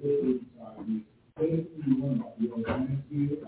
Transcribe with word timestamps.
Thank 0.00 0.42
you? 3.10 3.45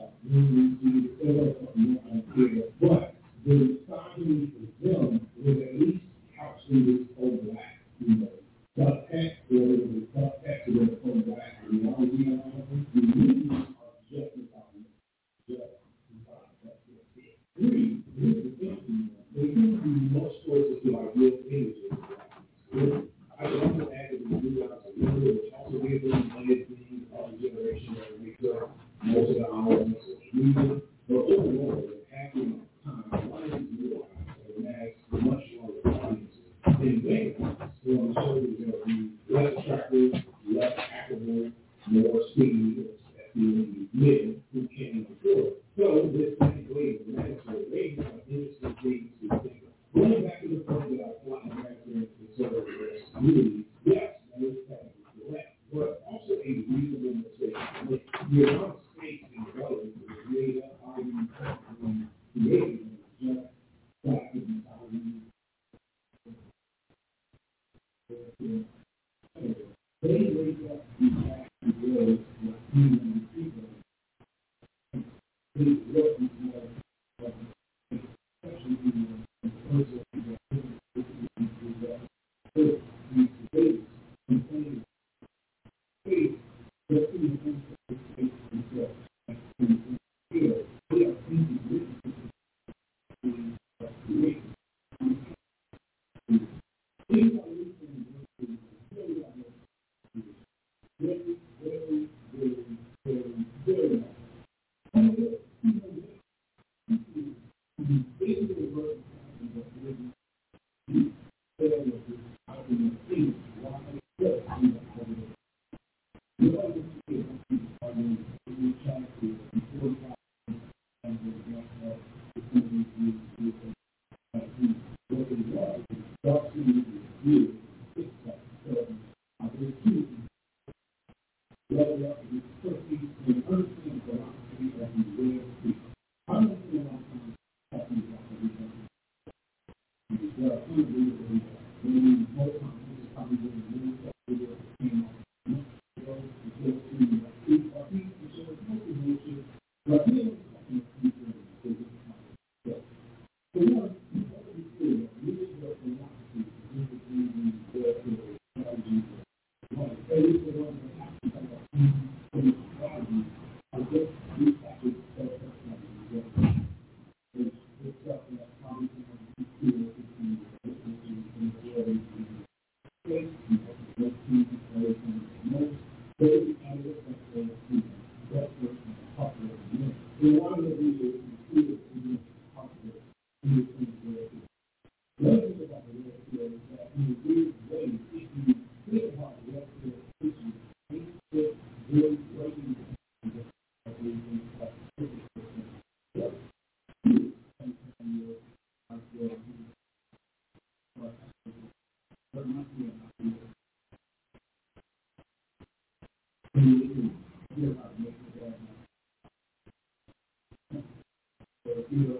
you 211.90 212.08
know, 212.08 212.18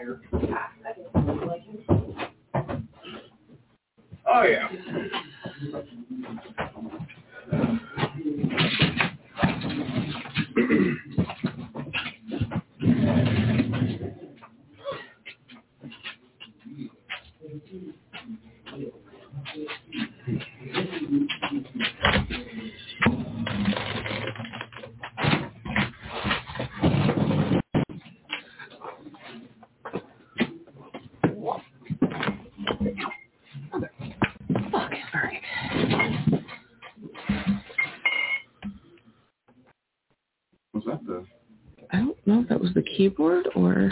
thing 0.00 0.20
with 0.30 0.50
fire. 0.50 0.80
Oh 4.26 4.42
yeah. 4.42 4.68
Fuck. 34.70 34.92
All 35.14 35.22
right. 35.22 35.42
Was 40.74 40.84
that 40.86 41.06
the? 41.06 41.26
I 41.92 42.56
was 42.74 42.84
the 42.84 42.90
keyboard 42.96 43.48
or. 43.54 43.90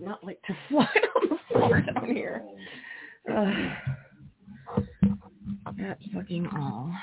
Not 0.00 0.22
like 0.22 0.40
to 0.42 0.54
fly 0.68 0.86
on 1.16 1.28
the 1.30 1.38
floor 1.48 1.80
down 1.80 2.14
here. 2.14 2.42
Ugh. 3.32 3.70
That's 5.78 6.02
fucking 6.12 6.46
all. 6.48 6.94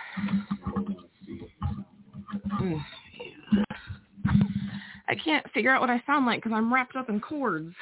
I 5.08 5.16
can't 5.16 5.46
figure 5.52 5.72
out 5.72 5.82
what 5.82 5.90
I 5.90 6.02
sound 6.06 6.26
like 6.26 6.42
because 6.42 6.56
I'm 6.56 6.74
wrapped 6.74 6.96
up 6.96 7.10
in 7.10 7.20
cords. 7.20 7.74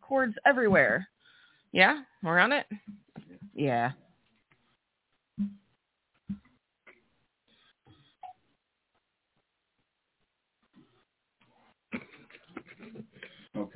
Cords 0.00 0.34
everywhere. 0.46 1.08
Yeah? 1.72 2.02
We're 2.22 2.38
on 2.38 2.52
it? 2.52 2.66
Yeah. 3.54 3.92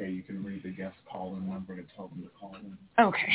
Okay, 0.01 0.11
you 0.11 0.23
can 0.25 0.45
read 0.45 0.63
the 0.65 0.71
guest 0.71 0.97
call-in 1.13 1.49
number 1.51 1.77
to 1.77 1.85
tell 1.97 2.09
them 2.09 2.23
to 2.23 2.31
call 2.41 2.57
in. 2.57 2.79
Okay. 3.05 3.33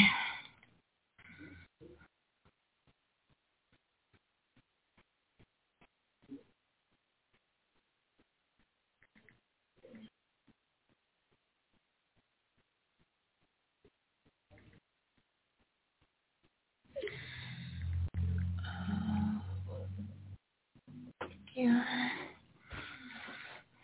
Yeah. 21.56 21.84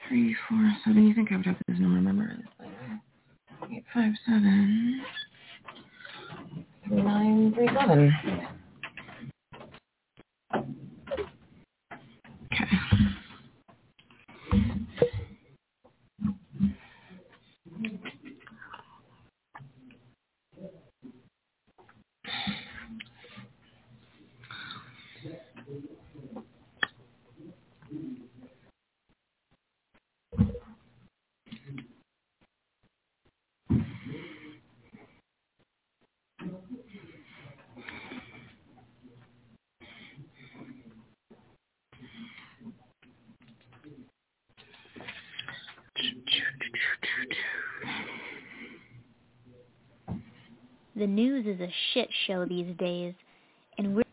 Three, 0.08 0.36
four, 0.50 0.72
seven. 0.86 1.08
You 1.08 1.14
think 1.16 1.32
I 1.32 1.38
would 1.38 1.46
have 1.48 1.58
this 1.68 1.80
number 1.80 2.02
memorized? 2.02 2.42
Eight, 3.74 3.86
five, 3.94 4.12
seven. 4.26 5.02
Nine, 6.90 7.54
three, 7.54 7.70
seven. 7.80 8.12
The 51.02 51.08
news 51.08 51.48
is 51.48 51.60
a 51.60 51.74
shit 51.96 52.08
show 52.28 52.46
these 52.46 52.78
days, 52.78 53.16
and 53.80 53.96
we're 53.96 54.04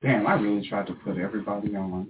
Damn, 0.00 0.26
I 0.26 0.32
really 0.32 0.66
tried 0.66 0.86
to 0.86 0.94
put 0.94 1.18
everybody 1.18 1.76
on. 1.76 2.08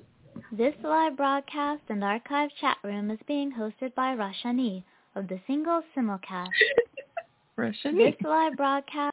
This 0.52 0.75
live 0.84 1.16
broadcast 1.16 1.82
and 1.88 2.04
archive 2.04 2.50
chat 2.60 2.76
room 2.84 3.10
is 3.10 3.18
being 3.26 3.50
hosted 3.50 3.96
by 3.96 4.14
Rashani 4.14 4.84
of 5.16 5.26
the 5.26 5.40
Single 5.49 5.82
Simulcast. 5.96 6.50
Russian. 7.56 7.99
This 7.99 8.14
live 8.22 8.56
broadcast 8.56 9.12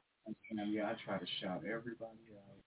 And 0.52 0.72
yeah, 0.72 0.92
I 0.92 0.94
try 1.04 1.18
to 1.18 1.26
shout 1.40 1.62
everybody 1.66 2.20
out. 2.36 2.60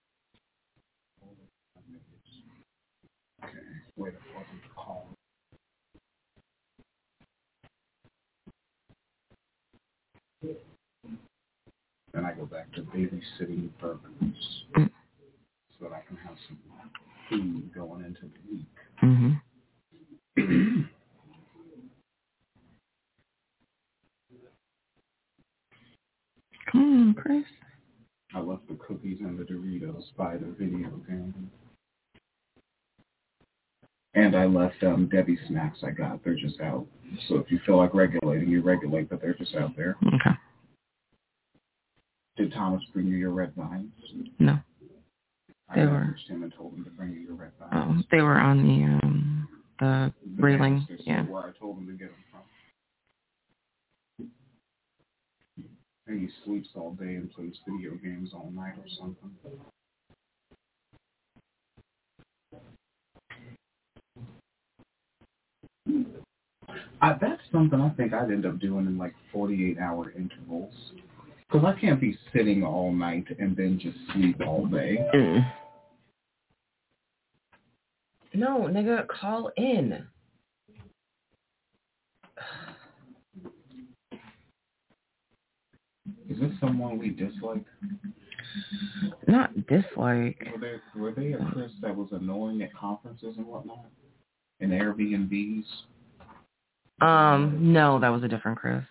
Okay, 3.42 3.56
wait 3.96 4.12
a 4.12 4.34
fucking 4.34 4.60
call. 4.76 5.08
Then 12.12 12.24
I 12.26 12.32
go 12.32 12.44
back 12.46 12.70
to 12.74 12.82
babysitting 12.82 13.70
burgers 13.80 14.64
Mm. 14.76 14.90
so 15.78 15.84
that 15.88 15.92
I 15.92 16.00
can 16.06 16.16
have 16.18 16.36
some 16.46 16.58
food 17.28 17.72
going 17.74 18.04
into 18.04 18.22
the 18.22 18.50
week. 18.50 18.78
hmm 18.98 19.32
Come 26.70 27.08
on, 27.08 27.14
Chris. 27.14 27.44
I 28.34 28.40
left 28.40 28.66
the 28.68 28.74
cookies 28.74 29.18
and 29.20 29.38
the 29.38 29.44
Doritos 29.44 30.04
by 30.16 30.36
the 30.36 30.46
video 30.58 30.88
game. 31.08 31.50
And 34.14 34.36
I 34.36 34.44
left 34.46 34.82
um, 34.84 35.08
Debbie 35.10 35.38
snacks 35.48 35.78
I 35.82 35.90
got. 35.90 36.22
They're 36.22 36.34
just 36.36 36.60
out. 36.60 36.86
So 37.28 37.36
if 37.36 37.50
you 37.50 37.58
feel 37.66 37.76
like 37.78 37.94
regulating, 37.94 38.48
you 38.48 38.62
regulate, 38.62 39.08
but 39.10 39.20
they're 39.20 39.34
just 39.34 39.54
out 39.54 39.76
there. 39.76 39.96
Okay. 40.06 40.36
Did 42.36 42.52
Thomas 42.52 42.82
bring 42.92 43.06
you 43.06 43.16
your 43.16 43.30
red 43.30 43.54
vines? 43.54 43.92
No. 44.38 44.58
I 45.68 45.76
They 45.76 45.86
were- 45.86 46.16
him 46.28 46.42
and 46.42 46.52
told 46.54 46.74
him 46.74 46.84
to 46.84 46.90
bring 46.90 47.12
you 47.12 47.20
your 47.20 47.34
red 47.34 47.52
Oh, 47.72 48.02
they 48.10 48.22
were 48.22 48.38
on 48.38 48.62
the 48.66 48.84
um 49.06 49.48
the 49.78 50.12
The 50.36 50.42
railing. 50.42 50.86
Yeah. 51.00 51.24
Where 51.26 51.44
I 51.46 51.52
told 51.52 51.78
him 51.78 51.86
to 51.86 51.92
get 51.92 52.10
them 52.10 52.24
from. 52.30 52.42
And 56.06 56.20
he 56.20 56.28
sleeps 56.44 56.68
all 56.74 56.92
day 56.94 57.14
and 57.16 57.30
plays 57.32 57.54
video 57.68 57.92
games 57.96 58.30
all 58.34 58.50
night 58.54 58.74
or 58.78 58.88
something. 58.88 59.30
I, 67.00 67.14
that's 67.20 67.42
something 67.50 67.80
I 67.80 67.90
think 67.90 68.12
I'd 68.12 68.30
end 68.30 68.46
up 68.46 68.58
doing 68.58 68.86
in 68.86 68.98
like 68.98 69.14
48 69.32 69.78
hour 69.78 70.10
intervals. 70.12 70.74
Because 71.52 71.66
I 71.66 71.78
can't 71.78 72.00
be 72.00 72.16
sitting 72.34 72.62
all 72.62 72.90
night 72.92 73.26
and 73.38 73.54
then 73.54 73.78
just 73.78 73.96
sleep 74.14 74.40
all 74.46 74.64
day. 74.66 75.06
Mm. 75.14 75.52
No, 78.34 78.60
nigga, 78.70 79.06
call 79.08 79.50
in. 79.58 80.06
Is 86.30 86.40
this 86.40 86.50
someone 86.58 86.98
we 86.98 87.10
dislike? 87.10 87.64
Not 89.28 89.54
dislike. 89.66 90.48
Were 90.54 90.58
they, 90.58 90.98
were 90.98 91.12
they 91.12 91.32
a 91.34 91.50
Chris 91.52 91.72
that 91.82 91.94
was 91.94 92.08
annoying 92.12 92.62
at 92.62 92.74
conferences 92.74 93.34
and 93.36 93.46
whatnot? 93.46 93.84
In 94.60 94.70
Airbnbs? 94.70 95.64
Um, 97.06 97.58
no, 97.60 98.00
that 98.00 98.08
was 98.08 98.22
a 98.22 98.28
different 98.28 98.56
Chris. 98.56 98.82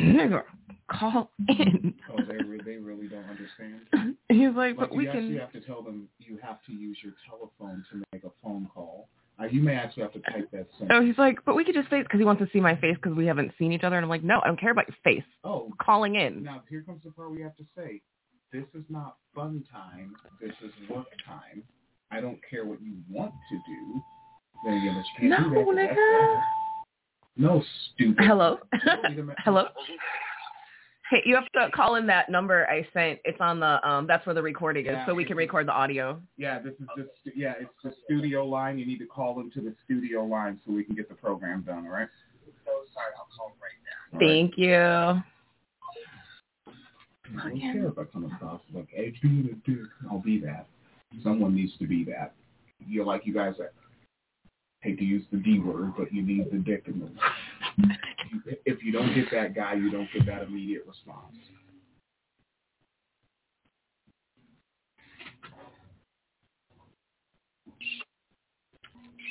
Nigga, 0.00 0.42
call 0.90 1.30
in. 1.48 1.94
Oh, 2.12 2.22
they, 2.24 2.36
re- 2.44 2.60
they 2.64 2.76
really 2.76 3.06
don't 3.08 3.24
understand? 3.28 4.16
He's 4.28 4.48
like, 4.54 4.76
Like, 4.76 4.76
but 4.76 4.92
you 4.92 4.98
we 4.98 5.08
actually 5.08 5.28
can. 5.28 5.38
have 5.38 5.52
to 5.52 5.60
tell 5.60 5.82
them 5.82 6.08
you 6.18 6.38
have 6.42 6.62
to 6.66 6.72
use 6.72 6.98
your 7.02 7.12
telephone 7.28 7.84
to 7.92 8.02
make 8.12 8.24
a 8.24 8.30
phone 8.42 8.68
call. 8.72 9.08
Uh, 9.38 9.44
you 9.44 9.60
may 9.60 9.74
actually 9.74 10.02
have 10.02 10.12
to 10.14 10.20
type 10.32 10.48
that 10.52 10.66
Oh, 10.74 10.78
sentence. 10.78 11.06
he's 11.06 11.18
like, 11.18 11.38
but 11.44 11.54
we 11.54 11.62
could 11.64 11.74
just 11.74 11.88
face 11.90 12.04
because 12.04 12.18
he 12.18 12.24
wants 12.24 12.40
to 12.42 12.48
see 12.52 12.60
my 12.60 12.74
face 12.76 12.96
because 12.96 13.14
we 13.16 13.26
haven't 13.26 13.52
seen 13.58 13.70
each 13.70 13.82
other. 13.84 13.96
And 13.96 14.04
I'm 14.04 14.08
like, 14.08 14.24
no, 14.24 14.40
I 14.42 14.46
don't 14.46 14.58
care 14.58 14.70
about 14.70 14.86
your 14.88 14.96
face. 15.04 15.24
Oh, 15.44 15.70
Calling 15.80 16.14
in. 16.14 16.42
now 16.42 16.62
here 16.70 16.82
comes 16.82 17.02
the 17.04 17.10
part 17.10 17.30
we 17.30 17.42
have 17.42 17.54
to 17.56 17.64
say. 17.76 18.00
This 18.52 18.64
is 18.74 18.84
not 18.88 19.16
fun 19.34 19.62
time. 19.70 20.14
This 20.40 20.52
is 20.64 20.70
work 20.88 21.06
time. 21.26 21.62
I 22.10 22.20
don't 22.22 22.38
care 22.48 22.64
what 22.64 22.80
you 22.80 22.94
want 23.10 23.34
to 23.50 23.58
do. 23.58 24.00
Then 24.64 24.74
again, 24.74 24.94
but 24.94 25.04
you 25.22 25.28
can't 25.30 25.42
do 25.44 25.50
that. 25.50 25.60
No, 25.60 25.64
'cause 25.64 25.74
nigga. 25.76 26.42
No, 27.36 27.62
stupid. 27.94 28.24
Hello. 28.24 28.58
Wait 28.72 29.18
a 29.18 29.22
minute. 29.22 29.36
Hello. 29.44 29.64
Hey, 31.10 31.22
you 31.24 31.36
have 31.36 31.50
to 31.52 31.70
call 31.72 31.94
in 31.94 32.06
that 32.08 32.28
number 32.28 32.68
I 32.68 32.86
sent. 32.92 33.20
It's 33.24 33.40
on 33.40 33.60
the 33.60 33.86
um. 33.88 34.06
That's 34.06 34.26
where 34.26 34.34
the 34.34 34.42
recording 34.42 34.86
is, 34.86 34.92
Yeah, 34.92 35.06
so 35.06 35.14
we 35.14 35.24
can 35.24 35.36
record 35.36 35.68
the 35.68 35.72
audio. 35.72 36.20
Yeah, 36.36 36.58
this 36.58 36.72
is 36.74 36.86
the 36.96 37.08
yeah, 37.36 37.54
it's 37.60 37.70
the 37.84 37.92
studio 38.04 38.44
line. 38.44 38.78
You 38.78 38.86
need 38.86 38.98
to 38.98 39.06
call 39.06 39.38
into 39.40 39.60
the 39.60 39.74
studio 39.84 40.24
line 40.24 40.58
so 40.66 40.72
we 40.72 40.82
can 40.82 40.96
get 40.96 41.08
the 41.08 41.14
program 41.14 41.62
done. 41.62 41.86
All 41.86 41.92
right. 41.92 42.08
So 42.64 42.72
sorry, 42.92 43.12
I'll 43.16 43.28
call 43.36 43.52
right 43.62 43.78
now. 43.84 44.18
Thank 44.18 44.58
you. 44.58 44.74
I 47.40 47.48
don't 47.48 47.60
care 47.60 47.86
if 47.86 47.98
I 47.98 48.04
come 48.04 48.24
across 48.32 48.60
like 48.72 48.88
a 48.96 49.10
dick. 49.10 49.76
I'll 50.10 50.18
be 50.18 50.40
that. 50.40 50.66
Someone 51.22 51.54
needs 51.54 51.76
to 51.78 51.86
be 51.86 52.04
that. 52.04 52.34
You're 52.84 53.04
like 53.04 53.26
you 53.26 53.34
guys 53.34 53.54
that 53.58 53.72
hate 54.80 54.98
to 54.98 55.04
use 55.04 55.24
the 55.30 55.38
D 55.38 55.60
word, 55.60 55.92
but 55.96 56.12
you 56.12 56.22
need 56.22 56.50
the 56.50 56.58
dick 56.58 56.84
in 56.86 57.00
them. 57.00 57.18
If 58.64 58.82
you 58.82 58.92
don't 58.92 59.14
get 59.14 59.30
that 59.32 59.54
guy, 59.54 59.74
you 59.74 59.90
don't 59.90 60.08
get 60.12 60.26
that 60.26 60.42
immediate 60.42 60.86
response. 60.86 61.36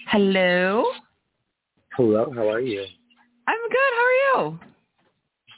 Hello. 0.07 0.85
Hello, 1.95 2.31
how 2.35 2.49
are 2.49 2.59
you? 2.59 2.85
I'm 3.47 3.69
good. 3.69 3.77
How 3.97 4.05
are 4.05 4.51
you? 4.51 4.59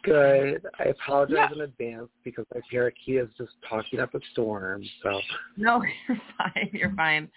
Good. 0.03 0.65
I 0.79 0.83
apologize 0.85 1.35
Yeah. 1.37 1.53
in 1.53 1.61
advance 1.61 2.09
because 2.23 2.45
my 2.53 2.61
parakeet 2.71 3.17
is 3.17 3.29
just 3.37 3.51
talking 3.67 3.99
up 3.99 4.13
a 4.15 4.19
storm. 4.31 4.83
So 5.03 5.19
No, 5.57 5.83
you're 6.07 6.21
fine. 6.37 6.69
You're 6.73 6.95
fine. 6.95 7.29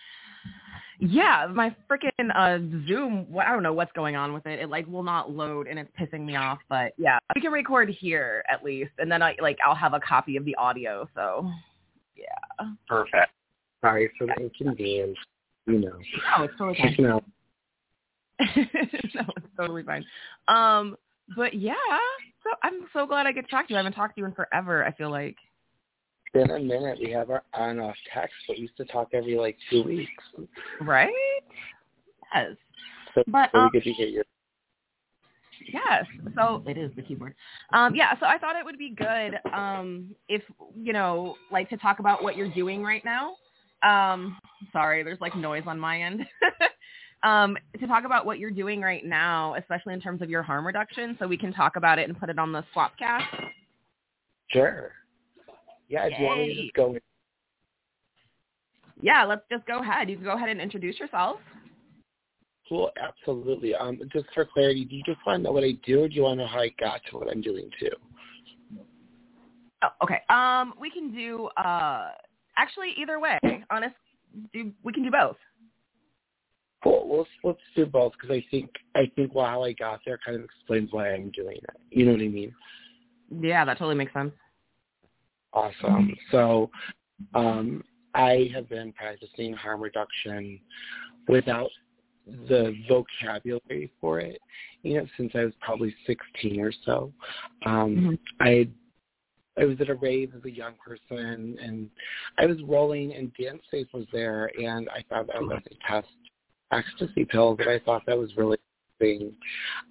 Yeah, 1.01 1.47
my 1.51 1.75
freaking 1.91 2.31
uh 2.35 2.59
Zoom. 2.87 3.27
wh- 3.35 3.39
I 3.47 3.53
don't 3.53 3.63
know 3.63 3.73
what's 3.73 3.93
going 3.93 4.17
on 4.17 4.35
with 4.35 4.47
it. 4.47 4.59
It 4.61 4.69
like 4.69 4.87
will 4.87 5.03
not 5.03 5.31
load, 5.31 5.67
and 5.67 5.79
it's 5.79 5.91
pissing 5.99 6.25
me 6.27 6.37
off. 6.37 6.59
But 6.69 6.93
yeah, 6.99 7.19
we 7.35 7.41
can 7.41 7.53
record 7.53 7.89
here 7.89 8.45
at 8.53 8.63
least, 8.63 8.91
and 8.99 9.11
then 9.11 9.23
I 9.23 9.35
like 9.41 9.59
I'll 9.67 9.75
have 9.75 9.95
a 9.95 10.01
copy 10.01 10.37
of 10.37 10.45
the 10.45 10.55
audio. 10.57 11.09
So 11.15 11.51
yeah. 12.17 12.67
perfect. 12.87 13.33
Sorry 13.81 14.11
for 14.19 14.27
the 14.27 14.35
inconvenience. 14.43 15.17
You 15.67 15.79
know, 15.79 15.99
No, 16.37 16.45
it's 16.45 16.55
totally 16.59 16.77
fine. 16.79 16.91
checking 16.91 17.07
out. 17.07 17.25
no, 18.57 19.23
it's 19.37 19.47
totally 19.57 19.83
fine. 19.83 20.05
Um, 20.49 20.97
but 21.37 21.55
yeah, 21.55 21.75
so 22.43 22.51
I'm 22.63 22.87
so 22.93 23.07
glad 23.07 23.27
I 23.27 23.33
get 23.33 23.45
to 23.47 23.51
talk 23.51 23.69
to 23.69 23.73
you. 23.73 23.77
I 23.77 23.81
haven't 23.81 23.93
talked 23.95 24.17
to 24.17 24.21
you 24.21 24.27
in 24.27 24.33
forever. 24.33 24.85
I 24.85 24.93
feel 24.93 25.11
like. 25.11 25.37
Been 26.33 26.51
a 26.51 26.61
minute. 26.61 26.99
We 27.03 27.11
have 27.11 27.31
our 27.31 27.43
on 27.55 27.81
off 27.81 27.97
text, 28.15 28.35
but 28.47 28.57
we 28.57 28.63
used 28.63 28.77
to 28.77 28.85
talk 28.85 29.09
every 29.13 29.37
like 29.37 29.57
two 29.69 29.83
weeks. 29.83 30.25
Right? 30.81 31.11
Yes. 32.33 32.53
So 33.15 33.25
But, 33.27 33.51
really 33.53 33.65
um, 33.65 33.71
good 33.73 33.83
to 33.83 33.95
get 33.95 34.11
your. 34.11 34.25
Yes. 35.73 36.05
So 36.37 36.63
it 36.67 36.79
is 36.79 36.93
the 36.95 37.03
keyboard. 37.03 37.35
Um, 37.73 37.95
yeah. 37.97 38.19
So 38.21 38.27
I 38.27 38.39
thought 38.39 38.55
it 38.57 38.65
would 38.65 38.79
be 38.79 38.91
good 38.91 39.41
um, 39.53 40.15
if 40.29 40.43
you 40.77 40.93
know, 40.93 41.35
like, 41.51 41.69
to 41.71 41.77
talk 41.77 41.99
about 41.99 42.23
what 42.23 42.37
you're 42.37 42.53
doing 42.53 42.83
right 42.83 43.05
now. 43.05 43.35
Um, 43.83 44.39
sorry, 44.73 45.03
there's 45.03 45.21
like 45.21 45.37
noise 45.37 45.65
on 45.67 45.81
my 45.81 46.01
end. 46.03 46.25
um, 47.25 47.57
to 47.79 47.87
talk 47.89 48.05
about 48.05 48.25
what 48.25 48.39
you're 48.39 48.51
doing 48.51 48.81
right 48.81 49.05
now, 49.05 49.55
especially 49.57 49.95
in 49.95 50.01
terms 50.01 50.23
of 50.23 50.31
your 50.31 50.43
harm 50.43 50.67
reduction, 50.67 51.17
so 51.19 51.27
we 51.27 51.37
can 51.37 51.53
talk 51.53 51.77
about 51.77 51.99
it 51.99 52.09
and 52.09 52.19
put 52.19 52.29
it 52.29 52.39
on 52.39 52.53
the 52.53 52.63
Swapcast. 52.75 53.25
Sure. 54.51 54.93
Yeah, 55.91 56.07
if 56.07 56.13
you 56.21 56.25
want 56.25 56.41
to 56.41 56.55
just 56.55 56.75
go. 56.75 56.97
yeah, 59.03 59.25
let's 59.25 59.43
just 59.51 59.67
go 59.67 59.81
ahead. 59.81 60.09
You 60.09 60.15
can 60.15 60.25
go 60.25 60.35
ahead 60.35 60.49
and 60.49 60.61
introduce 60.61 61.01
yourself. 61.01 61.41
Cool, 62.69 62.93
absolutely. 63.03 63.75
Um, 63.75 64.01
just 64.13 64.27
for 64.33 64.45
clarity, 64.45 64.85
do 64.85 64.95
you 64.95 65.03
just 65.05 65.19
want 65.27 65.41
to 65.41 65.43
know 65.43 65.51
what 65.51 65.65
I 65.65 65.73
do, 65.85 66.05
or 66.05 66.09
do 66.09 66.15
you 66.15 66.23
want 66.23 66.39
to 66.39 66.45
know 66.45 66.49
how 66.49 66.61
I 66.61 66.73
got 66.79 67.01
to 67.11 67.19
what 67.19 67.29
I'm 67.29 67.43
doing 67.43 67.69
too? 67.81 67.91
Oh, 69.83 69.89
okay. 70.05 70.21
Um, 70.29 70.75
we 70.81 70.91
can 70.91 71.13
do 71.13 71.49
uh, 71.57 72.11
actually 72.57 72.95
either 72.97 73.19
way. 73.19 73.41
Honest, 73.71 73.97
do 74.53 74.71
we 74.85 74.93
can 74.93 75.03
do 75.03 75.11
both. 75.11 75.37
Cool. 76.85 77.09
Well, 77.09 77.19
let's, 77.19 77.31
let's 77.43 77.59
do 77.75 77.87
both 77.87 78.13
because 78.13 78.31
I 78.31 78.45
think 78.49 78.71
I 78.95 79.11
think 79.17 79.35
well, 79.35 79.47
how 79.47 79.65
I 79.65 79.73
got 79.73 80.01
there 80.07 80.21
kind 80.25 80.39
of 80.39 80.45
explains 80.45 80.93
why 80.93 81.11
I'm 81.13 81.31
doing 81.31 81.57
it. 81.57 81.81
You 81.91 82.07
know 82.07 82.13
what 82.13 82.21
I 82.21 82.29
mean? 82.29 82.55
Yeah, 83.41 83.65
that 83.65 83.79
totally 83.79 83.97
makes 83.97 84.13
sense. 84.13 84.33
Awesome. 85.53 86.17
So, 86.31 86.71
um, 87.35 87.83
I 88.15 88.51
have 88.55 88.69
been 88.69 88.93
practicing 88.93 89.53
harm 89.53 89.81
reduction 89.81 90.61
without 91.29 91.71
the 92.49 92.77
vocabulary 92.89 93.91
for 94.01 94.21
it, 94.21 94.41
you 94.83 94.99
know, 94.99 95.07
since 95.17 95.33
I 95.35 95.45
was 95.45 95.55
probably 95.61 95.95
16 96.07 96.61
or 96.61 96.73
so. 96.85 97.13
Um, 97.65 97.97
Mhm. 97.97 98.19
I 98.41 98.69
I 99.57 99.65
was 99.65 99.81
at 99.81 99.91
a 99.91 99.95
rave 99.95 100.35
as 100.35 100.45
a 100.45 100.51
young 100.51 100.75
person, 100.77 101.59
and 101.61 101.91
I 102.39 102.47
was 102.47 102.63
rolling, 102.63 103.15
and 103.15 103.35
DanceSafe 103.35 103.93
was 103.93 104.07
there, 104.13 104.51
and 104.59 104.89
I 104.89 105.05
out 105.13 105.27
that 105.27 105.65
they 105.69 105.77
test 105.87 106.09
ecstasy 106.71 107.25
pills, 107.25 107.59
and 107.61 107.69
I 107.69 107.79
thought 107.81 108.07
that 108.07 108.17
was 108.17 108.35
really 108.37 108.59
interesting. 109.01 109.37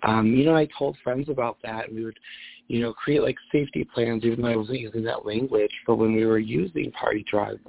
Um, 0.04 0.28
you 0.28 0.46
know, 0.46 0.56
I 0.56 0.66
told 0.78 0.98
friends 1.04 1.30
about 1.30 1.62
that, 1.63 1.89
and 1.89 1.98
we 1.98 2.06
would, 2.06 2.20
you 2.69 2.81
know, 2.81 2.93
create 2.93 3.23
like 3.23 3.35
safety 3.51 3.85
plans, 3.93 4.23
even 4.23 4.41
though 4.41 4.49
I 4.49 4.55
wasn't 4.55 4.79
using 4.79 5.03
that 5.03 5.25
language 5.25 5.71
but 5.85 5.95
when 5.95 6.15
we 6.15 6.25
were 6.25 6.39
using 6.39 6.91
party 6.91 7.25
drugs. 7.29 7.59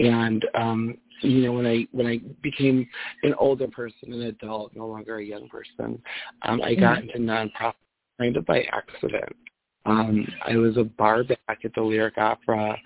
And 0.00 0.44
um, 0.54 0.96
you 1.20 1.42
know, 1.42 1.52
when 1.52 1.66
I 1.66 1.86
when 1.92 2.06
I 2.06 2.20
became 2.42 2.88
an 3.22 3.34
older 3.38 3.68
person, 3.68 4.12
an 4.12 4.22
adult, 4.22 4.72
no 4.74 4.86
longer 4.86 5.18
a 5.18 5.24
young 5.24 5.48
person, 5.48 6.02
um, 6.42 6.60
I 6.62 6.74
got 6.74 7.02
into 7.02 7.18
nonprofit 7.18 7.74
kind 8.18 8.36
of 8.36 8.46
by 8.46 8.62
accident. 8.72 9.36
Um, 9.84 10.26
I 10.44 10.56
was 10.56 10.76
a 10.78 10.84
bar 10.84 11.22
back 11.22 11.58
at 11.64 11.72
the 11.74 11.82
Lyric 11.82 12.18
Opera, 12.18 12.76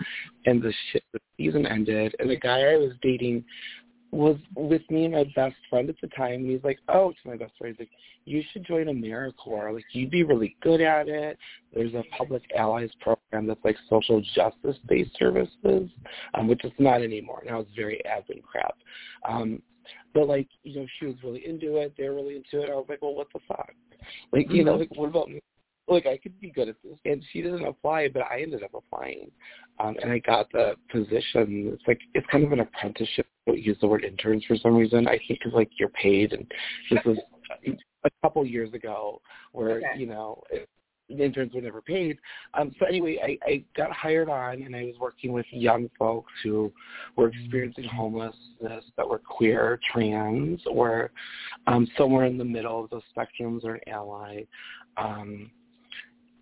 and 0.44 0.60
the 0.60 0.72
shit 0.92 1.02
the 1.12 1.20
season 1.36 1.66
ended, 1.66 2.14
and 2.18 2.28
the 2.28 2.36
guy 2.36 2.72
I 2.72 2.76
was 2.76 2.92
dating 3.00 3.44
was 4.12 4.36
with 4.56 4.82
me 4.90 5.04
and 5.04 5.14
my 5.14 5.24
best 5.36 5.56
friend 5.68 5.88
at 5.88 5.96
the 6.00 6.08
time, 6.08 6.44
he's 6.44 6.64
like, 6.64 6.78
"Oh, 6.88 7.10
to 7.10 7.28
my 7.28 7.36
best 7.36 7.52
friend, 7.58 7.74
he's 7.76 7.86
like, 7.86 7.96
you 8.24 8.42
should 8.52 8.66
join 8.66 8.86
AmeriCorps. 8.86 9.74
Like, 9.74 9.84
you'd 9.92 10.10
be 10.10 10.24
really 10.24 10.56
good 10.60 10.80
at 10.80 11.08
it. 11.08 11.38
There's 11.72 11.94
a 11.94 12.02
Public 12.16 12.42
Allies 12.56 12.90
program 13.00 13.46
that's 13.46 13.64
like 13.64 13.76
social 13.88 14.20
justice-based 14.34 15.16
services, 15.18 15.90
um, 16.34 16.48
which 16.48 16.60
it's 16.64 16.74
not 16.78 17.02
anymore. 17.02 17.42
Now 17.46 17.60
it's 17.60 17.70
very 17.74 18.00
admin 18.06 18.42
crap." 18.42 18.74
Um, 19.28 19.62
but 20.14 20.28
like, 20.28 20.48
you 20.62 20.80
know, 20.80 20.86
she 20.98 21.06
was 21.06 21.16
really 21.22 21.46
into 21.46 21.76
it. 21.76 21.94
They 21.96 22.08
were 22.08 22.16
really 22.16 22.36
into 22.36 22.64
it. 22.64 22.70
I 22.70 22.74
was 22.74 22.86
like, 22.88 23.02
well, 23.02 23.14
what 23.14 23.28
the 23.32 23.40
fuck? 23.46 23.72
Like, 24.32 24.50
you 24.50 24.64
know, 24.64 24.76
like, 24.76 24.90
what 24.96 25.08
about 25.08 25.28
me? 25.28 25.40
Like, 25.90 26.06
I 26.06 26.18
could 26.18 26.40
be 26.40 26.50
good 26.50 26.68
at 26.68 26.76
this. 26.84 26.96
And 27.04 27.22
she 27.32 27.42
didn't 27.42 27.66
apply, 27.66 28.08
but 28.08 28.22
I 28.22 28.42
ended 28.42 28.62
up 28.62 28.70
applying. 28.74 29.30
Um, 29.80 29.96
and 30.00 30.12
I 30.12 30.18
got 30.20 30.50
the 30.52 30.74
position. 30.90 31.72
It's 31.74 31.82
like, 31.88 32.00
it's 32.14 32.26
kind 32.30 32.44
of 32.44 32.52
an 32.52 32.60
apprenticeship. 32.60 33.26
I 33.46 33.50
don't 33.50 33.62
use 33.62 33.76
the 33.80 33.88
word 33.88 34.04
interns 34.04 34.44
for 34.44 34.56
some 34.56 34.76
reason. 34.76 35.08
I 35.08 35.18
think 35.26 35.40
because, 35.40 35.52
like, 35.52 35.70
you're 35.78 35.88
paid. 35.88 36.32
And 36.32 36.46
this 36.90 37.00
was 37.04 37.18
a 38.04 38.10
couple 38.22 38.46
years 38.46 38.72
ago 38.72 39.20
where, 39.52 39.78
Okay. 39.78 39.98
you 39.98 40.06
know, 40.06 40.42
it, 40.50 40.68
the 41.08 41.24
interns 41.24 41.52
were 41.52 41.60
never 41.60 41.82
paid. 41.82 42.18
Um, 42.54 42.72
so 42.78 42.86
anyway, 42.86 43.18
I, 43.20 43.50
I 43.50 43.64
got 43.76 43.90
hired 43.90 44.28
on, 44.28 44.62
and 44.62 44.76
I 44.76 44.84
was 44.84 44.94
working 45.00 45.32
with 45.32 45.46
young 45.50 45.90
folks 45.98 46.32
who 46.44 46.72
were 47.16 47.28
experiencing 47.28 47.84
homelessness 47.84 48.84
that 48.96 49.08
were 49.08 49.18
queer, 49.18 49.80
trans, 49.92 50.60
or 50.70 51.10
um, 51.66 51.88
somewhere 51.98 52.26
in 52.26 52.38
the 52.38 52.44
middle 52.44 52.84
of 52.84 52.90
those 52.90 53.02
spectrums 53.16 53.64
or 53.64 53.74
an 53.74 53.80
ally. 53.88 54.42
Um, 54.96 55.50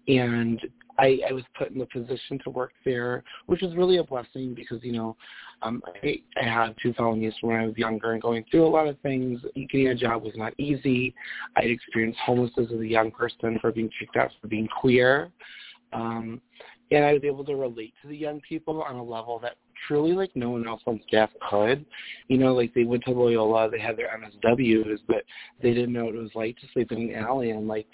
and 0.08 0.60
I, 0.98 1.20
I 1.28 1.32
was 1.32 1.44
put 1.56 1.70
in 1.70 1.78
the 1.78 1.86
position 1.86 2.40
to 2.44 2.50
work 2.50 2.72
there, 2.84 3.22
which 3.46 3.62
was 3.62 3.76
really 3.76 3.98
a 3.98 4.04
blessing 4.04 4.54
because 4.54 4.82
you 4.82 4.92
know 4.92 5.16
um, 5.62 5.82
I, 6.02 6.16
I 6.40 6.44
had 6.44 6.74
two 6.82 6.92
felonies 6.94 7.34
when 7.40 7.56
I 7.56 7.66
was 7.66 7.76
younger 7.76 8.12
and 8.12 8.22
going 8.22 8.44
through 8.50 8.66
a 8.66 8.68
lot 8.68 8.88
of 8.88 8.98
things. 9.00 9.40
Getting 9.54 9.88
a 9.88 9.94
job 9.94 10.24
was 10.24 10.34
not 10.34 10.54
easy. 10.58 11.14
I 11.56 11.62
had 11.62 11.70
experienced 11.70 12.18
homelessness 12.24 12.68
as 12.72 12.80
a 12.80 12.86
young 12.86 13.10
person 13.10 13.58
for 13.60 13.70
being 13.70 13.90
kicked 13.98 14.16
out 14.16 14.30
for 14.40 14.48
being 14.48 14.68
queer, 14.80 15.30
um, 15.92 16.40
and 16.90 17.04
I 17.04 17.12
was 17.12 17.22
able 17.24 17.44
to 17.44 17.54
relate 17.54 17.94
to 18.02 18.08
the 18.08 18.16
young 18.16 18.40
people 18.40 18.82
on 18.82 18.96
a 18.96 19.04
level 19.04 19.38
that 19.40 19.56
truly 19.86 20.12
like 20.12 20.34
no 20.34 20.50
one 20.50 20.66
else 20.66 20.82
on 20.86 21.00
staff 21.06 21.30
could. 21.48 21.84
You 22.26 22.38
know, 22.38 22.54
like 22.54 22.74
they 22.74 22.84
went 22.84 23.04
to 23.04 23.12
Loyola, 23.12 23.70
they 23.70 23.78
had 23.78 23.96
their 23.96 24.08
MSWs, 24.08 24.98
but 25.06 25.22
they 25.62 25.74
didn't 25.74 25.92
know 25.92 26.06
what 26.06 26.16
it 26.16 26.22
was 26.22 26.30
like 26.34 26.58
to 26.58 26.66
sleep 26.72 26.90
in 26.90 27.10
an 27.10 27.14
alley 27.14 27.50
and 27.50 27.68
like 27.68 27.86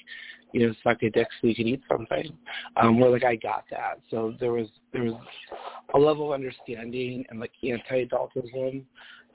you 0.55 0.69
know, 0.69 0.75
suck 0.85 1.03
a 1.03 1.11
dick 1.11 1.27
so 1.41 1.49
you 1.49 1.55
could 1.55 1.67
eat 1.67 1.83
something. 1.91 2.33
Um, 2.77 3.01
where 3.01 3.11
like 3.11 3.25
I 3.25 3.35
got 3.35 3.65
that. 3.73 3.99
So 4.09 4.35
there 4.39 4.53
was 4.53 4.69
there 4.93 5.03
was 5.03 5.21
a 5.95 5.99
level 5.99 6.33
of 6.33 6.33
understanding 6.33 7.27
and 7.29 7.41
like 7.41 7.51
anti 7.65 8.07
adultism 8.07 8.85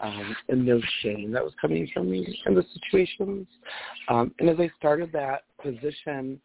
um, 0.01 0.35
and 0.47 0.65
no 0.65 0.79
shame 1.01 1.31
that 1.31 1.43
was 1.43 1.53
coming 1.59 1.89
from 1.93 2.09
me 2.09 2.39
in 2.45 2.55
the 2.55 2.63
situations. 2.73 3.47
Um, 4.07 4.33
and 4.39 4.49
as 4.49 4.57
I 4.59 4.71
started 4.77 5.11
that 5.13 5.43
position, 5.61 6.39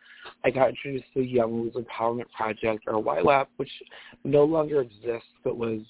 I 0.45 0.51
got 0.51 0.71
introduced 0.71 1.05
to 1.15 1.21
the 1.21 1.27
Young 1.27 1.53
Women's 1.53 1.77
Empowerment 1.77 2.31
Project, 2.37 2.85
or 2.87 3.03
YWEP, 3.03 3.47
which 3.57 3.71
no 4.25 4.45
longer 4.45 4.81
exists, 4.81 5.29
but 5.45 5.57
was 5.57 5.81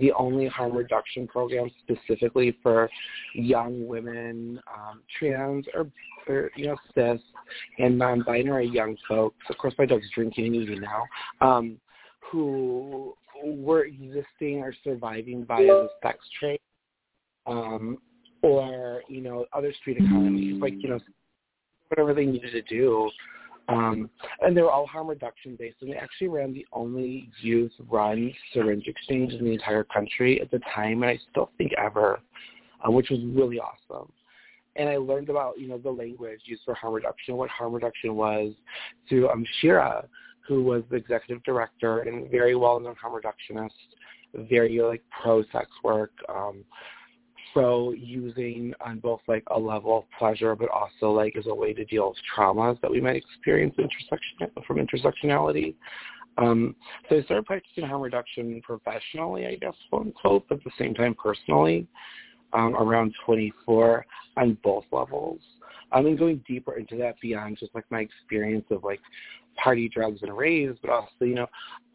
the 0.00 0.12
only 0.12 0.46
harm 0.46 0.76
reduction 0.76 1.26
program 1.26 1.70
specifically 1.82 2.56
for 2.62 2.90
young 3.34 3.86
women, 3.86 4.60
um, 4.74 5.00
trans 5.18 5.66
or, 5.74 5.86
or 6.28 6.50
you 6.56 6.66
know 6.66 6.76
cis 6.94 7.20
and 7.78 7.96
non-binary 7.96 8.68
young 8.68 8.96
folks. 9.08 9.36
Of 9.48 9.56
course, 9.56 9.74
my 9.78 9.86
dog's 9.86 10.10
drinking 10.14 10.54
even 10.54 10.82
now. 10.82 11.04
Um, 11.40 11.78
who 12.30 13.14
were 13.42 13.84
existing 13.84 14.58
or 14.58 14.74
surviving 14.84 15.44
via 15.44 15.66
the 15.66 15.88
sex 16.02 16.18
trade, 16.38 16.60
um, 17.48 17.98
or 18.42 19.02
you 19.08 19.20
know 19.20 19.46
other 19.52 19.72
street 19.80 19.96
economies, 19.96 20.60
like 20.60 20.74
you 20.78 20.90
know 20.90 21.00
whatever 21.88 22.14
they 22.14 22.26
needed 22.26 22.52
to 22.52 22.62
do. 22.62 23.10
Um, 23.68 24.08
and 24.40 24.56
they 24.56 24.62
were 24.62 24.70
all 24.70 24.86
harm 24.86 25.08
reduction 25.08 25.54
based, 25.58 25.76
and 25.82 25.92
they 25.92 25.96
actually 25.96 26.28
ran 26.28 26.54
the 26.54 26.66
only 26.72 27.28
youth-run 27.42 28.32
syringe 28.54 28.84
exchange 28.86 29.34
in 29.34 29.44
the 29.44 29.52
entire 29.52 29.84
country 29.84 30.40
at 30.40 30.50
the 30.50 30.60
time, 30.74 31.02
and 31.02 31.10
I 31.10 31.18
still 31.30 31.50
think 31.58 31.72
ever, 31.74 32.20
uh, 32.82 32.90
which 32.90 33.10
was 33.10 33.20
really 33.24 33.60
awesome. 33.60 34.10
And 34.76 34.88
I 34.88 34.96
learned 34.96 35.28
about 35.28 35.58
you 35.58 35.68
know 35.68 35.76
the 35.76 35.90
language 35.90 36.40
used 36.44 36.62
for 36.64 36.74
harm 36.74 36.94
reduction, 36.94 37.36
what 37.36 37.50
harm 37.50 37.74
reduction 37.74 38.14
was, 38.14 38.52
through 39.08 39.28
um, 39.28 39.44
Shira, 39.60 40.08
who 40.46 40.62
was 40.62 40.82
the 40.90 40.96
executive 40.96 41.42
director 41.44 42.00
and 42.00 42.30
very 42.30 42.54
well-known 42.54 42.96
harm 42.96 43.20
reductionist, 43.20 43.70
very 44.48 44.80
like 44.80 45.02
pro-sex 45.22 45.66
work, 45.84 46.12
um, 46.30 46.64
pro 47.58 47.90
using 47.90 48.72
on 48.80 49.00
both 49.00 49.20
like 49.26 49.42
a 49.50 49.58
level 49.58 49.98
of 49.98 50.04
pleasure, 50.16 50.54
but 50.54 50.68
also 50.68 51.10
like 51.10 51.34
as 51.36 51.46
a 51.46 51.54
way 51.54 51.72
to 51.72 51.84
deal 51.86 52.10
with 52.10 52.18
traumas 52.36 52.80
that 52.80 52.90
we 52.90 53.00
might 53.00 53.16
experience 53.16 53.74
intersection 53.78 54.64
from 54.64 54.76
intersectionality. 54.76 55.74
Um, 56.36 56.76
so 57.08 57.16
I 57.16 57.22
started 57.22 57.46
practicing 57.46 57.84
harm 57.84 58.00
reduction 58.00 58.62
professionally, 58.62 59.46
I 59.46 59.56
guess, 59.56 59.74
quote 59.90 60.06
unquote, 60.06 60.44
but 60.48 60.58
at 60.58 60.64
the 60.64 60.70
same 60.78 60.94
time 60.94 61.16
personally, 61.20 61.88
um, 62.52 62.76
around 62.76 63.12
24 63.26 64.06
on 64.36 64.56
both 64.62 64.84
levels. 64.92 65.40
Um, 65.90 66.06
and 66.06 66.16
going 66.16 66.44
deeper 66.46 66.78
into 66.78 66.96
that 66.98 67.18
beyond 67.20 67.58
just 67.58 67.74
like 67.74 67.86
my 67.90 68.00
experience 68.00 68.66
of 68.70 68.84
like 68.84 69.00
party 69.62 69.88
drugs 69.88 70.20
and 70.22 70.36
raves, 70.36 70.78
but 70.82 70.90
also, 70.90 71.08
you 71.20 71.34
know, 71.34 71.46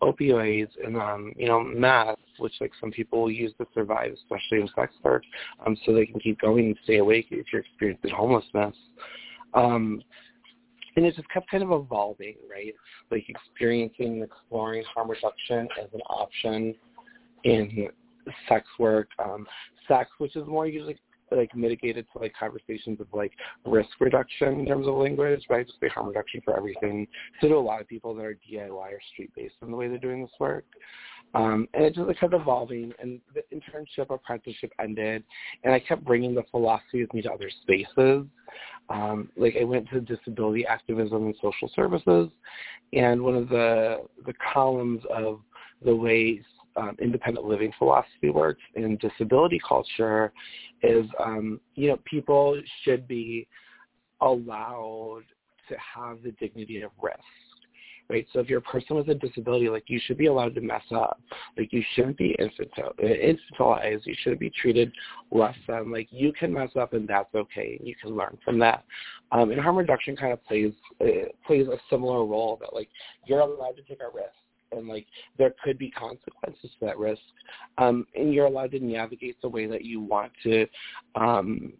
opioids 0.02 0.70
and, 0.84 0.98
um, 0.98 1.34
you 1.36 1.48
know, 1.48 1.64
meth, 1.64 2.18
which 2.38 2.54
like 2.60 2.72
some 2.80 2.92
people 2.92 3.32
use 3.32 3.54
to 3.58 3.66
survive, 3.74 4.12
especially 4.14 4.62
in 4.62 4.70
sex 4.76 4.94
work, 5.04 5.24
um, 5.66 5.78
so 5.86 5.94
they 5.94 6.06
can 6.06 6.20
keep 6.20 6.40
going 6.40 6.68
and 6.68 6.78
stay 6.84 6.98
awake 6.98 7.28
if 7.32 7.48
you're 7.52 7.62
experiencing 7.62 8.12
homelessness. 8.12 8.76
Um, 9.54 10.02
and 10.96 11.06
it 11.06 11.16
just 11.16 11.30
kept 11.30 11.50
kind 11.50 11.64
of 11.64 11.72
evolving, 11.72 12.36
right? 12.50 12.74
Like 13.10 13.26
experiencing 13.28 14.14
and 14.14 14.24
exploring 14.24 14.84
harm 14.94 15.10
reduction 15.10 15.68
as 15.82 15.88
an 15.94 16.02
option 16.02 16.76
in 17.44 17.90
sex 18.48 18.68
work, 18.80 19.10
um, 19.20 19.48
sex, 19.88 20.10
which 20.18 20.36
is 20.36 20.48
more 20.48 20.68
usually 20.68 20.98
like 21.36 21.56
mitigated 21.56 22.06
to 22.14 22.20
like 22.20 22.34
conversations 22.40 23.00
of 23.00 23.08
like 23.14 23.32
risk 23.66 23.90
reduction 24.00 24.60
in 24.60 24.66
terms 24.66 24.88
of 24.88 24.96
language, 24.96 25.44
I 25.50 25.64
just 25.64 25.80
say 25.80 25.90
harm 25.90 26.08
reduction 26.08 26.42
for 26.44 26.56
everything. 26.56 27.08
So 27.42 27.48
to 27.48 27.56
a 27.56 27.58
lot 27.58 27.82
of 27.82 27.88
people 27.88 28.14
that 28.16 28.26
are 28.26 28.38
DIY 28.50 28.70
or 28.72 29.00
street 29.12 29.32
based 29.36 29.56
in 29.62 29.72
the 29.72 29.78
way 29.78 29.88
they're 29.88 29.98
doing 29.98 30.22
this 30.22 30.32
work. 30.40 30.66
Um, 31.36 31.68
and 31.74 31.84
it 31.84 31.96
just 31.96 32.08
like, 32.08 32.20
kept 32.20 32.34
evolving, 32.34 32.94
and 33.00 33.20
the 33.34 33.42
internship 33.52 34.14
apprenticeship 34.14 34.72
ended, 34.80 35.24
and 35.64 35.74
I 35.74 35.80
kept 35.80 36.06
bringing 36.06 36.36
the 36.36 36.44
philosophy 36.52 37.02
with 37.02 37.14
me 37.14 37.24
to 37.24 37.32
other 37.32 37.50
spaces. 37.64 38.28
Um, 38.90 39.30
like 39.36 39.56
I 39.60 39.64
went 39.64 39.90
to 39.90 40.02
disability 40.02 40.66
activism 40.68 41.26
and 41.26 41.36
social 41.42 41.72
services, 41.76 42.30
and 42.94 43.22
one 43.22 43.36
of 43.36 43.50
the 43.50 44.04
the 44.28 44.34
columns 44.54 45.02
of 45.12 45.40
the 45.84 45.96
way 45.96 46.42
um, 46.76 46.96
independent 47.02 47.46
living 47.46 47.72
philosophy 47.78 48.30
works 48.30 48.62
in 48.76 48.98
disability 48.98 49.60
culture 49.68 50.32
is, 50.82 51.06
um, 51.20 51.60
you 51.76 51.90
know, 51.90 52.00
people 52.06 52.60
should 52.84 53.08
be 53.08 53.48
allowed 54.22 55.24
to 55.70 55.76
have 55.96 56.22
the 56.24 56.32
dignity 56.32 56.82
of 56.82 56.92
risk 57.02 57.20
right? 58.10 58.28
So 58.34 58.40
if 58.40 58.50
you're 58.50 58.60
a 58.60 58.62
person 58.62 58.96
with 58.96 59.10
a 59.10 59.16
disability, 59.16 59.70
like 59.70 59.86
you 59.88 60.00
should 60.06 60.18
be 60.18 60.28
allowed 60.28 60.56
to 60.56 60.62
mess 60.62 60.84
up. 60.94 61.20
Like 61.58 61.72
you 61.72 61.84
shouldn't 61.96 62.18
be 62.18 62.36
infantil- 62.40 62.94
infantilized. 63.00 64.06
You 64.06 64.16
shouldn't 64.22 64.40
be 64.40 64.52
treated 64.52 64.92
less 65.32 65.56
than. 65.68 65.92
Like 65.92 66.08
you 66.12 66.34
can 66.34 66.54
mess 66.54 66.70
up 66.80 66.94
and 66.94 67.08
that's 67.08 67.34
okay. 67.34 67.78
And 67.80 67.88
you 67.88 67.96
can 67.96 68.16
learn 68.16 68.38
from 68.44 68.60
that. 68.60 68.84
Um, 69.32 69.52
and 69.52 69.60
harm 69.60 69.78
reduction 69.78 70.16
kind 70.16 70.34
of 70.34 70.44
plays 70.46 70.74
uh, 71.02 71.30
plays 71.46 71.68
a 71.68 71.78
similar 71.90 72.26
role 72.26 72.58
that 72.62 72.74
like 72.74 72.90
you're 73.26 73.40
allowed 73.40 73.76
to 73.78 73.84
take 73.84 74.02
a 74.02 74.16
risk 74.16 74.34
and 74.78 74.88
like 74.88 75.08
there 75.38 75.54
could 75.64 75.78
be 75.78 75.92
consequences 75.92 76.70
to 76.80 76.86
that 76.86 76.98
risk 76.98 77.22
um, 77.78 78.06
and 78.16 78.34
you're 78.34 78.46
allowed 78.46 78.72
to 78.72 78.80
navigate 78.80 79.42
the 79.42 79.50
way 79.50 79.66
that 79.66 79.84
you 79.84 80.02
want 80.02 80.32
to 80.44 80.66
um, 81.16 81.74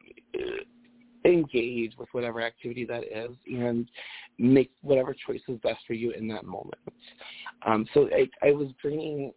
engage 1.26 1.94
with 1.98 2.10
whatever 2.12 2.42
activity 2.42 2.86
that 2.86 3.04
is 3.04 3.36
and 3.48 3.90
make 4.38 4.72
whatever 4.82 5.16
choice 5.26 5.42
is 5.48 5.58
best 5.60 5.80
for 5.88 5.94
you 5.94 6.12
in 6.12 6.28
that 6.28 6.46
moment. 6.46 6.76
Um, 7.66 7.86
so 7.94 8.10
I, 8.14 8.30
I 8.46 8.52
was 8.52 8.70
bringing 8.82 9.32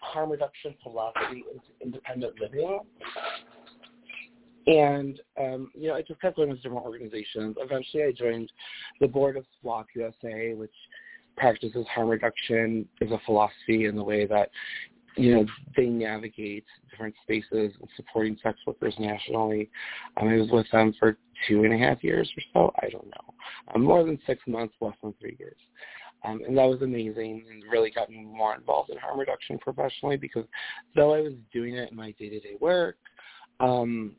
harm 0.00 0.30
reduction 0.30 0.74
philosophy 0.82 1.44
into 1.52 1.66
independent 1.80 2.34
living. 2.40 2.80
And, 4.66 5.20
um, 5.40 5.70
you 5.74 5.88
know, 5.88 5.94
I 5.94 6.02
just 6.02 6.20
kept 6.20 6.36
going 6.36 6.50
with 6.50 6.62
different 6.62 6.84
organizations. 6.84 7.56
Eventually 7.58 8.04
I 8.04 8.12
joined 8.12 8.50
the 9.00 9.08
board 9.08 9.36
of 9.36 9.44
SWOP 9.60 9.86
USA, 9.94 10.54
which 10.54 10.74
practices 11.36 11.86
harm 11.94 12.08
reduction 12.08 12.88
as 13.00 13.10
a 13.10 13.20
philosophy 13.24 13.86
in 13.86 13.96
the 13.96 14.04
way 14.04 14.26
that 14.26 14.50
you 15.16 15.34
know, 15.34 15.46
they 15.76 15.86
navigate 15.86 16.64
different 16.90 17.14
spaces 17.22 17.72
and 17.78 17.88
supporting 17.96 18.36
sex 18.42 18.58
workers 18.66 18.94
nationally. 18.98 19.70
Um, 20.16 20.28
I 20.28 20.36
was 20.36 20.48
with 20.50 20.70
them 20.70 20.94
for 20.98 21.18
two 21.48 21.64
and 21.64 21.74
a 21.74 21.78
half 21.78 22.02
years 22.02 22.30
or 22.36 22.42
so. 22.52 22.74
I 22.82 22.88
don't 22.88 23.06
know. 23.06 23.34
Um, 23.74 23.82
more 23.82 24.04
than 24.04 24.18
six 24.26 24.40
months, 24.46 24.74
less 24.80 24.94
than 25.02 25.14
three 25.20 25.36
years. 25.38 25.56
Um, 26.24 26.40
and 26.46 26.56
that 26.56 26.64
was 26.64 26.82
amazing 26.82 27.44
and 27.50 27.64
really 27.70 27.90
got 27.90 28.08
me 28.08 28.24
more 28.24 28.54
involved 28.54 28.90
in 28.90 28.98
harm 28.98 29.18
reduction 29.18 29.58
professionally 29.58 30.16
because 30.16 30.44
though 30.94 31.14
I 31.14 31.20
was 31.20 31.32
doing 31.52 31.74
it 31.74 31.90
in 31.90 31.96
my 31.96 32.12
day-to-day 32.12 32.56
work, 32.60 32.96
um, 33.60 34.14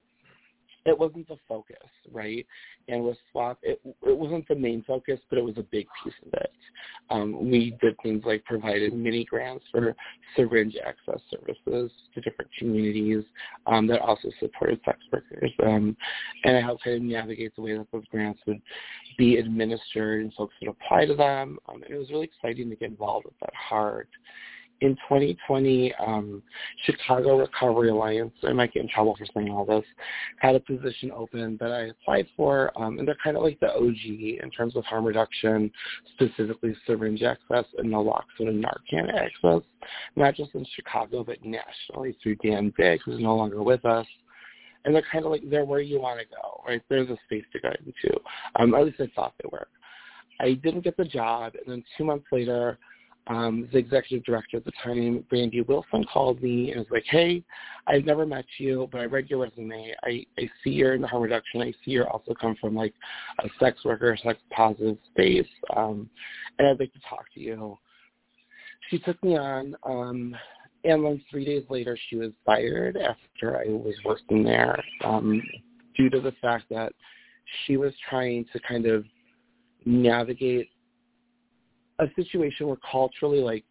it 0.85 0.97
wasn't 0.97 1.27
the 1.27 1.37
focus, 1.47 1.77
right? 2.11 2.45
And 2.87 3.03
with 3.03 3.17
SWOP, 3.33 3.57
it, 3.63 3.79
it 3.85 4.17
wasn't 4.17 4.47
the 4.47 4.55
main 4.55 4.83
focus, 4.83 5.19
but 5.29 5.39
it 5.39 5.43
was 5.43 5.57
a 5.57 5.63
big 5.63 5.87
piece 6.03 6.13
of 6.25 6.33
it. 6.33 6.51
Um, 7.09 7.49
we 7.49 7.77
did 7.81 7.95
things 8.03 8.23
like 8.25 8.43
provided 8.43 8.93
mini 8.93 9.23
grants 9.23 9.63
for 9.71 9.95
syringe 10.35 10.75
access 10.85 11.21
services 11.31 11.91
to 12.13 12.21
different 12.21 12.51
communities 12.57 13.23
um, 13.65 13.87
that 13.87 14.01
also 14.01 14.29
supported 14.39 14.79
sex 14.83 14.99
workers. 15.11 15.51
Um, 15.65 15.95
and 16.43 16.57
I 16.57 16.61
helped 16.61 16.83
kind 16.83 16.97
of 16.97 17.03
navigate 17.03 17.55
the 17.55 17.61
way 17.61 17.77
that 17.77 17.87
those 17.91 18.05
grants 18.11 18.41
would 18.45 18.61
be 19.17 19.37
administered 19.37 20.23
and 20.23 20.33
folks 20.33 20.55
would 20.61 20.69
apply 20.69 21.05
to 21.05 21.15
them. 21.15 21.59
Um, 21.69 21.83
and 21.83 21.93
it 21.93 21.97
was 21.97 22.09
really 22.09 22.25
exciting 22.25 22.69
to 22.69 22.75
get 22.75 22.89
involved 22.89 23.25
with 23.25 23.39
that 23.39 23.53
hard 23.53 24.07
in 24.81 24.95
2020, 24.95 25.93
um, 26.05 26.43
Chicago 26.85 27.37
Recovery 27.37 27.89
Alliance, 27.89 28.33
I 28.43 28.53
might 28.53 28.73
get 28.73 28.83
in 28.83 28.89
trouble 28.89 29.15
for 29.15 29.25
saying 29.33 29.49
all 29.49 29.65
this, 29.65 29.85
had 30.39 30.55
a 30.55 30.59
position 30.59 31.11
open 31.11 31.57
that 31.59 31.71
I 31.71 31.87
applied 31.87 32.27
for, 32.35 32.71
um, 32.79 32.99
and 32.99 33.07
they're 33.07 33.17
kind 33.23 33.37
of 33.37 33.43
like 33.43 33.59
the 33.59 33.73
OG 33.73 34.41
in 34.43 34.51
terms 34.55 34.75
of 34.75 34.83
harm 34.83 35.05
reduction, 35.05 35.71
specifically 36.13 36.75
syringe 36.85 37.23
access 37.23 37.65
and 37.77 37.91
naloxone 37.91 38.49
and 38.49 38.63
Narcan 38.63 39.13
access, 39.13 39.61
not 40.15 40.35
just 40.35 40.53
in 40.53 40.65
Chicago, 40.75 41.23
but 41.23 41.37
nationally 41.43 42.17
through 42.21 42.35
Dan 42.37 42.73
Bigg, 42.75 42.99
who's 43.05 43.21
no 43.21 43.35
longer 43.35 43.63
with 43.63 43.85
us. 43.85 44.07
And 44.85 44.93
they're 44.93 45.05
kind 45.09 45.23
of 45.23 45.31
like, 45.31 45.49
they're 45.49 45.63
where 45.63 45.79
you 45.79 46.01
want 46.01 46.19
to 46.19 46.25
go, 46.25 46.61
right? 46.67 46.81
There's 46.89 47.09
a 47.09 47.17
space 47.25 47.45
to 47.53 47.59
go 47.61 47.69
into. 47.85 48.19
Um, 48.57 48.75
at 48.75 48.83
least 48.83 48.99
I 48.99 49.09
thought 49.15 49.33
they 49.41 49.47
were. 49.49 49.67
I 50.41 50.53
didn't 50.53 50.81
get 50.81 50.97
the 50.97 51.05
job, 51.05 51.53
and 51.55 51.71
then 51.71 51.83
two 51.97 52.03
months 52.03 52.25
later, 52.31 52.77
um, 53.27 53.69
the 53.71 53.77
executive 53.77 54.25
director 54.25 54.57
at 54.57 54.65
the 54.65 54.71
time, 54.83 55.23
Brandy 55.29 55.61
Wilson, 55.61 56.03
called 56.11 56.41
me 56.43 56.71
and 56.71 56.79
was 56.79 56.87
like, 56.91 57.05
hey, 57.07 57.43
I've 57.87 58.05
never 58.05 58.25
met 58.25 58.45
you, 58.57 58.89
but 58.91 59.01
I 59.01 59.05
read 59.05 59.29
your 59.29 59.39
resume. 59.39 59.93
I, 60.03 60.25
I 60.37 60.49
see 60.63 60.71
you're 60.71 60.93
in 60.93 61.01
the 61.01 61.07
harm 61.07 61.23
reduction. 61.23 61.61
I 61.61 61.71
see 61.71 61.91
you're 61.91 62.09
also 62.09 62.33
come 62.33 62.55
from 62.59 62.75
like 62.75 62.93
a 63.39 63.49
sex 63.59 63.85
worker, 63.85 64.17
sex 64.21 64.39
positive 64.51 64.97
space, 65.11 65.47
um, 65.75 66.09
and 66.59 66.67
I'd 66.67 66.79
like 66.79 66.93
to 66.93 66.99
talk 67.09 67.25
to 67.33 67.39
you. 67.39 67.77
She 68.89 68.99
took 68.99 69.21
me 69.23 69.37
on, 69.37 69.75
um, 69.83 70.35
and 70.83 71.05
then 71.05 71.23
three 71.31 71.45
days 71.45 71.63
later 71.69 71.97
she 72.09 72.17
was 72.17 72.31
fired 72.45 72.97
after 72.97 73.57
I 73.57 73.69
was 73.69 73.95
working 74.03 74.43
there 74.43 74.83
um, 75.05 75.41
due 75.95 76.09
to 76.09 76.19
the 76.19 76.33
fact 76.41 76.65
that 76.71 76.91
she 77.65 77.77
was 77.77 77.93
trying 78.09 78.45
to 78.51 78.59
kind 78.67 78.85
of 78.85 79.05
navigate 79.85 80.69
a 81.99 82.05
situation 82.15 82.67
where 82.67 82.77
culturally, 82.89 83.39
like 83.39 83.63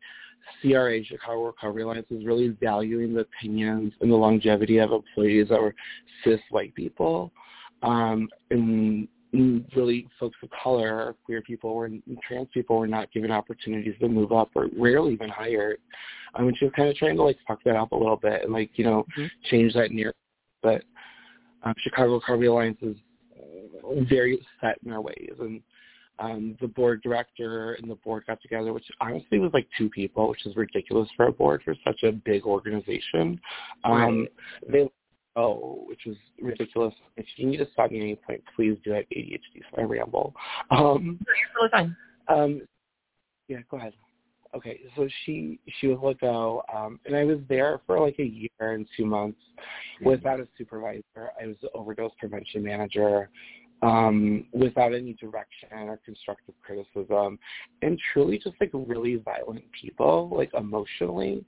CRA, 0.61 1.05
Chicago 1.05 1.47
Recovery 1.47 1.83
Alliance, 1.83 2.07
is 2.11 2.25
really 2.25 2.49
valuing 2.61 3.15
the 3.15 3.21
opinions 3.21 3.93
and 4.01 4.11
the 4.11 4.17
longevity 4.17 4.79
of 4.79 4.93
employees 4.93 5.49
that 5.49 5.61
were 5.61 5.75
cis 6.25 6.41
white 6.51 6.75
people, 6.75 7.33
um, 7.83 8.29
and 8.51 9.09
really 9.75 10.07
folks 10.21 10.37
of 10.43 10.51
color, 10.63 11.15
queer 11.25 11.41
people, 11.43 11.75
were 11.75 11.89
trans 12.27 12.49
people 12.53 12.79
were 12.79 12.87
not 12.87 13.11
given 13.13 13.31
opportunities 13.31 13.95
to 14.01 14.09
move 14.09 14.33
up 14.33 14.51
or 14.55 14.69
rarely 14.79 15.15
even 15.15 15.29
hired. 15.29 15.79
I 16.35 16.43
mean, 16.43 16.55
she 16.59 16.67
was 16.67 16.75
kind 16.75 16.89
of 16.89 16.97
trying 16.97 17.17
to 17.17 17.23
like 17.23 17.39
fuck 17.47 17.63
that 17.65 17.77
up 17.77 17.93
a 17.93 17.97
little 17.97 18.17
bit 18.17 18.43
and 18.43 18.53
like 18.53 18.71
you 18.75 18.85
know 18.85 19.07
mm-hmm. 19.17 19.27
change 19.51 19.75
that 19.75 19.91
near. 19.91 20.15
But 20.63 20.85
um, 21.63 21.75
Chicago 21.79 22.15
Recovery 22.15 22.47
Alliance 22.47 22.79
is 22.83 22.97
very 24.09 24.45
set 24.61 24.79
in 24.85 24.91
their 24.91 25.01
ways 25.01 25.33
and 25.41 25.61
um, 26.19 26.57
the 26.61 26.69
board 26.69 27.03
director 27.03 27.75
and 27.75 27.91
the 27.91 27.97
board 27.97 28.25
got 28.27 28.41
together, 28.43 28.73
which 28.73 28.85
honestly 29.01 29.39
was 29.39 29.51
like 29.53 29.67
two 29.77 29.89
people, 29.89 30.29
which 30.29 30.47
is 30.47 30.55
ridiculous 30.57 31.09
for 31.17 31.27
a 31.27 31.33
board 31.33 31.63
for 31.65 31.75
such 31.85 32.03
a 32.03 32.13
big 32.13 32.45
organization. 32.45 33.41
Um, 33.85 34.29
They 34.69 34.89
oh, 35.37 35.85
which 35.87 36.01
was 36.07 36.17
ridiculous. 36.41 36.95
If 37.17 37.27
you 37.37 37.47
need 37.47 37.59
to 37.59 37.69
stop 37.73 37.91
me 37.91 37.99
at 37.99 38.03
any 38.03 38.17
point, 38.17 38.43
please 38.55 38.77
do. 38.85 38.93
I 38.93 38.97
have 38.97 39.05
ADHD, 39.17 39.63
so 39.75 39.83
I 39.83 39.85
ramble. 39.85 40.35
Um, 40.71 41.19
You're 41.61 41.71
fine. 41.71 41.97
Um, 42.29 42.63
yeah, 43.49 43.59
go 43.71 43.79
ahead. 43.79 43.95
Okay, 44.55 44.81
so 44.97 45.09
she 45.25 45.59
she 45.81 45.87
was 45.87 45.99
let 46.03 46.21
go, 46.21 46.63
um, 46.75 47.01
and 47.07 47.17
I 47.17 47.25
was 47.25 47.39
there 47.49 47.81
for 47.87 47.99
like 47.99 48.17
a 48.19 48.25
year 48.25 48.51
and 48.61 48.87
two 48.95 49.07
months 49.07 49.39
without 50.05 50.41
a 50.41 50.49
supervisor. 50.59 51.31
I 51.41 51.47
was 51.47 51.57
the 51.63 51.71
overdose 51.73 52.13
prevention 52.19 52.63
manager 52.63 53.31
um, 53.83 54.47
without 54.53 54.95
any 54.95 55.15
direction 55.15 55.69
or 55.73 55.99
constructive 56.05 56.55
criticism, 56.63 57.39
and 57.83 57.99
truly 58.13 58.39
just 58.39 58.57
like 58.61 58.71
really 58.73 59.17
violent 59.17 59.65
people, 59.79 60.31
like 60.33 60.51
emotionally. 60.55 61.45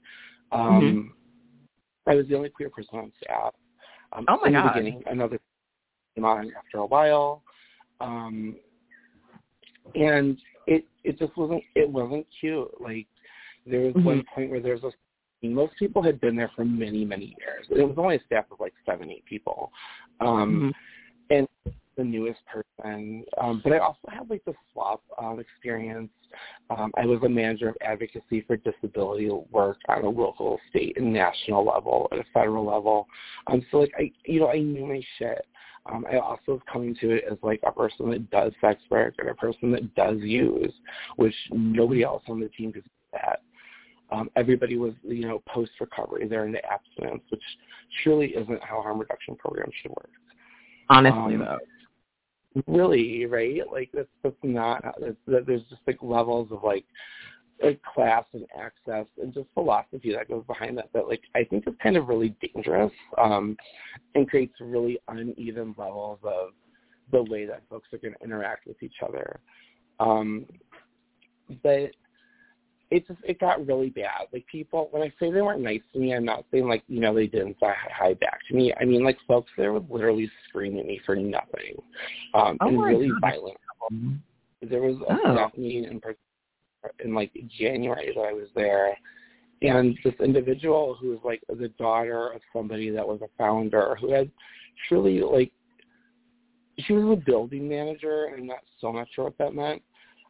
Um, 0.51 0.81
mm-hmm. 0.81 2.09
I 2.11 2.15
was 2.15 2.27
the 2.27 2.35
only 2.35 2.49
queer 2.49 2.69
person 2.69 2.99
on 2.99 3.11
staff. 3.23 3.53
Um, 4.13 4.25
oh 4.27 4.37
my 4.43 4.51
god! 4.51 4.73
Beginning, 4.73 5.01
another 5.07 5.39
came 6.15 6.25
on 6.25 6.51
after 6.57 6.77
a 6.77 6.85
while, 6.85 7.41
um, 8.01 8.55
and 9.95 10.37
it 10.67 10.85
it 11.03 11.17
just 11.17 11.35
wasn't 11.37 11.63
it 11.75 11.89
wasn't 11.89 12.27
cute. 12.39 12.69
Like 12.79 13.07
there 13.65 13.81
was 13.81 13.93
mm-hmm. 13.93 14.05
one 14.05 14.23
point 14.33 14.51
where 14.51 14.61
there's 14.61 14.83
a 14.83 14.91
most 15.43 15.73
people 15.77 16.01
had 16.01 16.19
been 16.21 16.35
there 16.35 16.51
for 16.55 16.65
many 16.65 17.05
many 17.05 17.35
years. 17.39 17.65
It 17.69 17.87
was 17.87 17.95
only 17.97 18.17
a 18.17 18.23
staff 18.25 18.45
of 18.51 18.59
like 18.59 18.73
seven 18.85 19.09
eight 19.09 19.25
people, 19.25 19.71
um, 20.19 20.73
mm-hmm. 21.29 21.37
and 21.37 21.47
the 21.97 22.03
newest 22.03 22.39
person, 22.45 23.23
um, 23.41 23.61
but 23.63 23.73
I 23.73 23.79
also 23.79 24.07
had 24.09 24.29
like 24.29 24.43
the 24.45 24.53
SWOP 24.75 24.99
um, 25.21 25.39
experience. 25.39 26.09
Um, 26.69 26.91
I 26.97 27.05
was 27.05 27.19
a 27.23 27.29
manager 27.29 27.69
of 27.69 27.77
advocacy 27.81 28.41
for 28.45 28.57
disability 28.57 29.29
work 29.51 29.77
on 29.87 30.03
a 30.03 30.09
local, 30.09 30.59
state, 30.69 30.97
and 30.97 31.13
national 31.13 31.65
level, 31.65 32.07
at 32.11 32.19
a 32.19 32.25
federal 32.33 32.65
level. 32.65 33.07
Um, 33.47 33.65
so 33.71 33.77
like 33.77 33.91
I, 33.97 34.11
you 34.25 34.39
know, 34.39 34.49
I 34.49 34.59
knew 34.59 34.85
my 34.85 35.01
shit. 35.17 35.45
Um, 35.91 36.05
I 36.11 36.17
also 36.17 36.53
was 36.53 36.61
coming 36.71 36.95
to 37.01 37.11
it 37.11 37.25
as 37.31 37.37
like 37.43 37.59
a 37.63 37.71
person 37.71 38.09
that 38.09 38.29
does 38.31 38.51
sex 38.59 38.81
work 38.89 39.15
and 39.19 39.29
a 39.29 39.35
person 39.35 39.71
that 39.71 39.93
does 39.95 40.17
use, 40.19 40.73
which 41.15 41.35
nobody 41.51 42.03
else 42.03 42.23
on 42.27 42.39
the 42.39 42.49
team 42.49 42.73
could 42.73 42.83
do 42.83 42.89
that. 43.13 43.41
Um, 44.11 44.29
everybody 44.35 44.77
was, 44.77 44.93
you 45.03 45.27
know, 45.27 45.43
post 45.47 45.71
recovery. 45.79 46.27
They're 46.27 46.45
in 46.45 46.51
the 46.51 46.65
abstinence, 46.65 47.23
which 47.29 47.41
surely 48.03 48.27
isn't 48.29 48.63
how 48.63 48.81
harm 48.81 48.99
reduction 48.99 49.35
programs 49.35 49.73
should 49.81 49.91
work. 49.91 50.09
Honestly, 50.89 51.35
um, 51.35 51.39
though 51.39 51.57
really 52.67 53.25
right? 53.25 53.61
Like 53.71 53.89
that's 53.93 54.07
that's 54.23 54.35
not 54.43 54.83
that 54.99 55.45
there's 55.45 55.63
just 55.69 55.81
like 55.87 55.97
levels 56.01 56.51
of 56.51 56.63
like 56.63 56.85
like 57.63 57.81
class 57.83 58.25
and 58.33 58.45
access 58.57 59.05
and 59.21 59.33
just 59.33 59.47
philosophy 59.53 60.13
that 60.13 60.27
goes 60.27 60.43
behind 60.45 60.77
that 60.77 60.89
that 60.93 61.07
like 61.07 61.21
I 61.35 61.43
think 61.45 61.67
is 61.67 61.73
kind 61.81 61.95
of 61.95 62.07
really 62.07 62.35
dangerous 62.53 62.91
um 63.17 63.55
and 64.13 64.29
creates 64.29 64.55
really 64.59 64.99
uneven 65.07 65.73
levels 65.77 66.19
of 66.23 66.49
the 67.11 67.23
way 67.23 67.45
that 67.45 67.63
folks 67.69 67.87
are 67.93 67.97
going 67.97 68.13
to 68.13 68.23
interact 68.23 68.67
with 68.67 68.81
each 68.83 68.95
other. 69.05 69.39
Um 69.99 70.45
but 71.63 71.91
it 72.91 73.07
just 73.07 73.19
it 73.23 73.39
got 73.39 73.65
really 73.65 73.89
bad. 73.89 74.27
Like 74.31 74.45
people, 74.47 74.89
when 74.91 75.01
I 75.01 75.11
say 75.19 75.31
they 75.31 75.41
weren't 75.41 75.61
nice 75.61 75.81
to 75.93 75.99
me, 75.99 76.13
I'm 76.13 76.25
not 76.25 76.45
saying 76.51 76.67
like 76.67 76.83
you 76.87 76.99
know 76.99 77.13
they 77.13 77.27
didn't 77.27 77.57
say 77.59 77.67
hi 77.91 78.13
back 78.13 78.39
to 78.47 78.55
me. 78.55 78.73
I 78.79 78.85
mean 78.85 79.03
like 79.03 79.17
folks 79.27 79.51
there 79.57 79.73
would 79.73 79.89
literally 79.89 80.29
scream 80.47 80.77
at 80.77 80.85
me 80.85 80.99
for 81.05 81.15
nothing, 81.15 81.81
um, 82.33 82.57
Oh 82.61 82.67
and 82.67 82.81
really 82.81 83.07
goodness. 83.07 83.19
violent. 83.21 83.57
There 84.61 84.81
was 84.81 84.97
a 85.07 85.13
Oh. 85.13 85.33
staff 85.33 85.57
meeting 85.57 85.85
in 85.85 86.01
in 87.03 87.15
like 87.15 87.31
January 87.57 88.13
that 88.15 88.21
I 88.21 88.33
was 88.33 88.49
there, 88.55 88.95
and 89.61 89.97
this 90.03 90.13
individual 90.23 90.95
who 90.99 91.09
was 91.09 91.19
like 91.23 91.41
the 91.49 91.69
daughter 91.69 92.31
of 92.31 92.41
somebody 92.53 92.89
that 92.91 93.07
was 93.07 93.21
a 93.21 93.29
founder 93.37 93.95
who 93.99 94.11
had 94.11 94.29
truly 94.87 95.21
like 95.21 95.51
she 96.79 96.93
was 96.93 97.17
a 97.17 97.25
building 97.25 97.67
manager, 97.67 98.25
and 98.25 98.41
I'm 98.41 98.47
not 98.47 98.59
so 98.79 98.91
not 98.91 99.07
sure 99.15 99.25
what 99.25 99.37
that 99.37 99.55
meant. 99.55 99.81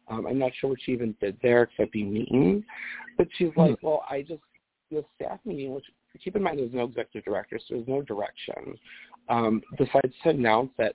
Um, 0.08 0.26
I'm 0.26 0.38
not 0.38 0.52
sure 0.60 0.70
what 0.70 0.78
she 0.84 0.92
even 0.92 1.14
did 1.20 1.36
there 1.42 1.64
except 1.64 1.92
be 1.92 2.04
mean. 2.04 2.64
But 3.18 3.28
she's 3.36 3.50
like, 3.56 3.76
well, 3.82 4.04
I 4.08 4.22
just 4.22 4.42
the 4.90 5.04
staff 5.16 5.40
meeting, 5.44 5.74
which 5.74 5.84
keep 6.22 6.36
in 6.36 6.42
mind 6.42 6.58
there's 6.58 6.72
no 6.72 6.84
executive 6.84 7.24
director, 7.24 7.58
so 7.58 7.74
there's 7.74 7.88
no 7.88 8.02
direction. 8.02 8.78
Um, 9.28 9.62
decides 9.76 10.14
to 10.22 10.30
announce 10.30 10.70
that 10.78 10.94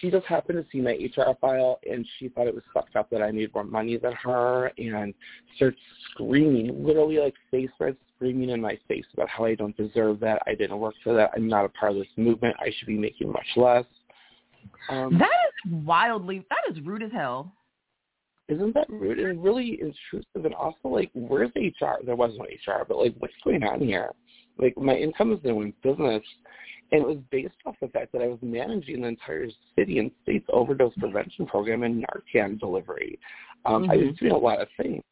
she 0.00 0.10
just 0.10 0.26
happened 0.26 0.62
to 0.62 0.70
see 0.70 0.80
my 0.80 0.92
HR 0.92 1.34
file 1.40 1.80
and 1.88 2.06
she 2.18 2.28
thought 2.28 2.46
it 2.46 2.54
was 2.54 2.64
fucked 2.72 2.96
up 2.96 3.10
that 3.10 3.22
I 3.22 3.30
made 3.30 3.52
more 3.54 3.64
money 3.64 3.96
than 3.96 4.12
her 4.12 4.70
and 4.78 5.14
starts 5.56 5.78
screaming, 6.10 6.84
literally 6.84 7.18
like 7.18 7.34
face 7.50 7.70
red 7.78 7.96
screaming 8.14 8.50
in 8.50 8.60
my 8.60 8.78
face 8.88 9.04
about 9.14 9.28
how 9.28 9.44
I 9.44 9.54
don't 9.54 9.76
deserve 9.76 10.20
that, 10.20 10.42
I 10.46 10.54
didn't 10.54 10.78
work 10.78 10.94
for 11.02 11.14
that, 11.14 11.30
I'm 11.36 11.48
not 11.48 11.64
a 11.64 11.68
part 11.70 11.92
of 11.92 11.98
this 11.98 12.08
movement, 12.16 12.56
I 12.60 12.70
should 12.76 12.88
be 12.88 12.98
making 12.98 13.32
much 13.32 13.46
less. 13.56 13.84
Um, 14.90 15.18
That 15.18 15.26
is 15.26 15.72
wildly. 15.84 16.44
That 16.50 16.74
is 16.76 16.84
rude 16.84 17.02
as 17.02 17.12
hell. 17.12 17.52
Isn't 18.48 18.74
that 18.74 18.88
rude 18.88 19.18
and 19.18 19.42
really 19.42 19.78
intrusive 19.80 20.44
and 20.44 20.54
also 20.54 20.88
like 20.88 21.10
where's 21.14 21.50
HR? 21.54 22.04
There 22.04 22.16
was 22.16 22.32
no 22.36 22.44
HR, 22.44 22.84
but 22.86 22.98
like 22.98 23.14
what's 23.18 23.34
going 23.44 23.62
on 23.62 23.80
here? 23.80 24.10
Like 24.58 24.76
my 24.76 24.94
income 24.94 25.32
is 25.32 25.40
doing 25.40 25.72
business 25.82 26.22
and 26.90 27.02
it 27.02 27.06
was 27.06 27.18
based 27.30 27.54
off 27.66 27.76
the 27.82 27.88
fact 27.88 28.12
that 28.12 28.22
I 28.22 28.28
was 28.28 28.38
managing 28.40 29.02
the 29.02 29.08
entire 29.08 29.48
city 29.76 29.98
and 29.98 30.10
state's 30.22 30.46
overdose 30.50 30.94
prevention 30.98 31.46
program 31.46 31.82
and 31.82 32.04
Narcan 32.04 32.58
delivery. 32.58 33.18
Um 33.66 33.90
I 33.90 33.96
was 33.96 34.16
doing 34.18 34.32
a 34.32 34.38
lot 34.38 34.60
of 34.60 34.68
things. 34.80 35.02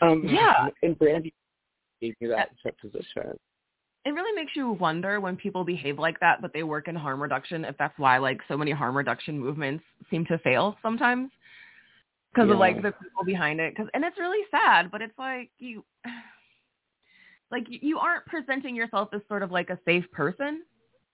Um 0.00 0.24
Yeah. 0.26 0.68
and 0.82 0.98
Brandy 0.98 1.32
gave 2.00 2.14
me 2.20 2.26
that 2.28 2.50
position. 2.80 3.38
It 4.04 4.10
really 4.10 4.34
makes 4.34 4.56
you 4.56 4.72
wonder 4.72 5.20
when 5.20 5.36
people 5.36 5.62
behave 5.62 6.00
like 6.00 6.18
that, 6.18 6.42
but 6.42 6.52
they 6.52 6.64
work 6.64 6.88
in 6.88 6.96
harm 6.96 7.22
reduction. 7.22 7.64
If 7.64 7.78
that's 7.78 7.96
why 7.96 8.18
like 8.18 8.40
so 8.48 8.56
many 8.56 8.72
harm 8.72 8.96
reduction 8.96 9.38
movements 9.38 9.84
seem 10.10 10.26
to 10.26 10.38
fail 10.38 10.76
sometimes 10.82 11.30
because 12.32 12.50
of 12.50 12.58
like 12.58 12.76
the 12.82 12.92
people 12.92 13.24
behind 13.24 13.60
it. 13.60 13.76
Cause, 13.76 13.86
and 13.94 14.04
it's 14.04 14.18
really 14.18 14.44
sad, 14.50 14.90
but 14.90 15.02
it's 15.02 15.16
like 15.18 15.50
you, 15.58 15.84
like 17.50 17.68
you- 17.68 17.78
you 17.82 17.98
aren't 17.98 18.24
presenting 18.26 18.74
yourself 18.74 19.10
as 19.12 19.20
sort 19.28 19.42
of 19.42 19.50
like 19.50 19.70
a 19.70 19.78
safe 19.84 20.10
person, 20.12 20.62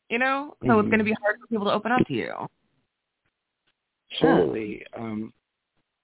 you 0.08 0.18
know. 0.18 0.56
So 0.66 0.78
it's 0.78 0.86
Mhm. 0.86 0.90
going 0.90 0.98
to 0.98 1.04
be 1.04 1.16
hard 1.20 1.40
for 1.40 1.46
people 1.48 1.66
to 1.66 1.72
open 1.72 1.92
up 1.92 2.06
to 2.06 2.14
you. 2.14 2.32
Totally. 4.20 4.86
Um, 4.94 5.02
and 5.02 5.32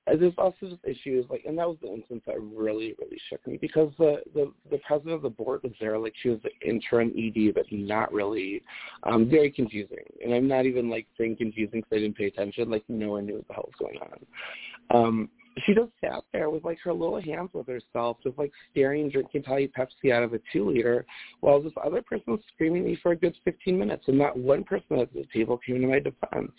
there's 0.07 0.35
also 0.37 0.57
just 0.63 0.85
issues 0.85 1.25
like, 1.31 1.45
and 1.47 1.57
that 1.59 1.67
was 1.67 1.79
the 1.81 1.93
instance 1.93 2.23
that 2.27 2.41
really, 2.41 2.95
really 2.99 3.19
shook 3.31 3.47
me 3.47 3.57
because 3.61 3.91
the 3.99 4.23
the 4.35 4.53
the 4.71 4.79
president 4.87 5.15
of 5.15 5.23
the 5.23 5.31
board 5.31 5.63
was 5.63 5.73
there, 5.81 5.99
like 5.99 6.15
she 6.23 6.29
was 6.29 6.41
the 6.43 6.69
interim 6.69 7.13
ED, 7.17 7.55
but 7.55 7.65
not 7.71 8.13
really. 8.13 8.63
Um, 9.05 9.29
very 9.29 9.51
confusing, 9.51 10.05
and 10.23 10.35
I'm 10.35 10.47
not 10.47 10.67
even 10.67 10.91
like 10.91 11.07
saying 11.19 11.37
confusing 11.37 11.81
because 11.81 11.97
I 11.97 12.01
didn't 12.01 12.17
pay 12.17 12.27
attention. 12.27 12.71
Like 12.71 12.85
no 12.89 13.13
one 13.13 13.27
knew 13.27 13.37
what 13.37 13.49
the 13.49 13.55
hell 13.55 13.69
was 13.69 13.75
going 13.79 13.99
on. 13.99 14.97
Um, 14.97 15.29
she 15.65 15.75
just 15.75 15.91
sat 16.01 16.23
there 16.33 16.51
with 16.51 16.65
like 16.65 16.79
her 16.85 16.93
little 16.93 17.21
hands 17.21 17.51
with 17.53 17.67
herself, 17.67 18.19
just 18.23 18.39
like 18.39 18.53
staring, 18.71 19.09
drinking 19.09 19.45
Toddy 19.45 19.69
Pepsi 19.69 20.13
out 20.13 20.23
of 20.23 20.35
a 20.35 20.41
two 20.53 20.69
liter, 20.69 21.07
while 21.41 21.63
this 21.63 21.73
other 21.85 22.03
person 22.03 22.33
was 22.33 22.41
screaming 22.53 22.83
at 22.83 22.89
me 22.89 22.99
for 23.03 23.13
a 23.13 23.17
good 23.17 23.35
15 23.45 23.79
minutes, 23.79 24.05
and 24.09 24.19
not 24.19 24.37
one 24.37 24.65
person 24.65 24.99
at 24.99 25.13
the 25.13 25.25
table 25.33 25.59
came 25.59 25.81
to 25.81 25.87
my 25.87 26.01
defense. 26.01 26.53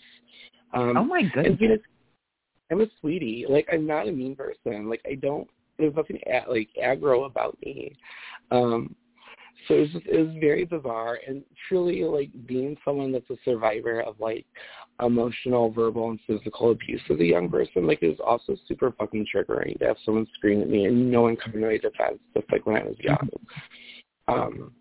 Um, 0.72 0.96
oh 0.96 1.04
my 1.04 1.20
and 1.20 1.32
goodness. 1.32 1.56
you 1.60 1.68
know, 1.68 1.76
I'm 2.70 2.80
a 2.80 2.86
sweetie. 3.00 3.46
Like 3.48 3.68
I'm 3.72 3.86
not 3.86 4.08
a 4.08 4.12
mean 4.12 4.36
person. 4.36 4.88
Like 4.88 5.02
I 5.06 5.14
don't. 5.14 5.48
There's 5.78 5.94
nothing 5.94 6.18
a- 6.26 6.50
like 6.50 6.68
aggro 6.82 7.26
about 7.26 7.56
me. 7.64 7.96
Um, 8.50 8.94
so 9.66 9.74
it 9.74 9.80
was 9.80 9.90
just 9.90 10.06
it 10.06 10.18
was 10.18 10.36
very 10.40 10.64
bizarre 10.64 11.18
and 11.26 11.42
truly 11.68 12.02
like 12.04 12.30
being 12.46 12.76
someone 12.84 13.12
that's 13.12 13.30
a 13.30 13.36
survivor 13.44 14.00
of 14.00 14.18
like 14.20 14.46
emotional, 15.02 15.70
verbal, 15.70 16.10
and 16.10 16.20
physical 16.26 16.70
abuse 16.70 17.00
as 17.10 17.18
a 17.20 17.24
young 17.24 17.48
person. 17.50 17.86
Like 17.86 18.02
it 18.02 18.08
was 18.08 18.20
also 18.24 18.56
super 18.66 18.92
fucking 18.92 19.26
triggering 19.34 19.78
to 19.78 19.86
have 19.86 19.96
someone 20.04 20.26
scream 20.34 20.62
at 20.62 20.68
me 20.68 20.86
and 20.86 21.10
no 21.10 21.22
one 21.22 21.36
come 21.36 21.52
to 21.52 21.58
my 21.58 21.78
defense. 21.78 22.18
Just 22.34 22.50
like 22.50 22.66
when 22.66 22.76
I 22.76 22.84
was 22.84 22.96
young. 22.98 23.28
Um, 24.28 24.72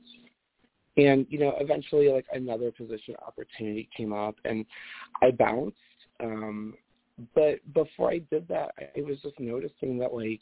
and 0.97 1.25
you 1.29 1.39
know, 1.39 1.55
eventually, 1.59 2.09
like 2.09 2.25
another 2.33 2.71
position 2.71 3.15
opportunity 3.25 3.89
came 3.95 4.13
up, 4.13 4.35
and 4.45 4.65
I 5.21 5.31
bounced. 5.31 5.77
Um, 6.23 6.75
but 7.33 7.59
before 7.73 8.11
I 8.11 8.19
did 8.31 8.47
that, 8.49 8.71
I, 8.77 9.01
was 9.01 9.17
just 9.21 9.39
noticing 9.39 9.97
that 9.99 10.13
like, 10.13 10.41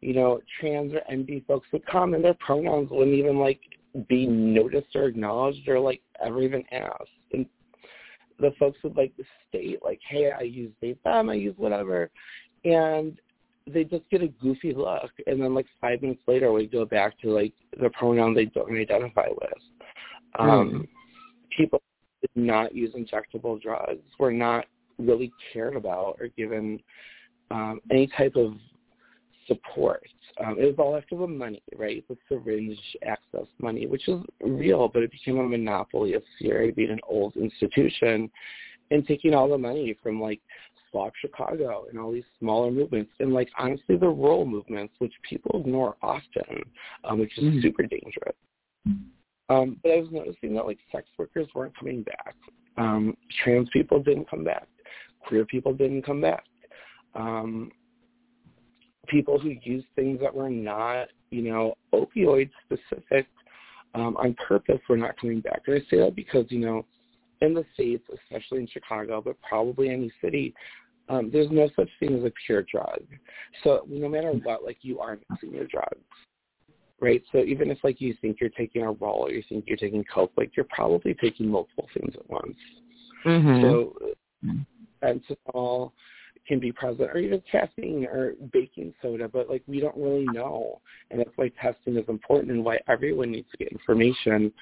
you 0.00 0.14
know, 0.14 0.40
trans 0.58 0.92
or 0.92 1.02
NB 1.10 1.46
folks 1.46 1.68
would 1.72 1.86
come 1.86 2.14
and 2.14 2.24
their 2.24 2.34
pronouns 2.34 2.90
wouldn't 2.90 3.16
even 3.16 3.38
like 3.38 3.60
be 4.08 4.26
noticed 4.26 4.94
or 4.94 5.06
acknowledged 5.06 5.68
or 5.68 5.78
like 5.78 6.00
ever 6.24 6.42
even 6.42 6.64
asked. 6.72 7.10
And 7.32 7.46
the 8.38 8.52
folks 8.58 8.78
would 8.82 8.96
like 8.96 9.12
state 9.48 9.80
like, 9.84 10.00
hey, 10.08 10.32
I 10.36 10.42
use 10.42 10.72
they 10.80 10.96
them, 11.04 11.30
I 11.30 11.34
use 11.34 11.54
whatever, 11.58 12.10
and 12.64 13.20
they 13.66 13.84
just 13.84 14.08
get 14.10 14.22
a 14.22 14.28
goofy 14.28 14.72
look, 14.74 15.10
and 15.26 15.40
then 15.40 15.54
like 15.54 15.66
five 15.80 16.02
minutes 16.02 16.22
later, 16.26 16.52
we 16.52 16.66
go 16.66 16.84
back 16.84 17.18
to 17.20 17.30
like 17.30 17.52
the 17.80 17.90
pronoun 17.90 18.34
they 18.34 18.46
don't 18.46 18.76
identify 18.76 19.28
with. 19.28 19.52
Um, 20.38 20.88
People 21.56 21.82
did 22.20 22.30
not 22.34 22.74
use 22.74 22.94
injectable 22.94 23.60
drugs 23.60 24.02
were 24.18 24.32
not 24.32 24.66
really 25.00 25.32
cared 25.52 25.76
about 25.76 26.16
or 26.20 26.28
given 26.28 26.80
um, 27.50 27.80
any 27.90 28.06
type 28.16 28.36
of 28.36 28.54
support. 29.46 30.06
Um, 30.44 30.56
it 30.58 30.64
was 30.64 30.74
all 30.78 30.96
after 30.96 31.16
the 31.16 31.26
money, 31.26 31.62
right? 31.76 32.04
The 32.08 32.16
syringe 32.28 32.78
access 33.04 33.46
money, 33.58 33.86
which 33.86 34.08
is 34.08 34.20
real, 34.40 34.88
but 34.88 35.02
it 35.02 35.10
became 35.10 35.38
a 35.38 35.42
monopoly 35.42 36.14
of 36.14 36.22
CRA 36.38 36.72
being 36.72 36.90
an 36.90 37.00
old 37.08 37.36
institution 37.36 38.30
and 38.90 39.06
taking 39.06 39.34
all 39.34 39.48
the 39.48 39.58
money 39.58 39.96
from 40.02 40.20
like 40.20 40.40
SWOP 40.92 41.12
Chicago 41.20 41.86
and 41.88 41.98
all 41.98 42.12
these 42.12 42.24
smaller 42.38 42.70
movements 42.70 43.10
and 43.20 43.32
like 43.32 43.48
honestly 43.58 43.96
the 43.96 44.08
rural 44.08 44.46
movements, 44.46 44.94
which 44.98 45.12
people 45.28 45.60
ignore 45.60 45.96
often, 46.02 46.62
um, 47.04 47.18
which 47.18 47.36
is 47.38 47.44
Mhm. 47.44 47.62
super 47.62 47.82
dangerous. 47.84 48.36
Um, 49.48 49.80
but 49.82 49.92
I 49.92 50.00
was 50.00 50.10
noticing 50.12 50.54
that 50.54 50.66
like 50.66 50.78
sex 50.92 51.08
workers 51.18 51.48
weren't 51.54 51.76
coming 51.76 52.02
back. 52.02 52.36
Um, 52.76 53.16
trans 53.42 53.68
people 53.70 54.00
didn't 54.00 54.28
come 54.28 54.44
back. 54.44 54.68
Queer 55.26 55.44
people 55.44 55.72
didn't 55.72 56.02
come 56.02 56.20
back. 56.20 56.44
Um, 57.14 57.70
people 59.08 59.38
who 59.38 59.54
used 59.62 59.86
things 59.96 60.20
that 60.20 60.34
were 60.34 60.50
not, 60.50 61.08
you 61.30 61.42
know, 61.42 61.74
opioid 61.92 62.50
specific 62.64 63.26
um, 63.94 64.16
on 64.16 64.34
purpose 64.46 64.80
were 64.88 64.96
not 64.96 65.18
coming 65.20 65.40
back. 65.40 65.62
And 65.66 65.76
I 65.76 65.90
say 65.90 65.98
that 65.98 66.14
because, 66.14 66.46
you 66.48 66.60
know, 66.60 66.86
in 67.40 67.54
the 67.54 67.64
States, 67.74 68.04
especially 68.12 68.58
in 68.58 68.68
Chicago, 68.68 69.22
but 69.24 69.36
probably 69.42 69.90
any 69.90 70.12
city, 70.22 70.54
um, 71.08 71.30
there's 71.32 71.50
no 71.50 71.68
such 71.74 71.88
thing 71.98 72.16
as 72.16 72.24
a 72.24 72.32
pure 72.46 72.64
drug. 72.70 73.02
So 73.64 73.84
no 73.88 74.08
matter 74.08 74.30
what, 74.30 74.64
like 74.64 74.78
you 74.82 75.00
are 75.00 75.18
mixing 75.28 75.54
your 75.54 75.66
drugs. 75.66 75.96
Right? 77.00 77.22
So 77.32 77.38
even 77.38 77.70
if 77.70 77.78
like 77.82 78.00
you 78.00 78.14
think 78.20 78.36
you're 78.40 78.50
taking 78.50 78.82
a 78.82 78.92
roll 78.92 79.24
or 79.24 79.30
you 79.30 79.42
think 79.48 79.64
you're 79.66 79.78
taking 79.78 80.04
coke, 80.12 80.32
like 80.36 80.52
you're 80.54 80.66
probably 80.68 81.14
taking 81.14 81.48
multiple 81.48 81.88
things 81.94 82.14
at 82.14 82.28
once. 82.28 82.56
Mm-hmm. 83.24 83.62
So 83.62 83.94
fentanyl 85.02 85.92
can 86.46 86.58
be 86.58 86.72
present, 86.72 87.10
or 87.10 87.18
even 87.18 87.42
caffeine 87.50 88.06
or 88.06 88.34
baking 88.52 88.94
soda, 89.02 89.28
but 89.28 89.48
like 89.48 89.62
we 89.66 89.80
don't 89.80 89.96
really 89.96 90.26
know, 90.32 90.80
and 91.10 91.20
that's 91.20 91.30
why 91.36 91.50
testing 91.60 91.96
is 91.96 92.08
important 92.08 92.50
and 92.50 92.64
why 92.64 92.78
everyone 92.88 93.30
needs 93.30 93.50
to 93.50 93.56
get 93.56 93.72
information 93.72 94.52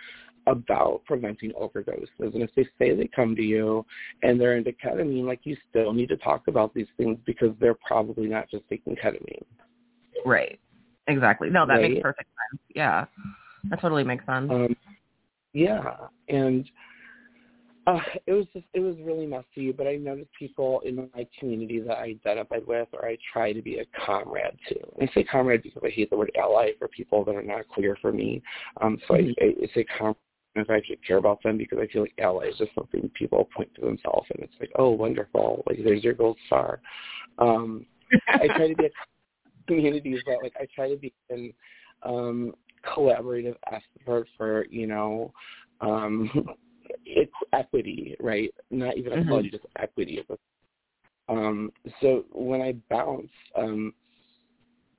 about 0.47 1.03
preventing 1.05 1.53
overdoses. 1.53 2.09
And 2.19 2.43
if 2.43 2.51
they 2.57 2.65
say 2.79 2.95
they 2.95 3.09
come 3.15 3.37
to 3.37 3.43
you 3.43 3.85
and 4.23 4.41
they're 4.41 4.57
into 4.57 4.73
ketamine, 4.73 5.25
like 5.25 5.41
you 5.45 5.57
still 5.69 5.93
need 5.93 6.09
to 6.09 6.17
talk 6.17 6.49
about 6.49 6.73
these 6.75 6.87
things 6.97 7.19
because 7.27 7.51
they're 7.61 7.77
probably 7.87 8.27
not 8.27 8.51
just 8.51 8.65
taking 8.69 8.97
ketamine. 8.97 9.45
Right. 10.25 10.59
Exactly. 11.07 11.51
No, 11.51 11.67
that 11.67 11.81
makes 11.81 12.03
perfect 12.03 12.29
sense. 12.51 12.63
Yeah. 12.75 13.05
That 13.71 13.81
totally 13.81 14.05
makes 14.05 14.25
sense. 14.27 14.51
Um, 14.51 14.77
yeah, 15.53 15.97
and 16.29 16.69
uh, 17.89 18.01
it 18.27 18.33
was 18.33 18.45
just 18.53 18.67
it 18.75 18.81
was 18.81 18.97
really 19.03 19.27
messy. 19.27 19.73
But 19.73 19.87
I 19.87 19.97
noticed 19.97 20.31
people 20.39 20.81
in 20.85 21.09
my 21.15 21.27
community 21.39 21.81
that 21.81 21.97
I 21.97 22.15
identified 22.27 22.67
with, 22.67 22.89
or 22.93 23.07
I 23.07 23.17
try 23.33 23.53
to 23.53 23.63
be 23.63 23.79
a 23.79 23.87
comrade 24.05 24.59
to. 24.69 24.75
And 24.99 25.09
I 25.09 25.15
say 25.15 25.25
comrade 25.25 25.63
because 25.63 25.83
I 25.85 25.89
hate 25.89 26.11
the 26.11 26.17
word 26.17 26.31
ally 26.39 26.73
for 26.79 26.89
people 26.89 27.25
that 27.25 27.35
are 27.35 27.43
not 27.43 27.67
queer 27.69 27.97
for 28.03 28.13
me. 28.13 28.43
Um, 28.83 28.99
so 29.09 29.15
I, 29.15 29.33
I 29.41 29.69
say 29.75 29.87
comrade 29.97 30.17
if 30.55 30.69
I 30.69 30.77
actually 30.77 30.99
care 31.07 31.17
about 31.17 31.43
them 31.43 31.57
because 31.57 31.79
I 31.81 31.87
feel 31.87 32.03
like 32.03 32.15
ally 32.19 32.49
is 32.49 32.59
just 32.59 32.75
something 32.75 33.09
people 33.15 33.49
point 33.57 33.73
to 33.77 33.81
themselves 33.83 34.27
and 34.35 34.43
it's 34.43 34.55
like, 34.61 34.73
oh, 34.77 34.91
wonderful, 34.91 35.63
like 35.67 35.79
there's 35.83 36.05
your 36.05 36.15
gold 36.15 36.37
star. 36.47 36.81
Um, 37.39 37.87
I 38.29 38.49
try 38.49 38.69
to 38.69 38.75
be 38.75 38.87
a 38.87 38.91
communities, 39.67 40.21
but 40.27 40.43
like 40.43 40.55
I 40.61 40.67
try 40.75 40.91
to 40.91 40.97
be 40.97 41.13
in 41.31 41.53
um 42.03 42.53
collaborative 42.85 43.57
effort 43.73 44.29
for 44.37 44.67
you 44.71 44.87
know 44.87 45.33
um 45.81 46.31
it's 47.05 47.33
equity, 47.53 48.17
right? 48.21 48.53
Not 48.71 48.97
even 48.97 49.13
Mhm. 49.13 49.23
equality, 49.23 49.51
just 49.51 49.67
equity. 49.77 50.25
Um, 51.29 51.73
so 52.01 52.25
when 52.33 52.63
I 52.63 52.73
bounced, 52.89 53.33
um, 53.55 53.95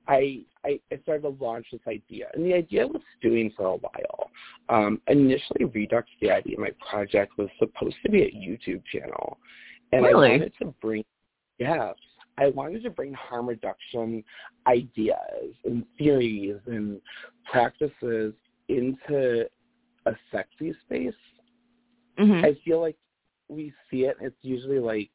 I, 0.06 0.44
I 0.64 0.80
started 1.02 1.22
to 1.22 1.44
launch 1.44 1.70
this 1.70 1.80
idea, 1.86 2.30
and 2.34 2.44
the 2.44 2.54
idea 2.54 2.86
was 2.86 3.02
stewing 3.18 3.50
for 3.50 3.66
a 3.66 3.76
while. 3.76 4.30
Um, 4.68 5.00
initially, 5.06 5.66
Redux 5.66 6.08
Daddy, 6.20 6.56
my 6.56 6.70
project, 6.90 7.36
was 7.38 7.48
supposed 7.58 7.96
to 8.04 8.10
be 8.10 8.22
a 8.22 8.30
YouTube 8.30 8.84
channel, 8.86 9.38
and 9.92 10.04
Really? 10.04 10.28
I 10.28 10.30
wanted 10.32 10.52
to 10.58 10.74
bring, 10.80 11.04
yeah, 11.58 11.92
I 12.38 12.48
wanted 12.48 12.82
to 12.84 12.90
bring 12.90 13.12
harm 13.12 13.48
reduction 13.48 14.24
ideas 14.66 15.54
and 15.64 15.84
theories 15.98 16.60
and 16.66 17.00
practices 17.44 18.34
into 18.68 19.46
a 20.06 20.12
sexy 20.32 20.74
space 20.84 21.14
Mhm. 22.20 22.44
I 22.44 22.54
feel 22.64 22.80
like 22.80 22.96
we 23.48 23.72
see 23.90 24.04
it. 24.04 24.16
It's 24.20 24.36
usually 24.42 24.78
like 24.78 25.10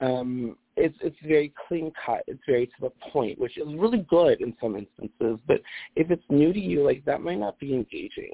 um 0.00 0.56
it's 0.76 0.96
it's 1.00 1.16
very 1.24 1.52
clean 1.68 1.92
cut. 2.04 2.22
It's 2.26 2.42
very 2.46 2.66
to 2.66 2.72
the 2.80 2.90
point, 3.10 3.38
which 3.38 3.56
is 3.58 3.66
really 3.74 4.06
good 4.08 4.40
in 4.40 4.54
some 4.60 4.76
instances. 4.76 5.38
But 5.46 5.60
if 5.96 6.10
it's 6.10 6.24
new 6.28 6.52
to 6.52 6.60
you, 6.60 6.84
like 6.84 7.04
that 7.04 7.22
might 7.22 7.38
not 7.38 7.58
be 7.58 7.74
engaging. 7.74 8.32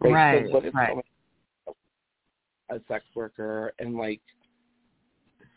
Right. 0.00 0.12
Right, 0.12 0.46
so 0.46 0.54
what 0.54 0.64
if 0.64 0.74
right. 0.74 1.04
a 2.70 2.80
sex 2.86 3.04
worker 3.14 3.72
and 3.78 3.96
like 3.96 4.20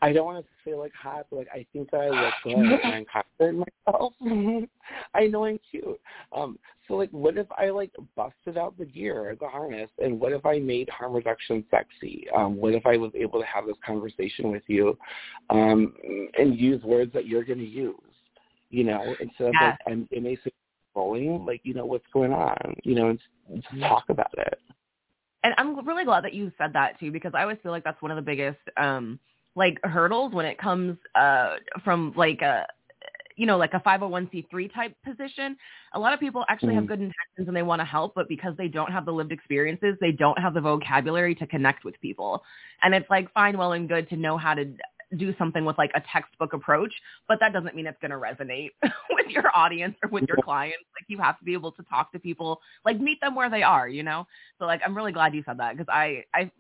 I 0.04 0.12
don't 0.12 0.26
want 0.26 0.44
to 0.44 0.52
say 0.66 0.76
like 0.76 0.94
hot, 0.94 1.28
but 1.30 1.38
like 1.38 1.48
I 1.54 1.66
think 1.72 1.92
that 1.92 2.02
I 2.02 2.10
look 2.10 2.34
good 2.44 2.80
and 2.84 2.94
I'm 2.94 3.06
confident 3.06 3.30
in 3.40 3.66
myself. 3.86 4.14
I 5.14 5.28
know 5.28 5.46
I'm 5.46 5.60
cute. 5.70 6.00
Um, 6.36 6.58
so 6.88 6.96
like, 6.96 7.12
what 7.12 7.38
if 7.38 7.48
I 7.58 7.70
like 7.70 7.92
busted 8.16 8.58
out 8.58 8.78
the 8.78 8.86
gear, 8.86 9.36
the 9.40 9.48
harness, 9.48 9.90
and 10.04 10.20
what 10.20 10.34
if 10.34 10.46
I 10.46 10.60
made 10.60 10.90
harm 10.90 11.14
reduction 11.14 11.64
sexy? 11.70 12.26
Um, 12.36 12.58
what 12.58 12.74
if 12.74 12.86
I 12.86 12.98
was 12.98 13.12
able 13.16 13.40
to 13.40 13.46
have 13.46 13.66
this 13.66 13.78
conversation 13.86 14.52
with 14.52 14.64
you, 14.68 14.98
um, 15.50 15.94
and 16.38 16.60
use 16.60 16.82
words 16.84 17.14
that 17.14 17.28
you're 17.28 17.44
going 17.44 17.60
to 17.60 17.66
use? 17.66 17.96
You 18.70 18.86
know, 18.86 19.16
instead 19.20 19.50
of 19.50 19.56
like 19.62 19.80
I'm 19.88 20.08
in 20.12 20.26
a 20.26 20.38
rolling, 20.96 21.46
like 21.46 21.62
you 21.64 21.74
know 21.74 21.86
what's 21.86 22.06
going 22.12 22.34
on. 22.34 22.76
You 22.84 22.96
know, 22.96 23.10
and 23.10 23.20
just 23.54 23.82
talk 23.82 24.06
about 24.10 24.34
it. 24.38 24.60
and 25.44 25.54
I'm 25.58 25.86
really 25.88 26.06
glad 26.06 26.24
that 26.24 26.34
you 26.34 26.52
said 26.58 26.74
that 26.74 27.00
too 27.00 27.12
because 27.12 27.34
I 27.36 27.44
always 27.44 27.58
feel 27.62 27.72
like 27.72 27.84
that's 27.84 28.02
one 28.02 28.12
of 28.12 28.16
the 28.16 28.22
biggest 28.22 28.60
um 28.78 29.20
like 29.56 29.78
hurdles 29.84 30.34
when 30.34 30.46
it 30.46 30.58
comes 30.58 30.98
uh 31.16 31.56
from 31.84 32.14
like 32.16 32.42
a 32.42 32.66
you 33.38 33.46
know 33.46 33.58
like 33.58 33.74
a 33.74 33.80
501c3 33.80 34.74
type 34.74 34.96
position. 35.06 35.58
A 35.94 36.00
lot 36.00 36.14
of 36.14 36.20
people 36.20 36.46
actually 36.50 36.76
have 36.76 36.86
Mhm. 36.86 36.88
good 36.88 37.00
intentions 37.00 37.48
and 37.48 37.56
they 37.56 37.64
want 37.64 37.80
to 37.82 37.86
help 37.86 38.14
but 38.16 38.28
because 38.28 38.56
they 38.58 38.68
don't 38.68 38.92
have 38.92 39.06
the 39.06 39.14
lived 39.14 39.32
experiences, 39.32 39.96
they 40.02 40.12
don't 40.12 40.40
have 40.40 40.54
the 40.54 40.62
vocabulary 40.62 41.36
to 41.36 41.48
connect 41.48 41.84
with 41.86 42.00
people. 42.02 42.44
And 42.84 42.94
it's 42.94 43.10
like 43.10 43.32
fine 43.34 43.58
well 43.58 43.74
and 43.74 43.88
good 43.88 44.10
to 44.10 44.18
know 44.18 44.38
how 44.38 44.54
to 44.54 44.66
do 45.18 45.34
something 45.38 45.66
with 45.66 45.78
like 45.78 45.92
a 45.96 46.02
textbook 46.12 46.54
approach, 46.54 46.94
but 47.28 47.40
that 47.40 47.54
doesn't 47.54 47.76
mean 47.76 47.86
it's 47.86 47.98
going 48.02 48.12
to 48.12 48.18
resonate 48.18 48.70
with 49.12 49.28
your 49.30 49.52
audience 49.56 49.96
or 50.04 50.10
with 50.10 50.26
your 50.28 50.38
clients. 50.38 50.86
Like 51.00 51.06
you 51.08 51.18
have 51.20 51.38
to 51.40 51.44
be 51.46 51.54
able 51.54 51.72
to 51.74 51.84
talk 51.84 52.12
to 52.14 52.20
people, 52.20 52.60
like 52.86 53.00
meet 53.00 53.20
them 53.22 53.36
where 53.36 53.50
they 53.50 53.64
are, 53.64 53.88
you 53.90 54.04
know? 54.04 54.26
So 54.60 54.66
like 54.66 54.82
I'm 54.86 54.96
really 54.96 55.12
glad 55.12 55.34
you 55.34 55.44
said 55.46 55.58
that 55.60 55.78
because 55.78 55.90
I 55.92 56.24
I 56.34 56.52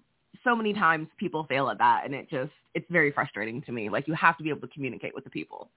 so 0.43 0.55
many 0.55 0.73
times 0.73 1.07
people 1.17 1.45
fail 1.45 1.69
at 1.69 1.77
that 1.77 2.03
and 2.05 2.13
it 2.13 2.29
just 2.29 2.51
it's 2.73 2.85
very 2.89 3.11
frustrating 3.11 3.61
to 3.63 3.71
me. 3.71 3.89
Like 3.89 4.07
you 4.07 4.13
have 4.13 4.37
to 4.37 4.43
be 4.43 4.49
able 4.49 4.61
to 4.61 4.73
communicate 4.73 5.13
with 5.13 5.23
the 5.23 5.29
people. 5.29 5.69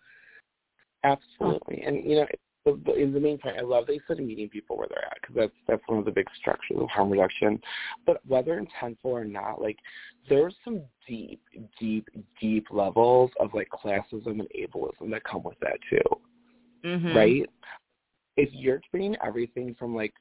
Absolutely, 1.02 1.82
and 1.82 2.04
you 2.04 2.16
know, 2.16 2.26
the, 2.64 2.94
in 2.94 3.12
the 3.12 3.20
meantime, 3.20 3.54
I 3.58 3.62
love 3.62 3.86
that 3.86 3.94
you 3.94 4.00
said 4.08 4.18
meeting 4.18 4.48
people 4.48 4.78
where 4.78 4.88
they're 4.88 5.04
at 5.04 5.18
because 5.20 5.36
that's 5.36 5.52
that's 5.68 5.82
one 5.86 5.98
of 5.98 6.04
the 6.06 6.10
big 6.10 6.26
structures 6.40 6.78
of 6.80 6.88
harm 6.88 7.10
reduction. 7.10 7.60
But 8.06 8.24
whether 8.26 8.58
intentional 8.58 9.14
or 9.14 9.24
not, 9.24 9.60
like 9.60 9.76
there's 10.28 10.54
some 10.64 10.82
deep, 11.06 11.42
deep, 11.78 12.08
deep 12.40 12.66
levels 12.70 13.30
of 13.38 13.52
like 13.52 13.68
classism 13.68 14.40
and 14.40 14.48
ableism 14.58 15.10
that 15.10 15.24
come 15.24 15.42
with 15.42 15.58
that 15.60 15.78
too, 15.90 16.88
Mhm. 16.88 17.14
right? 17.14 17.50
If 18.36 18.48
you're 18.52 18.80
treating 18.90 19.16
everything 19.22 19.74
from 19.74 19.94
like 19.94 20.14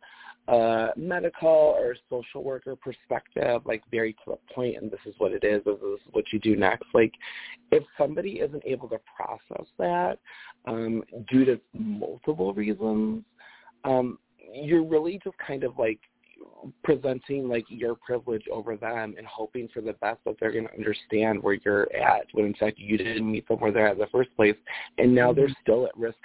medical 0.47 1.49
or 1.49 1.95
social 2.10 2.43
worker 2.43 2.75
perspective, 2.75 3.62
like 3.65 3.84
very 3.91 4.13
to 4.13 4.19
the 4.32 4.53
point, 4.53 4.77
and 4.77 4.91
this 4.91 4.99
is 5.06 5.13
what 5.17 5.32
it 5.32 5.43
is, 5.43 5.63
this 5.65 5.75
is 5.75 5.99
what 6.12 6.25
you 6.32 6.39
do 6.39 6.56
next. 6.56 6.86
Like, 6.93 7.13
if 7.71 7.84
somebody 7.97 8.39
isn't 8.39 8.63
able 8.65 8.89
to 8.89 8.99
process 9.15 9.65
that 9.77 10.19
um, 10.65 11.03
due 11.29 11.45
to 11.45 11.60
multiple 11.73 12.53
reasons, 12.53 13.23
um, 13.86 14.19
you're 14.53 14.84
really 14.84 15.19
just 15.23 15.38
kind 15.45 15.63
of 15.63 15.77
like 15.79 15.99
presenting 16.84 17.47
like 17.47 17.65
your 17.69 17.95
privilege 17.95 18.43
over 18.51 18.75
them 18.75 19.15
and 19.17 19.25
hoping 19.25 19.69
for 19.73 19.82
the 19.82 19.93
best 19.93 20.19
that 20.25 20.36
they're 20.39 20.51
going 20.51 20.67
to 20.67 20.73
understand 20.73 21.41
where 21.41 21.58
you're 21.65 21.88
at 21.95 22.25
when 22.34 22.45
in 22.45 22.53
fact 22.56 22.77
you 22.77 22.97
didn't 22.97 23.29
meet 23.29 23.47
them 23.47 23.60
where 23.60 23.71
they're 23.71 23.88
at 23.88 23.93
in 23.93 23.99
the 23.99 24.08
first 24.12 24.29
place 24.36 24.56
and 24.97 25.13
now 25.13 25.32
they're 25.32 25.53
still 25.62 25.86
at 25.86 25.97
risk 25.97 26.17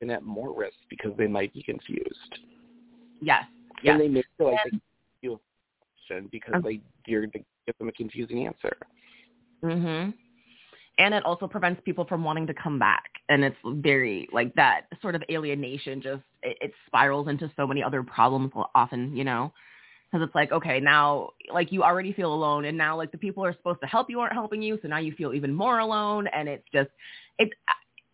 and 0.00 0.10
at 0.10 0.22
more 0.22 0.56
risk 0.56 0.76
because 0.88 1.10
they 1.18 1.26
might 1.26 1.52
be 1.52 1.62
confused 1.62 2.38
Yes. 3.20 3.44
Yes. 3.82 3.92
and 3.92 4.00
they 4.00 4.08
may 4.08 4.22
feel 4.36 4.52
like 4.52 4.58
they 4.70 4.78
you 5.22 5.34
a 5.34 5.38
question 6.08 6.28
because 6.30 6.54
Um, 6.54 6.62
like 6.62 6.80
you're 7.06 7.26
to 7.26 7.38
give 7.38 7.78
them 7.78 7.88
a 7.88 7.92
confusing 7.92 8.46
answer. 8.46 8.76
Mhm. 9.62 10.14
And 10.98 11.14
it 11.14 11.24
also 11.26 11.46
prevents 11.46 11.80
people 11.82 12.06
from 12.06 12.24
wanting 12.24 12.46
to 12.46 12.54
come 12.54 12.78
back. 12.78 13.20
And 13.28 13.44
it's 13.44 13.56
very 13.64 14.28
like 14.32 14.54
that 14.54 14.86
sort 15.02 15.14
of 15.14 15.22
alienation 15.30 16.00
just 16.00 16.22
it, 16.42 16.56
it 16.60 16.72
spirals 16.86 17.28
into 17.28 17.50
so 17.56 17.66
many 17.66 17.82
other 17.82 18.02
problems 18.02 18.52
often, 18.74 19.14
you 19.16 19.24
know. 19.24 19.52
Cuz 20.12 20.22
it's 20.22 20.34
like, 20.34 20.52
okay, 20.52 20.80
now 20.80 21.30
like 21.52 21.72
you 21.72 21.82
already 21.82 22.12
feel 22.12 22.32
alone 22.32 22.64
and 22.66 22.78
now 22.78 22.96
like 22.96 23.10
the 23.10 23.18
people 23.18 23.42
who 23.42 23.48
are 23.48 23.52
supposed 23.52 23.80
to 23.80 23.86
help 23.86 24.08
you 24.08 24.20
aren't 24.20 24.32
helping 24.32 24.62
you, 24.62 24.78
so 24.80 24.88
now 24.88 24.98
you 24.98 25.12
feel 25.12 25.34
even 25.34 25.52
more 25.52 25.80
alone 25.80 26.28
and 26.28 26.48
it's 26.48 26.68
just 26.72 26.90
it's 27.38 27.52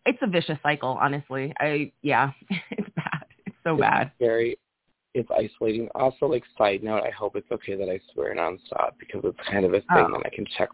it's 0.05 0.19
a 0.21 0.27
vicious 0.27 0.59
cycle, 0.61 0.97
honestly. 0.99 1.53
I 1.59 1.91
yeah, 2.01 2.31
it's 2.71 2.89
bad. 2.95 3.25
It's 3.45 3.55
so 3.63 3.77
bad. 3.77 4.11
Very 4.19 4.57
it's 5.13 5.29
isolating. 5.31 5.87
Also, 5.95 6.25
like 6.25 6.43
side 6.57 6.83
note, 6.83 7.03
I 7.03 7.11
hope 7.11 7.35
it's 7.35 7.51
okay 7.51 7.75
that 7.75 7.89
I 7.89 7.99
swear 8.13 8.35
nonstop 8.35 8.93
because 8.99 9.21
it's 9.23 9.49
kind 9.49 9.65
of 9.65 9.73
a 9.73 9.79
thing 9.79 9.85
Oh. 9.89 10.17
that 10.17 10.25
I 10.25 10.35
can 10.35 10.45
check. 10.57 10.69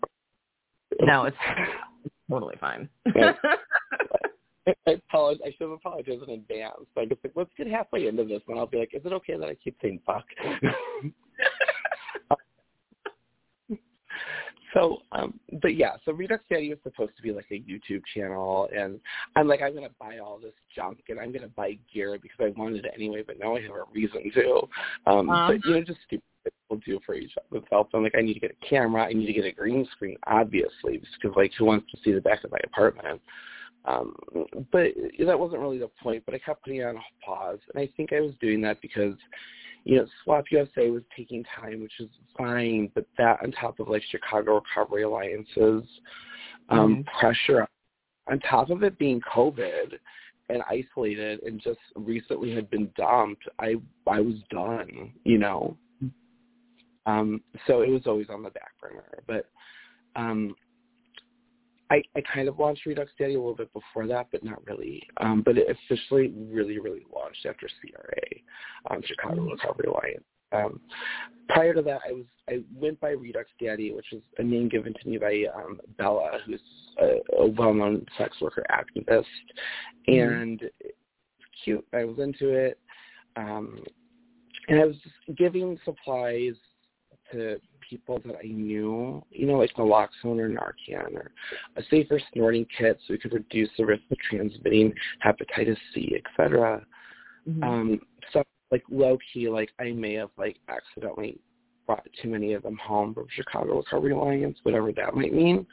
No, 1.02 1.26
it's 1.26 1.38
totally 2.30 2.56
fine. 2.60 2.90
Yeah. 3.16 3.34
I 4.88 4.92
apologize. 4.92 5.42
I 5.46 5.52
should 5.52 5.62
have 5.62 5.72
apologized 5.72 6.24
in 6.24 6.30
advance. 6.30 6.86
So 6.94 7.02
I 7.02 7.06
just 7.06 7.24
like, 7.24 7.34
let's 7.36 7.50
get 7.58 7.68
halfway 7.68 8.08
into 8.08 8.24
this, 8.24 8.42
and 8.48 8.60
I'll 8.60 8.68
be 8.68 8.78
like, 8.78 8.94
is 8.94 9.06
it 9.06 9.14
okay 9.14 9.38
that 9.38 9.50
I 9.50 9.56
keep 9.56 9.78
saying 9.82 10.00
fuck? 10.06 10.26
so, 14.74 14.98
um, 15.12 15.40
but 15.62 15.76
yeah, 15.76 15.94
so 16.06 16.12
Redux 16.12 16.44
Daddy 16.50 16.68
is 16.68 16.80
supposed 16.84 17.16
to 17.16 17.22
be 17.24 17.32
like 17.32 17.48
a 17.52 17.60
YouTube 17.62 18.02
channel, 18.14 18.70
and 18.76 19.00
I'm 19.36 19.48
like, 19.48 19.62
I'm 19.62 19.74
gonna 19.74 19.90
buy 20.00 20.20
all 20.20 20.40
this 20.40 20.54
junk, 20.76 21.00
and 21.10 21.20
I'm 21.20 21.32
gonna 21.32 21.48
buy 21.48 21.78
gear 21.94 22.18
because 22.22 22.38
I 22.40 22.60
wanted 22.60 22.86
it 22.86 22.92
anyway, 22.96 23.24
but 23.26 23.40
now 23.40 23.56
I 23.56 23.62
have 23.62 23.72
a 23.72 23.84
reason 23.94 24.32
to. 24.34 24.62
Um, 25.08 25.30
Uh-huh. 25.30 25.54
but 25.54 25.66
you 25.66 25.76
know, 25.76 25.82
just 25.82 26.00
stupid 26.06 26.24
people 26.44 26.82
do 26.86 27.00
for 27.06 27.16
each 27.16 27.32
themselves. 27.52 27.90
I'm 27.94 28.04
like, 28.04 28.16
I 28.18 28.22
need 28.22 28.36
to 28.36 28.40
get 28.40 28.52
a 28.62 28.66
camera, 28.66 29.04
I 29.04 29.14
need 29.14 29.26
to 29.26 29.34
get 29.34 29.46
a 29.46 29.52
green 29.52 29.88
screen, 29.92 30.18
obviously, 30.28 30.98
because 30.98 31.36
like, 31.36 31.52
who 31.58 31.66
wants 31.66 31.90
to 31.92 31.98
see 32.04 32.12
the 32.12 32.22
back 32.22 32.44
of 32.44 32.52
my 32.52 32.60
apartment? 32.64 33.22
Um, 33.86 34.16
but 34.72 34.88
that 35.26 35.40
wasn't 35.40 35.62
really 35.62 35.80
the 35.80 35.90
point. 36.02 36.24
But 36.26 36.36
I 36.36 36.40
kept 36.40 36.64
putting 36.64 36.82
it 36.82 36.84
on 36.84 37.00
pause, 37.26 37.60
and 37.74 37.82
I 37.82 37.90
think 37.96 38.14
I 38.14 38.22
was 38.22 38.34
doing 38.42 38.62
that 38.62 38.82
because, 38.82 39.16
you 39.84 39.98
know, 39.98 40.06
SWOP 40.26 40.46
USA 40.52 40.90
was 40.90 41.04
taking 41.16 41.44
time, 41.60 41.82
which 41.82 42.00
is 42.00 42.10
fine. 42.38 42.92
But 42.94 43.06
that 43.18 43.40
on 43.44 43.52
top 43.52 43.80
of 43.80 43.88
like 43.88 44.04
Chicago 44.10 44.56
Recovery 44.56 45.04
Alliance's 45.04 45.88
um, 46.70 46.98
Mhm. 46.98 47.06
pressure, 47.20 47.68
on 48.28 48.40
top 48.42 48.70
of 48.70 48.84
it 48.84 48.98
being 48.98 49.22
COVID 49.22 49.98
and 50.50 50.62
isolated, 50.70 51.42
and 51.44 51.60
just 51.60 51.80
recently 51.96 52.52
had 52.54 52.70
been 52.70 52.92
dumped, 52.96 53.48
I 53.60 53.76
I 54.08 54.20
was 54.20 54.42
done. 54.50 55.14
You 55.24 55.38
know. 55.40 55.78
Um, 57.06 57.42
so 57.66 57.82
it 57.82 57.90
was 57.90 58.06
always 58.06 58.30
on 58.30 58.44
the 58.44 58.52
back 58.52 58.72
burner, 58.82 59.24
but. 59.28 59.50
Um, 60.16 60.56
I, 61.92 62.04
I 62.16 62.22
kind 62.34 62.48
of 62.48 62.60
launched 62.60 62.86
Redux 62.86 63.12
Daddy 63.18 63.34
a 63.34 63.40
little 63.40 63.56
bit 63.56 63.72
before 63.74 64.06
that, 64.08 64.28
but 64.32 64.44
not 64.44 64.66
really. 64.68 65.08
Um, 65.18 65.42
but 65.44 65.58
it 65.58 65.68
officially 65.70 66.34
really, 66.38 66.80
really 66.80 67.06
launched 67.14 67.46
after 67.48 67.68
CRA, 67.82 68.94
um, 68.96 69.02
Chicago 69.06 69.50
Recovery 69.50 69.88
Alliance. 69.88 70.24
Um, 70.52 70.80
prior 71.50 71.74
to 71.74 71.82
that, 71.84 72.02
I 72.08 72.14
was 72.14 72.26
I 72.50 72.64
went 72.74 73.00
by 73.00 73.12
Redux 73.12 73.50
Daddy, 73.62 73.92
which 73.94 74.12
is 74.12 74.22
a 74.40 74.44
name 74.44 74.70
given 74.70 74.94
to 74.94 75.10
me 75.10 75.18
by 75.18 75.44
um, 75.56 75.80
Bella, 75.98 76.40
who's 76.46 76.62
a, 77.00 77.18
a 77.38 77.48
well-known 77.48 78.06
sex 78.18 78.38
worker 78.42 78.66
activist, 78.72 79.26
and 80.08 80.62
it's 80.80 80.98
cute. 81.64 81.86
I 81.94 82.06
was 82.06 82.18
into 82.18 82.50
it, 82.50 82.80
um, 83.36 83.84
and 84.68 84.80
I 84.80 84.86
was 84.86 84.96
just 85.04 85.38
giving 85.38 85.78
supplies 85.86 86.56
to 87.32 87.60
people 87.90 88.22
that 88.26 88.36
I 88.44 88.48
knew, 88.48 89.24
you 89.32 89.48
know, 89.48 89.58
like 89.58 89.74
naloxone 89.76 90.40
or 90.40 90.50
Narcan 90.50 91.16
or 91.16 91.32
a 91.76 91.84
safer 91.90 92.20
snorting 92.34 92.66
kit 92.78 93.00
so 93.08 93.14
we 93.14 93.18
could 93.18 93.34
reduce 93.34 93.70
the 93.78 93.86
risk 93.86 94.04
of 94.12 94.18
transmitting 94.20 94.94
hepatitis 95.26 95.78
C, 95.94 96.16
etc. 96.16 96.86
Mhm. 97.48 97.64
Um, 97.64 98.02
so 98.32 98.44
like 98.72 98.84
low 98.90 99.18
key, 99.34 99.50
like 99.50 99.72
I 99.80 99.92
may 99.92 100.14
have 100.14 100.30
like 100.38 100.58
accidentally 100.68 101.40
brought 101.88 102.08
too 102.22 102.30
many 102.30 102.54
of 102.54 102.62
them 102.62 102.78
home 102.78 103.14
from 103.14 103.28
Chicago 103.30 103.78
Recovery 103.78 104.12
Alliance, 104.12 104.60
whatever 104.64 104.92
that 104.92 105.16
might 105.16 105.34
mean. 105.34 105.66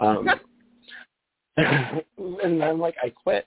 Um, 0.00 0.28
and 1.56 2.60
then 2.60 2.78
like 2.78 2.96
I 3.02 3.10
quit, 3.10 3.46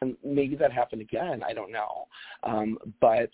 and 0.00 0.16
maybe 0.24 0.54
that 0.56 0.72
happened 0.72 1.02
again. 1.02 1.42
I 1.42 1.52
don't 1.52 1.72
know, 1.72 2.06
um, 2.44 2.78
but 3.00 3.30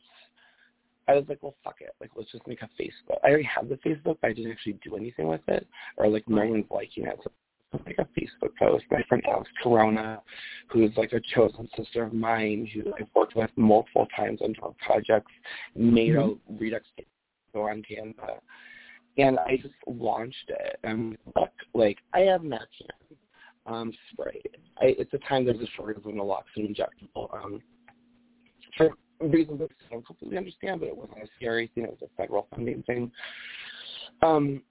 I 1.08 1.14
was 1.14 1.24
like, 1.28 1.42
well, 1.42 1.54
fuck 1.62 1.76
it. 1.80 1.94
Like, 2.00 2.10
let's 2.16 2.32
just 2.32 2.46
make 2.46 2.62
a 2.62 2.68
Facebook. 2.80 3.18
I 3.22 3.28
already 3.28 3.44
have 3.44 3.68
the 3.68 3.76
Facebook, 3.76 4.18
but 4.20 4.28
I 4.28 4.32
didn't 4.32 4.52
actually 4.52 4.78
do 4.84 4.96
anything 4.96 5.28
with 5.28 5.42
it, 5.48 5.66
or 5.96 6.08
like 6.08 6.28
no 6.28 6.44
one's 6.44 6.64
liking 6.70 7.06
it. 7.06 7.18
So 7.22 7.30
let's 7.72 7.86
make 7.86 7.98
a 7.98 8.08
Facebook 8.18 8.56
post. 8.58 8.84
My 8.90 9.02
friend 9.08 9.22
Alex 9.28 9.48
Corona, 9.62 10.20
who's 10.68 10.90
like 10.96 11.12
a 11.12 11.20
chosen 11.34 11.68
sister 11.76 12.02
of 12.02 12.12
mine, 12.12 12.68
who 12.72 12.92
I've 12.98 13.08
worked 13.14 13.36
with 13.36 13.50
multiple 13.56 14.08
times 14.16 14.40
on 14.42 14.52
drug 14.52 14.76
projects, 14.78 15.32
made 15.74 16.16
a 16.16 16.34
Redux 16.58 16.84
go 17.54 17.68
on 17.68 17.82
Canva. 17.82 18.38
And 19.18 19.38
I 19.38 19.56
just 19.56 19.74
launched 19.86 20.48
it. 20.48 20.78
And 20.84 21.16
look, 21.36 21.52
like, 21.72 21.98
I 22.12 22.20
have 22.20 22.42
Narcan 22.42 22.90
um, 23.64 23.92
spray. 24.12 24.42
I, 24.80 24.96
at 25.00 25.10
the 25.10 25.18
time, 25.18 25.44
there 25.44 25.54
was 25.54 25.62
a 25.62 25.70
shortage 25.76 26.04
of 26.04 26.12
naloxone 26.12 26.42
injectable. 26.58 27.32
Um, 27.34 27.62
for 28.76 28.90
reasons 29.20 29.58
that 29.60 29.70
I 29.88 29.92
don't 29.92 30.06
completely 30.06 30.38
understand, 30.38 30.80
but 30.80 30.88
it 30.88 30.96
wasn't 30.96 31.18
a 31.18 31.28
scary 31.36 31.70
thing. 31.74 31.84
It 31.84 31.90
was 31.90 32.02
a 32.02 32.16
federal 32.16 32.46
funding 32.50 32.82
thing. 32.82 33.10
Um, 34.22 34.62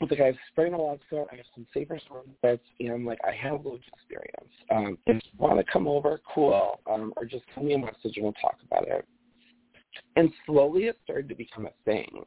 it's 0.00 0.10
like 0.10 0.20
I 0.20 0.26
have 0.26 0.36
spray 0.50 0.70
naloxone, 0.70 1.26
I 1.32 1.36
have 1.36 1.46
some 1.54 1.66
safer 1.72 1.98
snorting 2.06 2.34
beds, 2.42 2.62
and 2.80 3.06
like 3.06 3.18
I 3.26 3.32
have 3.32 3.64
loads 3.64 3.84
of 3.86 3.92
experience. 3.98 4.52
Um, 4.70 4.98
if 5.06 5.22
you 5.24 5.30
want 5.38 5.64
to 5.64 5.72
come 5.72 5.86
over, 5.86 6.20
cool. 6.34 6.80
Um, 6.90 7.12
or 7.16 7.24
just 7.24 7.44
send 7.54 7.66
me 7.68 7.74
a 7.74 7.78
message 7.78 8.16
and 8.16 8.24
we'll 8.24 8.32
talk 8.34 8.56
about 8.66 8.88
it. 8.88 9.06
And 10.16 10.30
slowly 10.46 10.84
it 10.84 10.98
started 11.04 11.28
to 11.28 11.34
become 11.34 11.66
a 11.66 11.72
thing, 11.84 12.24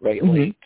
right? 0.00 0.20
Mhm. 0.20 0.48
Like 0.48 0.56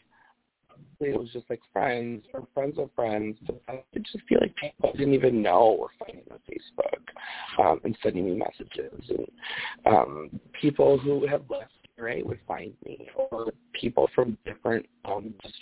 it 1.00 1.18
was 1.18 1.28
just 1.32 1.48
like 1.48 1.60
friends 1.72 2.24
or 2.34 2.46
friends 2.54 2.78
of 2.78 2.90
friends, 2.94 3.36
but 3.46 3.60
I 3.68 3.82
would 3.92 4.04
just 4.04 4.24
feel 4.28 4.38
like 4.40 4.54
people 4.56 4.90
I 4.92 4.96
didn't 4.96 5.14
even 5.14 5.42
know 5.42 5.76
were 5.78 5.90
finding 5.98 6.24
on 6.30 6.38
Facebook 6.48 7.64
um, 7.64 7.80
and 7.84 7.96
sending 8.02 8.24
me 8.24 8.34
messages, 8.36 9.00
and 9.08 9.94
um, 9.94 10.40
people 10.60 10.98
who 10.98 11.26
have 11.26 11.42
left 11.48 11.72
right 11.98 12.24
would 12.26 12.40
find 12.46 12.72
me, 12.84 13.08
or 13.14 13.52
people 13.72 14.08
from 14.14 14.36
different 14.44 14.86
um, 15.04 15.34
just 15.42 15.56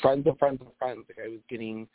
friends 0.00 0.26
of 0.26 0.38
friends 0.38 0.60
of 0.60 0.68
friends. 0.78 1.04
Like 1.08 1.26
I 1.26 1.28
was 1.28 1.40
getting 1.48 1.88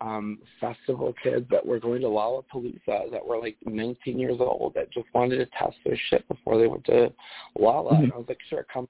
um 0.00 0.38
festival 0.60 1.14
kids 1.22 1.46
that 1.50 1.64
were 1.64 1.78
going 1.78 2.00
to 2.00 2.08
Lollapalooza 2.08 3.10
that 3.12 3.24
were 3.24 3.38
like 3.38 3.56
19 3.64 4.18
years 4.18 4.38
old 4.40 4.74
that 4.74 4.92
just 4.92 5.06
wanted 5.14 5.36
to 5.38 5.46
test 5.58 5.76
their 5.84 5.98
shit 6.10 6.26
before 6.28 6.58
they 6.58 6.66
went 6.66 6.84
to 6.86 7.12
Lolla. 7.58 7.94
Mhm. 7.94 8.04
And 8.04 8.12
I 8.12 8.16
was 8.16 8.26
like, 8.28 8.40
sure, 8.48 8.66
come. 8.72 8.88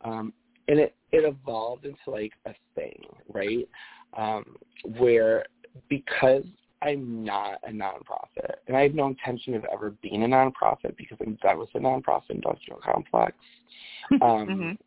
Um, 0.00 0.32
and 0.68 0.78
it 0.78 0.94
it 1.12 1.24
evolved 1.24 1.84
into 1.84 1.98
like 2.06 2.32
a 2.46 2.54
thing, 2.74 3.02
right? 3.32 3.68
Um, 4.16 4.56
where 4.98 5.44
because 5.88 6.44
I'm 6.82 7.24
not 7.24 7.58
a 7.66 7.70
nonprofit, 7.70 8.54
and 8.66 8.76
I 8.76 8.82
have 8.82 8.94
no 8.94 9.06
intention 9.06 9.54
of 9.54 9.64
ever 9.72 9.90
being 10.02 10.24
a 10.24 10.26
nonprofit 10.26 10.96
because 10.96 11.18
I'm 11.20 11.38
done 11.42 11.58
with 11.58 11.72
the 11.72 11.78
nonprofit 11.78 12.30
industrial 12.30 12.80
complex. 12.82 13.36
Um, 14.20 14.48
Mhm. 14.48 14.78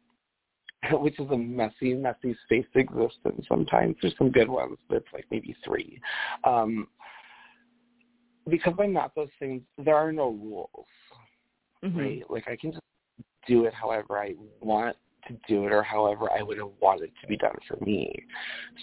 which 1.01 1.19
is 1.19 1.29
a 1.31 1.37
messy, 1.37 1.93
messy 1.93 2.35
space 2.45 2.65
existence 2.75 3.45
sometimes. 3.47 3.95
There's 4.01 4.15
some 4.17 4.31
good 4.31 4.49
ones, 4.49 4.77
but 4.87 4.97
it's 4.97 5.13
like 5.13 5.25
maybe 5.31 5.55
three. 5.63 5.99
Um, 6.43 6.87
because 8.47 8.73
I'm 8.79 8.93
not 8.93 9.15
those 9.15 9.29
things, 9.39 9.63
there 9.77 9.95
are 9.95 10.11
no 10.11 10.29
rules, 10.29 10.87
Mhm. 11.83 11.97
right? 11.97 12.23
Like 12.29 12.47
I 12.47 12.55
can 12.55 12.71
just 12.71 12.83
do 13.47 13.65
it 13.65 13.73
however 13.73 14.19
I 14.19 14.35
want 14.59 14.95
to 15.27 15.37
do 15.47 15.65
it 15.65 15.71
or 15.71 15.83
however 15.83 16.29
I 16.31 16.41
would 16.41 16.57
have 16.57 16.71
wanted 16.81 17.11
to 17.21 17.27
be 17.27 17.37
done 17.37 17.55
for 17.67 17.83
me. 17.83 18.13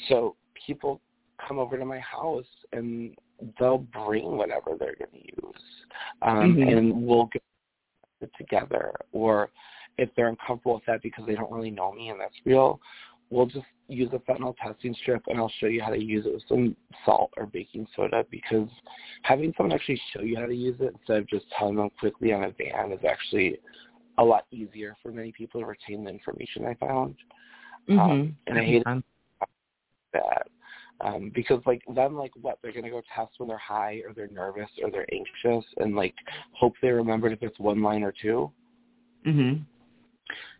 So 0.08 0.36
people 0.66 1.00
come 1.46 1.58
over 1.58 1.78
to 1.78 1.84
my 1.84 1.98
house 2.00 2.46
and 2.72 3.14
they'll 3.58 3.78
bring 3.78 4.36
whatever 4.36 4.76
they're 4.78 4.94
going 4.96 5.22
to 5.22 5.46
use, 5.46 5.86
um, 6.22 6.56
Mhm. 6.56 6.72
and 6.72 7.06
we'll 7.06 7.26
get 7.26 7.42
it 8.20 8.32
together. 8.34 8.92
Or 9.12 9.50
if 9.98 10.14
they're 10.14 10.28
uncomfortable 10.28 10.74
with 10.74 10.84
that 10.86 11.02
because 11.02 11.26
they 11.26 11.34
don't 11.34 11.50
really 11.50 11.70
know 11.70 11.92
me 11.92 12.10
and 12.10 12.20
that's 12.20 12.34
real, 12.44 12.80
we'll 13.30 13.46
just 13.46 13.66
use 13.88 14.10
a 14.12 14.18
fentanyl 14.20 14.56
testing 14.56 14.94
strip 14.94 15.22
and 15.26 15.38
I'll 15.38 15.52
show 15.60 15.66
you 15.66 15.82
how 15.82 15.90
to 15.90 16.02
use 16.02 16.26
it 16.26 16.34
with 16.34 16.46
some 16.48 16.76
salt 17.04 17.32
or 17.36 17.46
baking 17.46 17.86
soda 17.94 18.24
because 18.30 18.68
having 19.22 19.52
someone 19.56 19.74
actually 19.74 20.00
show 20.12 20.22
you 20.22 20.36
how 20.36 20.46
to 20.46 20.54
use 20.54 20.76
it 20.80 20.94
instead 20.94 21.18
of 21.18 21.28
just 21.28 21.46
telling 21.58 21.76
them 21.76 21.90
quickly 21.98 22.32
on 22.32 22.44
a 22.44 22.50
van 22.52 22.92
is 22.92 23.04
actually 23.08 23.58
a 24.18 24.24
lot 24.24 24.46
easier 24.50 24.96
for 25.02 25.10
many 25.10 25.32
people 25.32 25.60
to 25.60 25.66
retain 25.66 26.04
the 26.04 26.10
information 26.10 26.66
I 26.66 26.74
found. 26.74 27.16
Mhm. 27.88 27.98
Um, 27.98 28.36
and 28.46 28.58
I 28.58 28.64
hate 28.64 28.86
Um, 28.86 29.02
that. 30.12 30.48
Um, 31.00 31.30
because 31.30 31.64
like 31.66 31.82
then 31.88 32.14
like 32.14 32.32
what 32.36 32.58
they're 32.62 32.72
gonna 32.72 32.90
go 32.90 33.02
test 33.14 33.32
when 33.38 33.48
they're 33.48 33.58
high 33.58 34.02
or 34.06 34.12
they're 34.12 34.28
nervous 34.28 34.70
or 34.82 34.90
they're 34.90 35.12
anxious 35.12 35.64
and 35.78 35.96
like 35.96 36.14
hope 36.52 36.74
they 36.80 36.90
remembered 36.90 37.32
if 37.32 37.42
it's 37.42 37.58
one 37.58 37.82
line 37.82 38.02
or 38.02 38.12
two. 38.12 38.52
Mhm. 39.24 39.64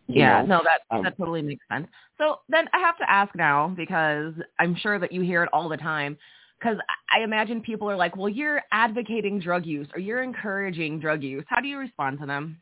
you 0.09 0.18
Yeah, 0.18 0.42
know? 0.42 0.59
no, 0.59 0.62
that 0.64 0.82
Um, 0.90 1.05
that 1.05 1.16
totally 1.16 1.42
makes 1.42 1.66
sense. 1.68 1.88
So 2.18 2.40
then 2.48 2.68
I 2.72 2.78
have 2.80 2.98
to 2.98 3.09
ask 3.09 3.34
now 3.34 3.68
because 3.68 4.34
I'm 4.59 4.74
sure 4.74 4.98
that 4.98 5.12
you 5.12 5.20
hear 5.20 5.42
it 5.44 5.48
all 5.53 5.68
the 5.68 5.76
time. 5.76 6.18
Because 6.59 6.78
I 7.09 7.20
imagine 7.20 7.61
people 7.61 7.90
are 7.90 7.96
like, 7.96 8.16
"Well, 8.16 8.28
you're 8.28 8.62
advocating 8.72 9.38
drug 9.40 9.64
use 9.66 9.88
or 9.94 10.00
you're 10.00 10.22
encouraging 10.22 11.00
drug 11.00 11.22
use." 11.22 11.44
How 11.48 11.61
do 11.61 11.68
you 11.68 11.78
respond 11.78 12.18
to 12.20 12.26
them? 12.26 12.61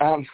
Um, 0.00 0.26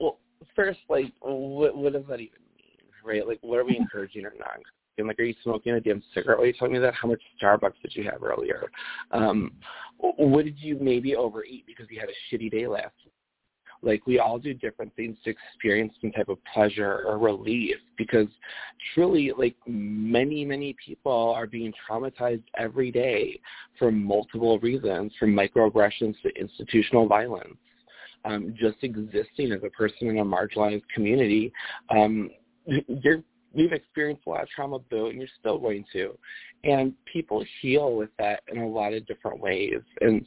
well, 0.00 0.18
first, 0.54 0.80
like, 0.88 1.12
what 1.20 1.76
what 1.76 1.92
does 1.92 2.04
that 2.08 2.20
even 2.20 2.40
mean, 2.56 2.88
right? 3.04 3.26
Like, 3.26 3.38
what 3.42 3.58
are 3.58 3.64
we 3.64 3.76
encouraging 3.80 4.24
or 4.24 4.34
not? 4.38 4.58
And 4.98 5.06
like, 5.06 5.18
are 5.20 5.24
you 5.24 5.34
smoking 5.42 5.74
a 5.74 5.80
damn 5.80 6.02
cigarette 6.12 6.38
while 6.38 6.46
you 6.46 6.52
telling 6.52 6.72
me 6.72 6.80
that? 6.80 6.94
How 6.94 7.08
much 7.08 7.22
Starbucks 7.40 7.80
did 7.82 7.94
you 7.94 8.04
have 8.04 8.22
earlier? 8.22 8.70
Um, 9.12 9.52
what 9.98 10.44
did 10.44 10.58
you 10.58 10.76
maybe 10.80 11.14
overeat 11.14 11.66
because 11.66 11.86
you 11.88 12.00
had 12.00 12.08
a 12.08 12.34
shitty 12.34 12.50
day 12.50 12.66
last 12.66 12.94
week? 13.04 13.14
Like, 13.80 14.04
we 14.08 14.18
all 14.18 14.40
do 14.40 14.54
different 14.54 14.94
things 14.96 15.16
to 15.22 15.30
experience 15.30 15.92
some 16.00 16.10
type 16.10 16.28
of 16.28 16.38
pleasure 16.52 17.04
or 17.06 17.16
relief 17.16 17.76
because 17.96 18.26
truly, 18.92 19.32
like, 19.38 19.54
many, 19.68 20.44
many 20.44 20.74
people 20.84 21.32
are 21.36 21.46
being 21.46 21.72
traumatized 21.88 22.42
every 22.56 22.90
day 22.90 23.38
for 23.78 23.92
multiple 23.92 24.58
reasons, 24.58 25.12
from 25.16 25.32
microaggressions 25.32 26.20
to 26.22 26.30
institutional 26.36 27.06
violence 27.06 27.56
um, 28.24 28.54
just 28.58 28.78
existing 28.82 29.52
as 29.52 29.60
a 29.64 29.70
person 29.70 30.08
in 30.08 30.18
a 30.18 30.24
marginalized 30.24 30.82
community, 30.94 31.52
um, 31.90 32.30
you're 32.66 33.22
you've 33.54 33.72
experienced 33.72 34.22
a 34.26 34.30
lot 34.30 34.42
of 34.42 34.48
trauma, 34.50 34.78
Boo, 34.78 35.06
and 35.06 35.18
you're 35.18 35.28
still 35.40 35.58
going 35.58 35.84
to. 35.92 36.16
And 36.64 36.92
people 37.10 37.44
heal 37.62 37.96
with 37.96 38.10
that 38.18 38.42
in 38.52 38.58
a 38.58 38.68
lot 38.68 38.92
of 38.92 39.06
different 39.06 39.40
ways. 39.40 39.80
And 40.00 40.24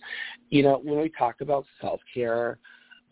you 0.50 0.64
know, 0.64 0.80
when 0.84 1.00
we 1.00 1.12
talk 1.18 1.42
about 1.42 1.66
self 1.80 2.00
care, 2.14 2.58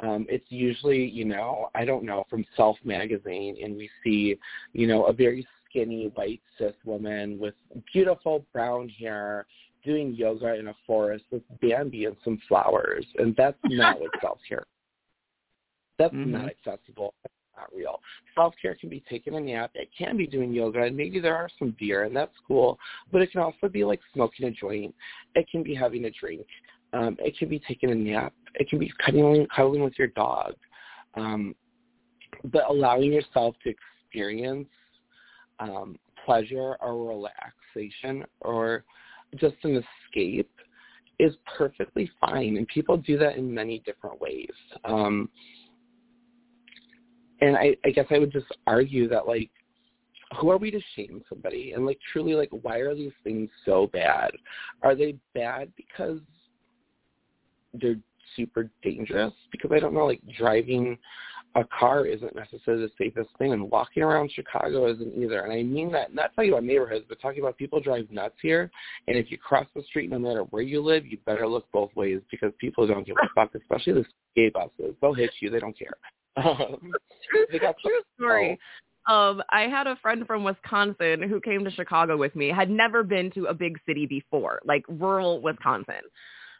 um, 0.01 0.25
it's 0.29 0.45
usually, 0.49 1.05
you 1.05 1.25
know, 1.25 1.69
I 1.75 1.83
don't 1.85 2.05
know, 2.05 2.25
from 2.29 2.45
Self 2.55 2.77
magazine, 2.83 3.57
and 3.61 3.75
we 3.75 3.89
see, 4.03 4.37
you 4.73 4.87
know, 4.87 5.05
a 5.05 5.13
very 5.13 5.45
skinny 5.69 6.11
white 6.15 6.41
cis 6.57 6.73
woman 6.85 7.37
with 7.37 7.53
beautiful 7.91 8.45
brown 8.53 8.89
hair 8.89 9.45
doing 9.83 10.13
yoga 10.13 10.55
in 10.55 10.67
a 10.67 10.75
forest 10.85 11.25
with 11.31 11.43
Bambi 11.61 12.05
and 12.05 12.15
some 12.23 12.39
flowers, 12.47 13.05
and 13.17 13.35
that's 13.35 13.57
not 13.65 13.99
what 13.99 14.11
self 14.21 14.39
care. 14.47 14.65
That's 15.97 16.13
Mhm. 16.13 16.31
not 16.31 16.49
accessible. 16.49 17.13
That's 17.23 17.33
not 17.57 17.75
real. 17.75 18.01
Self 18.35 18.55
care 18.61 18.75
can 18.75 18.89
be 18.89 19.01
taking 19.09 19.35
a 19.35 19.39
nap. 19.39 19.71
It 19.75 19.89
can 19.97 20.17
be 20.17 20.27
doing 20.27 20.53
yoga, 20.53 20.83
and 20.83 20.95
maybe 20.95 21.19
there 21.19 21.35
are 21.35 21.49
some 21.59 21.75
beer, 21.79 22.03
and 22.03 22.15
that's 22.15 22.35
cool. 22.47 22.79
But 23.11 23.21
it 23.21 23.31
can 23.31 23.41
also 23.41 23.67
be 23.67 23.83
like 23.83 23.99
smoking 24.13 24.47
a 24.47 24.51
joint. 24.51 24.95
It 25.35 25.47
can 25.49 25.63
be 25.63 25.75
having 25.75 26.05
a 26.05 26.11
drink. 26.11 26.45
Um, 26.93 27.17
it 27.19 27.37
can 27.37 27.49
be 27.49 27.59
taking 27.59 27.91
a 27.91 27.95
nap. 27.95 28.33
It 28.55 28.69
can 28.69 28.79
be 28.79 28.91
cuddling, 29.05 29.45
cuddling 29.47 29.83
with 29.83 29.97
your 29.99 30.07
dog. 30.07 30.55
Um, 31.15 31.55
but 32.45 32.69
allowing 32.69 33.11
yourself 33.11 33.55
to 33.63 33.69
experience 33.69 34.69
um, 35.59 35.97
pleasure 36.25 36.75
or 36.81 37.07
relaxation 37.07 38.25
or 38.41 38.83
just 39.35 39.55
an 39.63 39.83
escape 40.07 40.49
is 41.19 41.33
perfectly 41.57 42.09
fine, 42.19 42.57
and 42.57 42.67
people 42.67 42.97
do 42.97 43.17
that 43.17 43.35
in 43.35 43.53
many 43.53 43.79
different 43.79 44.19
ways. 44.21 44.49
Um, 44.85 45.29
and 47.41 47.57
I, 47.57 47.75
I 47.85 47.89
guess 47.91 48.05
I 48.09 48.19
would 48.19 48.31
just 48.31 48.47
argue 48.67 49.07
that 49.09 49.27
like, 49.27 49.49
who 50.39 50.49
are 50.49 50.57
we 50.57 50.71
to 50.71 50.79
shame 50.95 51.23
somebody? 51.27 51.73
And 51.73 51.85
like, 51.85 51.99
truly, 52.13 52.35
like, 52.35 52.49
why 52.61 52.77
are 52.77 52.93
these 52.93 53.11
things 53.23 53.49
so 53.65 53.87
bad? 53.91 54.31
Are 54.83 54.95
they 54.95 55.15
bad 55.33 55.71
because 55.75 56.19
they're 57.73 57.99
super 58.35 58.69
dangerous? 58.83 59.33
Because 59.51 59.71
I 59.73 59.79
don't 59.79 59.93
know, 59.93 60.05
like 60.05 60.21
driving 60.37 60.97
a 61.55 61.63
car 61.77 62.05
isn't 62.05 62.35
necessarily 62.35 62.83
the 62.85 62.91
safest 62.97 63.29
thing, 63.37 63.53
and 63.53 63.71
walking 63.71 64.03
around 64.03 64.31
Chicago 64.31 64.91
isn't 64.91 65.15
either. 65.15 65.41
And 65.41 65.51
I 65.51 65.63
mean 65.63 65.91
that 65.91 66.13
not 66.13 66.35
talking 66.35 66.51
about 66.51 66.63
neighborhoods, 66.63 67.05
but 67.09 67.19
talking 67.19 67.41
about 67.41 67.57
people 67.57 67.79
drive 67.81 68.07
nuts 68.11 68.35
here. 68.41 68.69
And 69.07 69.17
if 69.17 69.31
you 69.31 69.37
cross 69.37 69.65
the 69.75 69.83
street, 69.83 70.09
no 70.09 70.19
matter 70.19 70.41
where 70.51 70.61
you 70.61 70.81
live, 70.81 71.05
you 71.05 71.17
better 71.25 71.47
look 71.47 71.65
both 71.71 71.89
ways 71.95 72.21
because 72.29 72.51
people 72.59 72.85
don't 72.85 73.05
give 73.05 73.15
a 73.21 73.27
fuck, 73.35 73.53
especially 73.55 73.93
the 73.93 74.05
gay 74.35 74.49
buses. 74.49 74.95
They'll 75.01 75.13
hit 75.13 75.31
you. 75.39 75.49
They 75.49 75.59
don't 75.59 75.77
care. 75.77 75.93
Um, 76.37 76.93
they 77.51 77.59
got 77.59 77.75
True 77.79 77.99
story. 78.15 78.57
Um, 79.09 79.41
I 79.49 79.61
had 79.61 79.87
a 79.87 79.97
friend 79.97 80.25
from 80.27 80.43
Wisconsin 80.43 81.27
who 81.27 81.41
came 81.41 81.65
to 81.65 81.71
Chicago 81.71 82.15
with 82.15 82.33
me, 82.35 82.49
had 82.49 82.69
never 82.69 83.03
been 83.03 83.31
to 83.31 83.45
a 83.45 83.53
big 83.53 83.77
city 83.85 84.05
before, 84.05 84.61
like 84.63 84.85
rural 84.87 85.41
Wisconsin, 85.41 85.95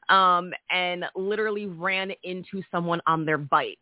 um, 0.10 0.52
and 0.70 1.06
literally 1.16 1.68
ran 1.68 2.12
into 2.24 2.62
someone 2.72 3.00
on 3.08 3.24
their 3.24 3.38
bike. 3.38 3.78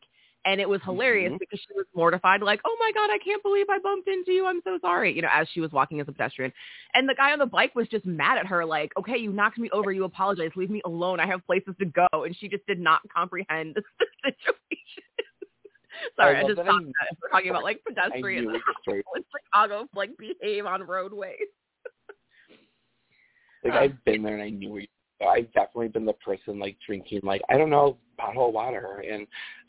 And 0.48 0.62
it 0.62 0.68
was 0.70 0.82
hilarious 0.84 1.34
Mhm. 1.34 1.40
because 1.40 1.60
she 1.60 1.74
was 1.76 1.86
mortified, 1.94 2.42
like, 2.42 2.62
oh 2.66 2.78
my 2.80 2.92
God, 2.94 3.10
I 3.12 3.18
can't 3.18 3.44
believe 3.44 3.66
I 3.70 3.80
bumped 3.80 4.08
into 4.08 4.32
you. 4.32 4.46
I'm 4.46 4.62
so 4.64 4.80
sorry, 4.80 5.14
you 5.14 5.22
know, 5.22 5.28
as 5.32 5.48
she 5.50 5.60
was 5.60 5.72
walking 5.74 6.00
as 6.00 6.08
a 6.08 6.12
pedestrian. 6.14 6.54
And 6.94 7.08
the 7.08 7.16
guy 7.16 7.34
on 7.34 7.40
the 7.40 7.46
bike 7.46 7.76
was 7.76 7.88
just 7.90 8.06
mad 8.06 8.38
at 8.38 8.46
her, 8.48 8.64
like, 8.66 8.94
okay, 8.98 9.18
you 9.18 9.34
knocked 9.34 9.58
me 9.58 9.70
over. 9.72 9.92
You 9.92 10.06
apologize. 10.06 10.52
Leave 10.56 10.70
me 10.70 10.82
alone. 10.86 11.20
I 11.20 11.28
have 11.28 11.46
places 11.46 11.76
to 11.80 11.86
go. 11.86 12.08
And 12.24 12.34
she 12.38 12.48
just 12.48 12.66
did 12.66 12.80
not 12.80 13.02
comprehend 13.14 13.76
the 14.00 14.08
situation. 14.24 15.04
sorry, 16.16 16.38
I, 16.38 16.42
love 16.42 16.48
just 16.52 16.58
that 16.58 16.66
thought 16.66 16.82
I- 16.82 16.86
that. 16.86 17.18
We're 17.22 17.30
talking 17.30 17.50
about 17.50 17.64
like 17.64 17.82
I 17.88 17.90
pedestrians 17.94 18.48
knew 18.48 18.56
it 18.56 18.62
was 18.66 18.76
straight. 18.82 19.04
in 19.18 19.24
Chicago 19.52 19.88
like 19.96 20.12
behave 20.18 20.66
on 20.66 20.82
roadways. 20.84 21.36
Like 23.64 23.74
I've 23.74 24.06
been 24.06 24.24
there 24.24 24.36
and 24.36 24.44
I 24.44 24.50
knew 24.50 24.70
where 24.72 24.82
you 24.82 24.88
I've 25.28 25.52
definitely 25.54 25.88
been 25.88 26.06
the 26.06 26.14
person 26.14 26.60
like 26.60 26.78
drinking 26.86 27.22
like 27.24 27.42
I 27.50 27.58
don't 27.58 27.72
know 27.72 27.98
bottle 28.18 28.48
of 28.50 28.54
water 28.54 29.04
and 29.10 29.26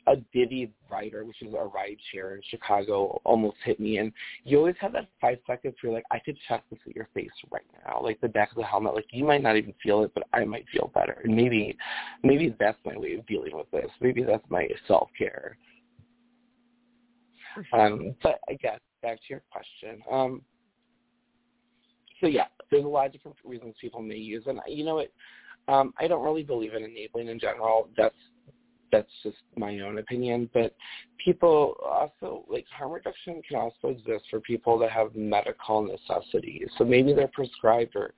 a 0.08 0.16
Divvy 0.32 0.72
rider, 0.90 1.24
which 1.24 1.42
is 1.42 1.52
a 1.52 1.64
ride 1.64 1.98
share 2.12 2.34
in 2.34 2.42
Chicago, 2.50 3.20
almost 3.24 3.56
hit 3.64 3.78
me. 3.78 3.98
And 3.98 4.12
you 4.44 4.58
always 4.58 4.74
have 4.80 4.92
that 4.94 5.08
five 5.20 5.38
seconds 5.46 5.74
where 5.80 5.92
you're 5.92 5.98
like, 5.98 6.06
I 6.10 6.18
could 6.18 6.36
check 6.48 6.64
this 6.70 6.80
at 6.86 6.96
your 6.96 7.08
face 7.14 7.30
right 7.50 7.66
now, 7.84 8.00
like 8.02 8.20
the 8.20 8.28
back 8.28 8.50
of 8.50 8.56
the 8.56 8.64
helmet. 8.64 8.94
Like 8.94 9.06
you 9.10 9.24
might 9.24 9.42
not 9.42 9.56
even 9.56 9.74
feel 9.82 10.02
it, 10.02 10.12
but 10.14 10.24
I 10.32 10.44
might 10.44 10.64
feel 10.72 10.90
better. 10.94 11.20
And 11.24 11.36
maybe, 11.36 11.76
maybe 12.22 12.54
that's 12.58 12.78
my 12.84 12.96
way 12.96 13.14
of 13.14 13.26
dealing 13.26 13.56
with 13.56 13.70
this. 13.70 13.90
Maybe 14.00 14.22
that's 14.22 14.44
my 14.48 14.66
self 14.86 15.10
care. 15.16 15.56
Um, 17.72 18.14
but 18.22 18.40
I 18.48 18.54
guess 18.54 18.80
back 19.02 19.16
to 19.18 19.24
your 19.28 19.42
question. 19.50 20.02
Um, 20.10 20.42
so 22.20 22.26
yeah, 22.26 22.46
there's 22.70 22.84
a 22.84 22.88
lot 22.88 23.06
of 23.06 23.12
different 23.12 23.36
reasons 23.44 23.74
people 23.80 24.02
may 24.02 24.16
use, 24.16 24.44
and 24.46 24.60
you 24.66 24.84
know 24.84 24.96
what? 24.96 25.12
Um, 25.72 25.92
I 25.98 26.08
don't 26.08 26.24
really 26.24 26.42
believe 26.42 26.74
in 26.74 26.82
enabling 26.82 27.28
in 27.28 27.38
general. 27.38 27.88
That's 27.96 28.14
that's 28.90 29.10
just 29.22 29.36
my 29.56 29.78
own 29.80 29.98
opinion. 29.98 30.48
But 30.52 30.74
people 31.24 31.76
also 31.84 32.44
like 32.48 32.66
harm 32.76 32.92
reduction 32.92 33.42
can 33.48 33.58
also 33.58 33.88
exist 33.88 34.24
for 34.30 34.40
people 34.40 34.78
that 34.78 34.90
have 34.90 35.14
medical 35.14 35.82
necessities. 35.82 36.68
So 36.76 36.84
maybe 36.84 37.12
they're 37.12 37.28
prescribed 37.28 37.96
or 37.96 38.12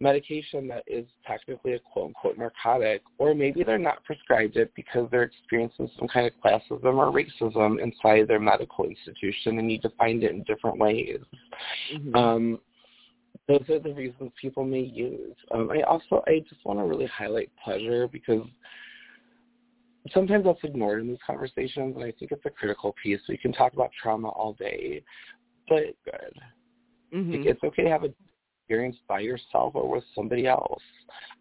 medication 0.00 0.66
that 0.66 0.82
is 0.86 1.04
technically 1.26 1.74
a 1.74 1.78
quote 1.78 2.06
unquote 2.08 2.38
narcotic, 2.38 3.02
or 3.18 3.34
maybe 3.34 3.62
they're 3.62 3.78
not 3.78 4.02
prescribed 4.04 4.56
it 4.56 4.72
because 4.74 5.06
they're 5.10 5.24
experiencing 5.24 5.90
some 5.98 6.08
kind 6.08 6.26
of 6.26 6.32
classism 6.42 6.94
or 6.94 7.12
racism 7.12 7.82
inside 7.82 8.26
their 8.26 8.40
medical 8.40 8.86
institution 8.86 9.58
and 9.58 9.68
need 9.68 9.82
to 9.82 9.90
find 9.98 10.24
it 10.24 10.32
in 10.32 10.42
different 10.44 10.78
ways. 10.78 11.18
Mm-hmm. 11.94 12.14
Um, 12.14 12.58
those 13.46 13.68
are 13.68 13.78
the 13.78 13.92
reasons 13.92 14.30
people 14.40 14.64
may 14.64 14.80
use. 14.80 15.36
Um, 15.50 15.70
I 15.70 15.82
also 15.82 16.22
I 16.26 16.40
just 16.48 16.64
want 16.64 16.78
to 16.78 16.84
really 16.84 17.06
highlight 17.06 17.50
pleasure 17.62 18.08
because 18.08 18.46
sometimes 20.12 20.44
that's 20.44 20.62
ignored 20.64 21.00
in 21.00 21.08
these 21.08 21.18
conversations, 21.26 21.96
and 21.96 22.04
I 22.04 22.12
think 22.12 22.32
it's 22.32 22.44
a 22.46 22.50
critical 22.50 22.94
piece. 23.02 23.20
We 23.28 23.36
can 23.36 23.52
talk 23.52 23.72
about 23.74 23.90
trauma 24.00 24.28
all 24.28 24.54
day, 24.54 25.02
but 25.68 25.84
good. 26.04 26.40
Mhm. 27.12 27.32
Like, 27.32 27.46
it's 27.46 27.64
okay 27.64 27.84
to 27.84 27.90
have 27.90 28.04
a 28.04 28.14
experience 28.70 28.96
by 29.08 29.18
yourself 29.18 29.74
or 29.74 29.88
with 29.88 30.04
somebody 30.14 30.46
else. 30.46 30.82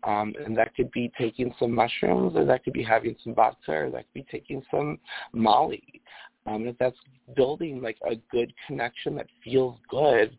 Um, 0.04 0.34
and 0.44 0.58
that 0.58 0.74
could 0.74 0.90
be 0.92 1.12
taking 1.18 1.54
some 1.60 1.74
mushrooms, 1.76 2.36
or 2.36 2.44
that 2.46 2.64
could 2.64 2.74
be 2.74 2.82
having 2.82 3.16
some 3.24 3.36
vodka, 3.36 3.72
or 3.72 3.90
that 3.92 4.06
could 4.06 4.26
be 4.26 4.26
taking 4.32 4.64
some 4.72 4.98
Molly. 5.34 6.02
Um, 6.48 6.68
if 6.68 6.76
that's 6.80 6.98
building 7.36 7.82
like 7.82 7.98
a 8.10 8.16
good 8.32 8.52
connection 8.66 9.16
that 9.16 9.28
feels 9.44 9.78
good, 9.90 10.36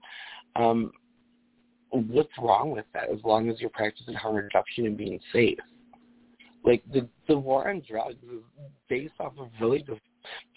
um, 0.56 0.90
what's 1.90 2.36
wrong 2.40 2.72
with 2.72 2.86
that? 2.94 3.08
As 3.08 3.22
long 3.22 3.48
as 3.48 3.60
you're 3.60 3.70
practicing 3.70 4.14
harm 4.14 4.36
reduction 4.36 4.86
and 4.86 4.96
being 4.96 5.20
safe. 5.32 5.58
Like 6.64 6.82
the 6.92 7.08
the 7.26 7.38
war 7.38 7.68
on 7.70 7.82
drugs 7.88 8.22
is 8.22 8.42
based 8.88 9.14
off 9.18 9.32
of 9.38 9.48
really 9.60 9.82
just 9.82 10.00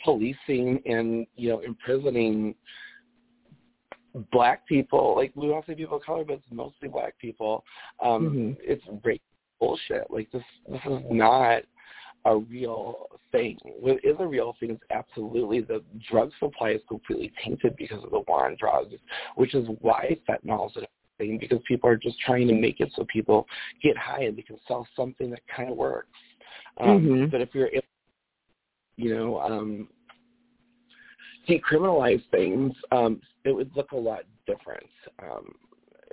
policing 0.04 0.82
and 0.86 1.26
you 1.36 1.49
know 1.49 1.60
imprisoning 1.60 2.56
black 4.32 4.68
people, 4.68 5.16
like 5.16 5.32
we 5.36 5.47
don't 5.47 5.66
say 5.66 5.76
people 5.76 5.97
of 5.97 6.04
color, 6.04 6.24
but 6.24 6.34
it's 6.34 6.45
mostly 6.51 6.88
black 6.88 7.18
people. 7.18 7.64
Um, 7.99 8.30
Mhm. 8.30 8.58
It's 8.62 8.84
rape 9.04 9.22
bullshit. 9.60 10.10
Like 10.12 10.30
this, 10.32 10.43
this 10.70 10.82
is 10.86 11.01
not 11.10 11.64
a 12.26 12.38
real 12.38 13.10
thing. 13.32 13.58
What 13.64 14.04
is 14.04 14.16
a 14.20 14.28
real 14.28 14.56
thing 14.60 14.72
is 14.72 14.80
absolutely 14.91 15.62
the 15.62 15.84
drug 16.10 16.32
supply 16.39 16.72
is 16.72 16.82
completely 16.88 17.32
tainted 17.43 17.76
because 17.76 18.04
of 18.04 18.12
the 18.12 18.20
war 18.28 18.45
on 18.45 18.56
drugs, 18.56 18.93
which 19.36 19.56
is 19.56 19.68
why 19.82 20.18
fentanyl 20.28 20.70
is 20.70 20.78
a 20.78 20.88
thing 21.18 21.38
because 21.39 21.59
people 21.68 21.89
are 21.89 21.97
just 21.97 22.20
trying 22.20 22.47
to 22.47 22.53
make 22.53 22.80
it 22.80 22.91
so 22.95 23.05
people 23.05 23.47
get 23.82 23.97
high 23.97 24.24
and 24.24 24.38
they 24.38 24.41
can 24.41 24.57
sell 24.68 24.88
something 24.95 25.30
that 25.30 25.41
kind 25.47 25.70
of 25.70 25.78
works. 25.78 26.07
Um, 26.78 27.05
Mhm. 27.05 27.32
But 27.32 27.41
if 27.41 27.53
you're, 27.53 27.68
able- 27.68 27.86
you 28.97 29.16
know, 29.16 29.39
um, 29.39 29.88
decriminalize 31.47 32.24
things, 32.30 32.74
um, 32.91 33.22
it 33.43 33.51
would 33.51 33.76
look 33.76 33.91
a 33.91 33.97
lot 33.97 34.24
different. 34.45 34.88
Um, 35.20 35.55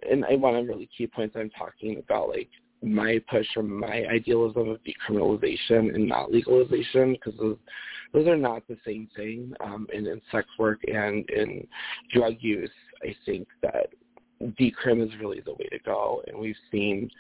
and 0.09 0.24
I 0.24 0.34
want 0.34 0.57
to 0.57 0.62
really 0.62 0.88
key 0.96 1.07
points 1.07 1.36
I'm 1.36 1.51
talking 1.51 1.98
about, 1.98 2.30
like 2.30 2.48
my 2.82 3.22
push 3.30 3.46
or 3.57 3.62
my 3.62 4.07
idealism 4.07 4.70
of 4.70 4.80
decriminalization 4.82 5.94
and 5.94 6.09
not 6.09 6.32
legalization, 6.32 7.12
because 7.12 7.38
those, 7.38 7.59
those 8.12 8.26
are 8.26 8.36
not 8.36 8.66
the 8.66 8.78
same 8.84 9.09
thing. 9.14 9.53
Um, 9.61 9.86
and 9.94 10.07
in 10.07 10.20
sex 10.32 10.48
work 10.59 10.80
and 10.84 11.28
in 11.30 11.66
drug 12.12 12.36
use, 12.40 12.70
I 13.03 13.14
think 13.26 13.46
that 13.62 13.88
decrim 14.43 15.05
is 15.05 15.11
really 15.20 15.41
the 15.41 15.53
way 15.53 15.68
to 15.70 15.78
go. 15.84 16.22
And 16.26 16.38
we've 16.38 16.57
seen 16.70 17.11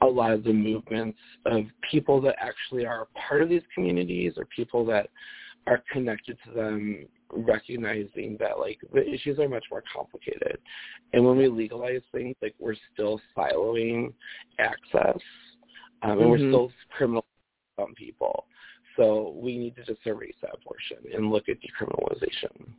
a 0.00 0.06
lot 0.06 0.32
of 0.32 0.44
the 0.44 0.52
movements 0.52 1.18
of 1.46 1.64
people 1.90 2.20
that 2.22 2.36
actually 2.40 2.86
are 2.86 3.02
a 3.02 3.18
part 3.18 3.42
of 3.42 3.48
these 3.48 3.62
communities 3.74 4.34
or 4.36 4.44
people 4.46 4.84
that 4.86 5.08
are 5.66 5.82
connected 5.92 6.38
to 6.46 6.52
them 6.52 7.06
recognizing 7.30 8.36
that 8.40 8.58
like 8.58 8.78
the 8.92 9.06
issues 9.06 9.38
are 9.38 9.48
much 9.48 9.64
more 9.70 9.82
complicated 9.94 10.58
and 11.12 11.22
when 11.22 11.36
we 11.36 11.46
legalize 11.46 12.00
things 12.10 12.34
like 12.40 12.54
we're 12.58 12.74
still 12.94 13.20
siloing 13.36 14.12
access 14.58 15.20
um, 16.02 16.18
and 16.20 16.30
we're 16.30 16.38
Mhm. 16.38 16.48
still 16.48 16.72
criminal 16.96 17.26
some 17.78 17.94
people 17.94 18.46
so 18.96 19.30
we 19.36 19.58
need 19.58 19.76
to 19.76 19.84
just 19.84 20.06
erase 20.06 20.36
that 20.40 20.58
portion 20.62 20.98
and 21.12 21.30
look 21.30 21.50
at 21.50 21.58
decriminalization 21.60 22.72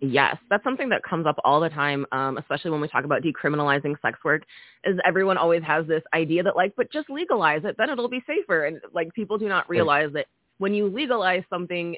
Yes, 0.00 0.36
that's 0.48 0.64
something 0.64 0.88
that 0.88 1.02
comes 1.02 1.26
up 1.26 1.36
all 1.44 1.60
the 1.60 1.68
time, 1.68 2.06
um, 2.10 2.38
especially 2.38 2.70
when 2.70 2.80
we 2.80 2.88
talk 2.88 3.04
about 3.04 3.22
decriminalizing 3.22 4.00
sex 4.00 4.18
work. 4.24 4.44
Is 4.84 4.98
everyone 5.04 5.36
always 5.36 5.62
has 5.62 5.86
this 5.86 6.02
idea 6.14 6.42
that 6.42 6.56
like, 6.56 6.74
but 6.74 6.90
just 6.90 7.10
legalize 7.10 7.62
it, 7.64 7.76
then 7.76 7.90
it'll 7.90 8.08
be 8.08 8.22
safer, 8.26 8.64
and 8.64 8.80
like 8.94 9.12
people 9.12 9.36
do 9.36 9.48
not 9.48 9.68
realize 9.68 10.10
that 10.14 10.26
when 10.56 10.72
you 10.72 10.88
legalize 10.88 11.42
something, 11.50 11.96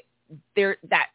there 0.55 0.77
that 0.89 1.07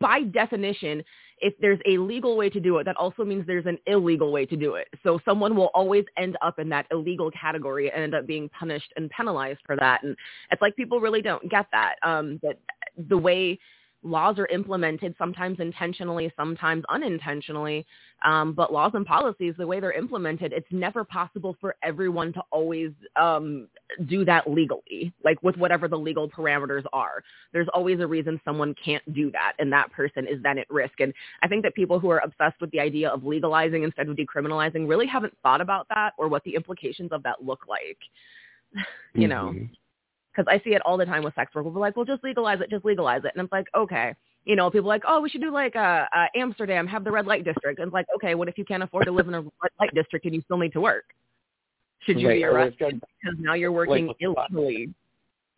by 0.00 0.22
definition, 0.22 1.02
if 1.38 1.54
there's 1.60 1.78
a 1.86 1.96
legal 1.96 2.36
way 2.36 2.50
to 2.50 2.60
do 2.60 2.76
it, 2.78 2.84
that 2.84 2.96
also 2.96 3.24
means 3.24 3.46
there's 3.46 3.66
an 3.66 3.78
illegal 3.86 4.32
way 4.32 4.44
to 4.46 4.56
do 4.56 4.74
it. 4.74 4.88
So 5.02 5.18
someone 5.24 5.56
will 5.56 5.70
always 5.74 6.04
end 6.18 6.36
up 6.42 6.58
in 6.58 6.68
that 6.70 6.86
illegal 6.90 7.30
category 7.30 7.90
and 7.90 8.02
end 8.02 8.14
up 8.14 8.26
being 8.26 8.48
punished 8.50 8.92
and 8.96 9.08
penalized 9.10 9.60
for 9.64 9.76
that. 9.76 10.02
And 10.02 10.16
it's 10.50 10.60
like 10.60 10.76
people 10.76 11.00
really 11.00 11.22
don't 11.22 11.48
get 11.48 11.66
that. 11.72 11.94
Um, 12.02 12.38
that 12.42 12.58
the 13.08 13.18
way 13.18 13.58
laws 14.02 14.38
are 14.38 14.46
implemented 14.46 15.14
sometimes 15.18 15.60
intentionally, 15.60 16.32
sometimes 16.36 16.84
unintentionally. 16.88 17.86
Um, 18.24 18.52
but 18.52 18.72
laws 18.72 18.92
and 18.94 19.04
policies, 19.06 19.54
the 19.58 19.66
way 19.66 19.80
they're 19.80 19.92
implemented, 19.92 20.52
it's 20.52 20.66
never 20.70 21.04
possible 21.04 21.56
for 21.60 21.76
everyone 21.82 22.32
to 22.34 22.42
always 22.50 22.90
um, 23.16 23.68
do 24.06 24.24
that 24.24 24.48
legally, 24.48 25.12
like 25.24 25.42
with 25.42 25.56
whatever 25.56 25.88
the 25.88 25.98
legal 25.98 26.28
parameters 26.28 26.84
are. 26.92 27.22
There's 27.52 27.68
always 27.74 28.00
a 28.00 28.06
reason 28.06 28.40
someone 28.44 28.74
can't 28.84 29.02
do 29.14 29.30
that, 29.32 29.54
and 29.58 29.72
that 29.72 29.90
person 29.92 30.26
is 30.26 30.42
then 30.42 30.58
at 30.58 30.70
risk. 30.70 31.00
And 31.00 31.12
I 31.42 31.48
think 31.48 31.62
that 31.64 31.74
people 31.74 31.98
who 31.98 32.10
are 32.10 32.20
obsessed 32.24 32.60
with 32.60 32.70
the 32.70 32.80
idea 32.80 33.08
of 33.08 33.24
legalizing 33.24 33.82
instead 33.82 34.08
of 34.08 34.16
decriminalizing 34.16 34.88
really 34.88 35.06
haven't 35.06 35.36
thought 35.42 35.60
about 35.60 35.86
that 35.88 36.12
or 36.16 36.28
what 36.28 36.44
the 36.44 36.54
implications 36.54 37.10
of 37.12 37.22
that 37.24 37.44
look 37.44 37.66
like. 37.68 37.98
you 39.14 39.28
know 39.28 39.52
Mhm. 39.54 39.70
Because 40.34 40.46
I 40.48 40.62
see 40.64 40.74
it 40.74 40.82
all 40.84 40.96
the 40.96 41.04
time 41.04 41.22
with 41.22 41.34
sex 41.34 41.54
work. 41.54 41.64
We're 41.64 41.80
like, 41.80 41.96
well, 41.96 42.04
just 42.06 42.24
legalize 42.24 42.60
it, 42.60 42.70
just 42.70 42.84
legalize 42.84 43.22
it, 43.24 43.32
and 43.34 43.44
it's 43.44 43.52
like, 43.52 43.66
okay, 43.74 44.14
you 44.44 44.56
know, 44.56 44.70
people 44.70 44.86
are 44.90 44.94
like, 44.94 45.04
oh, 45.06 45.20
we 45.20 45.28
should 45.28 45.40
do 45.40 45.50
like 45.52 45.76
uh, 45.76 46.06
uh, 46.14 46.26
Amsterdam, 46.34 46.86
have 46.86 47.04
the 47.04 47.10
red 47.12 47.26
light 47.26 47.44
district, 47.44 47.78
and 47.78 47.88
it's 47.88 47.94
like, 47.94 48.06
okay, 48.16 48.34
what 48.34 48.48
if 48.48 48.58
you 48.58 48.64
can't 48.64 48.82
afford 48.82 49.06
to 49.06 49.12
live 49.12 49.28
in 49.28 49.34
a 49.34 49.40
red 49.42 49.70
light 49.78 49.94
district 49.94 50.24
and 50.26 50.34
you 50.34 50.40
still 50.42 50.58
need 50.58 50.72
to 50.72 50.80
work? 50.80 51.04
Should 52.00 52.18
you 52.20 52.28
Right, 52.28 52.38
be 52.38 52.44
arrested 52.44 52.78
got- 52.78 52.92
because 52.94 53.38
now 53.38 53.54
you're 53.54 53.70
working 53.72 54.08
like- 54.08 54.16
illegally? 54.20 54.92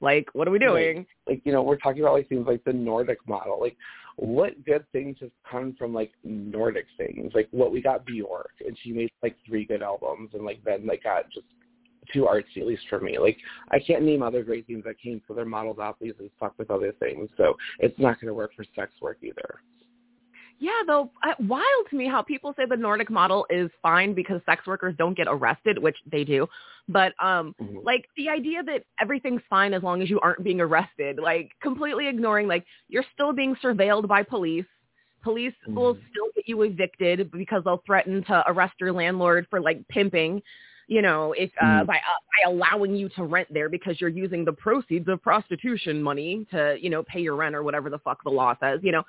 Like, 0.01 0.29
what 0.35 0.47
are 0.47 0.51
we 0.51 0.59
doing? 0.59 0.99
Like, 0.99 1.07
like 1.27 1.41
you 1.47 1.53
know, 1.53 1.63
we're 1.63 1.79
talking 1.79 2.03
about 2.03 2.13
like 2.15 2.29
things 2.29 2.47
like 2.47 2.63
the 2.65 2.73
Nordic 2.75 3.19
model. 3.27 3.59
Like, 3.59 3.77
what 4.17 4.63
good 4.67 4.85
things 4.93 5.17
have 5.21 5.31
come 5.51 5.75
from 5.79 5.95
like 5.95 6.13
Nordic 6.25 6.85
things? 6.99 7.33
Like, 7.35 7.49
what 7.53 7.73
we 7.73 7.81
got 7.81 8.05
Bjork, 8.05 8.51
and 8.67 8.77
she 8.83 8.93
made 8.93 9.11
like 9.23 9.35
three 9.47 9.65
good 9.65 9.83
albums, 9.83 10.31
and 10.35 10.45
like 10.45 10.63
then 10.63 10.87
like 10.87 11.05
got 11.05 11.31
just 11.31 11.47
too 12.13 12.29
artsy, 12.31 12.59
at 12.61 12.67
least 12.67 12.83
for 12.89 13.01
me. 13.01 13.19
Like, 13.19 13.39
I 13.71 13.79
can't 13.79 14.03
name 14.03 14.23
other 14.23 14.43
great 14.43 14.67
things 14.67 14.85
that 14.85 14.99
came 14.99 15.21
from 15.27 15.37
their 15.37 15.45
models 15.45 15.79
athletes 15.81 16.19
and 16.21 16.31
fuck 16.39 16.55
with 16.59 16.71
other 16.71 16.93
things. 16.93 17.29
So 17.37 17.55
it's 17.79 17.99
not 17.99 18.21
going 18.21 18.29
to 18.29 18.35
work 18.35 18.53
for 18.55 18.65
sex 18.75 18.93
work 19.01 19.19
either. 19.23 19.61
Yeah, 20.59 20.83
though, 20.87 21.11
uh, 21.23 21.35
wild 21.41 21.87
to 21.91 21.97
me 21.97 22.07
how 22.09 22.23
people 22.23 22.55
say 22.57 22.65
the 22.65 22.77
Nordic 22.77 23.11
model 23.11 23.47
is 23.51 23.71
fine 23.83 24.15
because 24.15 24.41
sex 24.47 24.67
workers 24.67 24.95
don't 24.97 25.17
get 25.17 25.27
arrested, 25.29 25.79
which 25.79 25.97
they 26.11 26.25
do. 26.25 26.47
But 26.89 27.13
um 27.19 27.55
Mhm. 27.61 27.83
like 27.83 28.09
the 28.17 28.29
idea 28.29 28.63
that 28.63 28.85
everything's 29.01 29.43
fine 29.49 29.75
as 29.75 29.83
long 29.83 30.03
as 30.03 30.11
you 30.11 30.21
aren't 30.21 30.45
being 30.45 30.61
arrested, 30.61 31.19
like 31.19 31.51
completely 31.61 32.07
ignoring 32.07 32.47
like 32.47 32.65
you're 32.89 33.05
still 33.15 33.33
being 33.33 33.57
surveilled 33.57 34.07
by 34.07 34.23
police. 34.23 34.67
Police 35.23 35.55
will 35.67 35.95
Mhm. 35.95 36.09
still 36.11 36.29
get 36.35 36.47
you 36.47 36.63
evicted 36.63 37.31
because 37.31 37.65
they'll 37.65 37.83
threaten 37.87 38.23
to 38.25 38.45
arrest 38.47 38.75
your 38.79 38.93
landlord 38.93 39.47
for 39.49 39.61
like 39.61 39.87
pimping, 39.89 40.43
you 40.89 41.03
know, 41.03 41.33
if 41.33 41.51
uh, 41.61 41.83
Mhm. 41.83 41.87
by 41.87 41.97
uh, 41.97 41.99
by 41.99 42.51
allowing 42.51 42.95
you 42.95 43.09
to 43.11 43.25
rent 43.25 43.49
there 43.53 43.69
because 43.69 44.01
you're 44.01 44.11
using 44.11 44.45
the 44.45 44.53
proceeds 44.53 45.09
of 45.09 45.23
prostitution 45.23 46.03
money 46.03 46.47
to, 46.51 46.77
you 46.81 46.91
know, 46.91 47.03
pay 47.05 47.21
your 47.21 47.37
rent 47.37 47.55
or 47.55 47.63
whatever 47.63 47.91
the 47.91 47.99
fuck 47.99 48.23
the 48.25 48.31
law 48.31 48.55
says, 48.61 48.81
you 48.83 48.93
know 48.93 49.03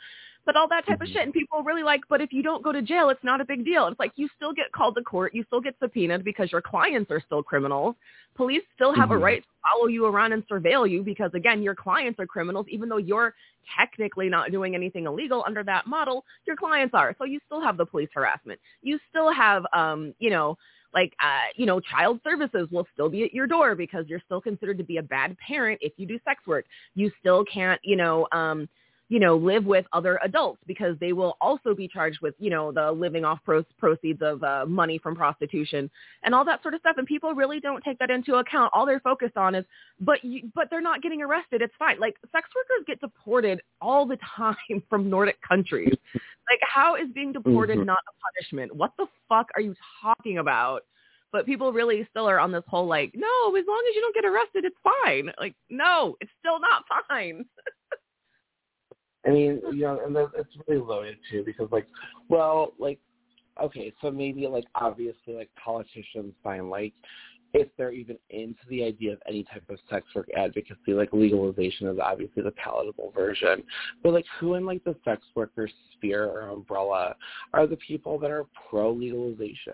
but 0.45 0.55
all 0.55 0.67
that 0.67 0.85
type 0.85 1.01
of 1.01 1.07
Mhm. 1.07 1.11
shit. 1.11 1.23
And 1.23 1.33
people 1.33 1.63
really 1.63 1.81
like, 1.81 2.01
but 2.07 2.21
if 2.21 2.31
you 2.31 2.43
don't 2.43 2.63
go 2.63 2.71
to 2.71 2.81
jail, 2.83 3.09
it's 3.09 3.23
not 3.23 3.41
a 3.41 3.45
big 3.45 3.65
deal. 3.65 3.87
It's 3.87 3.99
like 3.99 4.11
you 4.15 4.29
still 4.35 4.53
get 4.53 4.71
called 4.71 4.95
to 4.95 5.01
court, 5.01 5.33
you 5.33 5.43
still 5.45 5.59
get 5.59 5.75
subpoenaed 5.79 6.23
because 6.23 6.51
your 6.51 6.61
clients 6.61 7.09
are 7.11 7.19
still 7.19 7.41
criminals. 7.41 7.95
Police 8.35 8.61
still 8.75 8.93
have 8.93 9.09
a 9.11 9.15
Mhm. 9.15 9.21
right 9.23 9.41
to 9.41 9.47
follow 9.63 9.87
you 9.87 10.05
around 10.05 10.33
and 10.33 10.47
surveil 10.47 10.87
you 10.87 11.01
because 11.01 11.33
again, 11.33 11.63
your 11.63 11.73
clients 11.73 12.19
are 12.19 12.27
criminals, 12.27 12.67
even 12.69 12.89
though 12.89 12.97
you're 12.97 13.33
technically 13.75 14.29
not 14.29 14.51
doing 14.51 14.75
anything 14.75 15.07
illegal 15.07 15.43
under 15.47 15.63
that 15.63 15.87
model. 15.87 16.23
Your 16.45 16.55
clients 16.55 16.93
are, 16.93 17.15
so 17.17 17.23
you 17.25 17.39
still 17.47 17.61
have 17.61 17.75
the 17.77 17.85
police 17.85 18.09
harassment. 18.13 18.59
You 18.83 18.99
still 19.09 19.31
have, 19.31 19.65
um, 19.73 20.13
you 20.19 20.29
know. 20.29 20.57
Like, 20.95 21.13
uh, 21.21 21.51
you 21.55 21.65
know, 21.65 21.79
child 21.79 22.21
services 22.23 22.67
will 22.71 22.87
still 22.93 23.09
be 23.09 23.23
at 23.23 23.33
your 23.33 23.45
door 23.45 23.75
because 23.75 24.05
you're 24.07 24.21
still 24.25 24.41
considered 24.41 24.77
to 24.79 24.83
be 24.83 24.97
a 24.97 25.03
bad 25.03 25.37
parent 25.45 25.79
if 25.81 25.93
you 25.97 26.07
do 26.07 26.17
sex 26.23 26.41
work. 26.47 26.65
You 26.95 27.11
still 27.19 27.43
can't, 27.45 27.79
you 27.83 27.97
know, 27.97 28.27
um, 28.31 28.67
you 29.07 29.19
know, 29.19 29.35
live 29.35 29.65
with 29.65 29.85
other 29.93 30.19
adults 30.23 30.59
because 30.65 30.95
they 30.99 31.13
will 31.13 31.37
also 31.39 31.75
be 31.75 31.87
charged 31.87 32.19
with, 32.21 32.33
you 32.39 32.49
know, 32.49 32.71
the 32.71 32.91
living 32.91 33.23
off 33.23 33.39
pro- 33.45 33.65
proceeds 33.77 34.21
of 34.21 34.43
uh, 34.43 34.65
money 34.65 34.97
from 34.97 35.15
prostitution 35.15 35.91
and 36.23 36.33
all 36.33 36.43
that 36.43 36.61
sort 36.63 36.73
of 36.73 36.79
stuff. 36.79 36.95
And 36.97 37.05
people 37.05 37.33
really 37.35 37.59
don't 37.59 37.83
take 37.83 37.99
that 37.99 38.09
into 38.09 38.35
account. 38.35 38.71
All 38.73 38.85
they're 38.85 38.99
focused 39.01 39.37
on 39.37 39.53
is, 39.53 39.65
but 39.99 40.23
you, 40.23 40.49
but 40.55 40.69
they're 40.71 40.81
not 40.81 41.03
getting 41.03 41.21
arrested. 41.21 41.61
It's 41.61 41.73
fine. 41.77 41.99
Like 41.99 42.15
sex 42.31 42.49
workers 42.55 42.85
get 42.87 42.99
deported 42.99 43.61
all 43.79 44.07
the 44.07 44.17
time 44.35 44.81
from 44.89 45.09
Nordic 45.09 45.39
countries. 45.47 45.93
Like 46.49 46.59
how 46.61 46.95
is 46.95 47.09
being 47.13 47.31
deported 47.31 47.79
Mhm. 47.79 47.85
not 47.85 47.99
a 48.07 48.13
punishment? 48.21 48.75
What 48.75 48.91
the 48.97 49.07
fuck 49.27 49.49
are 49.55 49.61
you 49.61 49.75
talking 50.01 50.37
about? 50.37 50.83
But 51.31 51.45
people 51.45 51.73
really 51.73 52.05
still 52.11 52.29
are 52.29 52.39
on 52.39 52.51
this 52.51 52.63
whole 52.67 52.85
like, 52.85 53.11
no, 53.15 53.55
as 53.55 53.65
long 53.67 53.83
as 53.89 53.95
you 53.95 54.01
don't 54.01 54.15
get 54.15 54.25
arrested, 54.25 54.63
it's 54.63 54.77
fine. 55.03 55.33
Like, 55.39 55.55
no, 55.69 56.15
it's 56.21 56.31
still 56.39 56.59
not 56.59 56.85
fine. 57.09 57.45
I 59.25 59.31
mean, 59.31 59.59
you 59.71 59.81
know, 59.81 59.99
and 60.05 60.15
it's 60.15 60.55
really 60.67 60.81
loaded 60.81 61.17
too 61.31 61.43
because, 61.43 61.67
like, 61.71 61.87
well, 62.29 62.73
like, 62.77 62.99
okay, 63.61 63.91
so 64.01 64.11
maybe 64.11 64.47
like 64.47 64.65
obviously 64.75 65.33
like 65.33 65.49
politicians 65.55 66.33
find 66.43 66.69
like 66.69 66.93
if 67.55 67.69
they're 67.77 67.91
even 67.91 68.17
into 68.29 68.59
the 68.69 68.83
idea 68.83 69.13
of 69.13 69.19
any 69.27 69.43
type 69.43 69.63
of 69.69 69.79
sex 69.89 70.05
work 70.13 70.27
advocacy, 70.37 70.93
like 70.93 71.09
legalization 71.13 71.87
is 71.87 71.97
obviously 72.03 72.43
the 72.43 72.51
palatable 72.51 73.11
version. 73.15 73.63
But 74.03 74.11
like 74.13 74.25
who 74.39 74.55
in 74.55 74.65
like 74.65 74.83
the 74.83 74.95
sex 75.05 75.23
worker 75.35 75.69
sphere 75.93 76.25
or 76.25 76.49
umbrella 76.49 77.15
are 77.53 77.65
the 77.65 77.77
people 77.77 78.19
that 78.19 78.29
are 78.29 78.45
pro 78.69 78.91
legalization? 78.91 79.73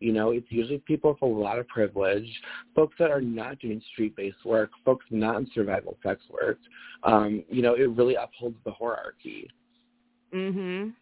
You 0.00 0.12
know, 0.12 0.32
it's 0.32 0.46
usually 0.50 0.78
people 0.78 1.12
with 1.12 1.22
a 1.22 1.26
lot 1.26 1.58
of 1.58 1.66
privilege, 1.66 2.28
folks 2.76 2.94
that 2.98 3.10
are 3.10 3.22
not 3.22 3.58
doing 3.58 3.80
street 3.92 4.14
based 4.16 4.44
work, 4.44 4.70
folks 4.84 5.06
not 5.10 5.36
in 5.36 5.50
survival 5.54 5.96
sex 6.02 6.20
work. 6.30 6.58
Um, 7.04 7.42
you 7.48 7.62
know, 7.62 7.74
it 7.74 7.88
really 7.90 8.16
upholds 8.16 8.56
the 8.64 8.72
hierarchy. 8.72 9.50
Mhm. 10.34 10.92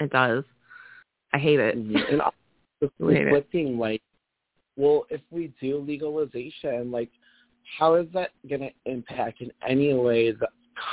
It 0.00 0.10
does. 0.10 0.44
I 1.32 1.38
hate 1.38 1.60
it. 1.60 1.74
And 1.76 2.20
also 2.20 2.36
the 2.80 2.90
Hate 3.06 3.16
it. 3.16 3.24
conflicting 3.24 3.78
like 3.78 4.02
well, 4.76 5.06
if 5.10 5.20
we 5.30 5.52
do 5.60 5.78
legalization, 5.78 6.90
like 6.90 7.10
how 7.78 7.94
is 7.94 8.06
that 8.12 8.30
going 8.48 8.60
to 8.60 8.70
impact 8.90 9.40
in 9.40 9.50
any 9.66 9.94
way 9.94 10.32
the 10.32 10.48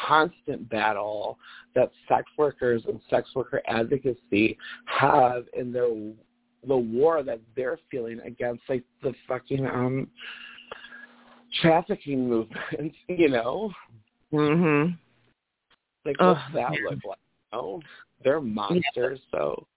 constant 0.07 0.69
battle 0.69 1.38
that 1.75 1.91
sex 2.07 2.25
workers 2.38 2.84
and 2.88 2.99
sex 3.09 3.29
worker 3.36 3.61
advocacy 3.67 4.57
have 4.86 5.45
in 5.57 5.71
their 5.71 5.89
the 6.67 6.77
war 6.77 7.23
that 7.23 7.39
they're 7.55 7.79
feeling 7.89 8.19
against 8.21 8.61
like 8.69 8.84
the 9.01 9.13
fucking 9.27 9.65
um 9.65 10.07
trafficking 11.61 12.29
movement, 12.29 12.93
you 13.07 13.29
know? 13.29 13.71
Mhm. 14.32 14.97
Like 16.05 16.15
Ugh, 16.19 16.38
what's 16.38 16.53
that 16.53 16.71
look 16.89 17.03
like? 17.03 17.17
Oh, 17.51 17.82
they're 18.23 18.39
monsters, 18.39 19.19
so 19.32 19.67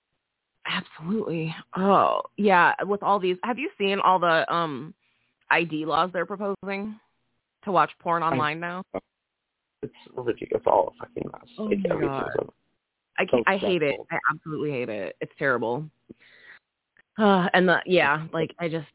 Absolutely. 0.67 1.55
Oh, 1.77 2.23
yeah, 2.37 2.73
with 2.85 3.03
all 3.03 3.19
these 3.19 3.37
have 3.45 3.59
you 3.59 3.71
seen 3.79 4.01
all 4.01 4.19
the 4.19 4.53
um 4.53 4.95
ID 5.51 5.85
laws 5.85 6.11
they're 6.13 6.27
proposing 6.27 6.99
to 7.65 7.73
watch 7.73 7.91
porn 8.01 8.23
online 8.23 8.61
now? 8.61 8.83
it's 9.85 9.93
ridiculous 10.17 10.65
all 10.67 10.95
a 10.95 11.05
fucking 11.05 11.31
mess. 11.33 11.43
Oh 11.59 11.65
like 11.65 11.79
my 11.89 12.01
God. 12.01 12.31
I 13.19 13.27
can't, 13.27 13.45
I 13.47 13.57
hate 13.57 13.83
it. 13.83 13.95
I 14.11 14.19
absolutely 14.33 14.71
hate 14.73 14.89
it. 14.89 15.17
It's 15.21 15.33
terrible. 15.39 15.89
Uh, 17.19 17.49
and 17.55 17.69
the 17.69 17.79
yeah, 17.87 18.27
like 18.33 18.55
I 18.59 18.69
just 18.69 18.87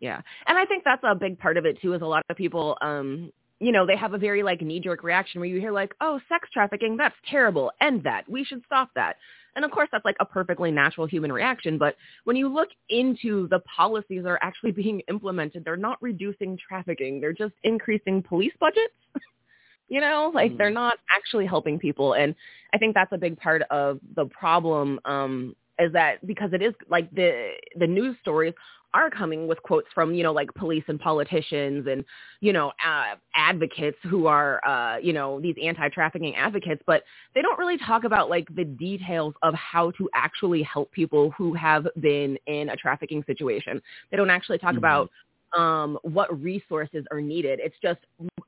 yeah. 0.00 0.20
And 0.46 0.58
I 0.58 0.64
think 0.64 0.84
that's 0.84 1.02
a 1.04 1.14
big 1.14 1.38
part 1.38 1.56
of 1.56 1.66
it 1.66 1.80
too 1.80 1.92
is 1.94 2.02
a 2.02 2.06
lot 2.06 2.24
of 2.28 2.36
people 2.36 2.76
um 2.80 3.30
you 3.60 3.70
know, 3.70 3.86
they 3.86 3.96
have 3.96 4.12
a 4.12 4.18
very 4.18 4.42
like 4.42 4.60
knee 4.60 4.80
jerk 4.80 5.04
reaction 5.04 5.40
where 5.40 5.48
you 5.48 5.60
hear 5.60 5.70
like, 5.70 5.94
"Oh, 6.00 6.18
sex 6.28 6.48
trafficking, 6.52 6.96
that's 6.96 7.14
terrible. 7.30 7.70
End 7.80 8.02
that. 8.02 8.28
We 8.28 8.42
should 8.42 8.62
stop 8.66 8.90
that." 8.96 9.16
And 9.56 9.64
of 9.64 9.70
course, 9.70 9.88
that's 9.92 10.04
like 10.04 10.16
a 10.20 10.24
perfectly 10.24 10.70
natural 10.70 11.06
human 11.06 11.32
reaction, 11.32 11.78
but 11.78 11.96
when 12.24 12.36
you 12.36 12.48
look 12.52 12.68
into 12.88 13.48
the 13.48 13.60
policies 13.60 14.22
that 14.24 14.28
are 14.30 14.38
actually 14.42 14.72
being 14.82 15.00
implemented, 15.08 15.64
they're 15.64 15.76
not 15.76 15.98
reducing 16.02 16.58
trafficking. 16.58 17.20
They're 17.20 17.32
just 17.32 17.54
increasing 17.64 18.22
police 18.22 18.52
budgets. 18.60 18.94
you 19.88 20.00
know, 20.00 20.30
like 20.34 20.52
Mhm. 20.52 20.58
they're 20.58 20.70
not 20.70 20.98
actually 21.10 21.46
helping 21.46 21.78
people 21.78 22.14
and 22.14 22.34
I 22.72 22.78
think 22.78 22.94
that's 22.94 23.12
a 23.12 23.18
big 23.18 23.36
part 23.36 23.62
of 23.70 24.00
the 24.16 24.26
problem 24.26 24.98
um, 25.04 25.54
is 25.78 25.92
that 25.92 26.24
because 26.26 26.52
it 26.52 26.62
is 26.62 26.74
like 26.88 27.10
the 27.12 27.52
the 27.78 27.86
news 27.86 28.16
stories 28.20 28.54
are 28.94 29.10
coming 29.10 29.46
with 29.46 29.62
quotes 29.62 29.88
from 29.94 30.14
you 30.14 30.22
know 30.22 30.32
like 30.32 30.52
police 30.54 30.84
and 30.88 31.00
politicians 31.00 31.86
and 31.90 32.04
you 32.40 32.52
know 32.52 32.68
uh, 32.86 33.14
advocates 33.34 33.96
who 34.04 34.26
are 34.26 34.64
uh, 34.66 34.98
you 34.98 35.12
know 35.12 35.40
these 35.40 35.56
anti-trafficking 35.62 36.34
advocates, 36.36 36.82
but 36.86 37.02
they 37.34 37.42
don't 37.42 37.58
really 37.58 37.78
talk 37.78 38.04
about 38.04 38.28
like 38.30 38.46
the 38.54 38.64
details 38.64 39.34
of 39.42 39.54
how 39.54 39.90
to 39.92 40.08
actually 40.14 40.62
help 40.62 40.90
people 40.92 41.30
who 41.32 41.54
have 41.54 41.86
been 42.00 42.36
in 42.46 42.68
a 42.70 42.76
trafficking 42.76 43.22
situation. 43.26 43.80
They 44.10 44.16
don't 44.16 44.30
actually 44.30 44.58
talk 44.58 44.74
Mhm. 44.74 44.78
about 44.78 45.10
um, 45.54 45.98
what 46.02 46.40
resources 46.42 47.04
are 47.10 47.20
needed. 47.20 47.60
It's 47.62 47.76
just 47.82 48.00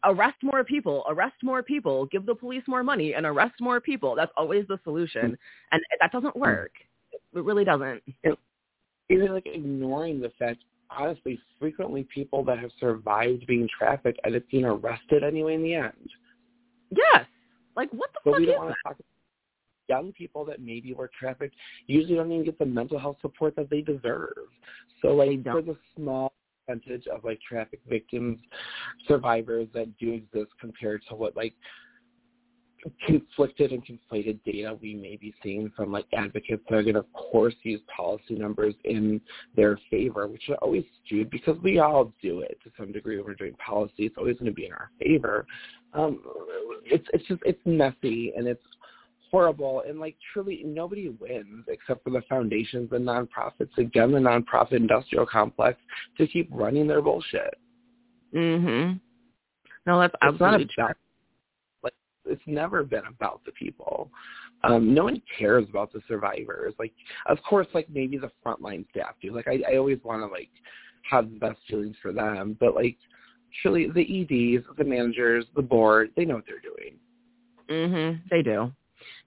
arrest 0.05 0.43
more 0.43 0.65
people, 0.65 1.05
arrest 1.09 1.37
more 1.43 1.63
people, 1.63 2.07
give 2.07 2.25
the 2.25 2.35
police 2.35 2.63
more 2.67 2.83
money, 2.83 3.15
and 3.15 3.27
arrest 3.27 3.61
more 3.61 3.81
people. 3.81 4.15
That's 4.15 4.33
always 4.37 4.67
the 4.69 4.79
solution, 4.85 5.37
and 5.73 5.83
that 6.01 6.13
doesn't 6.13 6.37
work. 6.37 6.73
It 7.13 7.21
really 7.45 7.65
doesn't. 7.65 8.03
Even 9.11 9.33
like 9.33 9.47
ignoring 9.47 10.21
the 10.21 10.33
fact 10.39 10.61
honestly 10.91 11.39
frequently 11.59 12.07
people 12.15 12.45
that 12.45 12.59
have 12.59 12.71
survived 12.79 13.47
being 13.47 13.69
trafficked 13.77 14.21
end 14.25 14.37
up 14.37 14.43
being 14.51 14.65
arrested 14.65 15.23
anyway 15.23 15.55
in 15.55 15.63
the 15.63 15.75
end. 15.75 16.11
Yes. 16.91 17.27
Like 17.77 17.91
what 17.93 18.11
the 18.13 18.21
but 18.25 18.31
fuck 18.33 18.41
we 18.41 18.47
don't 18.47 18.65
want 18.65 18.71
to 18.71 18.89
talk 18.89 18.93
about 18.95 19.05
young 19.89 20.13
people 20.13 20.45
that 20.47 20.61
maybe 20.61 20.95
were 20.95 21.11
trafficked 21.19 21.55
usually 21.87 22.15
don't 22.15 22.33
even 22.33 22.45
get 22.45 22.59
the 22.59 22.65
mental 22.65 22.99
health 22.99 23.17
support 23.21 23.55
that 23.57 23.69
they 23.69 23.83
deserve. 23.83 24.33
So 25.03 25.09
like 25.09 25.43
for 25.45 25.63
the 25.63 25.77
small 25.97 26.33
percentage 26.67 27.07
of 27.09 27.25
like 27.25 27.41
traffic 27.47 27.81
victims 27.89 28.39
survivors 29.07 29.69
that 29.75 29.97
do 29.99 30.13
exist 30.13 30.53
compared 30.61 31.03
to 31.09 31.15
what 31.15 31.37
like 31.37 31.55
conflicted 33.07 33.73
and 33.73 33.83
conflated 33.85 34.39
data 34.45 34.77
we 34.81 34.95
may 34.95 35.17
be 35.17 35.35
seeing 35.43 35.71
from 35.77 35.93
like 35.93 36.07
advocates 36.13 36.63
that 36.69 36.77
are 36.77 36.83
going 36.83 36.95
to 36.95 37.01
of 37.01 37.13
course 37.13 37.55
use 37.63 37.81
policy 37.95 38.35
numbers 38.35 38.75
in 38.85 39.21
their 39.57 39.79
favor, 39.91 40.27
which 40.27 40.49
are 40.49 40.57
always 40.57 40.85
skewed 41.05 41.31
because 41.31 41.57
we 41.63 41.79
all 41.79 42.13
do 42.23 42.41
it 42.41 42.59
to 42.63 42.71
some 42.79 42.93
degree 42.93 43.17
when 43.17 43.25
we're 43.27 43.35
doing 43.35 43.55
policy. 43.55 44.05
It's 44.07 44.17
always 44.19 44.37
going 44.37 44.47
to 44.47 44.53
be 44.53 44.67
in 44.67 44.73
our 44.73 44.91
favor. 45.01 45.47
Um, 45.93 46.21
it's 46.85 47.07
it's 47.13 47.27
just 47.27 47.43
it's 47.45 47.61
messy 47.65 48.33
and 48.37 48.47
it's 48.47 48.63
horrible 49.31 49.83
and 49.89 49.99
like 49.99 50.17
truly 50.33 50.63
nobody 50.65 51.09
wins 51.09 51.65
except 51.69 52.05
for 52.05 52.11
the 52.11 52.23
foundations 52.29 52.89
and 52.93 53.05
nonprofits 53.07 53.77
again 53.79 54.13
the 54.13 54.19
nonprofit 54.19 54.73
industrial 54.73 55.27
complex 55.27 55.79
to 56.17 56.27
keep 56.27 56.49
running 56.53 56.87
their 56.87 57.03
bullshit. 57.03 57.55
Mhm. 58.33 59.01
No, 59.87 60.01
that's 60.01 60.15
It's 60.15 60.23
absolutely 60.23 60.67
true. 60.67 60.85
about 60.85 60.97
it's 62.27 62.43
never 62.47 62.83
been 62.83 63.07
about 63.09 63.41
the 63.45 63.53
people. 63.53 64.11
Um, 64.63 64.95
no 64.95 65.05
one 65.05 65.21
cares 65.39 65.67
about 65.69 65.93
the 65.93 66.01
survivors. 66.09 66.75
Like, 66.79 66.93
of 67.27 67.39
course, 67.43 67.67
like 67.75 67.89
maybe 67.91 68.17
the 68.17 68.31
frontline 68.45 68.89
staff 68.91 69.15
do. 69.21 69.35
Like, 69.35 69.47
I, 69.47 69.61
I 69.71 69.77
always 69.77 69.99
want 70.05 70.23
to 70.23 70.27
like 70.27 70.51
have 71.11 71.31
the 71.31 71.39
best 71.39 71.59
feelings 71.69 71.97
for 72.01 72.13
them, 72.13 72.57
but 72.59 72.75
like, 72.75 72.97
surely 73.63 73.91
the 73.91 74.01
EDs, 74.01 74.65
the 74.79 74.85
managers, 74.85 75.45
the 75.55 75.63
board, 75.63 76.11
they 76.17 76.25
know 76.25 76.37
what 76.37 76.45
they're 76.47 76.61
doing. 76.61 76.97
Mhm. 77.69 78.21
They 78.31 78.43
do. 78.43 78.73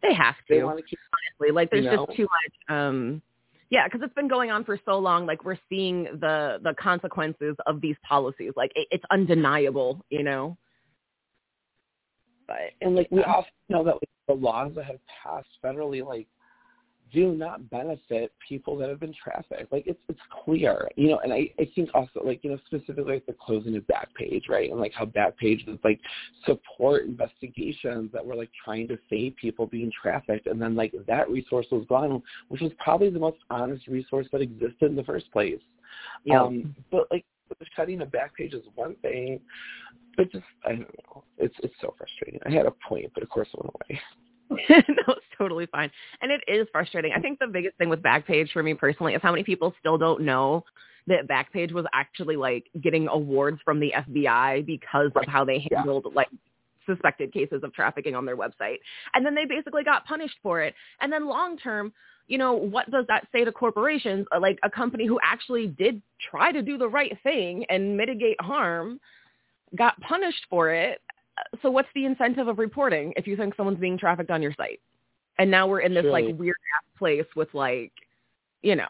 They 0.01 0.13
have 0.13 0.35
to. 0.35 0.43
They 0.55 0.63
want 0.63 0.77
to 0.77 0.83
keep. 0.83 0.99
honestly. 1.39 1.53
Like 1.53 1.69
there's 1.71 1.85
You 1.85 1.91
know? 1.91 2.05
just 2.05 2.17
too 2.17 2.23
much. 2.23 2.77
Um, 2.77 3.21
yeah, 3.69 3.85
because 3.85 4.01
it's 4.03 4.13
been 4.13 4.27
going 4.27 4.49
on 4.49 4.63
for 4.63 4.79
so 4.85 4.97
long. 4.97 5.25
Like 5.25 5.43
we're 5.43 5.57
seeing 5.69 6.03
the 6.19 6.59
the 6.63 6.73
consequences 6.79 7.55
of 7.65 7.81
these 7.81 7.95
policies. 8.07 8.53
Like 8.55 8.71
it, 8.75 8.87
it's 8.91 9.03
undeniable, 9.11 10.03
you 10.09 10.23
know. 10.23 10.57
But 12.47 12.57
And 12.81 12.95
like 12.95 13.07
we 13.11 13.23
also 13.23 13.47
know 13.69 13.83
that 13.83 13.95
like, 13.95 14.09
the 14.27 14.33
laws 14.33 14.73
that 14.75 14.85
have 14.85 14.99
passed 15.23 15.49
federally, 15.63 16.05
like 16.05 16.27
do 17.13 17.33
not 17.33 17.69
benefit 17.69 18.33
people 18.47 18.77
that 18.77 18.89
have 18.89 18.99
been 18.99 19.13
trafficked. 19.13 19.71
Like 19.71 19.87
it's 19.87 19.99
it's 20.09 20.19
clear, 20.43 20.87
you 20.95 21.09
know. 21.09 21.19
And 21.19 21.31
I 21.31 21.49
I 21.59 21.69
think 21.73 21.89
also 21.93 22.21
like 22.23 22.43
you 22.43 22.51
know 22.51 22.59
specifically 22.65 23.15
like 23.15 23.25
the 23.25 23.35
closing 23.39 23.75
of 23.75 23.83
Backpage, 23.83 24.49
right? 24.49 24.69
And 24.69 24.79
like 24.79 24.93
how 24.93 25.05
Backpage 25.05 25.67
is 25.67 25.79
like 25.83 25.99
support 26.45 27.05
investigations 27.05 28.11
that 28.13 28.25
were 28.25 28.35
like 28.35 28.51
trying 28.63 28.87
to 28.89 28.97
save 29.09 29.35
people 29.37 29.67
being 29.67 29.91
trafficked, 30.01 30.47
and 30.47 30.61
then 30.61 30.75
like 30.75 30.93
that 31.07 31.29
resource 31.29 31.67
was 31.71 31.85
gone, 31.87 32.21
which 32.49 32.61
was 32.61 32.71
probably 32.79 33.09
the 33.09 33.19
most 33.19 33.37
honest 33.49 33.87
resource 33.87 34.27
that 34.31 34.41
existed 34.41 34.83
in 34.89 34.95
the 34.95 35.03
first 35.03 35.31
place. 35.31 35.61
yeah, 36.25 36.43
Um, 36.43 36.75
but 36.91 37.07
like 37.11 37.25
shutting 37.75 38.01
a 38.01 38.05
Backpage 38.05 38.53
is 38.53 38.63
one 38.75 38.95
thing, 39.01 39.39
but 40.15 40.31
just 40.31 40.45
I 40.65 40.69
don't 40.69 40.81
know. 40.81 41.23
It's 41.37 41.55
it's 41.63 41.73
so 41.81 41.93
frustrating. 41.97 42.39
I 42.45 42.51
had 42.51 42.65
a 42.65 42.73
point, 42.87 43.11
but 43.13 43.23
of 43.23 43.29
course 43.29 43.47
it 43.53 43.59
went 43.59 43.73
away. 43.89 44.01
no, 44.49 45.13
it's 45.13 45.25
totally 45.37 45.65
fine. 45.67 45.91
And 46.21 46.31
it 46.31 46.41
is 46.47 46.67
frustrating. 46.71 47.11
I 47.15 47.19
think 47.19 47.37
the 47.39 47.47
biggest 47.47 47.77
thing 47.77 47.89
with 47.89 48.01
Backpage 48.01 48.51
for 48.53 48.63
me 48.63 48.73
personally 48.73 49.13
is 49.13 49.21
how 49.21 49.31
many 49.31 49.43
people 49.43 49.73
still 49.79 49.97
don't 49.97 50.21
know 50.21 50.63
that 51.07 51.27
Backpage 51.27 51.73
was 51.73 51.85
actually 51.93 52.37
like 52.37 52.65
getting 52.81 53.07
awards 53.09 53.59
from 53.65 53.79
the 53.79 53.93
FBI 53.95 54.65
because 54.65 55.11
of 55.15 55.25
how 55.27 55.43
they 55.43 55.67
Yeah. 55.69 55.79
handled 55.79 56.13
like 56.15 56.29
suspected 56.85 57.33
cases 57.33 57.61
of 57.63 57.73
trafficking 57.73 58.15
on 58.15 58.25
their 58.25 58.37
website. 58.37 58.77
And 59.13 59.25
then 59.25 59.35
they 59.35 59.45
basically 59.45 59.83
got 59.83 60.05
punished 60.05 60.37
for 60.41 60.61
it. 60.61 60.73
And 61.01 61.11
then 61.11 61.27
long 61.27 61.57
term, 61.57 61.91
you 62.27 62.37
know, 62.37 62.53
what 62.53 62.89
does 62.91 63.05
that 63.07 63.27
say 63.31 63.45
to 63.45 63.51
corporations? 63.51 64.27
Uh, 64.35 64.39
Like 64.39 64.59
a 64.63 64.69
company 64.69 65.05
who 65.07 65.19
actually 65.23 65.67
did 65.67 66.01
try 66.29 66.51
to 66.51 66.61
do 66.61 66.77
the 66.77 66.87
right 66.87 67.17
thing 67.23 67.65
and 67.69 67.95
mitigate 67.95 68.39
harm 68.41 68.99
got 69.75 69.99
punished 70.01 70.45
for 70.49 70.69
it. 70.71 71.01
Uh, 71.37 71.57
So 71.61 71.71
what's 71.71 71.89
the 71.95 72.05
incentive 72.05 72.47
of 72.47 72.59
reporting 72.59 73.13
if 73.15 73.27
you 73.27 73.37
think 73.37 73.55
someone's 73.55 73.79
being 73.79 73.97
trafficked 73.97 74.31
on 74.31 74.41
your 74.41 74.53
site? 74.57 74.81
And 75.39 75.49
now 75.51 75.67
we're 75.67 75.81
in 75.81 75.93
this 75.93 76.03
Surely. 76.03 76.27
like 76.27 76.39
weird 76.39 76.57
ass 76.75 76.83
place 76.97 77.25
with 77.35 77.53
like, 77.53 77.93
you 78.61 78.75
know, 78.75 78.87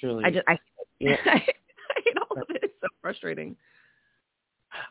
Surely. 0.00 0.24
I 0.24 0.30
just 0.30 0.44
I, 0.46 0.58
Yeah. 1.00 1.16
I 1.24 1.38
hate 1.38 2.16
all 2.30 2.40
of 2.40 2.48
it. 2.50 2.60
It's 2.62 2.74
so 2.80 2.88
frustrating. 3.00 3.56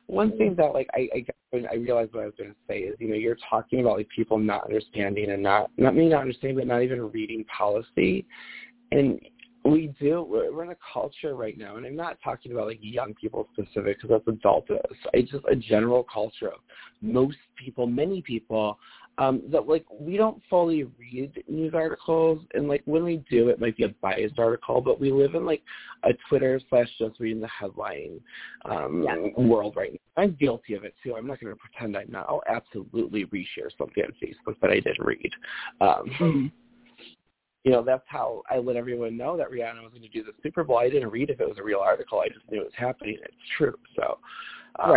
One 0.07 0.37
thing 0.37 0.55
that 0.55 0.73
like 0.73 0.89
I 0.93 1.09
I, 1.53 1.63
I 1.71 1.75
realized 1.75 2.13
what 2.13 2.23
I 2.23 2.25
was 2.25 2.33
going 2.37 2.49
to 2.49 2.55
say 2.67 2.79
is 2.79 2.95
you 2.99 3.09
know 3.09 3.15
you're 3.15 3.37
talking 3.49 3.81
about 3.81 3.97
like 3.97 4.09
people 4.15 4.37
not 4.37 4.65
understanding 4.65 5.31
and 5.31 5.43
not 5.43 5.69
not 5.77 5.95
me 5.95 6.09
not 6.09 6.21
understanding 6.21 6.57
but 6.57 6.67
not 6.67 6.81
even 6.81 7.11
reading 7.11 7.45
policy, 7.45 8.25
and 8.91 9.19
we 9.65 9.93
do 9.99 10.23
we're, 10.23 10.53
we're 10.53 10.63
in 10.63 10.71
a 10.71 10.77
culture 10.93 11.35
right 11.35 11.57
now 11.57 11.77
and 11.77 11.85
I'm 11.85 11.95
not 11.95 12.17
talking 12.23 12.51
about 12.51 12.67
like 12.67 12.79
young 12.81 13.13
people 13.13 13.47
specific 13.53 14.01
because 14.01 14.09
that's 14.09 14.37
adulthood. 14.37 14.81
It's 15.13 15.31
just 15.31 15.45
a 15.49 15.55
general 15.55 16.05
culture 16.11 16.47
of 16.47 16.59
most 17.01 17.37
people, 17.55 17.87
many 17.87 18.21
people 18.21 18.77
um, 19.17 19.41
that 19.51 19.67
like 19.67 19.85
we 19.91 20.17
don't 20.17 20.41
fully 20.49 20.83
read 20.97 21.43
news 21.47 21.73
articles 21.75 22.39
and 22.53 22.67
like 22.67 22.81
when 22.85 23.03
we 23.03 23.17
do 23.29 23.49
it 23.49 23.59
might 23.59 23.77
be 23.77 23.83
a 23.83 23.89
biased 24.01 24.39
article 24.39 24.81
but 24.81 24.99
we 24.99 25.11
live 25.11 25.35
in 25.35 25.45
like 25.45 25.61
a 26.03 26.09
twitter 26.27 26.59
slash 26.69 26.87
just 26.97 27.19
reading 27.19 27.41
the 27.41 27.47
headline 27.47 28.19
um 28.65 29.05
world 29.37 29.75
right 29.75 29.93
now. 29.93 30.23
I'm 30.23 30.37
guilty 30.39 30.73
of 30.73 30.83
it 30.83 30.95
too. 31.03 31.15
I'm 31.15 31.27
not 31.27 31.39
going 31.39 31.53
to 31.53 31.59
pretend 31.59 31.95
i'm 31.95 32.11
not 32.11 32.25
i'll 32.27 32.43
absolutely 32.47 33.25
reshare 33.25 33.69
something 33.77 34.03
on 34.03 34.13
facebook 34.21 34.59
that 34.61 34.71
i 34.71 34.79
did 34.79 34.97
read. 34.99 35.31
Um 35.81 36.51
you 37.63 37.71
know 37.71 37.83
that's 37.83 38.03
how 38.07 38.41
i 38.49 38.57
let 38.57 38.75
everyone 38.75 39.15
know 39.15 39.37
that 39.37 39.51
rihanna 39.51 39.83
was 39.83 39.91
going 39.91 40.01
to 40.01 40.09
do 40.09 40.23
the 40.23 40.33
super 40.41 40.63
bowl. 40.63 40.79
I 40.79 40.89
didn't 40.89 41.09
read 41.09 41.29
if 41.29 41.39
it 41.39 41.47
was 41.47 41.59
a 41.59 41.63
real 41.63 41.79
article. 41.79 42.19
I 42.19 42.29
just 42.29 42.49
knew 42.51 42.61
it 42.61 42.65
was 42.65 42.73
happening. 42.75 43.17
It's 43.21 43.35
true 43.57 43.75
so 43.95 44.17
um, 44.79 44.91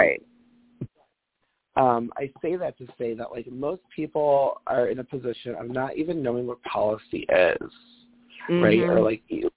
um, 1.77 2.11
I 2.17 2.31
say 2.41 2.57
that 2.57 2.79
to 2.79 2.87
say 2.99 3.15
that 3.15 3.31
like 3.31 3.47
most 3.51 3.83
people 3.95 4.63
are 4.67 4.89
in 4.89 4.99
a 4.99 5.05
position 5.05 5.55
of 5.55 5.69
not 5.69 5.97
even 5.97 6.23
knowing 6.23 6.47
what 6.47 6.63
policy 6.63 7.27
is, 7.29 7.71
right? 8.49 8.79
Mhm. 8.79 8.89
Or 8.89 9.01
like, 9.01 9.23
you- 9.29 9.51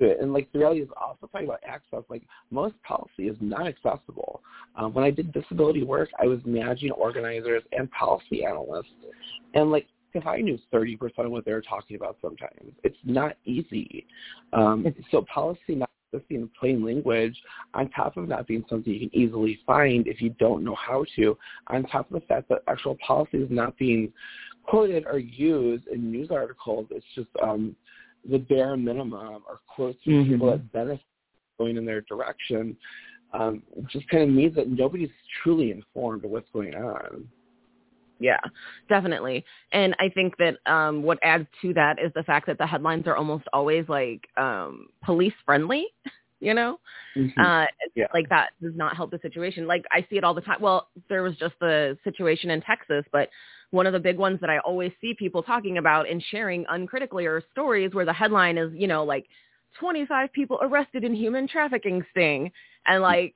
and 0.00 0.32
like 0.32 0.50
the 0.52 0.58
reality 0.58 0.80
is 0.80 0.88
also 0.96 1.28
talking 1.28 1.46
about 1.46 1.62
access. 1.64 2.02
Like 2.08 2.22
most 2.50 2.80
policy 2.82 3.28
is 3.28 3.36
not 3.40 3.66
accessible. 3.66 4.42
Um, 4.74 4.92
when 4.94 5.04
I 5.04 5.10
did 5.10 5.32
disability 5.32 5.84
work, 5.84 6.10
I 6.18 6.26
was 6.26 6.44
managing 6.44 6.90
organizers 6.92 7.62
and 7.72 7.90
policy 7.92 8.44
analysts, 8.44 8.90
and 9.54 9.70
like 9.70 9.86
if 10.14 10.26
I 10.26 10.40
knew 10.40 10.58
30% 10.72 11.26
of 11.26 11.30
what 11.30 11.44
they 11.44 11.52
were 11.52 11.62
talking 11.62 11.96
about 11.96 12.18
sometimes, 12.20 12.72
it's 12.82 12.98
not 13.04 13.36
easy. 13.44 14.06
Um, 14.52 14.92
so 15.10 15.22
policy 15.22 15.74
not 15.74 15.90
existing 16.12 16.42
in 16.42 16.50
plain 16.58 16.84
language, 16.84 17.40
on 17.74 17.88
top 17.90 18.16
of 18.16 18.28
not 18.28 18.46
being 18.46 18.64
something 18.68 18.92
you 18.92 19.08
can 19.08 19.18
easily 19.18 19.60
find 19.66 20.06
if 20.06 20.20
you 20.20 20.30
don't 20.38 20.64
know 20.64 20.74
how 20.74 21.04
to, 21.16 21.36
on 21.68 21.84
top 21.84 22.10
of 22.10 22.20
the 22.20 22.26
fact 22.26 22.48
that 22.48 22.62
actual 22.68 22.96
policy 23.06 23.38
is 23.38 23.50
not 23.50 23.76
being 23.78 24.12
quoted 24.64 25.04
or 25.06 25.18
used 25.18 25.86
in 25.88 26.10
news 26.10 26.28
articles, 26.30 26.86
it's 26.90 27.04
just 27.14 27.28
um, 27.42 27.74
the 28.30 28.38
bare 28.38 28.76
minimum 28.76 29.42
or 29.48 29.60
quotes 29.66 30.02
from 30.04 30.24
people 30.26 30.48
Mhm. 30.48 30.52
that 30.52 30.72
benefit 30.72 31.04
going 31.58 31.76
in 31.76 31.84
their 31.84 32.02
direction. 32.02 32.76
Um, 33.32 33.62
just 33.88 34.06
kind 34.08 34.24
of 34.24 34.28
means 34.28 34.54
that 34.56 34.68
nobody's 34.68 35.10
truly 35.42 35.70
informed 35.70 36.24
of 36.24 36.30
what's 36.30 36.50
going 36.50 36.74
on. 36.74 37.28
Yeah, 38.22 38.40
definitely. 38.88 39.44
And 39.72 39.94
I 39.98 40.08
think 40.08 40.36
that 40.38 40.56
um 40.70 41.02
what 41.02 41.18
adds 41.22 41.46
to 41.62 41.74
that 41.74 41.98
is 41.98 42.12
the 42.14 42.22
fact 42.22 42.46
that 42.46 42.58
the 42.58 42.66
headlines 42.66 43.06
are 43.06 43.16
almost 43.16 43.44
always 43.52 43.88
like 43.88 44.28
um 44.36 44.88
police 45.04 45.34
friendly, 45.44 45.86
you 46.40 46.54
know? 46.54 46.78
Uh 47.38 47.66
Yeah. 47.94 48.06
like 48.14 48.28
that 48.30 48.50
does 48.62 48.74
not 48.76 48.96
help 48.96 49.10
the 49.10 49.18
situation. 49.22 49.66
Like 49.66 49.84
I 49.92 50.06
see 50.10 50.16
it 50.18 50.24
all 50.24 50.34
the 50.34 50.42
time. 50.42 50.60
Well, 50.60 50.88
there 51.08 51.22
was 51.22 51.36
just 51.36 51.54
the 51.60 51.98
situation 52.04 52.50
in 52.50 52.60
Texas, 52.62 53.04
but 53.12 53.28
one 53.70 53.86
of 53.86 53.92
the 53.94 54.00
big 54.00 54.18
ones 54.18 54.40
that 54.40 54.50
I 54.50 54.58
always 54.60 54.92
see 55.00 55.14
people 55.14 55.42
talking 55.42 55.78
about 55.78 56.08
and 56.10 56.22
sharing 56.30 56.64
uncritically 56.70 57.26
are 57.26 57.42
stories 57.52 57.94
where 57.94 58.04
the 58.04 58.12
headline 58.12 58.58
is, 58.58 58.72
you 58.74 58.86
know, 58.88 59.04
like 59.04 59.26
25 59.80 60.32
people 60.32 60.58
arrested 60.62 61.04
in 61.04 61.14
human 61.14 61.48
trafficking 61.48 62.04
sting 62.10 62.52
and 62.86 63.02
like 63.02 63.34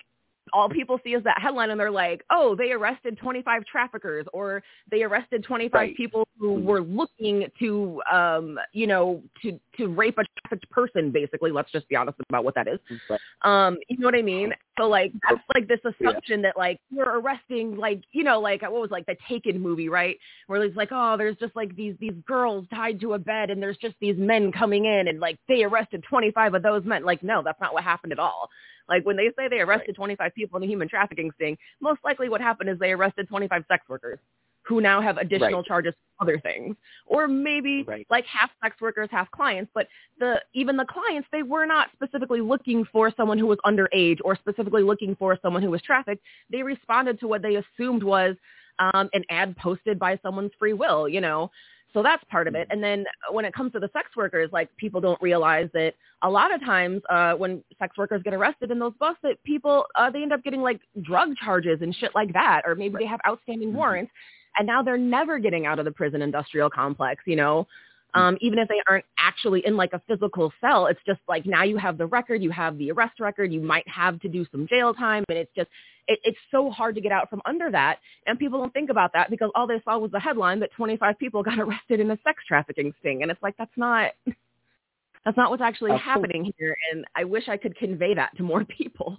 all 0.53 0.69
people 0.69 1.01
see 1.05 1.15
is 1.15 1.25
that 1.25 1.41
headline 1.41 1.71
and 1.71 1.79
they're 1.79 1.91
like, 1.91 2.25
"Oh, 2.31 2.55
they 2.55 2.73
arrested 2.73 3.19
25 3.19 3.65
traffickers 3.65 4.27
or 4.33 4.63
they 4.91 5.03
arrested 5.03 5.45
25 5.45 5.73
Right. 5.73 5.97
people 5.97 6.27
who 6.39 6.55
were 6.55 6.81
looking 6.81 7.51
to 7.59 8.03
um, 8.11 8.59
you 8.73 8.87
know, 8.87 9.23
to 9.43 9.59
to 9.79 9.89
rape 9.89 10.19
a 10.19 10.25
trafficked 10.41 10.71
person 10.71 11.11
basically. 11.11 11.51
Let's 11.51 11.71
just 11.73 11.89
be 11.89 11.97
honest 11.97 12.19
about 12.29 12.45
what 12.45 12.55
that 12.55 12.69
is. 12.69 12.79
Right. 13.09 13.21
Um, 13.43 13.79
you 13.89 13.99
know 13.99 14.07
what 14.07 14.15
I 14.15 14.23
mean? 14.23 14.53
So 14.79 14.89
like 14.89 15.13
that's 15.29 15.43
like 15.55 15.69
this 15.69 15.81
assumption 15.85 16.43
that 16.43 16.57
like 16.57 16.81
you're 16.91 17.21
arresting 17.21 17.77
like 17.77 18.03
you 18.13 18.25
know 18.25 18.41
like 18.41 18.63
what 18.63 18.73
was 18.73 18.91
like 18.91 19.07
the 19.07 19.17
Taken 19.29 19.61
movie 19.61 19.89
right 19.89 20.17
where 20.47 20.63
it's 20.63 20.77
like 20.77 20.91
oh 20.93 21.17
there's 21.17 21.37
just 21.37 21.57
like 21.57 21.75
these 21.75 21.95
these 21.99 22.13
girls 22.27 22.67
tied 22.73 23.01
to 23.01 23.15
a 23.15 23.19
bed 23.19 23.51
and 23.51 23.63
there's 23.63 23.79
just 23.79 23.95
these 24.01 24.17
men 24.19 24.53
coming 24.53 24.85
in 24.85 25.09
and 25.09 25.19
like 25.19 25.39
they 25.49 25.65
arrested 25.65 26.05
25 26.09 26.55
of 26.55 26.63
those 26.63 26.85
men 26.85 27.05
like 27.05 27.23
no 27.23 27.43
that's 27.43 27.61
not 27.61 27.73
what 27.73 27.83
happened 27.83 28.13
at 28.13 28.19
all 28.19 28.51
like 28.89 29.05
when 29.05 29.17
they 29.17 29.31
say 29.37 29.49
they 29.49 29.61
arrested 29.61 29.95
25 29.95 30.35
people 30.35 30.57
in 30.57 30.63
a 30.63 30.67
human 30.67 30.89
trafficking 30.89 31.31
sting 31.37 31.57
most 31.81 32.01
likely 32.05 32.29
what 32.29 32.41
happened 32.41 32.69
is 32.71 32.79
they 32.79 32.93
arrested 32.93 33.29
25 33.29 33.65
sex 33.69 33.85
workers 33.89 34.19
who 34.63 34.81
now 34.81 35.01
have 35.01 35.17
additional 35.19 35.59
Right. 35.61 35.67
charges 35.67 35.95
for 36.19 36.25
other 36.25 36.39
things 36.41 36.77
or 37.07 37.29
maybe 37.29 37.85
Right. 37.85 38.07
like 38.11 38.25
half 38.27 38.51
sex 38.63 38.77
workers 38.81 39.09
half 39.11 39.31
clients 39.31 39.71
but 39.75 39.87
the 40.19 40.41
even 40.55 40.77
the 40.77 40.87
clients 40.87 41.29
they 41.33 41.43
were 41.43 41.67
not 41.67 41.89
specifically 41.93 42.41
looking 42.41 42.85
for 42.93 43.13
someone 43.17 43.39
who 43.39 43.47
was 43.47 43.59
underage 43.65 44.19
or 44.25 44.35
specifically 44.37 44.83
looking 44.83 45.15
for 45.17 45.39
someone 45.43 45.63
who 45.63 45.71
was 45.71 45.83
trafficked 45.83 46.23
they 46.51 46.63
responded 46.63 47.21
to 47.21 47.29
what 47.29 47.43
they 47.43 47.57
assumed 47.57 48.03
was 48.03 48.37
um, 48.79 49.09
an 49.15 49.25
ad 49.31 49.57
posted 49.57 49.99
by 49.99 50.19
someone's 50.23 50.53
free 50.59 50.73
will 50.73 51.09
you 51.09 51.21
know 51.21 51.51
so 51.93 52.03
that's 52.03 52.23
part 52.25 52.47
of 52.47 52.55
it. 52.55 52.67
And 52.71 52.83
then 52.83 53.05
when 53.31 53.45
it 53.45 53.55
comes 53.55 53.73
to 53.73 53.81
the 53.81 53.89
sex 53.93 54.09
workers 54.17 54.51
like 54.53 54.69
people 54.77 55.01
don't 55.01 55.21
realize 55.23 55.69
that 55.73 55.95
a 56.23 56.31
lot 56.31 56.55
of 56.55 56.61
times 56.61 57.03
uh 57.11 57.35
when 57.35 57.63
sex 57.79 57.97
workers 57.97 58.23
get 58.23 58.35
arrested 58.35 58.71
in 58.71 58.79
those 58.79 58.93
busts 58.99 59.21
that 59.23 59.43
people 59.45 59.87
uh 59.95 60.11
they 60.11 60.23
end 60.23 60.33
up 60.33 60.43
getting 60.43 60.63
like 60.63 60.81
drug 61.03 61.31
charges 61.43 61.79
and 61.83 61.95
shit 61.95 62.15
like 62.15 62.33
that 62.33 62.63
or 62.65 62.75
maybe 62.75 62.97
they 62.99 63.07
have 63.07 63.21
outstanding 63.27 63.73
warrants 63.75 64.11
and 64.59 64.67
now 64.67 64.83
they're 64.83 64.97
never 64.97 65.39
getting 65.39 65.67
out 65.67 65.79
of 65.79 65.85
the 65.85 65.91
prison 65.91 66.23
industrial 66.23 66.71
complex 66.71 67.23
you 67.27 67.37
know 67.37 67.67
um, 68.15 68.39
even 68.41 68.59
if 68.59 68.69
they 68.69 68.81
aren't 68.89 69.05
actually 69.19 69.67
in 69.67 69.77
like 69.77 69.93
a 69.93 70.01
physical 70.09 70.53
cell. 70.61 70.87
It's 70.87 71.01
just 71.07 71.21
like 71.29 71.47
now 71.47 71.65
you 71.65 71.77
have 71.77 71.99
the 71.99 72.07
record, 72.07 72.43
you 72.43 72.51
have 72.51 72.79
the 72.79 72.91
arrest 72.93 73.21
record, 73.21 73.53
you 73.53 73.61
might 73.61 73.87
have 73.89 74.21
to 74.21 74.29
do 74.29 74.47
some 74.51 74.67
jail 74.67 74.95
time, 74.95 75.25
and 75.29 75.39
it's 75.39 75.53
just 75.55 75.69
it, 76.09 76.19
it's 76.25 76.39
so 76.51 76.71
hard 76.71 76.95
to 76.95 77.01
get 77.01 77.13
out 77.13 77.29
from 77.29 77.43
under 77.45 77.71
that. 77.71 77.99
And 78.27 78.39
people 78.39 78.59
don't 78.61 78.73
think 78.73 78.91
about 78.91 79.13
that 79.15 79.31
because 79.31 79.51
all 79.55 79.67
they 79.67 79.81
saw 79.85 79.99
was 79.99 80.11
the 80.11 80.21
headline 80.21 80.61
that 80.61 80.73
25 80.73 81.19
people 81.19 81.43
got 81.43 81.59
arrested 81.61 82.01
in 82.01 82.11
a 82.11 82.19
sex 82.25 82.43
trafficking 82.47 82.93
sting, 83.01 83.23
and 83.23 83.31
it's 83.31 83.43
like 83.43 83.57
that's 83.59 83.77
not 83.77 84.13
that's 85.25 85.37
not 85.37 85.51
what's 85.51 85.63
actually 85.63 85.93
Absolutely. 85.93 86.13
happening 86.13 86.53
here. 86.57 86.77
And 86.93 87.05
I 87.15 87.25
wish 87.25 87.49
I 87.49 87.57
could 87.57 87.77
convey 87.77 88.15
that 88.15 88.37
to 88.37 88.43
more 88.43 88.65
people. 88.79 89.19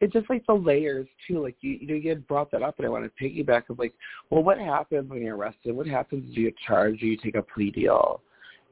It's 0.00 0.12
just 0.12 0.30
like 0.30 0.44
the 0.46 0.54
layers 0.54 1.06
too. 1.26 1.42
Like 1.42 1.56
you, 1.60 1.72
you 1.72 1.86
know, 1.86 1.94
you 1.94 2.08
had 2.08 2.26
brought 2.26 2.50
that 2.52 2.62
up, 2.62 2.78
and 2.78 2.86
I 2.86 2.90
want 2.90 3.04
to 3.04 3.24
piggyback 3.24 3.68
of 3.68 3.78
like, 3.78 3.92
well, 4.30 4.42
what 4.42 4.58
happens 4.58 5.10
when 5.10 5.22
you're 5.22 5.36
arrested? 5.36 5.74
What 5.74 5.86
happens 5.86 6.24
if 6.30 6.36
you 6.36 6.44
get 6.44 6.58
charged 6.66 7.02
or 7.02 7.06
you 7.06 7.16
take 7.16 7.34
a 7.34 7.42
plea 7.42 7.70
deal? 7.70 8.22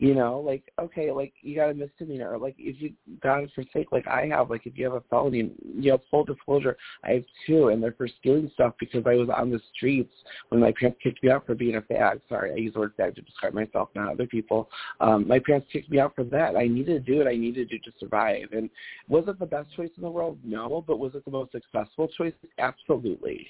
You 0.00 0.14
know, 0.14 0.38
like 0.38 0.62
okay, 0.78 1.10
like 1.10 1.32
you 1.42 1.56
got 1.56 1.70
a 1.70 1.74
misdemeanor, 1.74 2.32
or 2.32 2.38
like 2.38 2.54
if 2.56 2.80
you 2.80 2.92
God 3.20 3.50
forsake, 3.52 3.90
like 3.90 4.06
I 4.06 4.26
have, 4.26 4.48
like 4.48 4.64
if 4.64 4.78
you 4.78 4.84
have 4.84 4.94
a 4.94 5.02
felony, 5.10 5.50
you 5.74 5.90
know, 5.90 5.98
full 6.08 6.22
disclosure, 6.22 6.76
I 7.02 7.14
have 7.14 7.24
two, 7.46 7.68
and 7.68 7.82
they're 7.82 7.92
for 7.92 8.06
stealing 8.20 8.48
stuff 8.54 8.74
because 8.78 9.02
I 9.06 9.14
was 9.14 9.28
on 9.28 9.50
the 9.50 9.60
streets 9.74 10.12
when 10.50 10.60
my 10.60 10.72
parents 10.78 11.00
kicked 11.02 11.22
me 11.24 11.30
out 11.30 11.46
for 11.46 11.56
being 11.56 11.74
a 11.74 11.80
fag. 11.80 12.20
Sorry, 12.28 12.52
I 12.52 12.56
use 12.56 12.74
the 12.74 12.78
word 12.78 12.96
fag 12.96 13.16
to 13.16 13.22
describe 13.22 13.54
myself, 13.54 13.88
not 13.96 14.12
other 14.12 14.26
people. 14.26 14.70
Um, 15.00 15.26
my 15.26 15.40
parents 15.40 15.66
kicked 15.72 15.90
me 15.90 15.98
out 15.98 16.14
for 16.14 16.22
that. 16.24 16.54
I 16.54 16.68
needed 16.68 17.04
to 17.04 17.12
do 17.12 17.20
it. 17.20 17.26
I 17.26 17.36
needed 17.36 17.68
to 17.68 17.78
do 17.78 17.90
to 17.90 17.98
survive. 17.98 18.52
And 18.52 18.70
was 19.08 19.24
it 19.26 19.40
the 19.40 19.46
best 19.46 19.74
choice 19.74 19.90
in 19.96 20.04
the 20.04 20.10
world? 20.10 20.38
No, 20.44 20.84
but 20.86 21.00
was 21.00 21.16
it 21.16 21.24
the 21.24 21.32
most 21.32 21.50
successful 21.50 22.06
choice? 22.06 22.34
Absolutely. 22.58 23.48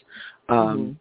Um, 0.48 0.98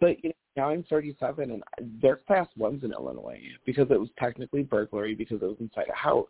But 0.00 0.22
you 0.24 0.30
know, 0.30 0.34
now 0.60 0.68
I'm 0.68 0.82
37, 0.84 1.50
and 1.50 1.62
they're 2.02 2.16
class 2.16 2.46
ones 2.56 2.84
in 2.84 2.92
Illinois 2.92 3.40
because 3.64 3.90
it 3.90 3.98
was 3.98 4.10
technically 4.18 4.62
burglary 4.62 5.14
because 5.14 5.40
it 5.40 5.46
was 5.46 5.56
inside 5.58 5.86
a 5.90 5.96
house. 5.96 6.28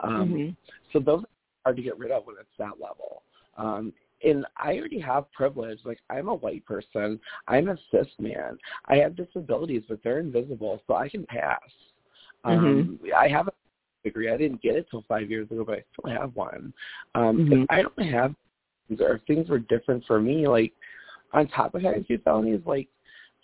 Um, 0.00 0.34
Mhm. 0.34 0.56
So 0.92 0.98
those 1.00 1.24
are 1.24 1.28
hard 1.64 1.76
to 1.76 1.82
get 1.82 1.98
rid 1.98 2.10
of 2.10 2.26
when 2.26 2.36
it's 2.38 2.56
that 2.58 2.78
level. 2.78 3.22
Um, 3.56 3.94
and 4.22 4.44
I 4.56 4.78
already 4.78 4.98
have 5.00 5.32
privilege. 5.32 5.82
Like 5.84 6.00
I'm 6.10 6.28
a 6.28 6.34
white 6.34 6.64
person. 6.66 7.18
I'm 7.48 7.68
a 7.70 7.78
cis 7.90 8.06
man. 8.18 8.58
I 8.84 8.96
have 8.96 9.16
disabilities, 9.16 9.84
but 9.88 10.02
they're 10.02 10.20
invisible, 10.20 10.82
so 10.86 10.94
I 10.94 11.08
can 11.08 11.24
pass. 11.24 11.70
Um, 12.44 13.00
I 13.16 13.28
have 13.28 13.48
a 13.48 13.52
degree. 14.02 14.30
I 14.30 14.36
didn't 14.36 14.60
get 14.60 14.76
it 14.76 14.88
till 14.90 15.02
five 15.08 15.30
years 15.30 15.50
ago, 15.50 15.64
but 15.64 15.78
I 15.78 15.84
still 15.92 16.10
have 16.10 16.36
one. 16.36 16.74
Um, 17.14 17.38
Mhm. 17.38 17.62
If 17.62 17.66
I 17.70 17.82
don't 17.82 18.02
have, 18.02 18.34
or 19.00 19.14
if 19.14 19.22
things 19.22 19.48
were 19.48 19.58
different 19.58 20.04
for 20.04 20.20
me, 20.20 20.46
like 20.46 20.74
on 21.32 21.48
top 21.48 21.74
of 21.74 21.80
having 21.80 22.04
two 22.04 22.18
felonies, 22.18 22.64
like 22.66 22.88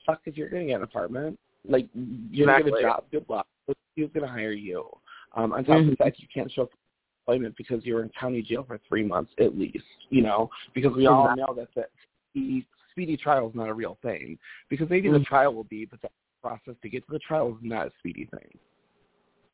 fuck 0.07 0.21
if 0.25 0.37
you're 0.37 0.49
going 0.49 0.63
to 0.63 0.69
get 0.69 0.77
an 0.77 0.83
apartment, 0.83 1.39
like 1.69 1.89
you're 1.95 2.47
going 2.47 2.65
to 2.65 2.71
get 2.71 2.79
a 2.81 2.83
job. 2.83 3.05
Good 3.11 3.27
luck. 3.29 3.47
Who's 3.67 4.11
going 4.13 4.27
to 4.27 4.33
hire 4.33 4.53
you? 4.53 4.89
Um, 5.35 5.53
on 5.53 5.65
top 5.65 5.81
of 5.81 5.85
Mhm. 5.85 5.99
that, 5.99 6.19
you 6.19 6.27
can't 6.33 6.51
show 6.51 6.63
up 6.63 6.71
for 6.71 7.33
employment 7.33 7.57
because 7.57 7.85
you 7.85 7.95
were 7.95 8.03
in 8.03 8.09
county 8.11 8.43
jail 8.43 8.65
for 8.65 8.79
three 8.89 9.05
months 9.05 9.33
at 9.39 9.57
least. 9.59 9.85
You 10.09 10.23
know, 10.23 10.51
because 10.75 10.95
we 10.97 11.07
all 11.07 11.35
know 11.37 11.55
that 11.55 11.69
the 11.75 11.87
speedy, 12.31 12.67
speedy 12.91 13.17
trial 13.17 13.49
is 13.49 13.55
not 13.55 13.69
a 13.69 13.75
real 13.75 13.99
thing. 14.03 14.39
Because 14.69 14.89
maybe 14.89 15.09
the 15.11 15.19
Mhm. 15.19 15.27
trial 15.27 15.55
will 15.55 15.65
be, 15.65 15.85
but 15.85 16.01
the 16.01 16.11
process 16.43 16.77
to 16.83 16.89
get 16.89 17.05
to 17.07 17.13
the 17.13 17.19
trial 17.19 17.57
is 17.57 17.63
not 17.63 17.89
a 17.89 17.93
speedy 17.99 18.25
thing. 18.27 18.59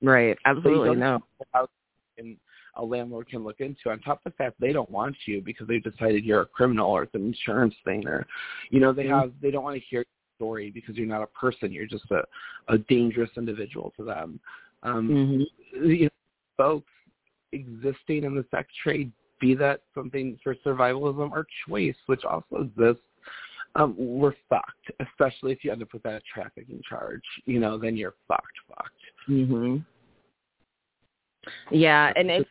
Right. 0.02 0.38
Absolutely. 0.44 0.90
don't 0.90 0.98
No. 0.98 1.22
a 1.54 1.66
and 2.18 2.38
a 2.76 2.84
landlord 2.84 3.28
can 3.28 3.44
look 3.44 3.60
into. 3.60 3.90
On 3.90 3.98
top 4.00 4.24
of 4.24 4.32
the 4.32 4.36
fact 4.36 4.58
they 4.58 4.72
don't 4.72 4.90
want 4.90 5.16
you 5.26 5.42
because 5.42 5.66
they've 5.66 5.82
decided 5.82 6.24
you're 6.24 6.42
a 6.42 6.46
criminal 6.46 6.90
or 6.90 7.02
it's 7.02 7.14
an 7.14 7.26
insurance 7.26 7.74
thing 7.84 8.06
or 8.06 8.26
you 8.70 8.80
know, 8.80 8.92
they 8.92 9.04
Mhm. 9.04 9.20
have 9.20 9.40
they 9.40 9.50
don't 9.50 9.64
want 9.64 9.74
to 9.74 9.86
hear 9.86 10.04
story 10.36 10.70
because 10.70 10.96
you're 10.96 11.06
not 11.06 11.22
a 11.22 11.26
person, 11.28 11.72
you're 11.72 11.86
just 11.86 12.10
a, 12.10 12.22
a 12.68 12.78
dangerous 12.78 13.30
individual 13.36 13.92
to 13.96 14.04
them. 14.04 14.40
Um 14.82 15.08
hmm 15.72 15.84
you 15.84 16.04
know, 16.04 16.10
folks 16.56 16.90
existing 17.52 18.24
in 18.24 18.34
the 18.34 18.44
sex 18.50 18.68
trade, 18.82 19.12
be 19.40 19.54
that 19.54 19.80
something 19.94 20.38
for 20.42 20.54
survivalism 20.64 21.30
or 21.30 21.46
choice, 21.68 21.96
which 22.06 22.24
also 22.24 22.62
exists, 22.62 23.02
um, 23.74 23.94
we're 23.98 24.34
fucked. 24.48 24.90
Especially 25.00 25.52
if 25.52 25.64
you 25.64 25.72
end 25.72 25.82
up 25.82 25.92
with 25.92 26.02
that 26.04 26.22
trafficking 26.32 26.80
charge, 26.88 27.22
you 27.44 27.60
know, 27.60 27.76
then 27.78 27.96
you're 27.96 28.14
fucked, 28.26 28.46
fucked. 28.68 28.90
hmm 29.26 29.76
Yeah, 31.70 32.12
and 32.16 32.30
it's 32.30 32.48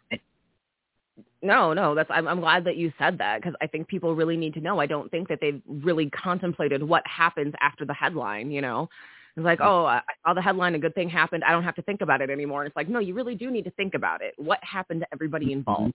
no, 1.42 1.74
no. 1.74 1.96
That's 1.96 2.10
I'm 2.12 2.28
I'm 2.28 2.40
glad 2.40 2.64
that 2.66 2.78
you 2.78 2.92
said 2.98 3.18
that 3.20 3.42
because 3.42 3.56
I 3.62 3.68
think 3.68 3.88
people 3.88 4.16
really 4.16 4.38
need 4.38 4.54
to 4.56 4.62
know. 4.62 4.80
I 4.80 4.86
don't 4.86 5.10
think 5.12 5.28
that 5.30 5.40
they've 5.42 5.62
really 5.68 6.10
contemplated 6.10 6.82
what 6.82 7.04
happens 7.06 7.54
after 7.62 7.86
the 7.86 7.94
headline. 7.94 8.52
You 8.52 8.62
know, 8.62 8.90
it's 9.36 9.44
like, 9.44 9.60
mm. 9.60 9.66
oh, 9.66 9.86
I 9.86 10.02
saw 10.26 10.34
the 10.34 10.42
headline, 10.42 10.76
a 10.76 10.80
good 10.80 10.96
thing 10.96 11.10
happened. 11.10 11.44
I 11.44 11.52
don't 11.52 11.64
have 11.64 11.76
to 11.76 11.82
think 11.82 12.02
about 12.02 12.22
it 12.22 12.30
anymore. 12.30 12.62
And 12.62 12.68
it's 12.68 12.76
like, 12.76 12.90
no, 12.90 13.00
you 13.00 13.14
really 13.14 13.36
do 13.36 13.52
need 13.52 13.66
to 13.66 13.72
think 13.72 13.94
about 13.94 14.22
it. 14.22 14.34
What 14.38 14.60
happened 14.64 15.02
to 15.02 15.08
everybody 15.12 15.48
mm-hmm. 15.48 15.60
involved? 15.60 15.94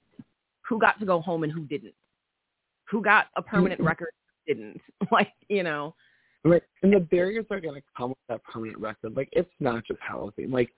Who 0.68 0.78
got 0.78 0.99
to 1.01 1.07
go 1.07 1.20
home 1.20 1.43
and 1.43 1.53
who 1.53 1.64
didn't? 1.64 1.95
Who 2.91 3.03
got 3.03 3.26
a 3.36 3.43
permanent 3.43 3.80
mm-hmm. 3.80 3.88
record? 3.88 4.11
Who 4.47 4.55
didn't? 4.55 4.80
Like, 5.11 5.32
you 5.49 5.62
know. 5.62 5.95
Right. 6.45 6.62
And 6.82 6.93
the 6.93 7.01
barriers 7.01 7.47
are 7.51 7.61
going 7.61 7.74
to 7.74 7.86
come 7.97 8.11
with 8.11 8.18
that 8.28 8.43
permanent 8.45 8.78
record. 8.78 9.16
Like, 9.16 9.28
it's 9.32 9.51
not 9.59 9.84
just 9.86 10.01
housing. 10.01 10.51
Like, 10.51 10.70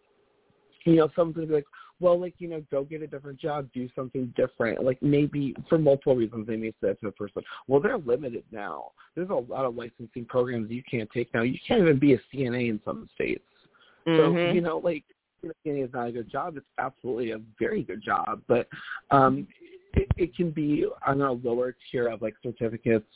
you 0.87 0.97
know, 0.97 1.09
someone's 1.15 1.37
going 1.37 1.49
to 1.49 1.51
be 1.51 1.55
like, 1.57 1.65
well, 2.01 2.21
like, 2.21 2.35
you 2.39 2.49
know, 2.49 2.63
go 2.71 2.85
get 2.85 3.03
a 3.03 3.07
different 3.07 3.41
job, 3.41 3.69
do 3.73 3.89
something 3.95 4.33
different. 4.37 4.83
Like, 4.83 5.01
maybe 5.03 5.55
for 5.69 5.79
multiple 5.79 6.17
reasons 6.17 6.47
they 6.47 6.57
may 6.57 6.71
say 6.71 6.89
that 6.89 7.01
to 7.01 7.09
a 7.09 7.13
person. 7.13 7.43
Well, 7.69 7.81
they're 7.81 7.99
limited 7.99 8.45
now. 8.51 8.93
There's 9.15 9.31
a 9.31 9.35
lot 9.35 9.65
of 9.65 9.77
licensing 9.77 10.25
programs 10.25 10.71
you 10.71 10.83
can't 10.91 11.11
take 11.13 11.33
now. 11.33 11.43
You 11.43 11.59
can't 11.67 11.83
even 11.83 11.99
be 11.99 12.15
a 12.15 12.21
CNA 12.33 12.71
in 12.71 12.81
some 12.85 13.09
states. 13.15 13.45
So, 14.05 14.33
Mhm. 14.33 14.55
you 14.55 14.61
know, 14.61 14.79
like, 14.79 15.05
you 15.43 15.49
know, 15.49 15.55
CNA 15.65 15.85
is 15.85 15.93
not 15.93 16.09
a 16.09 16.13
good 16.13 16.31
job. 16.31 16.57
It's 16.57 16.67
absolutely 16.79 17.31
a 17.33 17.41
very 17.59 17.83
good 17.83 18.03
job. 18.03 18.43
But 18.47 18.69
um, 19.11 19.47
it, 19.95 20.09
it 20.17 20.35
can 20.35 20.51
be 20.51 20.87
on 21.07 21.21
a 21.21 21.33
lower 21.33 21.77
tier 21.91 22.09
of, 22.09 22.23
like, 22.23 22.35
certificates 22.43 23.07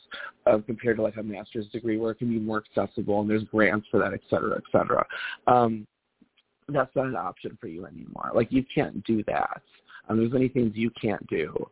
uh, 0.45 0.59
compared 0.65 0.97
to, 0.97 1.03
like, 1.03 1.17
a 1.17 1.23
master's 1.23 1.67
degree 1.69 1.97
where 1.97 2.11
it 2.11 2.19
can 2.19 2.29
be 2.29 2.39
more 2.39 2.63
accessible 2.63 3.19
and 3.21 3.29
there's 3.29 3.43
grants 3.45 3.87
for 3.89 3.99
that, 3.99 4.13
et 4.13 4.21
cetera, 4.29 4.55
et 4.55 4.63
cetera. 4.71 5.05
Um, 5.47 5.87
that's 6.69 6.95
not 6.95 7.05
an 7.05 7.15
option 7.15 7.57
for 7.59 7.67
you 7.67 7.85
anymore. 7.85 8.31
Like 8.33 8.51
you 8.51 8.63
can't 8.73 9.03
do 9.05 9.23
that. 9.27 9.61
Um, 10.09 10.17
there's 10.17 10.31
many 10.31 10.47
things 10.47 10.73
you 10.75 10.91
can't 11.01 11.25
do. 11.27 11.67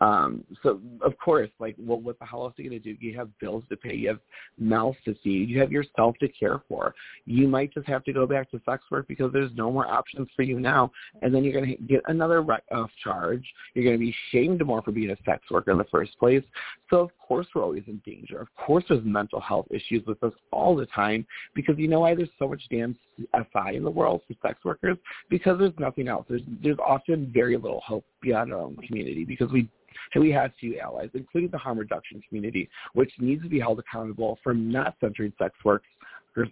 Um, 0.00 0.44
so 0.62 0.80
of 1.02 1.16
course, 1.18 1.50
like, 1.58 1.76
well, 1.78 2.00
what 2.00 2.18
the 2.18 2.24
hell 2.24 2.44
else 2.44 2.54
are 2.58 2.62
you 2.62 2.70
gonna 2.70 2.80
do? 2.80 2.96
You 3.00 3.16
have 3.18 3.28
bills 3.38 3.64
to 3.68 3.76
pay. 3.76 3.94
You 3.94 4.08
have 4.08 4.20
mouths 4.58 4.96
to 5.04 5.14
feed. 5.22 5.48
You 5.48 5.60
have 5.60 5.70
yourself 5.70 6.16
to 6.20 6.28
care 6.28 6.62
for. 6.68 6.94
You 7.26 7.46
might 7.48 7.74
just 7.74 7.86
have 7.86 8.04
to 8.04 8.12
go 8.12 8.26
back 8.26 8.50
to 8.52 8.60
sex 8.64 8.82
work 8.90 9.06
because 9.08 9.32
there's 9.32 9.50
no 9.54 9.70
more 9.70 9.86
options 9.86 10.28
for 10.34 10.42
you 10.42 10.58
now. 10.58 10.90
And 11.22 11.34
then 11.34 11.44
you're 11.44 11.52
gonna 11.52 11.76
get 11.76 12.02
another 12.06 12.40
rec- 12.42 12.64
uh, 12.70 12.86
charge. 13.02 13.44
You're 13.74 13.84
gonna 13.84 13.98
be 13.98 14.14
shamed 14.30 14.64
more 14.64 14.82
for 14.82 14.92
being 14.92 15.10
a 15.10 15.16
sex 15.24 15.42
worker 15.50 15.70
in 15.70 15.78
the 15.78 15.84
first 15.84 16.18
place. 16.18 16.44
So 16.88 17.00
of 17.00 17.10
course 17.18 17.46
we're 17.54 17.62
always 17.62 17.84
in 17.86 18.00
danger. 18.04 18.40
Of 18.40 18.48
course 18.56 18.84
there's 18.88 19.04
mental 19.04 19.40
health 19.40 19.66
issues 19.70 20.04
with 20.06 20.22
us 20.24 20.32
all 20.50 20.74
the 20.74 20.86
time 20.86 21.26
because 21.54 21.78
you 21.78 21.88
know 21.88 22.00
why 22.00 22.14
there's 22.14 22.30
so 22.38 22.48
much 22.48 22.62
damn 22.70 22.96
SI 23.34 23.76
in 23.76 23.84
the 23.84 23.90
world 23.90 24.22
for 24.26 24.34
sex 24.46 24.64
workers 24.64 24.96
because 25.28 25.58
there's 25.58 25.78
nothing 25.78 26.08
else. 26.08 26.26
There's 26.28 26.42
there's 26.62 26.78
often 26.78 27.30
very 27.32 27.56
little 27.56 27.79
hope 27.80 28.04
beyond 28.20 28.52
our 28.52 28.60
own 28.60 28.76
community 28.76 29.24
because 29.24 29.50
we 29.50 29.68
we 30.16 30.30
have 30.32 30.52
few 30.58 30.78
allies, 30.78 31.10
including 31.14 31.50
the 31.50 31.58
harm 31.58 31.78
reduction 31.78 32.22
community, 32.28 32.68
which 32.94 33.12
needs 33.18 33.42
to 33.42 33.48
be 33.48 33.60
held 33.60 33.78
accountable 33.78 34.38
for 34.42 34.54
not 34.54 34.96
censoring 35.00 35.32
sex 35.38 35.54
workers 35.64 35.84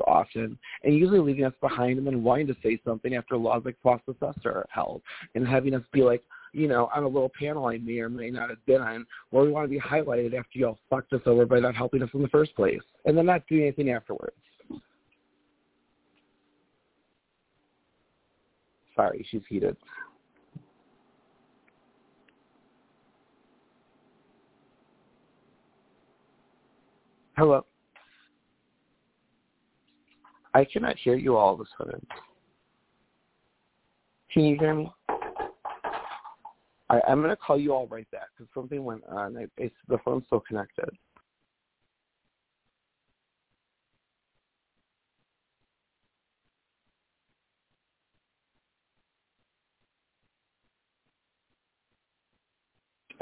often 0.07 0.59
and 0.85 0.95
usually 0.95 1.20
leaving 1.20 1.45
us 1.45 1.53
behind 1.61 1.99
and 1.99 2.07
then 2.07 2.22
wanting 2.22 2.47
to 2.47 2.57
say 2.62 2.81
something 2.85 3.14
after 3.14 3.37
laws 3.37 3.62
like 3.64 3.76
assessor 3.85 4.51
are 4.51 4.66
held 4.70 5.03
and 5.35 5.47
having 5.47 5.74
us 5.74 5.83
be 5.93 6.03
like, 6.03 6.22
you 6.53 6.66
know, 6.66 6.91
on 6.95 7.05
a 7.05 7.09
little 7.09 7.31
panel 7.39 7.66
I 7.66 7.79
may 7.79 7.99
or 7.99 8.09
may 8.09 8.31
not 8.31 8.51
have 8.51 8.64
been 8.66 8.81
on 8.81 9.07
where 9.31 9.45
we 9.45 9.51
want 9.51 9.64
to 9.64 9.70
be 9.70 9.81
highlighted 9.81 10.35
after 10.35 10.59
y'all 10.59 10.79
fucked 10.91 11.12
us 11.12 11.20
over 11.26 11.47
by 11.47 11.61
not 11.61 11.76
helping 11.76 12.03
us 12.03 12.11
in 12.14 12.22
the 12.22 12.29
first 12.29 12.55
place 12.57 12.81
and 13.05 13.16
then 13.16 13.26
not 13.26 13.47
doing 13.47 13.62
anything 13.62 13.91
afterwards. 13.91 14.35
Sorry, 18.97 19.24
she's 19.31 19.43
heated. 19.49 19.76
Hello. 27.39 27.64
I 30.55 30.64
cannot 30.64 30.97
hear 30.97 31.14
you 31.14 31.36
all 31.36 31.55
of 31.55 31.61
a 31.61 31.64
sudden. 31.78 32.05
Can 34.32 34.43
you 34.43 34.57
hear 34.59 34.74
me? 34.74 34.91
I, 36.91 37.01
I'm 37.07 37.20
going 37.20 37.30
to 37.30 37.36
call 37.36 37.57
you 37.57 37.72
all 37.72 37.86
right 37.86 38.11
back 38.11 38.26
because 38.36 38.51
something 38.53 38.82
went 38.82 39.05
on. 39.09 39.36
I, 39.36 39.47
it's, 39.57 39.74
the 39.86 39.99
phone's 40.05 40.24
still 40.26 40.41
connected. 40.41 40.91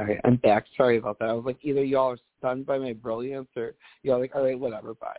Right, 0.07 0.21
I'm 0.25 0.37
back. 0.37 0.67
Sorry 0.77 0.99
about 0.99 1.19
that. 1.19 1.31
I 1.31 1.33
was 1.33 1.45
like, 1.45 1.59
either 1.63 1.83
y'all 1.83 2.13
are 2.13 2.19
stunned 2.39 2.65
by 2.65 2.79
my 2.79 2.93
brilliance 2.93 3.49
or 3.57 3.75
y'all 4.03 4.21
like, 4.21 4.37
all 4.37 4.45
right, 4.45 4.59
whatever, 4.59 4.95
bye. 4.95 5.17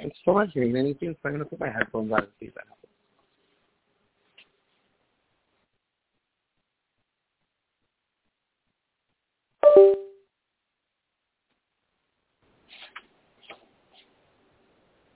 I'm 0.00 0.10
still 0.22 0.34
not 0.34 0.48
hearing 0.50 0.74
anything, 0.74 1.14
so 1.22 1.28
I'm 1.28 1.32
gonna 1.32 1.44
put 1.44 1.60
my 1.60 1.68
headphones 1.68 2.12
on 2.12 2.20
and 2.20 2.28
see 2.40 2.46
if 2.46 2.54
that 2.54 2.64
helps. 2.66 2.78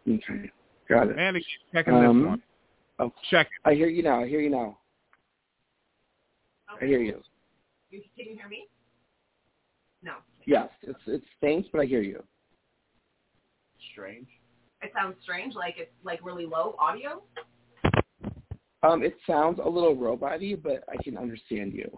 Okay, 0.09 0.51
got 0.89 1.09
it. 1.09 1.19
And 1.19 1.43
checking 1.73 1.95
Um, 1.95 2.19
this 2.19 2.27
one. 2.29 2.43
Oh. 2.99 3.13
Check. 3.31 3.49
I 3.65 3.75
hear 3.75 3.89
you 3.89 4.03
now. 4.03 4.23
I 4.23 4.29
hear 4.29 4.41
you 4.41 4.51
now. 4.51 4.79
I 6.81 6.85
hear 6.85 7.01
you. 7.01 7.23
You, 7.91 8.03
can 8.17 8.27
you 8.27 8.37
hear 8.37 8.49
me? 8.49 8.69
No. 10.03 10.15
Yes, 10.47 10.69
it's 10.83 10.99
it's 11.07 11.27
faint, 11.41 11.67
but 11.73 11.81
I 11.81 11.87
hear 11.87 12.03
you. 12.03 12.23
Strange. 13.93 14.29
It 14.83 14.93
sounds 14.95 15.17
strange, 15.23 15.55
like 15.55 15.75
it's 15.79 15.91
like 16.05 16.25
really 16.25 16.47
low 16.47 16.77
audio. 16.79 17.23
Um, 18.83 19.03
it 19.03 19.17
sounds 19.27 19.59
a 19.63 19.69
little 19.69 19.97
robot-y, 19.97 20.55
but 20.63 20.85
I 20.89 21.03
can 21.03 21.17
understand 21.17 21.73
you. 21.73 21.91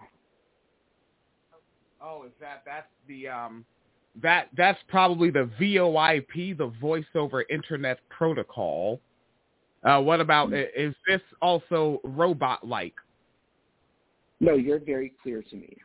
Oh, 2.01 2.23
is 2.25 2.31
that 2.39 2.63
that's 2.65 2.87
the 3.07 3.27
um 3.27 3.65
that 4.21 4.47
that's 4.55 4.79
probably 4.87 5.29
the 5.29 5.49
VoIP, 5.59 6.57
the 6.57 6.73
Voice 6.81 7.05
over 7.15 7.45
Internet 7.49 7.99
Protocol. 8.09 9.01
Uh, 9.83 10.01
what 10.01 10.19
about 10.19 10.53
i- 10.53 10.67
is 10.75 10.93
this 11.07 11.21
also 11.41 12.01
robot-like? 12.03 12.95
No, 14.41 14.53
you're 14.55 14.79
very 14.79 15.13
clear 15.21 15.41
to 15.43 15.55
me. 15.55 15.77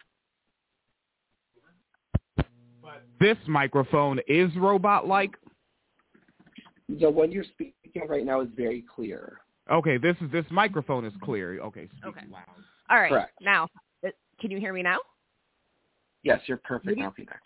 This 3.21 3.37
microphone 3.47 4.21
is 4.27 4.55
robot-like. 4.57 5.37
The 6.89 7.11
one 7.11 7.33
you're 7.33 7.45
speaking 7.45 8.07
right 8.09 8.25
now 8.25 8.41
is 8.41 8.49
very 8.57 8.83
clear. 8.95 9.41
Okay, 9.71 9.97
this 9.97 10.17
is 10.21 10.31
this 10.31 10.45
microphone 10.51 11.05
is 11.07 11.13
clear. 11.23 11.59
Okay, 11.61 11.87
speak 11.97 12.05
Okay. 12.05 12.27
loud. 12.31 12.43
All 12.91 12.99
right. 13.01 13.09
Correct. 13.11 13.33
Now, 13.41 13.67
uh, 14.07 14.11
can 14.39 14.51
you 14.51 14.59
hear 14.61 14.75
me 14.75 14.83
now? 14.83 14.99
Yes, 16.23 16.41
you're 16.47 16.59
perfect 16.59 16.87
Maybe- 16.89 17.01
now, 17.01 17.11
Phoenix. 17.17 17.39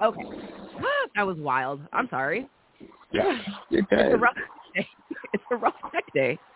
Okay. 0.00 0.22
that 1.16 1.26
was 1.26 1.36
wild. 1.38 1.80
I'm 1.92 2.08
sorry. 2.08 2.48
Yeah, 3.10 3.40
you're 3.70 3.82
good. 3.90 4.20
Rough 5.16 5.24
day. 5.24 5.28
It's 5.34 5.44
a 5.50 5.56
rough 5.56 5.74
tech 5.92 6.04
day. 6.14 6.38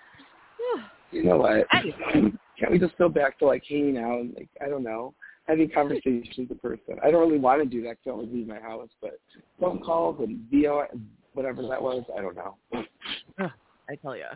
You 1.12 1.24
know 1.24 1.38
what? 1.38 1.66
Can't 2.12 2.70
we 2.70 2.78
just 2.78 2.96
go 2.96 3.08
back 3.08 3.36
to 3.40 3.46
like 3.46 3.64
hanging 3.68 3.98
out 3.98 4.20
and 4.20 4.32
like 4.36 4.48
I 4.64 4.68
don't 4.68 4.84
know, 4.84 5.12
having 5.48 5.68
conversations 5.68 6.36
with 6.38 6.48
the 6.50 6.54
person? 6.54 6.98
I 7.02 7.10
don't 7.10 7.26
really 7.26 7.40
want 7.40 7.60
to 7.62 7.68
do 7.68 7.82
that. 7.82 7.94
'cause 7.96 8.02
I 8.06 8.08
don't 8.10 8.18
want 8.18 8.30
to 8.30 8.36
leave 8.36 8.46
my 8.46 8.60
house, 8.60 8.90
but 9.00 9.18
phone 9.58 9.80
calls 9.80 10.20
and 10.20 10.38
VO, 10.52 10.84
whatever 11.32 11.62
that 11.66 11.82
was, 11.82 12.04
I 12.16 12.20
don't 12.20 12.36
know. 12.36 12.56
I 13.88 13.96
tell 14.00 14.14
you. 14.16 14.26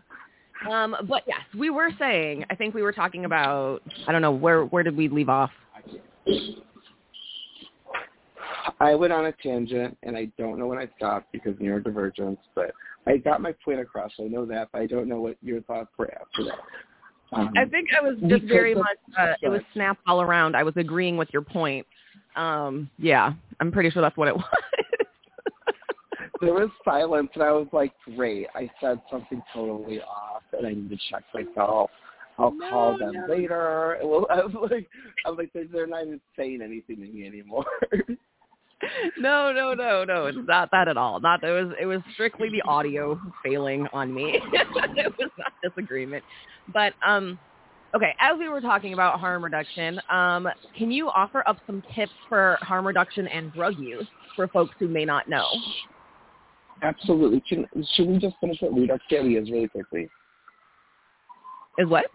Um, 0.68 0.96
but 1.08 1.22
yes, 1.28 1.42
we 1.56 1.70
were 1.70 1.90
saying. 1.98 2.44
I 2.50 2.56
think 2.56 2.74
we 2.74 2.82
were 2.82 2.92
talking 2.92 3.24
about. 3.24 3.80
I 4.08 4.12
don't 4.12 4.22
know 4.22 4.32
where. 4.32 4.64
Where 4.64 4.82
did 4.82 4.96
we 4.96 5.08
leave 5.08 5.28
off? 5.28 5.50
I 8.80 8.94
went 8.94 9.12
on 9.12 9.26
a 9.26 9.32
tangent 9.32 9.96
and 10.02 10.16
I 10.16 10.30
don't 10.38 10.58
know 10.58 10.66
when 10.66 10.78
I 10.78 10.88
stopped 10.96 11.32
because 11.32 11.54
neurodivergence, 11.56 12.38
but 12.54 12.72
I 13.06 13.18
got 13.18 13.40
my 13.40 13.52
point 13.64 13.80
across. 13.80 14.12
I 14.18 14.24
know 14.24 14.46
that, 14.46 14.68
but 14.72 14.80
I 14.80 14.86
don't 14.86 15.08
know 15.08 15.20
what 15.20 15.36
your 15.42 15.60
thoughts 15.62 15.90
were 15.98 16.12
after 16.14 16.44
that. 16.44 16.58
Um, 17.32 17.52
I 17.56 17.64
think 17.64 17.88
I 17.98 18.00
was 18.00 18.16
just 18.28 18.44
very 18.44 18.74
much. 18.74 18.96
Uh, 19.18 19.34
it 19.42 19.48
was 19.48 19.60
snap 19.72 19.98
all 20.06 20.22
around. 20.22 20.56
I 20.56 20.62
was 20.62 20.74
agreeing 20.76 21.16
with 21.16 21.28
your 21.32 21.42
point. 21.42 21.86
Um, 22.36 22.88
yeah, 22.98 23.32
I'm 23.60 23.72
pretty 23.72 23.90
sure 23.90 24.02
that's 24.02 24.16
what 24.16 24.28
it 24.28 24.36
was. 24.36 24.44
there 26.40 26.54
was 26.54 26.70
silence 26.84 27.30
and 27.34 27.42
I 27.42 27.52
was 27.52 27.66
like, 27.72 27.92
great, 28.16 28.46
I 28.54 28.70
said 28.80 29.00
something 29.10 29.42
totally 29.52 30.00
off 30.00 30.42
and 30.52 30.66
I 30.66 30.70
need 30.70 30.90
to 30.90 30.98
check 31.10 31.24
myself. 31.32 31.90
I'll 32.38 32.52
No, 32.52 32.68
call 32.68 32.98
them 32.98 33.12
no. 33.14 33.26
later. 33.34 33.98
Well, 34.02 34.26
I 34.30 34.44
was 34.44 34.54
like, 34.70 34.88
I'm 35.24 35.36
like, 35.36 35.52
they're- 35.52 35.68
they're 35.72 35.86
not 35.86 36.02
even 36.06 36.20
saying 36.36 36.60
anything 36.62 36.96
to 36.96 37.02
me 37.12 37.26
anymore. 37.26 37.66
no, 39.18 39.52
no, 39.52 39.74
no, 39.74 40.04
no. 40.04 40.26
It's 40.26 40.38
not 40.46 40.70
that 40.72 40.88
at 40.88 40.96
all. 40.96 41.20
Not 41.20 41.42
it 41.42 41.50
was. 41.50 41.74
It 41.80 41.86
was 41.86 42.00
strictly 42.14 42.48
the 42.50 42.62
audio 42.62 43.20
failing 43.44 43.86
on 43.92 44.12
me. 44.12 44.40
it 44.52 45.14
was 45.18 45.30
not 45.38 45.52
disagreement. 45.62 46.24
But 46.72 46.94
um, 47.06 47.38
okay. 47.94 48.14
As 48.20 48.38
we 48.38 48.48
were 48.48 48.60
talking 48.60 48.92
about 48.94 49.20
harm 49.20 49.44
reduction, 49.44 50.00
um, 50.10 50.48
can 50.76 50.90
you 50.90 51.08
offer 51.08 51.46
up 51.48 51.58
some 51.66 51.82
tips 51.94 52.12
for 52.28 52.58
harm 52.62 52.86
reduction 52.86 53.26
and 53.28 53.52
drug 53.52 53.78
use 53.78 54.06
for 54.36 54.48
folks 54.48 54.74
who 54.78 54.88
may 54.88 55.04
not 55.04 55.28
know? 55.28 55.46
Absolutely. 56.82 57.42
Can, 57.48 57.66
should 57.94 58.08
we 58.08 58.18
just 58.18 58.36
finish 58.40 58.58
what 58.60 58.74
Redux 58.74 59.02
Daddy 59.10 59.34
is 59.34 59.50
really 59.50 59.68
quickly? 59.68 60.08
Is 61.78 61.88
what? 61.88 62.06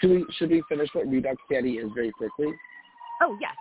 Should 0.00 0.10
we 0.10 0.26
should 0.36 0.50
we 0.50 0.62
finish 0.68 0.88
what 0.92 1.08
Redux 1.08 1.36
Daddy 1.50 1.72
is 1.72 1.90
very 1.94 2.12
quickly? 2.12 2.52
Oh 3.22 3.36
yes. 3.40 3.54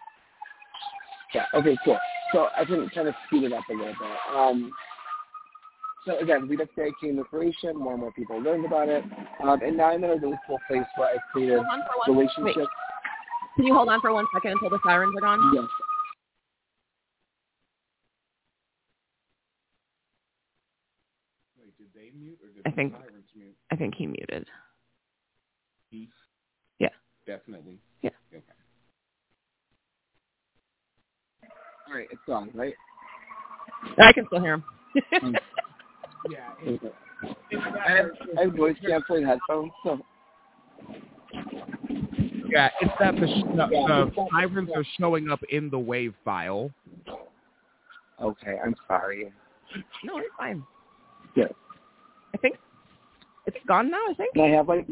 Yeah. 1.37 1.59
Okay. 1.59 1.77
Cool. 1.85 1.97
So 2.33 2.47
I 2.57 2.65
can 2.65 2.89
kind 2.89 3.07
of 3.07 3.13
speed 3.27 3.43
it 3.43 3.53
up 3.53 3.63
a 3.69 3.73
little 3.73 3.93
bit. 3.93 4.35
Um, 4.35 4.71
so 6.05 6.17
again, 6.19 6.47
Redux 6.47 6.69
Daddy 6.75 6.91
came 6.99 7.15
to 7.17 7.23
fruition. 7.29 7.77
More 7.77 7.93
and 7.93 8.01
more 8.01 8.11
people 8.13 8.41
learned 8.41 8.65
about 8.65 8.89
it, 8.89 9.03
um, 9.43 9.61
and 9.61 9.77
now 9.77 9.91
I'm 9.91 10.03
in 10.03 10.09
a 10.09 10.15
really 10.15 10.37
cool 10.47 10.57
place 10.67 10.83
where 10.95 11.09
I've 11.13 11.21
created 11.31 11.59
on 11.59 11.81
relationships. 12.07 12.57
Wait, 12.57 12.67
can 13.55 13.65
you 13.65 13.73
hold 13.75 13.89
on 13.89 14.01
for 14.01 14.11
one 14.13 14.25
second 14.33 14.51
until 14.53 14.69
the 14.69 14.79
sirens 14.85 15.13
are 15.17 15.21
gone? 15.21 15.51
Yes. 15.53 15.65
Wait, 21.59 21.77
did 21.77 21.87
they 21.93 22.11
mute 22.17 22.39
or 22.43 22.49
did 22.49 22.61
I 22.65 22.69
the 22.69 22.75
think- 22.75 22.93
sirens 22.93 23.25
mute? 23.35 23.55
I 23.71 23.75
think 23.75 23.95
he 23.95 24.07
muted. 24.07 24.47
Heath? 25.89 26.09
Yeah. 26.79 26.89
Definitely. 27.25 27.79
Yeah. 28.01 28.11
Okay. 28.33 28.43
All 31.43 31.49
right. 31.93 32.07
It's 32.11 32.21
gone, 32.27 32.49
right? 32.53 32.73
I 33.99 34.13
can 34.13 34.25
still 34.27 34.39
hear 34.41 34.53
him. 34.55 34.63
Hmm. 35.21 35.35
Yeah. 36.29 36.49
Okay. 36.67 36.89
I 37.85 37.91
have, 37.91 38.05
I 38.37 38.41
have 38.43 38.53
voice 38.53 38.75
canceling 38.85 39.25
headphones, 39.25 39.71
so 39.83 39.99
Yeah, 42.49 42.69
it's 42.81 42.91
that 42.99 43.15
the, 43.15 43.27
sh- 43.27 43.43
the, 43.55 43.67
the 43.87 44.27
sirens 44.31 44.69
are 44.75 44.83
showing 44.99 45.29
up 45.29 45.39
in 45.49 45.69
the 45.69 45.79
wave 45.79 46.13
file. 46.25 46.71
okay. 48.21 48.57
I'm 48.63 48.75
sorry. 48.87 49.31
no, 50.03 50.17
it's 50.17 50.27
fine. 50.37 50.63
Yeah. 51.35 51.45
I 52.33 52.37
think 52.37 52.55
it's 53.45 53.57
gone 53.67 53.89
now. 53.91 54.03
I 54.09 54.13
think. 54.15 54.35
And 54.35 54.43
I 54.43 54.49
have 54.49 54.67
like 54.67 54.87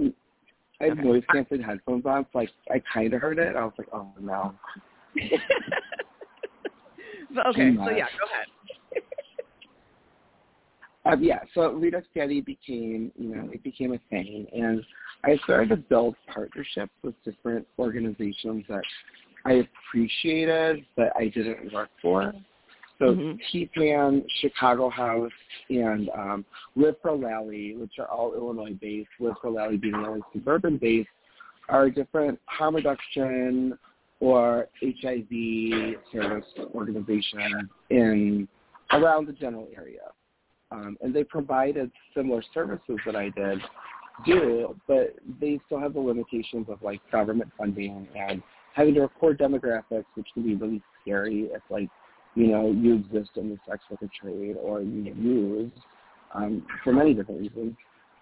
I 0.81 0.85
have 0.85 0.93
Okay. 0.99 1.07
noise 1.07 1.23
canceling 1.31 1.61
headphones 1.61 2.05
on, 2.05 2.25
so 2.31 2.39
like 2.39 2.49
I 2.69 2.81
kind 2.93 3.13
of 3.13 3.21
heard 3.21 3.39
it. 3.39 3.55
I 3.55 3.63
was 3.63 3.73
like, 3.77 3.87
oh 3.93 4.07
no. 4.19 4.53
okay, 7.37 7.75
so 7.75 7.89
yeah, 7.91 8.05
go 8.19 8.25
ahead. 8.25 8.47
Um, 11.07 11.23
yeah, 11.23 11.41
so 11.53 11.71
Redux 11.71 12.07
Daddy 12.15 12.41
became, 12.41 13.11
you 13.15 13.35
know, 13.35 13.47
it 13.53 13.61
became 13.61 13.93
a 13.93 13.99
thing, 14.09 14.47
and 14.51 14.83
I 15.23 15.37
started 15.43 15.69
to 15.69 15.75
build 15.75 16.15
partnerships 16.33 16.91
with 17.03 17.13
different 17.23 17.67
organizations 17.77 18.63
that 18.67 18.81
I 19.45 19.67
appreciated, 19.87 20.83
but 20.97 21.15
I 21.15 21.27
didn't 21.27 21.71
work 21.71 21.89
for. 22.01 22.33
So 22.97 23.13
Mhm. 23.13 23.39
TPAN, 23.51 24.25
Chicago 24.39 24.89
House, 24.89 25.31
and 25.69 26.09
um, 26.09 26.45
Live4Lali, 26.75 27.77
which 27.77 27.99
are 27.99 28.07
all 28.07 28.33
Illinois-based, 28.33 29.09
Live4Lali 29.19 29.79
being 29.79 29.95
only 29.95 30.21
suburban-based, 30.33 31.09
are 31.69 31.89
different 31.89 32.39
harm 32.45 32.75
reduction 32.75 33.77
or 34.19 34.67
HIV 34.81 35.95
service 36.11 36.45
organization 36.73 37.69
in 37.89 38.47
around 38.91 39.27
the 39.27 39.33
general 39.33 39.67
area 39.75 40.01
um, 40.71 40.97
and 41.01 41.13
they 41.13 41.23
provided 41.23 41.91
similar 42.15 42.43
services 42.53 42.97
that 43.05 43.15
I 43.15 43.29
did 43.29 43.59
do, 44.25 44.75
but 44.87 45.15
they 45.39 45.59
still 45.65 45.79
have 45.79 45.93
the 45.93 45.99
limitations 45.99 46.67
of 46.69 46.81
like 46.81 46.99
government 47.11 47.51
funding 47.57 48.07
and 48.17 48.41
having 48.73 48.93
to 48.95 49.01
record 49.01 49.37
demographics, 49.37 50.05
which 50.15 50.27
can 50.33 50.43
be 50.43 50.55
really 50.55 50.81
scary 51.01 51.49
if 51.53 51.61
like 51.69 51.89
you 52.35 52.47
know 52.47 52.71
you 52.71 52.95
exist 52.95 53.31
in 53.35 53.49
the 53.49 53.57
sex 53.67 53.83
worker 53.89 54.09
trade 54.19 54.55
or 54.61 54.81
you 54.81 55.13
use 55.15 55.71
um, 56.33 56.65
for 56.83 56.93
many 56.93 57.13
different 57.13 57.41
reasons. 57.41 57.75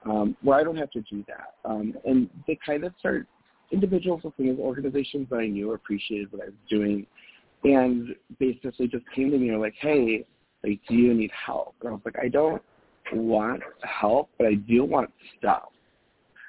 Um, 0.06 0.36
where 0.42 0.60
I 0.60 0.66
don't 0.66 0.76
have 0.76 0.92
to 0.92 1.02
do 1.02 1.24
that, 1.30 1.56
um, 1.64 1.96
and 2.04 2.30
they 2.46 2.60
kind 2.66 2.84
of 2.84 2.94
start 3.00 3.26
individuals 3.72 4.22
within 4.24 4.48
these 4.48 4.60
organizations 4.60 5.28
that 5.30 5.38
I 5.38 5.48
knew 5.48 5.74
appreciated 5.74 6.32
what 6.32 6.42
I 6.44 6.46
was 6.46 6.54
doing, 6.70 7.06
and 7.64 8.16
basically 8.40 8.88
just 8.88 9.06
came 9.16 9.32
to 9.32 9.38
me 9.38 9.50
and 9.50 9.58
were 9.58 9.66
like, 9.66 9.76
hey 9.80 10.26
like, 10.64 10.80
do 10.88 10.96
you 10.96 11.14
need 11.14 11.32
help? 11.32 11.76
And 11.82 11.90
I 11.90 11.92
was 11.94 12.02
like, 12.06 12.16
I 12.22 12.30
don't 12.30 12.62
want 13.14 13.62
help, 13.84 14.30
but 14.38 14.48
I 14.48 14.56
do 14.56 14.86
want 14.86 15.12
stuff, 15.38 15.70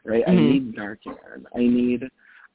right? 0.05 0.23
I 0.27 0.33
Mhm. 0.33 0.53
need 0.53 0.75
Narcan. 0.77 1.47
I 1.55 1.59
need, 1.59 2.09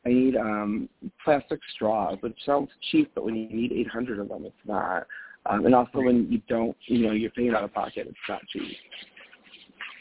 I 0.06 0.10
need 0.10 0.38
um 0.38 0.90
plastic 1.24 1.60
straws, 1.74 2.18
which 2.22 2.42
sounds 2.46 2.72
cheap, 2.90 3.12
but 3.14 3.26
when 3.26 3.36
you 3.36 3.50
need 3.50 3.72
800 3.74 4.20
of 4.20 4.30
them, 4.30 4.46
it's 4.46 4.66
not. 4.66 5.06
Um, 5.46 5.66
and 5.66 5.76
also 5.76 6.02
when 6.02 6.32
you 6.32 6.42
don't, 6.48 6.78
you 6.86 7.00
know, 7.00 7.12
you're 7.12 7.32
paying 7.32 7.54
out 7.54 7.64
of 7.64 7.74
pocket, 7.74 8.08
it's 8.08 8.18
not 8.28 8.46
cheap. 8.48 8.78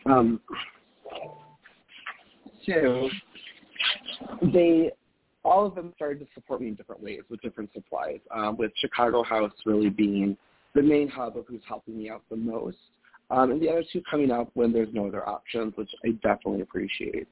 Um, 0.06 0.40
two, 2.64 3.10
they 4.52 4.90
all 5.44 5.66
of 5.66 5.74
them 5.74 5.92
started 5.94 6.18
to 6.20 6.26
support 6.34 6.60
me 6.60 6.68
in 6.68 6.74
different 6.74 7.02
ways 7.02 7.20
with 7.30 7.40
different 7.40 7.72
supplies. 7.72 8.18
Um, 8.34 8.56
with 8.56 8.72
Chicago 8.76 9.22
House 9.22 9.52
really 9.64 9.88
being 9.88 10.36
the 10.74 10.82
main 10.82 11.08
hub 11.08 11.36
of 11.36 11.46
who's 11.46 11.62
helping 11.66 11.96
me 11.96 12.10
out 12.10 12.22
the 12.28 12.36
most, 12.36 12.76
um, 13.30 13.50
and 13.50 13.60
the 13.60 13.68
other 13.68 13.84
two 13.90 14.02
coming 14.10 14.30
up 14.30 14.50
when 14.54 14.72
there's 14.72 14.92
no 14.92 15.06
other 15.06 15.26
options, 15.28 15.74
which 15.76 15.90
I 16.04 16.10
definitely 16.22 16.62
appreciate. 16.62 17.28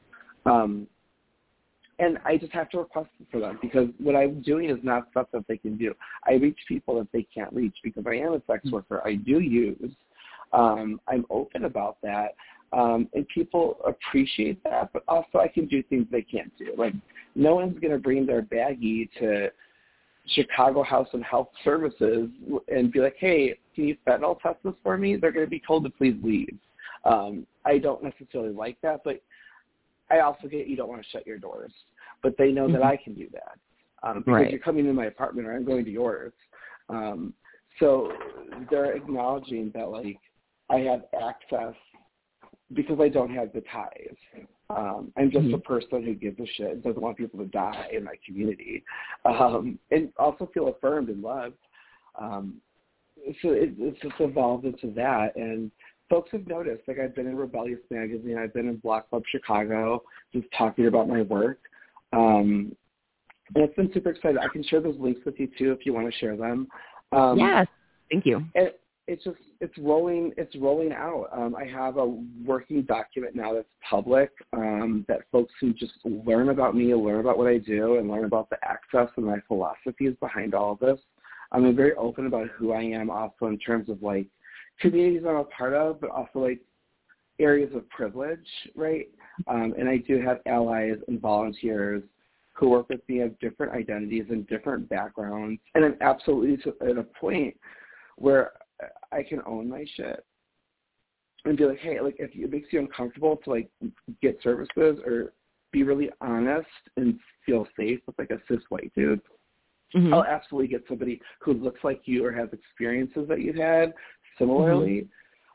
Um, 0.46 0.86
and 1.98 2.18
I 2.24 2.36
just 2.36 2.52
have 2.52 2.68
to 2.70 2.78
request 2.78 3.08
it 3.20 3.26
for 3.30 3.40
them 3.40 3.58
because 3.62 3.88
what 3.98 4.14
I'm 4.14 4.42
doing 4.42 4.68
is 4.68 4.78
not 4.82 5.08
stuff 5.10 5.28
that 5.32 5.46
they 5.48 5.56
can 5.56 5.76
do. 5.76 5.94
I 6.26 6.34
reach 6.34 6.58
people 6.68 6.98
that 6.98 7.10
they 7.12 7.26
can't 7.34 7.52
reach 7.52 7.74
because 7.82 8.04
I 8.06 8.16
am 8.16 8.34
a 8.34 8.42
sex 8.46 8.70
worker. 8.70 9.00
I 9.04 9.14
do 9.14 9.40
use. 9.40 9.92
Um, 10.52 11.00
I'm 11.08 11.24
open 11.30 11.64
about 11.64 11.96
that. 12.02 12.34
Um, 12.72 13.08
and 13.14 13.26
people 13.28 13.78
appreciate 13.86 14.62
that, 14.64 14.92
but 14.92 15.02
also 15.08 15.38
I 15.38 15.48
can 15.48 15.66
do 15.66 15.82
things 15.84 16.06
they 16.10 16.22
can't 16.22 16.52
do. 16.58 16.74
Like 16.76 16.94
no 17.34 17.54
one's 17.54 17.78
going 17.78 17.92
to 17.92 17.98
bring 17.98 18.26
their 18.26 18.42
baggie 18.42 19.08
to 19.20 19.50
Chicago 20.28 20.82
House 20.82 21.08
and 21.12 21.24
Health 21.24 21.48
Services 21.64 22.28
and 22.68 22.92
be 22.92 23.00
like, 23.00 23.16
hey, 23.18 23.56
can 23.74 23.84
you 23.84 23.96
fentanyl 24.06 24.40
test 24.40 24.58
this 24.64 24.74
for 24.82 24.98
me? 24.98 25.16
They're 25.16 25.32
going 25.32 25.46
to 25.46 25.50
be 25.50 25.62
told 25.66 25.84
to 25.84 25.90
please 25.90 26.16
leave. 26.22 26.56
Um, 27.04 27.46
I 27.64 27.78
don't 27.78 28.02
necessarily 28.02 28.52
like 28.52 28.78
that, 28.82 29.02
but 29.04 29.22
I 30.10 30.20
also 30.20 30.48
get 30.48 30.66
you 30.66 30.76
don't 30.76 30.88
want 30.88 31.02
to 31.02 31.08
shut 31.10 31.26
your 31.26 31.38
doors. 31.38 31.72
But 32.22 32.36
they 32.36 32.50
know 32.50 32.64
mm-hmm. 32.64 32.74
that 32.74 32.82
I 32.82 32.96
can 32.96 33.14
do 33.14 33.28
that 33.32 33.58
um, 34.02 34.20
because 34.20 34.32
right. 34.32 34.50
you're 34.50 34.60
coming 34.60 34.86
in 34.86 34.94
my 34.94 35.06
apartment 35.06 35.46
or 35.46 35.54
I'm 35.54 35.64
going 35.64 35.84
to 35.84 35.90
yours. 35.90 36.32
Um, 36.88 37.34
so 37.78 38.12
they're 38.70 38.96
acknowledging 38.96 39.70
that 39.74 39.90
like 39.90 40.18
I 40.70 40.78
have 40.78 41.02
access 41.20 41.74
because 42.72 42.98
I 43.00 43.08
don't 43.08 43.34
have 43.34 43.52
the 43.52 43.62
ties. 43.72 44.16
Um, 44.70 45.12
I'm 45.16 45.30
just 45.30 45.44
mm-hmm. 45.44 45.54
a 45.54 45.58
person 45.58 46.04
who 46.04 46.14
gives 46.14 46.38
a 46.40 46.46
shit 46.56 46.72
and 46.72 46.82
doesn't 46.82 47.00
want 47.00 47.16
people 47.16 47.38
to 47.38 47.46
die 47.46 47.88
in 47.92 48.04
my 48.04 48.14
community, 48.24 48.82
um, 49.24 49.78
and 49.90 50.12
also 50.18 50.50
feel 50.52 50.68
affirmed 50.68 51.08
and 51.08 51.22
loved. 51.22 51.54
Um, 52.20 52.56
so 53.42 53.50
it, 53.50 53.74
it's 53.78 54.00
just 54.00 54.14
evolved 54.18 54.64
into 54.64 54.90
that, 54.94 55.36
and 55.36 55.70
folks 56.10 56.30
have 56.32 56.46
noticed. 56.46 56.82
Like 56.88 56.98
I've 56.98 57.14
been 57.14 57.26
in 57.26 57.36
Rebellious 57.36 57.80
Magazine, 57.90 58.38
I've 58.38 58.54
been 58.54 58.68
in 58.68 58.76
Block 58.76 59.08
Club 59.10 59.22
Chicago, 59.30 60.02
just 60.32 60.46
talking 60.56 60.86
about 60.86 61.08
my 61.08 61.22
work. 61.22 61.60
Um, 62.12 62.74
and 63.54 63.64
it's 63.64 63.76
been 63.76 63.92
super 63.92 64.10
exciting. 64.10 64.38
I 64.38 64.48
can 64.48 64.64
share 64.64 64.80
those 64.80 64.96
links 64.98 65.20
with 65.24 65.38
you 65.38 65.48
too 65.58 65.72
if 65.72 65.86
you 65.86 65.92
want 65.92 66.12
to 66.12 66.18
share 66.18 66.36
them. 66.36 66.66
Um, 67.12 67.38
yes, 67.38 67.66
thank 68.10 68.26
you. 68.26 68.44
And, 68.54 68.72
it's 69.08 69.22
just 69.22 69.36
it's 69.60 69.76
rolling 69.78 70.32
it's 70.36 70.54
rolling 70.56 70.92
out. 70.92 71.28
Um, 71.32 71.54
I 71.54 71.64
have 71.64 71.96
a 71.96 72.06
working 72.44 72.82
document 72.82 73.36
now 73.36 73.54
that's 73.54 73.68
public 73.88 74.30
um, 74.52 75.04
that 75.08 75.20
folks 75.30 75.52
who 75.60 75.72
just 75.72 75.94
learn 76.04 76.48
about 76.48 76.74
me, 76.74 76.94
learn 76.94 77.20
about 77.20 77.38
what 77.38 77.46
I 77.46 77.58
do, 77.58 77.98
and 77.98 78.10
learn 78.10 78.24
about 78.24 78.50
the 78.50 78.58
access 78.64 79.08
and 79.16 79.26
my 79.26 79.38
philosophies 79.46 80.14
behind 80.20 80.54
all 80.54 80.72
of 80.72 80.80
this. 80.80 80.98
I'm 81.52 81.76
very 81.76 81.94
open 81.94 82.26
about 82.26 82.48
who 82.48 82.72
I 82.72 82.82
am, 82.82 83.08
also 83.08 83.46
in 83.46 83.58
terms 83.58 83.88
of 83.88 84.02
like 84.02 84.26
communities 84.80 85.22
I'm 85.26 85.36
a 85.36 85.44
part 85.44 85.74
of, 85.74 86.00
but 86.00 86.10
also 86.10 86.40
like 86.40 86.60
areas 87.38 87.72
of 87.74 87.88
privilege, 87.88 88.46
right? 88.74 89.08
Um, 89.46 89.74
and 89.78 89.88
I 89.88 89.98
do 89.98 90.20
have 90.20 90.40
allies 90.46 90.96
and 91.06 91.20
volunteers 91.20 92.02
who 92.54 92.70
work 92.70 92.88
with 92.88 93.06
me 93.08 93.20
of 93.20 93.38
different 93.38 93.72
identities 93.72 94.24
and 94.30 94.46
different 94.48 94.88
backgrounds, 94.88 95.60
and 95.74 95.84
I'm 95.84 95.96
absolutely 96.00 96.72
at 96.80 96.96
a 96.96 97.02
point 97.02 97.54
where 98.16 98.52
I 99.12 99.22
can 99.22 99.40
own 99.46 99.68
my 99.68 99.84
shit 99.96 100.24
and 101.44 101.56
be 101.56 101.64
like, 101.64 101.78
hey, 101.78 102.00
like 102.00 102.16
if 102.18 102.30
it 102.34 102.50
makes 102.50 102.72
you 102.72 102.80
uncomfortable 102.80 103.36
to 103.44 103.50
like 103.50 103.68
get 104.20 104.38
services 104.42 104.98
or 105.06 105.32
be 105.72 105.82
really 105.82 106.10
honest 106.20 106.66
and 106.96 107.18
feel 107.44 107.66
safe 107.78 108.00
with 108.06 108.18
like 108.18 108.30
a 108.30 108.40
cis 108.48 108.62
white 108.68 108.92
dude, 108.94 109.20
mm-hmm. 109.94 110.12
I'll 110.12 110.24
absolutely 110.24 110.68
get 110.68 110.84
somebody 110.88 111.20
who 111.40 111.54
looks 111.54 111.80
like 111.84 112.02
you 112.04 112.24
or 112.24 112.32
has 112.32 112.48
experiences 112.52 113.28
that 113.28 113.40
you've 113.40 113.56
had 113.56 113.94
similarly, 114.38 115.08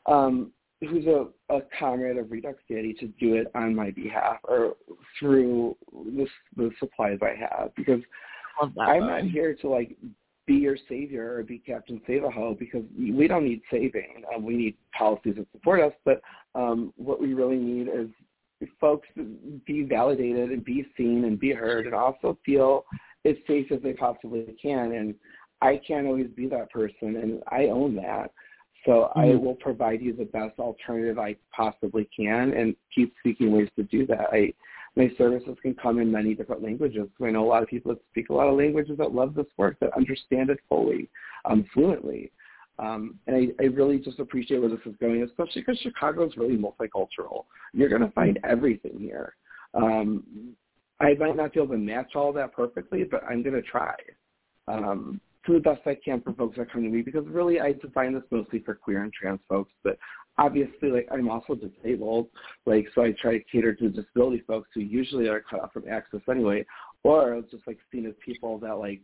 mm-hmm. 0.08 0.12
um, 0.12 0.52
who's 0.80 1.06
a, 1.06 1.26
a 1.54 1.60
comrade 1.78 2.16
of 2.16 2.30
Redux 2.30 2.58
Daddy 2.68 2.94
to 2.94 3.06
do 3.20 3.34
it 3.34 3.48
on 3.54 3.74
my 3.74 3.90
behalf 3.90 4.38
or 4.44 4.74
through 5.18 5.76
the, 5.92 6.26
the 6.56 6.70
supplies 6.80 7.18
I 7.22 7.34
have 7.38 7.74
because 7.76 8.00
I'm 8.80 9.06
not 9.06 9.24
here 9.24 9.54
to 9.54 9.68
like 9.68 9.96
be 10.46 10.54
your 10.54 10.76
savior 10.88 11.36
or 11.36 11.42
be 11.42 11.58
Captain 11.58 12.00
Save-A-Ho 12.06 12.56
because 12.58 12.82
we 12.98 13.28
don't 13.28 13.44
need 13.44 13.62
saving. 13.70 14.24
Um, 14.34 14.44
we 14.44 14.56
need 14.56 14.76
policies 14.96 15.34
that 15.36 15.46
support 15.52 15.80
us, 15.80 15.92
but 16.04 16.20
um, 16.54 16.92
what 16.96 17.20
we 17.20 17.34
really 17.34 17.56
need 17.56 17.88
is 17.88 18.08
folks 18.80 19.08
be 19.66 19.84
validated 19.84 20.50
and 20.50 20.64
be 20.64 20.86
seen 20.96 21.24
and 21.24 21.38
be 21.38 21.52
heard 21.52 21.86
and 21.86 21.94
also 21.94 22.38
feel 22.44 22.84
as 23.24 23.34
safe 23.46 23.70
as 23.70 23.80
they 23.82 23.92
possibly 23.92 24.56
can. 24.60 24.92
And 24.92 25.14
I 25.60 25.80
can't 25.86 26.06
always 26.06 26.28
be 26.28 26.48
that 26.48 26.70
person, 26.70 27.16
and 27.16 27.42
I 27.48 27.66
own 27.66 27.94
that. 27.96 28.32
So 28.84 29.10
mm-hmm. 29.16 29.20
I 29.20 29.34
will 29.36 29.54
provide 29.54 30.00
you 30.00 30.12
the 30.12 30.24
best 30.24 30.58
alternative 30.58 31.18
I 31.18 31.36
possibly 31.54 32.08
can 32.14 32.52
and 32.52 32.74
keep 32.94 33.14
seeking 33.24 33.52
ways 33.52 33.68
to 33.76 33.84
do 33.84 34.06
that. 34.06 34.28
I 34.32 34.52
my 34.96 35.10
services 35.16 35.56
can 35.62 35.74
come 35.74 35.98
in 35.98 36.12
many 36.12 36.34
different 36.34 36.62
languages. 36.62 37.08
I 37.22 37.30
know 37.30 37.44
a 37.44 37.48
lot 37.48 37.62
of 37.62 37.68
people 37.68 37.92
that 37.92 38.02
speak 38.10 38.28
a 38.28 38.34
lot 38.34 38.48
of 38.48 38.58
languages 38.58 38.98
that 38.98 39.14
love 39.14 39.34
this 39.34 39.46
work, 39.56 39.78
that 39.80 39.96
understand 39.96 40.50
it 40.50 40.58
fully, 40.68 41.08
um, 41.44 41.64
fluently. 41.72 42.30
Um, 42.78 43.18
and 43.26 43.36
I, 43.36 43.62
I 43.62 43.66
really 43.68 43.98
just 43.98 44.18
appreciate 44.18 44.58
where 44.58 44.68
this 44.68 44.80
is 44.84 44.94
going, 45.00 45.22
especially 45.22 45.62
because 45.62 45.78
Chicago 45.78 46.26
is 46.26 46.36
really 46.36 46.56
multicultural. 46.56 47.44
You're 47.72 47.88
going 47.88 48.02
to 48.02 48.10
find 48.10 48.38
everything 48.44 48.98
here. 48.98 49.34
Um, 49.74 50.54
I 51.00 51.14
might 51.14 51.36
not 51.36 51.52
be 51.52 51.60
able 51.60 51.74
to 51.74 51.78
match 51.78 52.12
all 52.14 52.32
that 52.34 52.52
perfectly, 52.52 53.04
but 53.04 53.24
I'm 53.24 53.42
going 53.42 53.54
to 53.54 53.62
try 53.62 53.94
um, 54.68 55.20
to 55.46 55.54
the 55.54 55.60
best 55.60 55.80
I 55.86 55.96
can 56.02 56.20
for 56.20 56.32
folks 56.34 56.56
that 56.58 56.70
come 56.72 56.82
to 56.82 56.88
me 56.88 57.02
because 57.02 57.26
really 57.26 57.60
I 57.60 57.72
define 57.72 58.14
this 58.14 58.22
mostly 58.30 58.60
for 58.60 58.74
queer 58.74 59.02
and 59.02 59.12
trans 59.12 59.40
folks, 59.48 59.72
but 59.82 59.98
obviously 60.38 60.90
like 60.90 61.08
I'm 61.10 61.28
also 61.28 61.54
disabled, 61.54 62.28
like 62.66 62.86
so 62.94 63.02
I 63.02 63.12
try 63.20 63.38
to 63.38 63.44
cater 63.44 63.74
to 63.74 63.88
disability 63.88 64.42
folks 64.46 64.68
who 64.74 64.80
usually 64.80 65.28
are 65.28 65.40
cut 65.40 65.60
off 65.60 65.72
from 65.72 65.88
access 65.88 66.20
anyway, 66.30 66.64
or 67.04 67.42
just 67.50 67.66
like 67.66 67.78
seen 67.90 68.06
as 68.06 68.14
people 68.24 68.58
that 68.58 68.74
like 68.74 69.00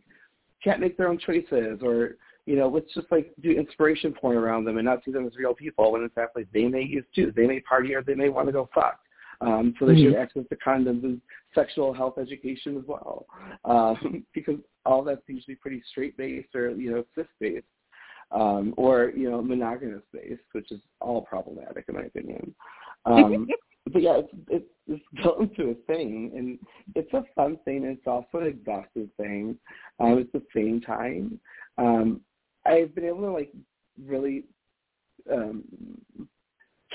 can't 0.63 0.79
make 0.79 0.97
their 0.97 1.07
own 1.07 1.19
choices 1.19 1.79
or 1.81 2.15
you 2.45 2.55
know, 2.55 2.67
let's 2.67 2.91
just 2.95 3.11
like 3.11 3.31
do 3.43 3.51
inspiration 3.51 4.11
porn 4.11 4.35
around 4.35 4.65
them 4.65 4.77
and 4.77 4.85
not 4.85 5.03
see 5.05 5.11
them 5.11 5.27
as 5.27 5.35
real 5.35 5.53
people 5.53 5.91
when 5.91 6.01
in 6.01 6.09
fact 6.09 6.35
like 6.35 6.47
they 6.51 6.67
may 6.67 6.81
use 6.81 7.05
too. 7.13 7.31
They 7.35 7.45
may 7.45 7.59
party 7.59 7.93
or 7.93 8.01
they 8.01 8.15
may 8.15 8.29
want 8.29 8.47
to 8.47 8.51
go 8.51 8.67
fuck. 8.73 8.99
Um, 9.41 9.73
so 9.79 9.85
they 9.85 9.93
mm-hmm. 9.93 10.13
should 10.13 10.19
access 10.19 10.43
to 10.49 10.55
condoms 10.55 11.03
and 11.03 11.21
sexual 11.53 11.93
health 11.93 12.17
education 12.17 12.77
as 12.77 12.83
well. 12.87 13.25
Um, 13.65 14.25
because 14.33 14.55
all 14.85 15.03
that's 15.03 15.21
usually 15.27 15.55
pretty 15.55 15.83
straight 15.91 16.17
based 16.17 16.55
or, 16.55 16.71
you 16.71 16.91
know, 16.91 17.05
cis 17.15 17.27
based 17.39 17.65
um, 18.31 18.73
or 18.77 19.11
you 19.15 19.29
know 19.29 19.41
monogamous 19.41 20.03
based, 20.13 20.41
which 20.53 20.71
is 20.71 20.81
all 21.01 21.21
problematic 21.21 21.85
in 21.87 21.95
my 21.95 22.03
opinion. 22.03 22.53
Um, 23.05 23.47
but 23.93 24.01
yeah, 24.01 24.17
it's, 24.17 24.29
it's 24.49 24.65
it's 24.87 25.03
built 25.23 25.39
into 25.39 25.71
a 25.71 25.75
thing, 25.87 26.31
and 26.35 26.59
it's 26.95 27.13
a 27.13 27.23
fun 27.33 27.57
thing. 27.63 27.85
And 27.85 27.97
it's 27.97 28.05
also 28.05 28.39
an 28.39 28.47
exhaustive 28.47 29.07
thing 29.15 29.57
um, 29.99 30.19
at 30.19 30.31
the 30.33 30.43
same 30.53 30.81
time. 30.81 31.39
Um, 31.77 32.19
I've 32.65 32.93
been 32.93 33.05
able 33.05 33.21
to 33.21 33.31
like 33.31 33.53
really 34.05 34.43
um, 35.31 35.63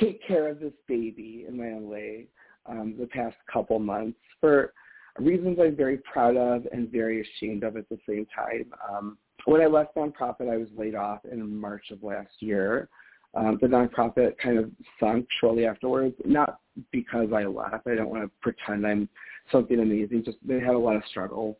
take 0.01 0.25
care 0.27 0.49
of 0.49 0.61
this 0.61 0.73
baby 0.87 1.47
in 1.49 1.57
my 1.57 1.69
own 1.69 1.89
way 1.89 2.27
um, 2.67 2.95
the 2.99 3.07
past 3.07 3.37
couple 3.53 3.79
months 3.79 4.19
for 4.41 4.73
reasons 5.19 5.59
I'm 5.61 5.77
very 5.77 5.99
proud 5.99 6.37
of 6.37 6.67
and 6.73 6.91
very 6.91 7.23
ashamed 7.23 7.63
of 7.63 7.77
at 7.77 7.89
the 7.89 7.99
same 8.09 8.27
time. 8.35 8.73
Um, 8.91 9.19
when 9.47 9.61
I 9.61 9.67
left 9.67 9.97
nonprofit, 9.97 10.51
I 10.51 10.57
was 10.57 10.69
laid 10.77 10.95
off 10.95 11.21
in 11.31 11.59
March 11.61 11.91
of 11.91 12.03
last 12.03 12.33
year. 12.41 12.89
Um, 13.35 13.59
the 13.61 13.67
nonprofit 13.67 14.39
kind 14.39 14.59
of 14.59 14.71
sunk 15.01 15.27
shortly 15.41 15.67
afterwards, 15.67 16.15
not 16.25 16.61
because 16.93 17.29
I 17.35 17.45
left. 17.45 17.87
I 17.87 17.95
don't 17.95 18.11
want 18.11 18.23
to 18.23 18.31
pretend 18.41 18.87
I'm 18.87 19.09
something 19.51 19.81
amazing. 19.81 20.25
Just 20.25 20.39
they 20.47 20.61
had 20.61 20.75
a 20.75 20.79
lot 20.79 20.97
of 20.97 21.03
struggles. 21.11 21.57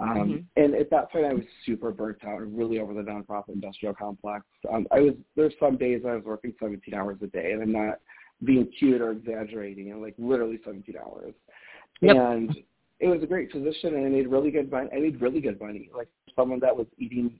Um, 0.00 0.08
mm-hmm. 0.08 0.62
And 0.62 0.74
at 0.74 0.90
that 0.90 1.12
point, 1.12 1.26
I 1.26 1.32
was 1.32 1.44
super 1.64 1.92
burnt 1.92 2.24
out 2.26 2.40
and 2.40 2.58
really 2.58 2.80
over 2.80 2.92
the 2.92 3.02
nonprofit 3.02 3.54
industrial 3.54 3.94
complex. 3.94 4.44
Um, 4.72 4.86
I 4.90 5.00
was 5.00 5.14
there's 5.36 5.54
some 5.60 5.76
days 5.76 6.02
I 6.06 6.14
was 6.14 6.24
working 6.24 6.54
17 6.60 6.92
hours 6.92 7.18
a 7.22 7.28
day, 7.28 7.52
and 7.52 7.62
I'm 7.62 7.72
not 7.72 8.00
being 8.44 8.68
cute 8.78 9.00
or 9.00 9.12
exaggerating. 9.12 9.92
I'm 9.92 10.02
like 10.02 10.14
literally 10.18 10.58
17 10.64 10.96
hours. 10.96 11.34
Yep. 12.00 12.16
And 12.16 12.56
it 13.02 13.08
was 13.08 13.22
a 13.22 13.26
great 13.26 13.50
position 13.50 13.96
and 13.96 14.06
I 14.06 14.08
made 14.08 14.28
really 14.28 14.52
good 14.52 14.70
money. 14.70 14.88
I 14.94 15.00
made 15.00 15.20
really 15.20 15.40
good 15.40 15.60
money. 15.60 15.90
Like 15.94 16.08
someone 16.36 16.60
that 16.60 16.74
was 16.74 16.86
eating, 16.98 17.32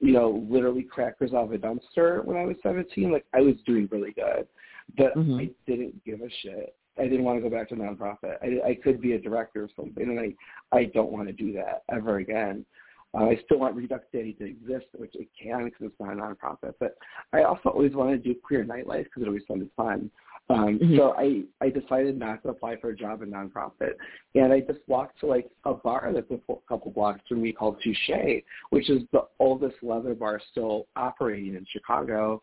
you 0.00 0.12
know, 0.12 0.44
literally 0.48 0.82
crackers 0.82 1.34
out 1.34 1.44
of 1.44 1.52
a 1.52 1.58
dumpster 1.58 2.24
when 2.24 2.38
I 2.38 2.44
was 2.44 2.56
17, 2.62 3.12
like 3.12 3.26
I 3.34 3.42
was 3.42 3.54
doing 3.66 3.88
really 3.92 4.12
good. 4.12 4.48
But 4.96 5.14
mm-hmm. 5.14 5.38
I 5.38 5.50
didn't 5.66 6.02
give 6.04 6.22
a 6.22 6.30
shit. 6.40 6.74
I 6.98 7.02
didn't 7.02 7.24
want 7.24 7.42
to 7.42 7.48
go 7.48 7.54
back 7.54 7.68
to 7.68 7.74
nonprofit. 7.74 8.36
I, 8.42 8.70
I 8.70 8.74
could 8.74 9.00
be 9.00 9.12
a 9.12 9.18
director 9.18 9.64
or 9.64 9.68
something, 9.76 10.02
and 10.02 10.18
I 10.20 10.76
I 10.76 10.84
don't 10.84 11.12
want 11.12 11.28
to 11.28 11.32
do 11.32 11.52
that 11.54 11.84
ever 11.90 12.18
again. 12.18 12.66
Uh, 13.14 13.24
I 13.24 13.38
still 13.44 13.58
want 13.58 13.76
Redux 13.76 14.04
Daddy 14.12 14.32
to 14.34 14.44
exist, 14.44 14.86
which 14.96 15.14
it 15.14 15.28
can 15.40 15.64
because 15.64 15.86
it's 15.86 16.00
not 16.00 16.12
a 16.12 16.16
nonprofit. 16.16 16.74
But 16.80 16.96
I 17.32 17.42
also 17.42 17.68
always 17.68 17.92
wanted 17.94 18.22
to 18.22 18.32
do 18.32 18.40
queer 18.42 18.64
nightlife 18.64 19.04
because 19.04 19.22
it 19.22 19.26
always 19.26 19.42
sounded 19.46 19.70
fun. 19.76 20.10
Um, 20.50 20.78
mm-hmm. 20.78 20.96
So 20.96 21.14
I, 21.16 21.42
I 21.60 21.70
decided 21.70 22.18
not 22.18 22.42
to 22.42 22.50
apply 22.50 22.76
for 22.76 22.90
a 22.90 22.96
job 22.96 23.22
in 23.22 23.30
nonprofit, 23.30 23.92
and 24.34 24.52
I 24.52 24.60
just 24.60 24.80
walked 24.86 25.20
to 25.20 25.26
like 25.26 25.48
a 25.64 25.74
bar 25.74 26.10
that's 26.12 26.30
a 26.30 26.54
couple 26.68 26.90
blocks 26.90 27.20
from 27.28 27.42
me 27.42 27.52
called 27.52 27.76
Touche, 27.82 28.42
which 28.70 28.90
is 28.90 29.02
the 29.12 29.22
oldest 29.38 29.76
leather 29.82 30.14
bar 30.14 30.40
still 30.50 30.86
operating 30.96 31.54
in 31.54 31.66
Chicago. 31.70 32.42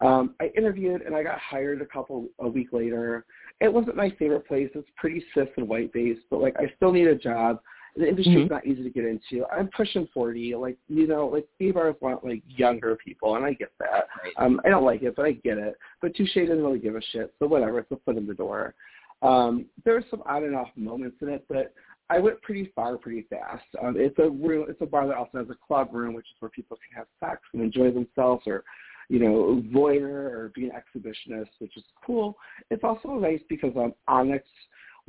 Um, 0.00 0.34
I 0.40 0.50
interviewed 0.56 1.02
and 1.02 1.14
I 1.14 1.22
got 1.22 1.38
hired 1.38 1.82
a 1.82 1.86
couple 1.86 2.28
a 2.38 2.48
week 2.48 2.68
later. 2.72 3.24
It 3.60 3.72
wasn't 3.72 3.96
my 3.96 4.10
favorite 4.18 4.46
place. 4.46 4.70
It's 4.74 4.88
pretty 4.96 5.24
cis 5.34 5.48
and 5.56 5.68
white 5.68 5.92
based, 5.92 6.20
but 6.30 6.40
like 6.40 6.56
I 6.58 6.72
still 6.76 6.92
need 6.92 7.08
a 7.08 7.16
job. 7.16 7.60
The 7.98 8.08
industry's 8.08 8.36
mm-hmm. 8.36 8.54
not 8.54 8.66
easy 8.66 8.84
to 8.84 8.90
get 8.90 9.04
into. 9.04 9.44
I'm 9.46 9.68
pushing 9.76 10.08
40. 10.14 10.54
Like, 10.54 10.78
you 10.88 11.08
know, 11.08 11.26
like 11.26 11.46
gay 11.58 11.72
bars 11.72 11.96
want 12.00 12.24
like 12.24 12.42
younger 12.46 12.96
people, 12.96 13.34
and 13.34 13.44
I 13.44 13.54
get 13.54 13.72
that. 13.80 14.06
Right. 14.22 14.32
Um, 14.36 14.60
I 14.64 14.68
don't 14.68 14.84
like 14.84 15.02
it, 15.02 15.16
but 15.16 15.26
I 15.26 15.32
get 15.32 15.58
it. 15.58 15.74
But 16.00 16.14
Touche 16.14 16.34
doesn't 16.34 16.62
really 16.62 16.78
give 16.78 16.94
a 16.94 17.02
shit, 17.12 17.34
so 17.38 17.46
whatever. 17.46 17.80
It's 17.80 17.90
a 17.90 17.96
foot 18.04 18.16
in 18.16 18.26
the 18.26 18.34
door. 18.34 18.74
Um, 19.22 19.66
there 19.84 19.94
were 19.94 20.04
some 20.10 20.22
on 20.26 20.44
and 20.44 20.54
off 20.54 20.68
moments 20.76 21.16
in 21.22 21.28
it, 21.28 21.44
but 21.48 21.74
I 22.08 22.18
went 22.20 22.40
pretty 22.42 22.70
far 22.74 22.96
pretty 22.96 23.26
fast. 23.28 23.64
Um, 23.82 23.96
it's 23.98 24.18
a 24.18 24.30
room. 24.30 24.66
It's 24.68 24.80
a 24.80 24.86
bar 24.86 25.08
that 25.08 25.16
also 25.16 25.38
has 25.38 25.50
a 25.50 25.66
club 25.66 25.88
room, 25.92 26.14
which 26.14 26.26
is 26.26 26.40
where 26.40 26.50
people 26.50 26.76
can 26.76 26.96
have 26.96 27.06
sex 27.18 27.42
and 27.52 27.62
enjoy 27.62 27.90
themselves, 27.90 28.44
or 28.46 28.62
you 29.08 29.18
know, 29.18 29.62
voyeur 29.74 30.30
or 30.32 30.52
be 30.54 30.66
an 30.66 30.72
exhibitionist, 30.72 31.48
which 31.58 31.76
is 31.76 31.84
cool. 32.06 32.36
It's 32.70 32.84
also 32.84 33.14
nice 33.14 33.40
because 33.48 33.72
um, 33.76 33.94
Onyx 34.06 34.44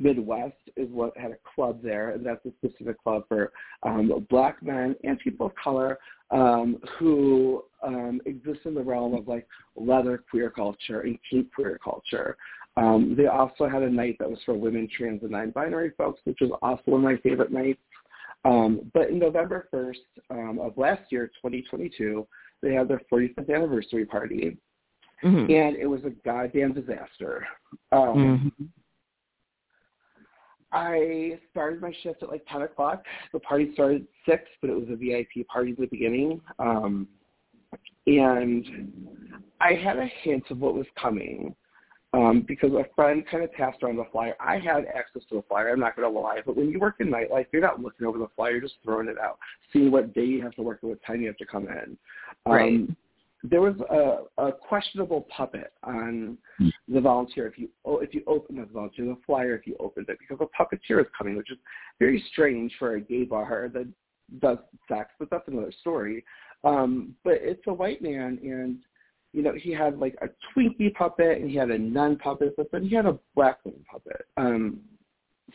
Midwest 0.00 0.56
is 0.76 0.88
what 0.90 1.16
had 1.16 1.30
a 1.30 1.36
club 1.54 1.80
there, 1.82 2.10
and 2.10 2.24
that's 2.24 2.44
a 2.46 2.52
specific 2.58 3.00
club 3.02 3.24
for 3.28 3.52
um, 3.82 4.26
black 4.30 4.62
men 4.62 4.96
and 5.04 5.18
people 5.20 5.46
of 5.46 5.52
color 5.62 5.98
um, 6.30 6.78
who 6.98 7.64
um, 7.82 8.20
exist 8.24 8.60
in 8.64 8.74
the 8.74 8.82
realm 8.82 9.14
of 9.14 9.28
like 9.28 9.46
leather 9.76 10.22
queer 10.30 10.50
culture 10.50 11.02
and 11.02 11.18
kink 11.28 11.52
queer 11.54 11.78
culture. 11.82 12.36
Um, 12.76 13.14
they 13.16 13.26
also 13.26 13.68
had 13.68 13.82
a 13.82 13.90
night 13.90 14.16
that 14.20 14.30
was 14.30 14.38
for 14.46 14.54
women, 14.54 14.88
trans, 14.96 15.22
and 15.22 15.32
non-binary 15.32 15.92
folks, 15.98 16.20
which 16.24 16.38
was 16.40 16.50
also 16.62 16.82
one 16.86 17.00
of 17.00 17.04
my 17.04 17.16
favorite 17.18 17.52
nights. 17.52 17.80
Um, 18.44 18.90
but 18.94 19.10
in 19.10 19.18
November 19.18 19.68
1st 19.74 19.96
um, 20.30 20.58
of 20.60 20.78
last 20.78 21.02
year, 21.10 21.26
2022, 21.26 22.26
they 22.62 22.72
had 22.72 22.88
their 22.88 23.02
45th 23.12 23.54
anniversary 23.54 24.06
party, 24.06 24.56
mm-hmm. 25.22 25.50
and 25.52 25.76
it 25.76 25.86
was 25.86 26.00
a 26.04 26.10
goddamn 26.24 26.72
disaster. 26.72 27.46
Um, 27.92 28.52
mm-hmm. 28.58 28.64
I 30.72 31.38
started 31.50 31.80
my 31.80 31.92
shift 32.02 32.22
at 32.22 32.28
like 32.28 32.44
10 32.50 32.62
o'clock. 32.62 33.04
The 33.32 33.40
party 33.40 33.70
started 33.74 34.06
at 34.26 34.32
6, 34.32 34.44
but 34.60 34.70
it 34.70 34.74
was 34.74 34.88
a 34.90 34.96
VIP 34.96 35.46
party 35.48 35.72
at 35.72 35.78
the 35.78 35.86
beginning. 35.86 36.40
Um, 36.58 37.08
and 38.06 38.92
I 39.60 39.74
had 39.74 39.98
a 39.98 40.06
hint 40.22 40.44
of 40.50 40.60
what 40.60 40.74
was 40.74 40.86
coming 41.00 41.54
um, 42.12 42.44
because 42.46 42.72
a 42.72 42.84
friend 42.94 43.24
kind 43.30 43.44
of 43.44 43.52
passed 43.52 43.82
around 43.82 43.96
the 43.96 44.06
flyer. 44.10 44.34
I 44.40 44.58
had 44.58 44.86
access 44.86 45.22
to 45.28 45.36
the 45.36 45.42
flyer, 45.48 45.70
I'm 45.70 45.80
not 45.80 45.96
going 45.96 46.12
to 46.12 46.18
lie, 46.20 46.40
but 46.44 46.56
when 46.56 46.70
you 46.70 46.78
work 46.80 46.96
in 47.00 47.08
nightlife, 47.08 47.46
you're 47.52 47.62
not 47.62 47.80
looking 47.80 48.06
over 48.06 48.18
the 48.18 48.28
flyer, 48.34 48.52
you're 48.52 48.60
just 48.60 48.74
throwing 48.82 49.08
it 49.08 49.18
out, 49.18 49.38
seeing 49.72 49.90
what 49.90 50.14
day 50.14 50.24
you 50.24 50.42
have 50.42 50.54
to 50.54 50.62
work 50.62 50.80
and 50.82 50.90
what 50.90 51.02
time 51.04 51.20
you 51.20 51.28
have 51.28 51.36
to 51.36 51.46
come 51.46 51.68
in. 51.68 51.96
Right. 52.46 52.88
There 53.42 53.62
was 53.62 53.74
a, 53.90 54.42
a 54.42 54.52
questionable 54.52 55.26
puppet 55.34 55.72
on 55.82 56.36
the 56.88 57.00
volunteer 57.00 57.46
if 57.46 57.58
you 57.58 57.68
oh, 57.86 57.98
if 57.98 58.12
you 58.12 58.22
open 58.26 58.56
the 58.56 58.66
volunteer 58.66 59.06
the 59.06 59.16
flyer 59.24 59.54
if 59.54 59.66
you 59.66 59.76
opened 59.80 60.08
it 60.10 60.18
because 60.18 60.38
a 60.40 60.62
puppeteer 60.62 61.00
is 61.00 61.06
coming, 61.16 61.36
which 61.36 61.50
is 61.50 61.58
very 61.98 62.22
strange 62.32 62.72
for 62.78 62.96
a 62.96 63.00
gay 63.00 63.24
bar 63.24 63.70
that 63.72 63.88
does 64.40 64.58
sex, 64.88 65.10
but 65.18 65.30
that's 65.30 65.48
another 65.48 65.72
story. 65.80 66.24
Um, 66.64 67.14
but 67.24 67.34
it's 67.40 67.66
a 67.66 67.72
white 67.72 68.02
man 68.02 68.38
and 68.42 68.78
you 69.32 69.42
know, 69.42 69.52
he 69.56 69.72
had 69.72 69.98
like 69.98 70.16
a 70.22 70.28
Twinkie 70.52 70.92
puppet 70.94 71.40
and 71.40 71.50
he 71.50 71.56
had 71.56 71.70
a 71.70 71.78
nun 71.78 72.16
puppet, 72.16 72.54
but 72.56 72.70
then 72.72 72.84
he 72.84 72.94
had 72.94 73.06
a 73.06 73.18
black 73.34 73.64
woman 73.64 73.84
puppet. 73.90 74.26
Um, 74.36 74.80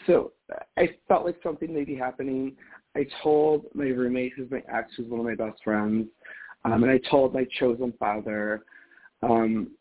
so 0.07 0.31
I 0.77 0.89
felt 1.07 1.25
like 1.25 1.37
something 1.43 1.73
may 1.73 1.83
be 1.83 1.95
happening. 1.95 2.55
I 2.95 3.05
told 3.21 3.65
my 3.73 3.85
roommate, 3.85 4.33
who's 4.35 4.49
my 4.49 4.61
ex, 4.71 4.91
who's 4.95 5.09
one 5.09 5.19
of 5.19 5.25
my 5.25 5.35
best 5.35 5.61
friends, 5.63 6.07
um, 6.65 6.83
and 6.83 6.91
I 6.91 6.99
told 7.09 7.33
my 7.33 7.45
chosen 7.59 7.93
father, 7.99 8.63
um, 9.21 9.71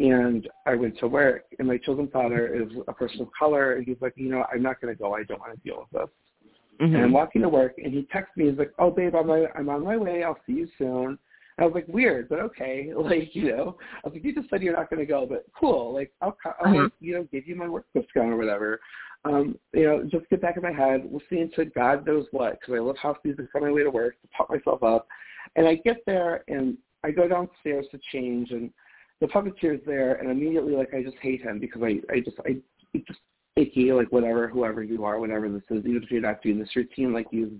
and 0.00 0.48
I 0.66 0.74
went 0.74 0.98
to 0.98 1.06
work, 1.06 1.44
and 1.58 1.68
my 1.68 1.78
chosen 1.78 2.08
father 2.08 2.54
is 2.54 2.68
a 2.88 2.92
person 2.92 3.20
of 3.20 3.28
color, 3.38 3.74
and 3.74 3.86
he's 3.86 3.98
like, 4.00 4.14
you 4.16 4.28
know, 4.28 4.44
I'm 4.52 4.62
not 4.62 4.80
going 4.80 4.92
to 4.92 4.98
go. 4.98 5.14
I 5.14 5.22
don't 5.22 5.40
want 5.40 5.54
to 5.54 5.60
deal 5.62 5.86
with 5.92 6.02
this. 6.02 6.10
Mm-hmm. 6.80 6.94
And 6.94 7.04
I'm 7.04 7.12
walking 7.12 7.42
to 7.42 7.48
work, 7.48 7.74
and 7.78 7.92
he 7.92 8.08
texts 8.10 8.36
me. 8.36 8.48
He's 8.48 8.58
like, 8.58 8.72
oh, 8.78 8.90
babe, 8.90 9.14
I'm, 9.14 9.30
I'm 9.30 9.68
on 9.68 9.84
my 9.84 9.96
way. 9.96 10.24
I'll 10.24 10.38
see 10.46 10.54
you 10.54 10.68
soon. 10.78 11.18
I 11.58 11.64
was 11.64 11.74
like, 11.74 11.86
weird, 11.88 12.28
but 12.28 12.40
okay. 12.40 12.90
Like, 12.96 13.34
you 13.34 13.54
know, 13.54 13.76
I 14.02 14.08
was 14.08 14.14
like, 14.14 14.24
you 14.24 14.34
just 14.34 14.48
said 14.50 14.62
you're 14.62 14.76
not 14.76 14.88
going 14.90 15.00
to 15.00 15.06
go, 15.06 15.26
but 15.26 15.44
cool. 15.58 15.94
Like, 15.94 16.10
I'll, 16.22 16.36
I'll 16.64 16.74
uh-huh. 16.74 16.88
you 17.00 17.14
know, 17.14 17.28
give 17.30 17.46
you 17.46 17.54
my 17.54 17.68
work 17.68 17.86
discount 17.94 18.32
or 18.32 18.36
whatever. 18.36 18.80
Um, 19.26 19.58
you 19.74 19.84
know, 19.84 20.02
just 20.10 20.28
get 20.30 20.40
back 20.40 20.56
in 20.56 20.62
my 20.62 20.72
head. 20.72 21.02
We'll 21.04 21.20
see 21.28 21.40
into 21.40 21.66
God 21.66 22.06
knows 22.06 22.24
what, 22.30 22.58
because 22.58 22.74
I 22.74 22.78
love 22.78 22.96
house 22.96 23.18
music 23.22 23.46
on 23.54 23.62
my 23.62 23.70
way 23.70 23.82
to 23.82 23.90
work 23.90 24.14
to 24.22 24.28
pump 24.28 24.48
myself 24.48 24.82
up. 24.82 25.06
And 25.56 25.66
I 25.66 25.76
get 25.76 25.98
there 26.06 26.44
and 26.48 26.76
I 27.02 27.10
go 27.10 27.28
downstairs 27.28 27.86
to 27.92 28.00
change, 28.12 28.50
and 28.50 28.70
the 29.20 29.26
puppeteer's 29.26 29.80
there, 29.86 30.16
and 30.16 30.30
immediately, 30.30 30.74
like, 30.74 30.92
I 30.94 31.02
just 31.02 31.16
hate 31.22 31.42
him 31.42 31.58
because 31.58 31.82
I, 31.82 32.00
I 32.12 32.20
just, 32.20 32.36
I 32.46 32.56
it 32.92 33.06
just 33.06 33.20
icky, 33.56 33.92
like 33.92 34.10
whatever, 34.12 34.48
whoever 34.48 34.82
you 34.82 35.04
are, 35.04 35.18
whatever 35.18 35.48
this 35.48 35.62
is, 35.70 35.84
even 35.84 36.02
if 36.02 36.10
you're 36.10 36.20
not 36.20 36.42
doing 36.42 36.58
this 36.58 36.74
routine, 36.76 37.12
like 37.12 37.26
you've 37.30 37.52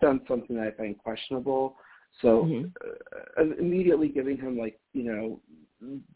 done 0.00 0.20
something 0.28 0.56
that 0.56 0.66
I 0.66 0.70
find 0.72 0.98
questionable. 0.98 1.76
So 2.22 2.44
mm-hmm. 2.44 3.40
uh, 3.40 3.54
immediately 3.58 4.08
giving 4.08 4.36
him 4.36 4.56
like 4.56 4.78
you 4.92 5.04
know 5.04 5.40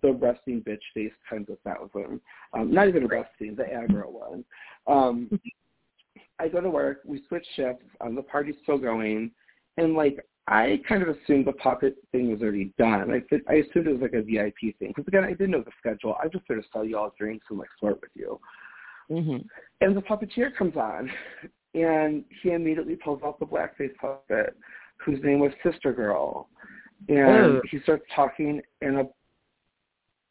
the 0.03 0.13
resting 0.13 0.63
bitch 0.63 0.79
face 0.95 1.13
times 1.29 1.49
a 1.51 1.57
thousand. 1.69 2.21
Um, 2.53 2.73
not 2.73 2.89
even 2.89 3.07
resting, 3.07 3.57
the 3.57 3.65
aggro 3.65 4.11
one. 4.11 4.45
Um, 4.87 5.41
I 6.41 6.49
go 6.49 6.61
to 6.61 6.71
work. 6.71 7.01
We 7.05 7.23
switch 7.27 7.47
shifts. 7.57 7.85
Um, 8.01 8.15
the 8.15 8.23
party's 8.23 8.55
still 8.63 8.79
going, 8.79 9.33
and 9.77 9.95
like 9.95 10.25
I 10.51 10.81
kind 10.89 11.03
of 11.03 11.11
assumed 11.11 11.47
the 11.47 11.53
puppet 11.53 11.97
thing 12.11 12.31
was 12.31 12.41
already 12.41 12.73
done. 12.79 13.11
I 13.11 13.23
I 13.51 13.57
assumed 13.57 13.87
it 13.87 13.93
was 13.93 14.01
like 14.01 14.15
a 14.15 14.23
VIP 14.23 14.75
thing 14.79 14.89
because 14.89 15.07
again 15.07 15.25
I 15.25 15.31
didn't 15.31 15.51
know 15.51 15.63
the 15.63 15.73
schedule. 15.79 16.17
I 16.23 16.29
just 16.29 16.47
sort 16.47 16.59
of 16.59 16.65
sell 16.73 16.87
you 16.87 16.97
all 16.97 17.15
drinks 17.19 17.45
and 17.51 17.59
like 17.59 17.69
flirt 17.79 18.01
with 18.01 18.11
you. 18.15 18.41
Mm-hmm. 19.11 19.47
And 19.83 19.97
the 19.97 20.01
puppeteer 20.01 20.57
comes 20.57 20.75
on, 20.77 21.11
and 21.75 22.25
he 22.43 22.53
immediately 22.53 22.97
pulls 22.97 23.21
out 23.23 23.39
the 23.39 23.47
blackface 23.47 23.95
puppet 24.01 24.57
whose 25.05 25.23
name 25.23 25.39
was 25.39 25.53
Sister 25.63 25.93
Girl, 25.93 26.49
and 27.09 27.19
oh. 27.19 27.61
he 27.71 27.81
starts 27.81 28.05
talking 28.17 28.63
in 28.81 28.97
a 28.97 29.05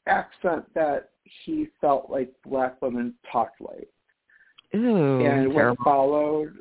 accent 0.10 0.66
that 0.74 1.10
he 1.46 1.68
felt 1.80 2.10
like 2.10 2.32
black 2.44 2.82
women 2.82 3.14
talked 3.32 3.62
like. 3.62 3.88
Ew, 4.74 5.26
and 5.26 5.54
terrible. 5.54 5.76
what 5.76 5.78
followed, 5.84 6.54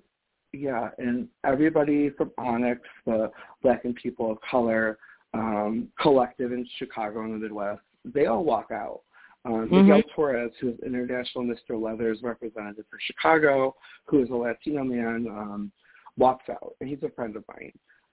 yeah, 0.57 0.91
and 0.99 1.29
everybody 1.45 2.11
from 2.11 2.31
Onyx, 2.39 2.81
the 3.05 3.31
Black 3.63 3.85
and 3.85 3.95
People 3.95 4.31
of 4.31 4.39
Color 4.49 4.99
um, 5.35 5.89
collective 6.01 6.53
in 6.53 6.67
Chicago 6.79 7.23
and 7.23 7.35
the 7.35 7.39
Midwest, 7.39 7.81
they 8.05 8.27
all 8.27 8.45
walk 8.45 8.71
out. 8.73 9.01
Um, 9.45 9.69
mm-hmm. 9.69 9.89
Miguel 9.89 10.03
Torres, 10.15 10.51
who 10.61 10.71
is 10.71 10.79
International 10.85 11.45
Mr. 11.45 11.81
Leathers 11.81 12.19
representative 12.23 12.85
for 12.91 12.99
Chicago, 13.01 13.77
who 14.07 14.23
is 14.23 14.31
a 14.31 14.35
Latino 14.35 14.83
man, 14.83 15.27
um, 15.29 15.73
walks 16.17 16.49
out, 16.49 16.75
and 16.81 16.89
he's 16.89 17.03
a 17.03 17.11
friend 17.11 17.37
of 17.37 17.45
mine 17.49 17.73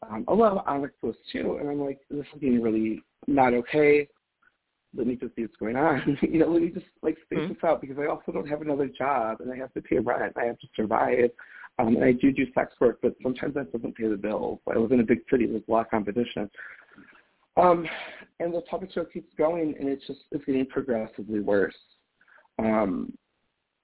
um, 0.10 0.26
a 0.28 0.34
lot 0.34 0.54
of 0.54 0.68
Onyx 0.68 0.94
was 1.02 1.16
too, 1.32 1.58
and 1.60 1.70
I'm 1.70 1.80
like, 1.80 2.00
this 2.10 2.26
is 2.34 2.42
getting 2.42 2.62
really 2.62 3.02
not 3.28 3.54
okay. 3.54 4.08
Let 4.96 5.08
me 5.08 5.16
just 5.16 5.36
see 5.36 5.44
what's 5.44 5.56
going 5.58 5.76
on. 5.76 6.18
you 6.22 6.40
know, 6.40 6.48
let 6.48 6.62
me 6.62 6.70
just 6.70 6.86
like 7.02 7.18
space 7.24 7.40
mm-hmm. 7.40 7.54
this 7.54 7.64
out 7.64 7.82
because 7.82 7.98
I 8.00 8.06
also 8.06 8.32
don't 8.32 8.48
have 8.48 8.62
another 8.62 8.88
job 8.88 9.42
and 9.42 9.52
I 9.52 9.56
have 9.58 9.74
to 9.74 9.82
pay 9.82 10.00
rent. 10.00 10.34
I 10.38 10.46
have 10.46 10.60
to 10.60 10.68
survive. 10.76 11.32
Um, 11.80 11.96
and 11.96 12.04
I 12.04 12.12
do 12.12 12.32
do 12.32 12.46
sex 12.54 12.74
work, 12.80 13.00
but 13.02 13.16
sometimes 13.24 13.56
that 13.56 13.72
doesn't 13.72 13.96
pay 13.96 14.08
the 14.08 14.16
bills. 14.16 14.60
I 14.74 14.78
live 14.78 14.92
in 14.92 15.00
a 15.00 15.04
big 15.04 15.20
city 15.30 15.48
with 15.48 15.64
a 15.68 15.72
lot 15.72 15.86
of 15.86 15.92
competition. 15.92 16.50
Um, 17.58 17.88
and 18.40 18.54
the 18.54 18.62
puppet 18.62 18.92
show 18.94 19.06
keeps 19.06 19.34
going, 19.38 19.76
and 19.80 19.90
it's 19.90 20.06
just 20.06 20.20
it's 20.32 20.46
getting 20.46 20.66
progressively 20.66 21.40
worse. 21.40 21.76
Um, 22.60 23.14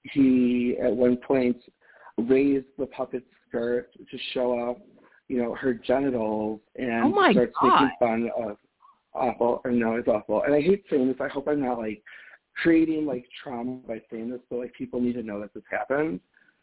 he 0.02 0.76
at 0.82 0.94
one 0.94 1.16
point 1.16 1.56
raised 2.18 2.66
the 2.78 2.86
puppet's 2.86 3.26
skirt 3.48 3.92
to 3.92 4.18
show 4.32 4.52
off 4.52 4.76
you 5.30 5.40
know, 5.40 5.54
her 5.54 5.72
genitals 5.72 6.60
and 6.74 7.04
oh 7.04 7.08
my 7.08 7.30
starts 7.30 7.54
God. 7.62 7.72
making 7.72 7.96
fun 8.00 8.30
of 8.36 8.56
awful 9.14 9.60
or 9.64 9.70
no, 9.70 9.94
it's 9.94 10.08
awful. 10.08 10.42
And 10.42 10.52
I 10.52 10.60
hate 10.60 10.84
saying 10.90 11.06
this. 11.06 11.18
I 11.20 11.28
hope 11.28 11.46
I'm 11.46 11.64
not 11.64 11.78
like 11.78 12.02
creating 12.60 13.06
like 13.06 13.24
trauma 13.40 13.76
by 13.86 14.02
saying 14.10 14.30
this, 14.30 14.40
but 14.50 14.58
like 14.58 14.74
people 14.74 15.00
need 15.00 15.12
to 15.12 15.22
know 15.22 15.40
that 15.40 15.54
this 15.54 15.62
happened. 15.70 16.18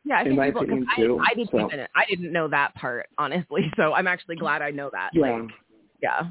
Yeah, 0.08 0.20
I 0.20 0.22
in 0.22 0.30
people, 0.30 0.62
opinion 0.62 0.88
I, 0.90 0.96
too. 0.96 1.20
I 1.20 1.34
didn't 1.34 1.52
so. 1.52 1.66
even 1.66 1.88
I 1.96 2.06
didn't 2.10 2.32
know 2.32 2.48
that 2.48 2.74
part 2.76 3.08
honestly. 3.18 3.72
So 3.76 3.94
I'm 3.94 4.08
actually 4.08 4.36
glad 4.36 4.62
I 4.62 4.72
know 4.72 4.90
that. 4.94 5.10
Yeah. 5.14 5.22
Like, 5.22 5.52
yeah. 6.02 6.22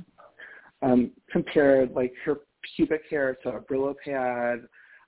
Um, 0.82 1.10
compared 1.30 1.92
like 1.92 2.12
her 2.24 2.40
pubic 2.76 3.02
hair 3.10 3.36
to 3.42 3.50
a 3.50 3.60
Brillo 3.60 3.94
pad. 4.04 4.66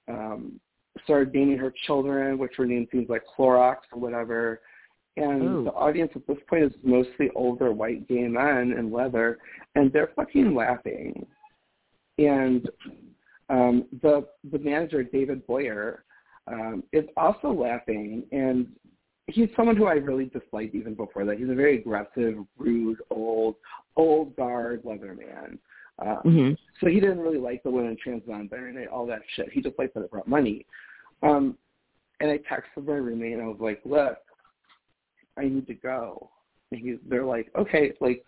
Um, 0.08 0.60
started 1.04 1.32
naming 1.32 1.58
her 1.58 1.72
children, 1.86 2.38
which 2.38 2.52
were 2.58 2.66
named 2.66 2.88
things 2.90 3.08
like 3.08 3.22
Clorox 3.38 3.76
or 3.92 4.00
whatever 4.00 4.60
and 5.18 5.42
Ooh. 5.42 5.64
the 5.64 5.72
audience 5.72 6.12
at 6.14 6.26
this 6.26 6.38
point 6.48 6.64
is 6.64 6.72
mostly 6.82 7.30
older 7.34 7.72
white 7.72 8.06
gay 8.08 8.28
men 8.28 8.74
in 8.78 8.92
leather, 8.92 9.38
and 9.74 9.92
they're 9.92 10.12
fucking 10.14 10.54
laughing. 10.54 11.26
And 12.18 12.68
um, 13.48 13.86
the 14.02 14.26
the 14.52 14.58
manager 14.58 15.02
David 15.02 15.46
Boyer 15.46 16.04
um, 16.50 16.82
is 16.92 17.04
also 17.16 17.52
laughing, 17.52 18.24
and 18.32 18.66
he's 19.26 19.48
someone 19.56 19.76
who 19.76 19.86
I 19.86 19.94
really 19.94 20.26
disliked 20.26 20.74
even 20.74 20.94
before 20.94 21.24
that. 21.26 21.38
He's 21.38 21.50
a 21.50 21.54
very 21.54 21.78
aggressive, 21.78 22.36
rude, 22.56 22.98
old, 23.10 23.56
old 23.96 24.34
guard 24.36 24.82
leather 24.84 25.14
man. 25.14 25.58
Um, 25.98 26.20
Mhm. 26.24 26.58
So 26.80 26.86
he 26.86 27.00
didn't 27.00 27.20
really 27.20 27.38
like 27.38 27.62
the 27.64 27.70
women 27.70 27.96
trans 27.96 28.22
non-binary, 28.26 28.86
all 28.86 29.04
that 29.06 29.22
shit. 29.34 29.50
He 29.52 29.60
just 29.60 29.78
liked 29.78 29.94
that 29.94 30.04
it 30.04 30.10
brought 30.10 30.28
money. 30.28 30.64
Um, 31.22 31.58
and 32.20 32.30
I 32.30 32.38
texted 32.38 32.86
my 32.86 32.94
roommate 32.94 33.34
and 33.34 33.42
I 33.42 33.46
was 33.46 33.60
like, 33.60 33.80
look, 33.84 34.18
I 35.36 35.44
need 35.44 35.66
to 35.66 35.74
go. 35.74 36.30
And 36.70 36.80
he, 36.80 36.98
they're 37.08 37.24
like, 37.24 37.50
okay, 37.56 37.92
like, 38.00 38.24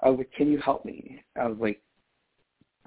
I 0.00 0.10
was 0.10 0.18
like, 0.18 0.30
can 0.32 0.50
you 0.50 0.58
help 0.58 0.84
me? 0.84 1.22
I 1.34 1.46
was 1.46 1.58
like, 1.58 1.82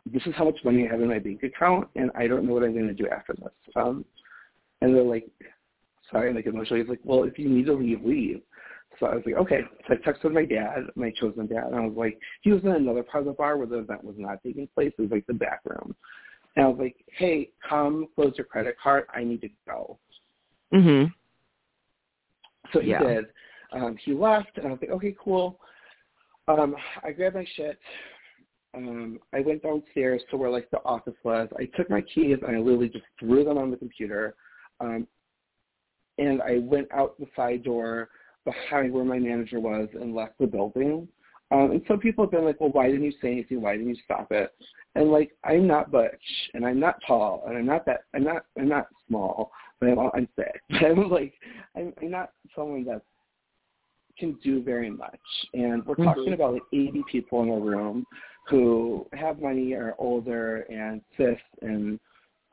this 0.06 0.26
is 0.26 0.34
how 0.36 0.46
much 0.46 0.64
money 0.64 0.88
I 0.88 0.92
have 0.92 1.02
in 1.02 1.10
my 1.10 1.20
bank 1.20 1.44
account, 1.44 1.90
and 1.96 2.10
I 2.16 2.28
don't 2.28 2.46
know 2.46 2.54
what 2.54 2.64
I'm 2.64 2.74
going 2.74 2.88
to 2.88 2.94
do 2.94 3.08
after 3.10 3.34
this. 3.34 3.52
Um, 3.76 4.06
and 4.82 4.96
they're 4.96 5.04
like, 5.04 5.28
sorry, 6.12 6.34
like 6.34 6.46
emotionally, 6.46 6.82
he's 6.82 6.90
like, 6.90 7.00
well, 7.04 7.24
if 7.24 7.38
you 7.40 7.50
need 7.50 7.66
to 7.68 7.74
leave, 7.74 8.04
leave. 8.04 8.42
So 9.00 9.06
I 9.08 9.16
was 9.16 9.24
like, 9.26 9.36
okay. 9.36 9.62
So 9.88 9.96
I 9.96 9.98
texted 9.98 10.34
my 10.34 10.46
dad, 10.46 10.84
my 10.96 11.12
chosen 11.12 11.48
dad, 11.48 11.68
and 11.68 11.76
I 11.76 11.80
was 11.82 11.96
like, 11.96 12.20
he 12.42 12.52
was 12.52 12.64
in 12.64 12.72
another 12.72 13.04
part 13.04 13.22
of 13.22 13.28
the 13.28 13.34
bar 13.34 13.58
where 13.58 13.68
the 13.68 13.80
event 13.80 14.04
was 14.04 14.16
not 14.18 14.44
taking 14.44 14.68
place. 14.76 14.92
It 14.98 15.02
was 15.02 15.12
like 15.12 15.26
the 15.28 15.34
back 15.34 15.62
room. 15.66 15.96
And 16.56 16.66
I 16.66 16.68
was 16.68 16.78
like, 16.80 16.98
hey, 17.18 17.50
come 17.68 18.08
close 18.16 18.34
your 18.38 18.46
credit 18.46 18.76
card. 18.82 19.06
I 19.14 19.24
need 19.24 19.42
to 19.42 19.50
go. 19.66 19.98
Mhm. 20.74 21.14
So 22.74 22.80
he 22.80 22.90
Yeah. 22.92 23.00
did. 23.04 23.26
Um, 23.72 23.96
he 23.98 24.14
left, 24.14 24.58
and 24.58 24.68
I 24.68 24.72
was 24.72 24.80
like, 24.82 24.92
okay, 24.92 25.16
cool. 25.18 25.60
Um, 26.48 26.76
I 27.04 27.12
grabbed 27.12 27.36
my 27.36 27.46
shit. 27.56 27.80
Um, 28.74 29.20
I 29.34 29.42
went 29.42 29.64
downstairs 29.64 30.22
to 30.30 30.38
where 30.38 30.50
like 30.50 30.70
the 30.72 30.84
office 30.84 31.16
was. 31.24 31.50
I 31.58 31.66
took 31.78 31.90
my 31.90 32.02
keys 32.02 32.38
and 32.46 32.56
I 32.56 32.60
literally 32.60 32.90
just 32.90 33.06
threw 33.20 33.44
them 33.44 33.58
on 33.58 33.72
the 33.72 33.78
computer. 33.78 34.36
Um, 34.82 35.08
and 36.18 36.42
I 36.42 36.60
went 36.60 36.92
out 36.92 37.20
the 37.20 37.28
side 37.36 37.64
door 37.64 38.10
behind 38.46 38.92
where 38.92 39.04
my 39.04 39.20
manager 39.20 39.60
was 39.60 39.88
and 39.94 40.14
left 40.16 40.38
the 40.40 40.48
building. 40.48 41.08
Um, 41.52 41.72
and 41.72 41.82
some 41.88 42.00
people 42.00 42.24
have 42.24 42.32
been 42.32 42.46
like, 42.46 42.60
well, 42.62 42.72
why 42.72 42.88
didn't 42.88 43.04
you 43.04 43.14
say 43.22 43.32
anything? 43.32 43.62
Why 43.62 43.74
didn't 43.74 43.90
you 43.90 44.02
stop 44.04 44.32
it? 44.32 44.54
And 44.96 45.12
like, 45.12 45.32
I'm 45.44 45.68
not 45.68 45.92
butch, 45.92 46.22
and 46.54 46.66
I'm 46.66 46.80
not 46.80 46.96
tall, 47.08 47.44
and 47.48 47.58
I'm 47.58 47.66
not 47.66 47.86
that, 47.86 48.02
I'm 48.14 48.24
not, 48.24 48.46
I'm 48.58 48.68
not 48.68 48.88
small, 49.08 49.52
but 49.80 49.90
I'm, 49.90 50.00
I'm 50.14 50.28
thick. 50.36 50.62
I'm 50.82 51.10
like, 51.10 51.34
I'm, 51.76 51.94
I'm 52.02 52.12
not 52.12 52.32
someone 52.56 52.84
that 52.86 53.02
can 54.18 54.38
do 54.44 54.62
very 54.62 54.90
much. 54.90 55.20
And 55.54 55.86
we're 55.86 55.96
talking 55.96 56.28
Mhm. 56.28 56.34
about 56.34 56.54
like 56.54 56.64
80 56.74 57.04
people 57.10 57.42
in 57.44 57.50
a 57.50 57.60
room 57.60 58.06
who 58.50 59.08
have 59.14 59.42
money, 59.42 59.74
are 59.74 59.96
older, 59.98 60.66
and 60.70 61.02
cis, 61.16 61.40
and 61.62 62.00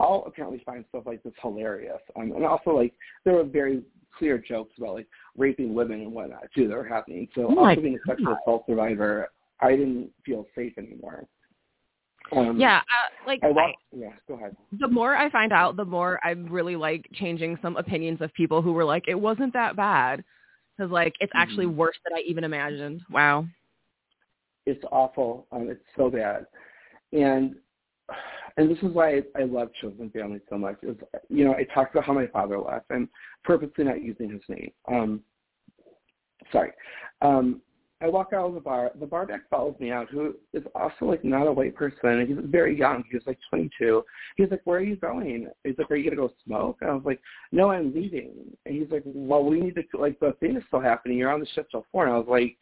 all 0.00 0.24
apparently 0.26 0.62
find 0.64 0.84
stuff 0.88 1.04
like 1.06 1.22
this 1.22 1.32
hilarious. 1.42 2.00
Um, 2.16 2.32
and 2.32 2.44
also, 2.44 2.70
like, 2.70 2.94
there 3.24 3.34
were 3.34 3.44
very 3.44 3.82
clear 4.16 4.38
jokes 4.38 4.72
about 4.78 4.94
like 4.94 5.06
raping 5.36 5.74
women 5.74 6.00
and 6.00 6.12
whatnot 6.12 6.44
too 6.54 6.66
that 6.68 6.76
were 6.76 6.88
happening. 6.88 7.28
So 7.34 7.46
Oh 7.48 7.58
also 7.58 7.80
being 7.80 7.94
a 7.96 8.08
sexual 8.08 8.36
assault 8.42 8.64
survivor, 8.68 9.28
I 9.60 9.70
didn't 9.70 10.10
feel 10.24 10.46
safe 10.54 10.76
anymore. 10.78 11.26
Um, 12.32 12.58
Yeah, 12.58 12.78
uh, 12.78 13.26
like 13.26 13.40
I 13.42 13.48
I. 13.48 13.74
Yeah, 13.92 14.10
go 14.26 14.34
ahead. 14.34 14.56
the 14.80 14.88
more 14.88 15.16
I 15.16 15.30
find 15.30 15.52
out, 15.52 15.76
the 15.76 15.84
more 15.84 16.20
I'm 16.24 16.46
really 16.46 16.76
like 16.76 17.08
changing 17.14 17.58
some 17.62 17.76
opinions 17.76 18.20
of 18.20 18.32
people 18.34 18.60
who 18.60 18.72
were 18.72 18.84
like, 18.84 19.04
it 19.08 19.14
wasn't 19.14 19.52
that 19.52 19.76
bad. 19.76 20.24
Because 20.76 20.90
like 20.92 21.14
it's 21.20 21.32
actually 21.34 21.66
Mhm. 21.66 21.74
worse 21.74 21.98
than 22.04 22.16
I 22.16 22.20
even 22.20 22.44
imagined. 22.44 23.02
Wow. 23.10 23.46
It's 24.66 24.84
awful. 24.92 25.46
Um, 25.50 25.70
it's 25.70 25.84
so 25.96 26.10
bad, 26.10 26.46
and 27.12 27.56
and 28.59 28.68
this 28.68 28.78
is 28.78 28.93
why 28.93 29.18
I, 29.18 29.22
I 29.36 29.44
love 29.44 29.70
chosen 29.80 30.10
family 30.10 30.40
so 30.51 30.59
much. 30.59 30.76
Is 30.82 30.97
you 31.30 31.44
know 31.44 31.55
I 31.55 31.64
talked 31.72 31.94
about 31.94 32.05
how 32.05 32.12
my 32.12 32.26
father 32.26 32.59
left. 32.59 32.86
I'm 32.90 33.09
purposely 33.44 33.85
not 33.85 34.02
using 34.02 34.30
his 34.30 34.43
name. 34.48 34.72
Um, 34.89 35.20
sorry. 36.52 36.72
Um, 37.22 37.62
I 38.01 38.09
walk 38.09 38.32
out 38.32 38.47
of 38.47 38.55
the 38.55 38.60
bar. 38.60 38.90
The 38.98 39.06
bar 39.06 39.26
back 39.26 39.43
follows 39.48 39.76
me 39.78 39.93
out, 39.93 40.10
who 40.10 40.35
is 40.52 40.64
also 40.74 41.05
like 41.05 41.24
not 41.24 41.47
a 41.47 41.52
white 41.52 41.76
person. 41.76 42.26
He's 42.26 42.36
very 42.51 42.76
young. 42.76 43.05
He 43.09 43.16
was 43.16 43.26
like 43.26 43.39
22. 43.48 44.05
He's 44.36 44.51
like, 44.51 44.62
"Where 44.64 44.78
are 44.78 44.82
you 44.82 44.97
going?" 44.97 45.48
He's 45.62 45.78
like, 45.78 45.90
"Are 45.90 45.97
you 45.97 46.10
gonna 46.10 46.28
go 46.28 46.32
smoke?" 46.44 46.78
And 46.80 46.90
I 46.90 46.94
was 46.94 47.05
like, 47.05 47.20
"No, 47.52 47.70
I'm 47.70 47.94
leaving." 47.94 48.32
And 48.66 48.74
he's 48.74 48.90
like, 48.90 49.02
"Well, 49.05 49.44
we 49.44 49.60
need 49.60 49.76
to 49.76 49.85
like 49.98 50.18
the 50.18 50.32
thing 50.40 50.56
is 50.56 50.64
still 50.66 50.80
happening. 50.80 51.16
You're 51.16 51.32
on 51.32 51.40
the 51.40 51.47
ship 51.47 51.68
till 51.70 51.86
four. 51.93 52.06
And 52.06 52.14
I 52.14 52.18
was 52.18 52.28
like, 52.28 52.56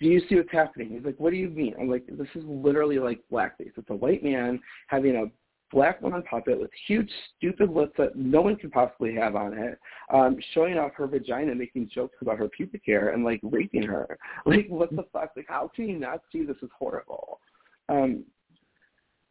"Do 0.00 0.06
you 0.06 0.20
see 0.28 0.36
what's 0.36 0.52
happening?" 0.52 0.90
He's 0.90 1.04
like, 1.04 1.18
"What 1.18 1.30
do 1.30 1.36
you 1.36 1.48
mean?" 1.48 1.74
I'm 1.78 1.88
like, 1.88 2.06
"This 2.06 2.28
is 2.34 2.44
literally 2.44 2.98
like 2.98 3.20
blackface. 3.30 3.72
It's 3.76 3.90
a 3.90 3.94
white 3.94 4.22
man 4.22 4.60
having 4.88 5.16
a 5.16 5.26
black 5.70 6.00
woman 6.00 6.22
puppet 6.22 6.58
with 6.58 6.70
huge 6.86 7.10
stupid 7.36 7.70
lips 7.70 7.92
that 7.98 8.16
no 8.16 8.40
one 8.40 8.56
could 8.56 8.72
possibly 8.72 9.14
have 9.14 9.36
on 9.36 9.52
it, 9.52 9.78
um, 10.12 10.36
showing 10.54 10.78
off 10.78 10.92
her 10.94 11.06
vagina, 11.06 11.54
making 11.54 11.90
jokes 11.92 12.16
about 12.20 12.38
her 12.38 12.48
pubic 12.48 12.82
hair, 12.86 13.10
and 13.10 13.24
like 13.24 13.40
raping 13.42 13.82
her. 13.82 14.18
Like, 14.46 14.66
what 14.68 14.90
the 14.90 15.04
fuck? 15.12 15.32
Like, 15.36 15.46
how 15.48 15.70
can 15.74 15.88
you 15.88 15.98
not 15.98 16.22
see 16.32 16.44
this 16.44 16.56
is 16.62 16.70
horrible? 16.78 17.40
Um, 17.88 18.24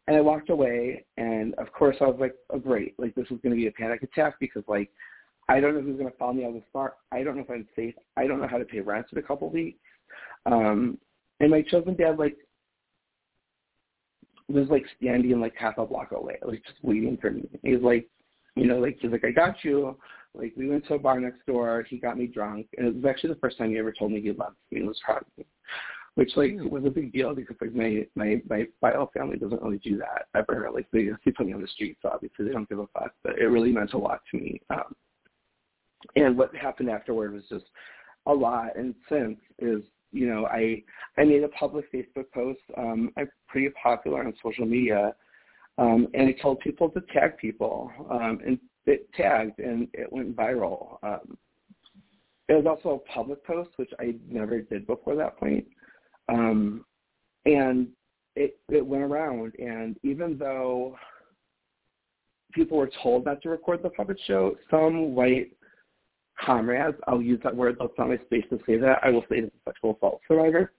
and 0.06 0.16
I 0.16 0.20
walked 0.20 0.48
away, 0.48 1.04
and 1.16 1.54
of 1.54 1.72
course 1.72 1.96
I 2.00 2.04
was 2.04 2.16
like, 2.20 2.34
oh 2.50 2.58
great, 2.58 2.94
like 2.98 3.14
this 3.14 3.26
is 3.30 3.38
going 3.42 3.50
to 3.50 3.56
be 3.56 3.66
a 3.66 3.72
panic 3.72 4.02
attack 4.02 4.34
because 4.40 4.62
like 4.68 4.90
I 5.48 5.60
don't 5.60 5.74
know 5.74 5.80
who's 5.80 5.98
going 5.98 6.10
to 6.10 6.16
follow 6.16 6.34
me 6.34 6.44
out 6.44 6.48
of 6.48 6.54
this 6.54 6.64
bar. 6.72 6.94
I 7.10 7.22
don't 7.22 7.36
know 7.36 7.42
if 7.42 7.50
I'm 7.50 7.66
safe. 7.74 7.94
I 8.16 8.26
don't 8.26 8.40
know 8.40 8.48
how 8.48 8.58
to 8.58 8.64
pay 8.64 8.80
rent 8.80 9.06
in 9.12 9.18
a 9.18 9.22
couple 9.22 9.50
weeks. 9.50 9.78
Um, 10.46 10.98
and 11.40 11.50
my 11.50 11.62
chosen 11.62 11.94
dad 11.94 12.18
like 12.18 12.36
was 14.48 14.68
like 14.68 14.84
standing 14.96 15.40
like 15.40 15.54
half 15.56 15.78
a 15.78 15.86
block 15.86 16.12
away, 16.12 16.38
like 16.42 16.64
just 16.64 16.82
waiting 16.82 17.18
for 17.20 17.30
me. 17.30 17.48
He's 17.62 17.82
like, 17.82 18.08
you 18.56 18.66
know, 18.66 18.78
like 18.78 18.98
he's 19.00 19.10
like, 19.10 19.24
I 19.24 19.30
got 19.30 19.56
you. 19.62 19.96
Like 20.34 20.52
we 20.56 20.68
went 20.68 20.86
to 20.86 20.94
a 20.94 20.98
bar 20.98 21.20
next 21.20 21.44
door. 21.46 21.84
He 21.88 21.98
got 21.98 22.18
me 22.18 22.26
drunk, 22.26 22.66
and 22.76 22.86
it 22.86 22.94
was 22.94 23.04
actually 23.04 23.34
the 23.34 23.40
first 23.40 23.58
time 23.58 23.70
he 23.70 23.78
ever 23.78 23.92
told 23.92 24.12
me 24.12 24.20
he 24.20 24.32
loved 24.32 24.56
me 24.70 24.78
and 24.78 24.88
was 24.88 25.00
proud 25.04 25.22
of 25.22 25.26
me, 25.36 25.46
which 26.14 26.32
like 26.36 26.52
was 26.60 26.84
a 26.84 26.90
big 26.90 27.12
deal 27.12 27.34
because 27.34 27.56
like 27.60 27.74
my 27.74 28.06
my 28.14 28.40
my 28.48 28.66
bio 28.80 29.10
family 29.14 29.36
doesn't 29.36 29.62
really 29.62 29.78
do 29.78 29.98
that 29.98 30.26
ever. 30.34 30.70
Like 30.72 30.86
they 30.92 31.08
see 31.24 31.30
put 31.30 31.46
me 31.46 31.52
on 31.52 31.62
the 31.62 31.68
street, 31.68 31.98
so 32.02 32.10
obviously 32.12 32.46
they 32.46 32.52
don't 32.52 32.68
give 32.68 32.78
a 32.78 32.86
fuck. 32.88 33.12
But 33.22 33.38
it 33.38 33.46
really 33.46 33.72
meant 33.72 33.92
a 33.92 33.98
lot 33.98 34.20
to 34.30 34.38
me. 34.38 34.60
Um, 34.70 34.94
and 36.16 36.38
what 36.38 36.54
happened 36.54 36.90
afterward 36.90 37.32
was 37.32 37.44
just 37.48 37.66
a 38.26 38.32
lot. 38.32 38.76
And 38.76 38.94
since 39.08 39.38
is 39.58 39.82
you 40.12 40.26
know, 40.26 40.46
I 40.46 40.82
I 41.16 41.24
made 41.24 41.42
a 41.42 41.48
public 41.48 41.92
Facebook 41.92 42.30
post. 42.32 42.60
Um, 42.76 43.10
I'm 43.16 43.28
pretty 43.46 43.70
popular 43.82 44.24
on 44.24 44.32
social 44.42 44.66
media, 44.66 45.14
um, 45.76 46.08
and 46.14 46.28
I 46.28 46.32
told 46.40 46.60
people 46.60 46.88
to 46.90 47.00
tag 47.12 47.36
people, 47.38 47.90
um, 48.10 48.40
and 48.44 48.58
it 48.86 49.08
tagged, 49.14 49.58
and 49.58 49.88
it 49.92 50.10
went 50.12 50.34
viral. 50.34 50.98
Um, 51.02 51.36
it 52.48 52.54
was 52.54 52.66
also 52.66 52.96
a 52.96 53.12
public 53.12 53.44
post, 53.46 53.70
which 53.76 53.90
I 54.00 54.14
never 54.28 54.60
did 54.60 54.86
before 54.86 55.14
that 55.16 55.36
point, 55.36 55.66
um, 56.28 56.84
and 57.44 57.88
it 58.36 58.58
it 58.70 58.84
went 58.84 59.02
around. 59.02 59.52
And 59.58 59.96
even 60.02 60.38
though 60.38 60.96
people 62.52 62.78
were 62.78 62.90
told 63.02 63.26
not 63.26 63.42
to 63.42 63.50
record 63.50 63.82
the 63.82 63.90
puppet 63.90 64.18
show, 64.26 64.56
some 64.70 65.14
white 65.14 65.52
comrades, 66.44 66.96
I'll 67.06 67.22
use 67.22 67.40
that 67.44 67.54
word, 67.54 67.76
that's 67.78 67.92
not 67.98 68.08
my 68.08 68.18
space 68.26 68.44
to 68.50 68.58
say 68.66 68.76
that, 68.78 69.00
I 69.02 69.10
will 69.10 69.22
say 69.22 69.38
it's 69.38 69.54
a 69.54 69.70
sexual 69.70 69.96
assault 69.96 70.20
survivor, 70.28 70.72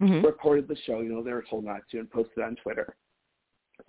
Mhm. 0.00 0.24
recorded 0.24 0.68
the 0.68 0.76
show, 0.76 1.00
you 1.00 1.10
know, 1.12 1.22
they 1.22 1.32
were 1.32 1.44
told 1.48 1.64
not 1.64 1.88
to, 1.90 1.98
and 2.00 2.10
posted 2.10 2.38
it 2.38 2.42
on 2.42 2.56
Twitter 2.56 2.96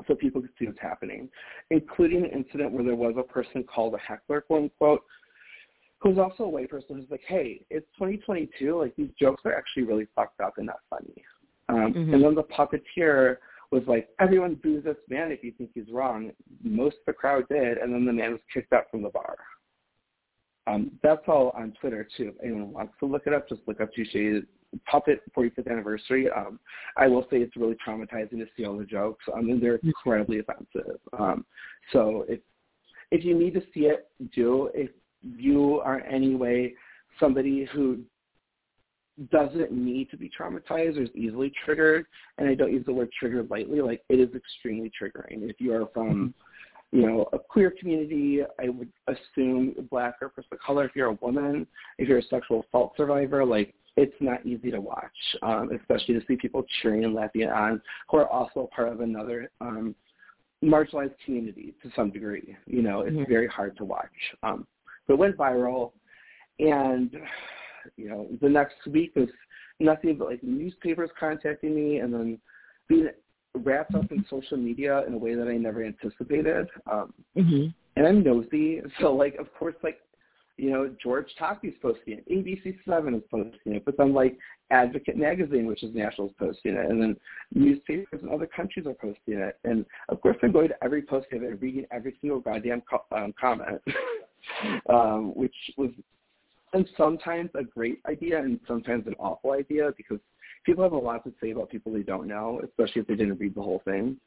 so 0.06 0.16
people 0.16 0.42
could 0.42 0.52
see 0.60 0.66
what's 0.66 0.80
happening, 0.80 1.30
including 1.70 2.24
an 2.24 2.32
incident 2.32 2.72
where 2.72 2.84
there 2.84 2.96
was 2.96 3.16
a 3.18 3.24
person 3.24 3.64
called 3.64 3.94
a 3.94 3.98
heckler, 3.98 4.42
quote 4.42 4.64
unquote, 4.64 5.04
who 6.00 6.10
was 6.10 6.20
also 6.20 6.44
a 6.44 6.50
white 6.50 6.70
person 6.70 6.98
who's 6.98 7.10
like, 7.10 7.24
hey, 7.26 7.66
it's 7.70 7.88
2022, 7.94 8.78
like 8.78 8.96
these 8.96 9.10
jokes 9.20 9.42
are 9.46 9.56
actually 9.56 9.84
really 9.84 10.06
fucked 10.16 10.40
up 10.42 10.58
and 10.58 10.68
not 10.68 10.80
funny. 10.90 11.26
Um, 11.70 11.94
Mhm. 11.94 12.14
And 12.14 12.24
then 12.24 12.36
the 12.36 12.44
puppeteer 12.44 13.38
was 13.72 13.86
like, 13.88 14.10
everyone 14.20 14.56
boo 14.56 14.80
this 14.80 14.98
man 15.10 15.32
if 15.32 15.44
you 15.44 15.52
think 15.52 15.72
he's 15.74 15.90
wrong. 15.90 16.32
Most 16.64 17.00
of 17.00 17.06
the 17.08 17.14
crowd 17.14 17.48
did, 17.50 17.78
and 17.80 17.94
then 17.94 18.06
the 18.06 18.14
man 18.14 18.34
was 18.34 18.42
kicked 18.54 18.72
out 18.74 18.90
from 18.92 19.02
the 19.02 19.10
bar. 19.10 19.38
Um, 20.68 20.92
that's 21.02 21.22
all 21.28 21.52
on 21.58 21.74
Twitter 21.80 22.08
too. 22.18 22.34
If 22.36 22.44
anyone 22.44 22.74
wants 22.74 22.94
to 23.00 23.06
look 23.06 23.24
it 23.26 23.34
up, 23.34 23.48
just 23.48 23.62
look 23.68 23.80
up 23.82 23.90
Touche 23.96 24.44
Puppet 24.86 25.22
45th 25.36 25.72
anniversary. 25.72 26.30
Um, 26.30 26.60
I 26.98 27.08
will 27.08 27.24
say 27.32 27.38
it's 27.38 27.56
really 27.56 27.78
traumatizing 27.88 28.32
to 28.40 28.46
see 28.56 28.66
all 28.66 28.78
the 28.78 28.86
jokes. 28.86 29.24
I 29.34 29.42
mean, 29.42 29.62
they're 29.62 29.78
incredibly 29.78 30.40
offensive. 30.40 31.00
Um, 31.18 31.46
so 31.94 32.26
if 32.28 32.40
if 33.12 33.24
you 33.24 33.38
need 33.40 33.54
to 33.54 33.62
see 33.74 33.82
it, 33.82 34.10
do. 34.36 34.70
If 34.74 34.92
you 35.22 35.80
are 35.80 36.02
anyway 36.02 36.74
somebody 37.20 37.68
who 37.74 38.00
doesn't 39.32 39.72
need 39.72 40.10
to 40.12 40.18
be 40.18 40.30
traumatized 40.30 40.98
or 40.98 41.04
is 41.04 41.10
easily 41.16 41.52
triggered, 41.66 42.06
and 42.38 42.48
I 42.48 42.54
don't 42.54 42.72
use 42.72 42.86
the 42.86 42.94
word 42.94 43.10
triggered 43.18 43.50
lightly, 43.50 43.82
like 43.82 44.04
it 44.10 44.20
is 44.20 44.36
extremely 44.36 44.92
triggering. 44.92 45.50
If 45.50 45.60
you 45.60 45.74
are 45.74 45.88
from 45.94 46.34
you 46.92 47.06
know, 47.06 47.28
a 47.34 47.40
queer 47.40 47.74
community, 47.78 48.42
I 48.60 48.70
would 48.70 48.90
assume 49.08 49.76
black 49.92 50.16
or 50.22 50.30
person 50.30 50.50
of 50.54 50.60
color, 50.60 50.86
if 50.86 50.92
you're 50.96 51.10
a 51.10 51.14
woman, 51.22 51.68
if 51.98 52.08
you're 52.08 52.20
a 52.20 52.24
sexual 52.24 52.66
assault 52.68 52.94
survivor, 52.96 53.44
like 53.44 53.74
it's 53.98 54.16
not 54.20 54.46
easy 54.46 54.72
to 54.72 54.80
watch, 54.80 55.12
um, 55.42 55.72
especially 55.78 56.14
to 56.14 56.26
see 56.28 56.38
people 56.38 56.64
cheering 56.82 57.04
and 57.04 57.14
laughing 57.14 57.44
on 57.46 57.82
who 58.10 58.18
are 58.18 58.28
also 58.28 58.70
part 58.74 58.90
of 58.90 59.02
another 59.02 59.50
um, 59.60 59.96
marginalized 60.64 61.16
community 61.26 61.74
to 61.84 61.92
some 61.96 62.12
degree. 62.12 62.56
You 62.66 62.82
know, 62.82 63.02
it's 63.02 63.16
mm-hmm. 63.16 63.30
very 63.30 63.48
hard 63.48 63.76
to 63.78 63.86
watch. 63.86 64.06
Um, 64.44 64.66
but 65.08 65.16
it 65.16 65.20
went 65.20 65.38
viral, 65.38 65.92
and 66.60 67.16
you 67.98 68.10
know, 68.10 68.28
the 68.42 68.50
next 68.50 68.76
week 68.88 69.16
was 69.16 69.30
nothing 69.80 70.18
but 70.18 70.30
like 70.30 70.44
newspapers 70.44 71.10
contacting 71.20 71.76
me, 71.76 71.98
and 71.98 72.14
then 72.14 72.40
being 72.88 73.10
wrapped 73.58 73.96
up 73.96 74.12
in 74.12 74.26
social 74.30 74.58
media 74.58 75.04
in 75.08 75.14
a 75.14 75.18
way 75.18 75.36
that 75.36 75.48
I 75.48 75.58
never 75.58 75.84
anticipated. 75.84 76.68
Um, 76.92 77.14
mm-hmm. 77.36 77.68
And 77.96 78.08
I'm 78.08 78.24
nosy, 78.24 78.82
so 79.02 79.14
like, 79.14 79.36
of 79.36 79.54
course, 79.54 79.76
like 79.84 80.00
you 80.58 80.72
know, 80.72 80.94
George 81.02 81.28
Takei's 81.40 81.76
posting 81.82 82.20
it, 82.20 82.30
ABC7 82.30 83.16
is 83.16 83.24
posting 83.30 83.76
it, 83.76 83.86
but 83.86 83.96
then 83.96 84.14
like 84.14 84.38
Advocate 84.72 85.16
Magazine, 85.16 85.68
which 85.68 85.84
is 85.84 85.94
national, 85.94 86.28
is 86.28 86.34
posting 86.40 86.74
it, 86.74 86.90
and 86.90 87.02
then 87.02 87.16
newspapers 87.54 88.22
in 88.24 88.30
other 88.30 88.48
countries 88.48 88.88
are 88.88 88.96
posting 88.96 89.36
it. 89.36 89.58
And 89.64 89.86
of 90.10 90.20
course, 90.20 90.36
I'm 90.42 90.52
going 90.52 90.70
to 90.70 90.84
every 90.84 91.04
post 91.04 91.28
of 91.32 91.44
it 91.44 91.52
and 91.52 91.62
reading 91.62 91.86
every 91.92 92.18
single 92.22 92.40
goddamn 92.40 92.82
co- 92.90 93.06
um, 93.16 93.34
comment, 93.40 93.82
um, 94.90 95.32
which 95.36 95.56
was 95.78 95.92
and 96.74 96.88
sometimes 96.98 97.50
a 97.56 97.64
great 97.64 98.00
idea 98.10 98.40
and 98.40 98.60
sometimes 98.68 99.08
an 99.08 99.16
awful 99.20 99.52
idea 99.52 99.92
because 99.96 100.20
people 100.66 100.84
have 100.84 100.94
a 100.94 100.98
lot 100.98 101.24
to 101.24 101.34
say 101.42 101.52
about 101.52 101.70
people 101.70 101.92
they 101.92 102.04
don't 102.04 102.28
know, 102.28 102.62
especially 102.64 103.02
if 103.02 103.08
they 103.08 103.16
didn't 103.16 103.40
read 103.40 103.56
the 103.56 103.62
whole 103.62 103.82
thing, 103.86 104.18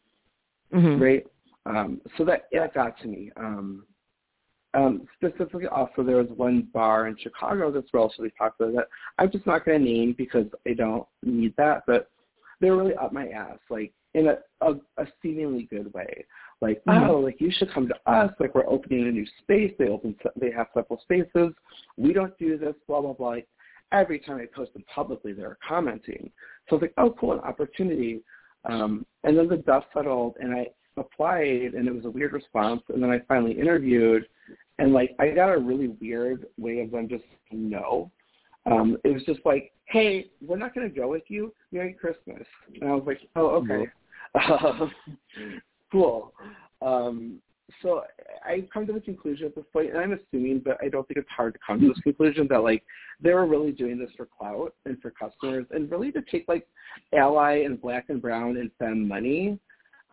mm-hmm. 0.73 1.02
right? 1.02 1.27
Um, 1.66 2.01
so 2.16 2.24
that 2.24 2.48
that 2.52 2.74
got 2.74 2.98
to 3.01 3.09
me. 3.09 3.31
Um, 3.36 3.85
um, 4.73 5.07
specifically, 5.16 5.66
also 5.66 6.02
there 6.02 6.16
was 6.16 6.28
one 6.36 6.69
bar 6.73 7.09
in 7.09 7.16
Chicago 7.19 7.73
that's 7.73 7.93
relatively 7.93 8.31
popular 8.31 8.73
that 8.73 8.89
I'm 9.19 9.31
just 9.31 9.47
not 9.47 9.65
going 9.65 9.81
to 9.81 9.85
name 9.85 10.15
because 10.16 10.47
I 10.66 10.74
don't 10.74 11.07
need 11.24 11.55
that, 11.57 11.82
but 11.86 12.09
they're 12.61 12.77
really 12.77 12.94
up 12.94 13.12
my 13.12 13.28
ass, 13.28 13.59
like 13.69 13.93
in 14.15 14.28
a, 14.28 14.39
a, 14.61 14.74
a 14.98 15.07
seemingly 15.23 15.65
good 15.70 15.93
way. 15.93 16.24
Like, 16.61 16.82
mm-hmm. 16.85 17.11
oh, 17.11 17.19
like 17.19 17.40
you 17.40 17.51
should 17.57 17.73
come 17.73 17.89
to 17.89 18.11
us. 18.11 18.31
Like 18.39 18.55
we're 18.55 18.66
opening 18.66 19.09
a 19.09 19.11
new 19.11 19.27
space. 19.43 19.73
They 19.78 19.89
open, 19.89 20.15
they 20.39 20.51
have 20.51 20.69
several 20.74 21.01
spaces. 21.01 21.52
We 21.97 22.12
don't 22.12 22.36
do 22.39 22.59
this. 22.59 22.74
Blah 22.86 23.01
blah 23.01 23.15
blah. 23.15 23.28
Like, 23.28 23.48
every 23.93 24.19
time 24.19 24.39
I 24.39 24.47
post 24.55 24.73
them 24.73 24.85
publicly, 24.93 25.33
they're 25.33 25.59
commenting. 25.67 26.31
So 26.69 26.77
it's 26.77 26.83
like, 26.83 26.95
oh, 26.99 27.15
cool, 27.19 27.33
an 27.33 27.41
opportunity. 27.41 28.23
Um, 28.65 29.07
and 29.25 29.37
then 29.37 29.49
the 29.49 29.57
dust 29.57 29.87
settled, 29.95 30.37
and 30.41 30.55
I 30.55 30.67
applied, 30.97 31.75
and 31.75 31.89
it 31.89 31.95
was 31.95 32.05
a 32.05 32.11
weird 32.11 32.33
response. 32.33 32.83
And 32.89 33.03
then 33.03 33.11
I 33.11 33.21
finally 33.29 33.59
interviewed, 33.59 34.27
and 34.79 34.93
like 34.93 35.15
I 35.19 35.31
got 35.31 35.53
a 35.53 35.59
really 35.59 35.89
weird 36.01 36.47
way 36.59 36.81
of 36.81 36.91
them 36.91 37.09
just 37.09 37.25
no. 37.51 38.11
Um, 38.67 38.97
it 39.05 39.09
was 39.09 39.23
just 39.25 39.41
like, 39.45 39.73
hey, 39.87 40.31
we're 40.47 40.57
not 40.57 40.75
going 40.75 40.89
to 40.89 40.95
go 40.95 41.09
with 41.09 41.23
you. 41.29 41.53
Merry 41.73 41.95
Christmas. 41.95 42.47
And 42.81 42.91
I 42.91 42.95
was 42.95 43.05
like, 43.07 43.21
oh, 43.37 43.49
okay. 43.62 43.87
Mm-hmm. 44.37 45.55
cool. 45.93 46.33
Um, 46.83 47.41
so 47.83 48.03
I've 48.47 48.69
come 48.73 48.87
to 48.87 48.93
the 48.93 49.01
conclusion 49.01 49.47
at 49.47 49.55
this 49.55 49.65
point, 49.73 49.91
and 49.91 49.99
I'm 49.99 50.13
assuming, 50.13 50.61
but 50.65 50.79
I 50.83 50.89
don't 50.89 51.07
think 51.07 51.19
it's 51.19 51.29
hard 51.31 51.55
to 51.55 51.61
come 51.67 51.81
to 51.81 51.89
this 51.89 51.99
conclusion 52.01 52.47
that 52.51 52.63
like 52.63 52.85
they 53.21 53.33
were 53.33 53.47
really 53.47 53.73
doing 53.73 53.99
this 53.99 54.11
for 54.17 54.27
clout 54.27 54.75
and 54.87 55.01
for 55.01 55.11
customers, 55.11 55.67
and 55.71 55.91
really 55.91 56.13
to 56.13 56.23
take 56.31 56.47
like 56.49 56.67
ally 57.15 57.63
and 57.65 57.81
black 57.81 58.07
and 58.09 58.21
brown 58.21 58.57
and 58.57 58.71
femme 58.79 59.07
money 59.07 59.59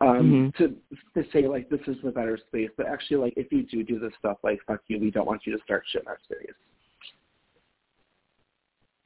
um, 0.00 0.52
mm-hmm. 0.56 0.62
to 0.62 0.76
to 1.14 1.28
say 1.32 1.48
like 1.48 1.68
this 1.68 1.80
is 1.86 1.96
the 2.04 2.10
better 2.10 2.38
space, 2.48 2.70
but 2.76 2.86
actually 2.86 3.16
like 3.16 3.34
if 3.36 3.50
you 3.50 3.64
do 3.64 3.82
do 3.82 3.98
this 3.98 4.12
stuff, 4.18 4.38
like 4.42 4.60
fuck 4.66 4.80
you, 4.88 4.98
we 4.98 5.10
don't 5.10 5.26
want 5.26 5.42
you 5.44 5.56
to 5.56 5.62
start 5.64 5.84
shit 5.90 6.02
in 6.02 6.08
our 6.08 6.18
space. 6.24 6.54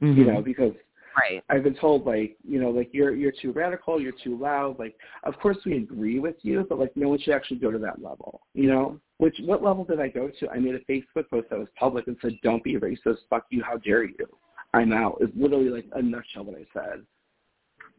Mm-hmm. 0.02 0.20
You 0.20 0.26
know, 0.26 0.42
because 0.42 0.72
right. 1.16 1.42
I've 1.48 1.62
been 1.62 1.74
told 1.74 2.06
like 2.06 2.36
you 2.46 2.60
know 2.60 2.70
like 2.70 2.90
you're 2.92 3.14
you're 3.14 3.32
too 3.32 3.52
radical, 3.52 4.00
you're 4.00 4.12
too 4.24 4.38
loud. 4.38 4.78
Like 4.78 4.96
of 5.24 5.38
course 5.38 5.58
we 5.64 5.76
agree 5.76 6.18
with 6.18 6.36
you, 6.42 6.66
but 6.68 6.78
like 6.78 6.96
no 6.96 7.08
one 7.08 7.20
should 7.20 7.34
actually 7.34 7.58
go 7.58 7.70
to 7.70 7.78
that 7.78 8.02
level. 8.02 8.42
You 8.54 8.68
know, 8.68 9.00
which 9.18 9.36
what 9.44 9.62
level 9.62 9.84
did 9.84 10.00
I 10.00 10.08
go 10.08 10.30
to? 10.40 10.48
I 10.50 10.58
made 10.58 10.74
a 10.74 10.80
Facebook 10.80 11.28
post 11.30 11.48
that 11.50 11.58
was 11.58 11.68
public 11.78 12.06
and 12.06 12.16
said, 12.20 12.38
"Don't 12.42 12.64
be 12.64 12.76
racist, 12.76 13.18
fuck 13.30 13.46
you, 13.50 13.62
how 13.62 13.78
dare 13.78 14.04
you." 14.04 14.26
I'm 14.74 14.92
out. 14.92 15.18
Is 15.20 15.30
literally 15.36 15.68
like 15.68 15.86
a 15.94 16.02
nutshell 16.02 16.44
what 16.44 16.56
I 16.56 16.66
said, 16.72 17.04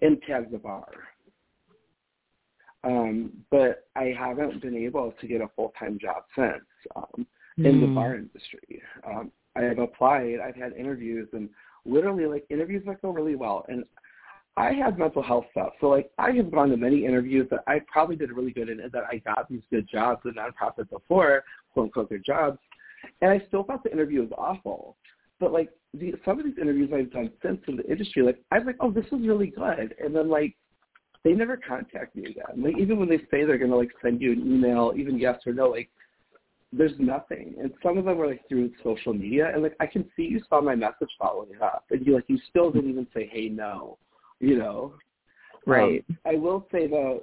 and 0.02 0.22
tagged 0.28 0.52
the 0.52 0.58
bar. 0.58 0.88
Um, 2.84 3.32
but 3.50 3.88
I 3.96 4.14
haven't 4.18 4.62
been 4.62 4.76
able 4.76 5.14
to 5.20 5.28
get 5.28 5.42
a 5.42 5.48
full 5.56 5.74
time 5.80 5.98
job 6.02 6.24
since 6.36 6.64
um, 6.96 7.26
mm. 7.58 7.66
in 7.66 7.80
the 7.80 7.88
hmm. 7.88 7.96
bar 7.96 8.16
industry. 8.16 8.82
Um, 9.08 9.32
I 9.56 9.62
have 9.62 9.80
applied, 9.80 10.40
I've 10.44 10.56
had 10.56 10.74
interviews, 10.74 11.30
and 11.34 11.50
literally 11.86 12.26
like 12.26 12.46
interviews 12.50 12.84
that 12.86 13.02
go 13.02 13.10
really 13.10 13.36
well. 13.36 13.66
And 13.68 13.84
I 14.56 14.72
have 14.74 15.00
mental 15.00 15.24
health 15.24 15.46
stuff, 15.52 15.74
so 15.82 15.88
like 15.88 16.12
I 16.20 16.32
have 16.32 16.52
gone 16.52 16.70
to 16.70 16.78
many 16.78 17.06
interviews 17.06 17.48
that 17.50 17.62
I 17.66 17.80
probably 17.92 18.16
did 18.16 18.32
really 18.32 18.52
good 18.52 18.70
in, 18.70 18.80
and 18.80 18.92
that 18.92 19.04
I 19.12 19.18
got 19.18 19.50
these 19.50 19.64
good 19.72 19.88
jobs 19.92 20.22
in 20.26 20.34
nonprofit 20.34 20.90
before, 20.92 21.44
quote 21.74 21.86
unquote, 21.86 22.10
good 22.10 22.24
jobs, 22.24 22.60
and 23.22 23.32
I 23.32 23.42
still 23.48 23.64
thought 23.64 23.84
the 23.84 23.92
interview 23.92 24.22
was 24.22 24.32
awful. 24.38 24.96
But 25.40 25.54
like 25.54 25.70
the, 25.96 26.14
some 26.24 26.40
of 26.40 26.46
these 26.46 26.58
interviews 26.62 26.92
I've 26.94 27.12
done 27.12 27.32
since 27.42 27.62
in 27.68 27.78
the 27.78 27.90
industry, 27.90 28.22
like 28.22 28.40
I 28.52 28.60
was 28.60 28.68
like, 28.68 28.78
oh, 28.80 28.92
this 28.92 29.06
was 29.12 29.22
really 29.22 29.48
good, 29.48 29.96
and 30.00 30.16
then 30.16 30.30
like 30.30 30.56
they 31.24 31.34
never 31.34 31.58
contact 31.58 32.16
me 32.16 32.26
again. 32.26 32.64
Like 32.64 32.78
even 32.78 33.00
when 33.00 33.10
they 33.10 33.20
say 33.32 33.46
they're 33.46 33.58
gonna 33.58 33.76
like 33.76 33.92
send 34.04 34.22
you 34.22 34.34
an 34.34 34.40
email, 34.42 34.94
even 34.96 35.18
yes 35.18 35.40
or 35.48 35.54
no, 35.54 35.70
like 35.70 35.90
there's 36.76 36.94
nothing. 37.00 37.56
And 37.60 37.72
some 37.82 37.98
of 37.98 38.06
them 38.06 38.18
were 38.18 38.28
like 38.28 38.48
through 38.48 38.72
social 38.84 39.14
media, 39.14 39.52
and 39.54 39.64
like 39.64 39.76
I 39.80 39.86
can 39.86 40.06
see 40.16 40.24
you 40.24 40.42
saw 40.50 40.62
my 40.62 40.76
message 40.76 41.10
following 41.20 41.52
up, 41.62 41.86
and 41.92 42.06
you 42.06 42.16
like 42.16 42.26
you 42.28 42.40
still 42.50 42.72
didn't 42.72 42.90
even 42.90 43.08
say 43.14 43.30
hey 43.32 43.50
no, 43.50 43.98
you 44.40 44.58
know. 44.58 44.94
Right. 45.66 46.04
Um, 46.10 46.18
I 46.26 46.36
will 46.36 46.68
say 46.72 46.88
though, 46.88 47.22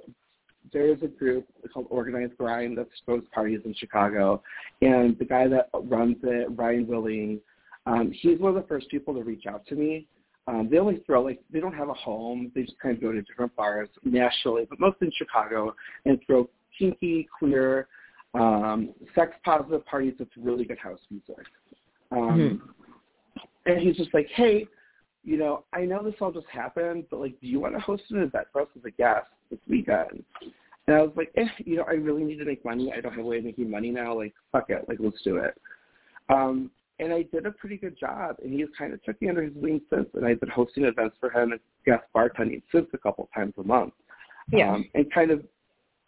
there 0.73 0.87
is 0.87 1.01
a 1.03 1.07
group 1.07 1.45
called 1.73 1.87
Organized 1.89 2.37
Grind 2.37 2.77
that 2.77 2.87
throws 3.05 3.23
parties 3.33 3.61
in 3.65 3.73
Chicago, 3.75 4.41
and 4.81 5.17
the 5.19 5.25
guy 5.25 5.47
that 5.47 5.69
runs 5.73 6.17
it, 6.23 6.47
Ryan 6.55 6.87
Willing, 6.87 7.39
um, 7.85 8.11
he's 8.13 8.39
one 8.39 8.55
of 8.55 8.61
the 8.61 8.67
first 8.67 8.89
people 8.89 9.13
to 9.13 9.23
reach 9.23 9.45
out 9.47 9.65
to 9.67 9.75
me 9.75 10.07
um, 10.47 10.67
they 10.71 10.79
only 10.79 11.01
throw 11.05 11.21
like 11.21 11.39
they 11.51 11.59
don't 11.59 11.73
have 11.73 11.89
a 11.89 11.93
home. 11.93 12.51
They 12.55 12.63
just 12.63 12.79
kind 12.79 12.95
of 12.95 13.01
go 13.01 13.11
to 13.11 13.21
different 13.21 13.55
bars 13.55 13.89
nationally, 14.03 14.65
but 14.69 14.79
mostly 14.79 15.07
in 15.07 15.13
Chicago, 15.15 15.75
and 16.05 16.19
throw 16.25 16.49
kinky, 16.77 17.27
queer, 17.37 17.87
um, 18.33 18.93
sex 19.13 19.33
positive 19.43 19.85
parties 19.85 20.13
with 20.19 20.29
really 20.37 20.65
good 20.65 20.79
house 20.79 20.99
music. 21.09 21.45
Um, 22.11 22.17
mm-hmm. 22.17 23.71
And 23.71 23.79
he's 23.79 23.97
just 23.97 24.13
like, 24.13 24.27
hey, 24.35 24.65
you 25.23 25.37
know, 25.37 25.65
I 25.73 25.81
know 25.81 26.03
this 26.03 26.15
all 26.19 26.31
just 26.31 26.47
happened, 26.47 27.05
but 27.11 27.19
like, 27.19 27.39
do 27.41 27.47
you 27.47 27.59
want 27.59 27.75
to 27.75 27.79
host 27.79 28.03
an 28.09 28.21
event 28.21 28.47
for 28.51 28.61
us 28.61 28.67
as 28.75 28.83
a 28.85 28.91
guest 28.91 29.27
this 29.49 29.59
weekend? 29.67 30.23
And 30.87 30.95
I 30.95 31.01
was 31.01 31.11
like, 31.15 31.31
eh, 31.37 31.45
you 31.59 31.77
know, 31.77 31.85
I 31.87 31.93
really 31.93 32.23
need 32.23 32.37
to 32.37 32.45
make 32.45 32.65
money. 32.65 32.91
I 32.95 33.01
don't 33.01 33.13
have 33.13 33.23
a 33.23 33.27
way 33.27 33.37
of 33.37 33.43
making 33.43 33.69
money 33.69 33.91
now. 33.91 34.17
Like, 34.17 34.33
fuck 34.51 34.69
it. 34.69 34.85
Like, 34.87 34.97
let's 34.99 35.21
do 35.23 35.37
it. 35.37 35.59
Um, 36.29 36.71
and 36.99 37.13
I 37.13 37.23
did 37.23 37.45
a 37.45 37.51
pretty 37.51 37.77
good 37.77 37.97
job. 37.99 38.37
And 38.43 38.53
he's 38.53 38.67
kind 38.77 38.93
of 38.93 39.03
took 39.03 39.21
me 39.21 39.29
under 39.29 39.43
his 39.43 39.53
wing 39.55 39.81
since, 39.91 40.07
and 40.15 40.25
I've 40.25 40.39
been 40.39 40.49
hosting 40.49 40.85
events 40.85 41.17
for 41.19 41.29
him 41.29 41.51
and 41.51 41.61
guest 41.85 42.03
bartending 42.15 42.63
since 42.71 42.87
a 42.93 42.97
couple 42.97 43.29
times 43.33 43.53
a 43.59 43.63
month. 43.63 43.93
Yeah. 44.51 44.73
Um, 44.73 44.89
and 44.95 45.11
kind 45.13 45.29
of 45.29 45.43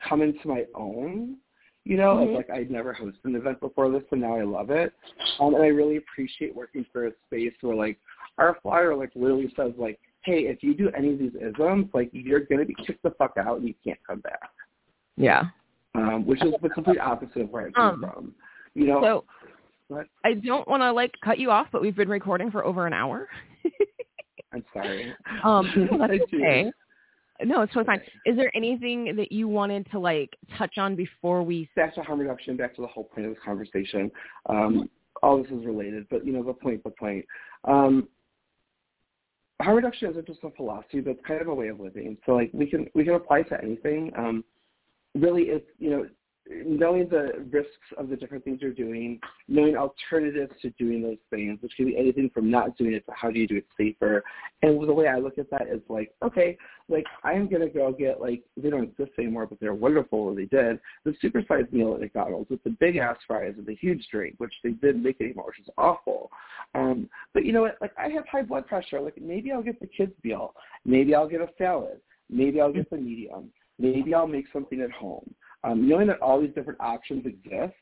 come 0.08 0.22
into 0.22 0.48
my 0.48 0.66
own, 0.76 1.38
you 1.86 1.98
know, 1.98 2.16
mm-hmm. 2.16 2.36
like 2.36 2.50
I'd 2.50 2.72
never 2.72 2.94
hosted 2.94 3.26
an 3.26 3.36
event 3.36 3.60
before 3.60 3.90
this, 3.92 4.04
and 4.12 4.22
now 4.22 4.38
I 4.38 4.44
love 4.44 4.70
it. 4.70 4.94
Um, 5.40 5.56
and 5.56 5.64
I 5.64 5.68
really 5.68 5.98
appreciate 5.98 6.56
working 6.56 6.86
for 6.92 7.08
a 7.08 7.12
space 7.28 7.54
where 7.62 7.76
like 7.76 7.98
our 8.38 8.58
flyer 8.64 8.96
like 8.96 9.12
literally 9.16 9.52
says 9.56 9.74
like, 9.78 10.00
hey, 10.24 10.42
if 10.44 10.64
you 10.64 10.74
do 10.74 10.90
any 10.98 11.14
of 11.14 11.20
these 11.20 11.34
isms, 11.36 11.88
like 11.94 12.10
you're 12.14 12.42
gonna 12.42 12.66
be 12.66 12.76
kicked 12.86 13.04
the 13.04 13.12
fuck 13.12 13.34
out 13.38 13.58
and 13.58 13.68
you 13.68 13.76
can't 13.84 14.00
come 14.08 14.22
back. 14.22 14.50
Yeah. 15.18 15.44
Um, 15.96 16.26
which 16.26 16.44
is 16.44 16.54
the 16.62 16.70
complete 16.70 17.00
opposite 17.00 17.44
of 17.44 17.50
where 17.50 17.68
I 17.68 17.72
came 17.72 17.84
um, 17.84 18.00
from. 18.00 18.36
You 18.74 18.88
know. 18.88 19.02
So 19.02 19.26
I 20.24 20.34
don't 20.34 20.68
want 20.68 20.82
to 20.82 20.92
like 20.92 21.14
cut 21.24 21.38
you 21.38 21.52
off, 21.52 21.68
but 21.72 21.82
we've 21.82 21.96
been 21.96 22.10
recording 22.10 22.50
for 22.50 22.66
over 22.66 22.88
an 22.88 22.94
hour. 22.94 23.28
I'm 24.54 24.64
sorry. 24.74 25.14
Um, 25.44 25.90
that's 26.00 26.14
okay. 26.34 26.72
No, 27.44 27.62
it's 27.62 27.74
totally 27.74 27.98
fine. 27.98 28.02
Is 28.26 28.36
there 28.38 28.52
anything 28.56 29.16
that 29.16 29.32
you 29.32 29.48
wanted 29.48 29.90
to 29.92 30.00
like 30.00 30.38
touch 30.58 30.78
on 30.78 30.96
before 30.96 31.44
we? 31.44 31.70
Back 31.76 31.96
to 31.96 32.04
harm 32.04 32.20
reduction. 32.20 32.56
Back 32.56 32.76
to 32.76 32.82
the 32.82 32.88
whole 32.88 33.06
point 33.06 33.28
of 33.28 33.34
this 33.34 33.44
conversation. 33.44 34.12
Um, 34.48 34.90
all 35.22 35.42
this 35.42 35.52
is 35.52 35.66
related, 35.66 36.06
but 36.10 36.26
you 36.26 36.34
know 36.34 36.44
the 36.44 36.54
point. 36.54 36.84
The 36.84 36.92
point. 36.92 37.26
Um, 37.66 38.08
harm 39.62 39.78
reduction 39.78 40.12
isn't 40.12 40.28
just 40.28 40.44
a 40.44 40.52
philosophy, 40.52 41.00
but 41.00 41.12
it's 41.12 41.26
kind 41.26 41.42
of 41.42 41.48
a 41.48 41.54
way 41.54 41.70
of 41.70 41.80
living. 41.80 42.18
So 42.26 42.34
like 42.34 42.52
we 42.54 42.68
can 42.68 42.88
we 42.94 43.04
can 43.04 43.16
apply 43.16 43.44
to 43.44 43.62
anything. 43.64 44.12
Um, 44.18 44.44
really, 45.16 45.44
it's 45.44 45.66
you 45.80 45.90
know 45.90 46.06
knowing 46.50 47.08
the 47.08 47.46
risks 47.52 47.72
of 47.98 48.10
the 48.10 48.16
different 48.16 48.44
things 48.44 48.60
you're 48.62 48.72
doing, 48.72 49.20
knowing 49.48 49.78
alternatives 49.78 50.52
to 50.62 50.70
doing 50.72 51.02
those 51.02 51.18
things, 51.30 51.58
which 51.62 51.74
can 51.76 51.86
be 51.86 51.98
anything 51.98 52.30
from 52.34 52.52
not 52.52 52.78
doing 52.78 52.94
it 52.94 53.06
to 53.06 53.14
how 53.16 53.32
do 53.32 53.40
you 53.40 53.48
do 53.48 53.58
it 53.58 53.66
safer. 53.78 54.24
And 54.62 54.88
the 54.88 54.94
way 54.94 55.08
I 55.08 55.20
look 55.20 55.38
at 55.38 55.50
that 55.52 55.68
is 55.68 55.82
like, 55.88 56.14
okay, 56.22 56.58
like 56.90 57.06
I'm 57.24 57.48
gonna 57.48 57.70
go 57.70 57.92
get 57.94 58.20
like 58.20 58.44
they 58.58 58.70
don't 58.70 58.84
exist 58.84 59.12
anymore, 59.18 59.46
but 59.46 59.60
they're 59.62 59.74
wonderful 59.74 60.26
when 60.26 60.36
they 60.36 60.46
did 60.46 60.80
the 61.06 61.12
supersized 61.24 61.72
meal 61.72 61.94
at 61.94 62.02
McDonald's 62.02 62.50
with 62.50 62.64
the 62.64 62.72
big 62.72 62.98
ass 62.98 63.18
fries 63.26 63.56
and 63.58 63.66
the 63.66 63.76
huge 63.76 64.06
drink, 64.12 64.36
which 64.38 64.54
they 64.64 64.72
didn't 64.72 65.04
make 65.04 65.22
anymore, 65.22 65.46
which 65.48 65.60
is 65.60 65.74
awful. 65.78 66.30
Um, 66.76 67.10
but 67.34 67.46
you 67.46 67.54
know 67.54 67.62
what? 67.62 67.78
Like 67.80 67.94
I 67.98 68.10
have 68.10 68.28
high 68.28 68.44
blood 68.44 68.68
pressure. 68.68 69.00
Like 69.00 69.20
maybe 69.22 69.52
I'll 69.52 69.64
get 69.64 69.80
the 69.80 69.88
kids 69.88 70.14
meal. 70.24 70.54
Maybe 70.86 71.16
I'll 71.16 71.30
get 71.30 71.42
a 71.42 71.50
salad. 71.58 72.02
Maybe 72.30 72.60
I'll 72.60 72.74
get 72.74 72.90
the 72.90 72.98
medium. 72.98 73.50
Maybe 73.80 74.14
I'll 74.14 74.28
make 74.28 74.46
something 74.52 74.82
at 74.82 74.92
home 74.92 75.34
um, 75.64 75.88
knowing 75.88 76.08
that 76.08 76.22
all 76.22 76.42
these 76.42 76.54
different 76.54 76.80
options 76.82 77.26
exist, 77.26 77.74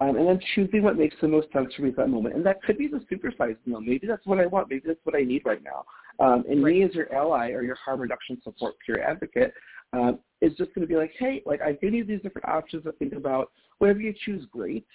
um, 0.00 0.16
and 0.16 0.26
then 0.26 0.40
choosing 0.54 0.82
what 0.82 0.96
makes 0.96 1.14
the 1.20 1.28
most 1.28 1.52
sense 1.52 1.72
for 1.74 1.82
me 1.82 1.90
at 1.90 1.96
that 1.96 2.08
moment. 2.08 2.34
And 2.34 2.44
that 2.44 2.62
could 2.62 2.76
be 2.76 2.88
the 2.88 3.04
supersized 3.10 3.58
meal. 3.66 3.80
Maybe 3.80 4.06
that's 4.06 4.26
what 4.26 4.40
I 4.40 4.46
want. 4.46 4.68
Maybe 4.68 4.82
that's 4.86 4.98
what 5.04 5.14
I 5.14 5.22
need 5.22 5.42
right 5.44 5.62
now. 5.62 5.84
Um, 6.18 6.44
and 6.48 6.62
right. 6.62 6.74
me 6.74 6.82
as 6.82 6.94
your 6.94 7.12
ally 7.14 7.50
or 7.50 7.62
your 7.62 7.76
harm 7.76 8.00
reduction 8.00 8.40
support 8.42 8.74
peer 8.84 9.02
advocate 9.02 9.54
um, 9.92 10.18
is 10.40 10.52
just 10.56 10.74
going 10.74 10.86
to 10.86 10.92
be 10.92 10.96
like, 10.96 11.12
hey, 11.18 11.42
like 11.46 11.60
I 11.60 11.72
give 11.72 11.94
you 11.94 12.04
these 12.04 12.20
different 12.22 12.48
options 12.48 12.84
to 12.84 12.92
think 12.92 13.12
about. 13.12 13.50
Whatever 13.78 14.00
you 14.00 14.14
choose, 14.24 14.44
great. 14.50 14.86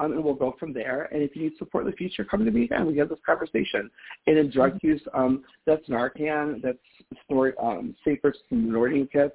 Um, 0.00 0.12
and 0.12 0.24
we'll 0.24 0.34
go 0.34 0.56
from 0.58 0.72
there. 0.72 1.08
And 1.12 1.22
if 1.22 1.36
you 1.36 1.42
need 1.42 1.52
support 1.58 1.84
in 1.84 1.90
the 1.90 1.96
future, 1.96 2.24
come 2.24 2.44
to 2.44 2.50
me 2.50 2.64
again. 2.64 2.86
We 2.86 2.98
have 2.98 3.08
this 3.08 3.18
conversation. 3.24 3.90
And 4.26 4.38
in 4.38 4.50
drug 4.50 4.74
mm-hmm. 4.74 4.86
use, 4.86 5.02
um, 5.14 5.44
that's 5.66 5.86
Narcan, 5.88 6.62
that's 6.62 6.78
snort, 7.26 7.54
um, 7.62 7.94
safer 8.04 8.34
snorting 8.48 9.06
kits, 9.12 9.34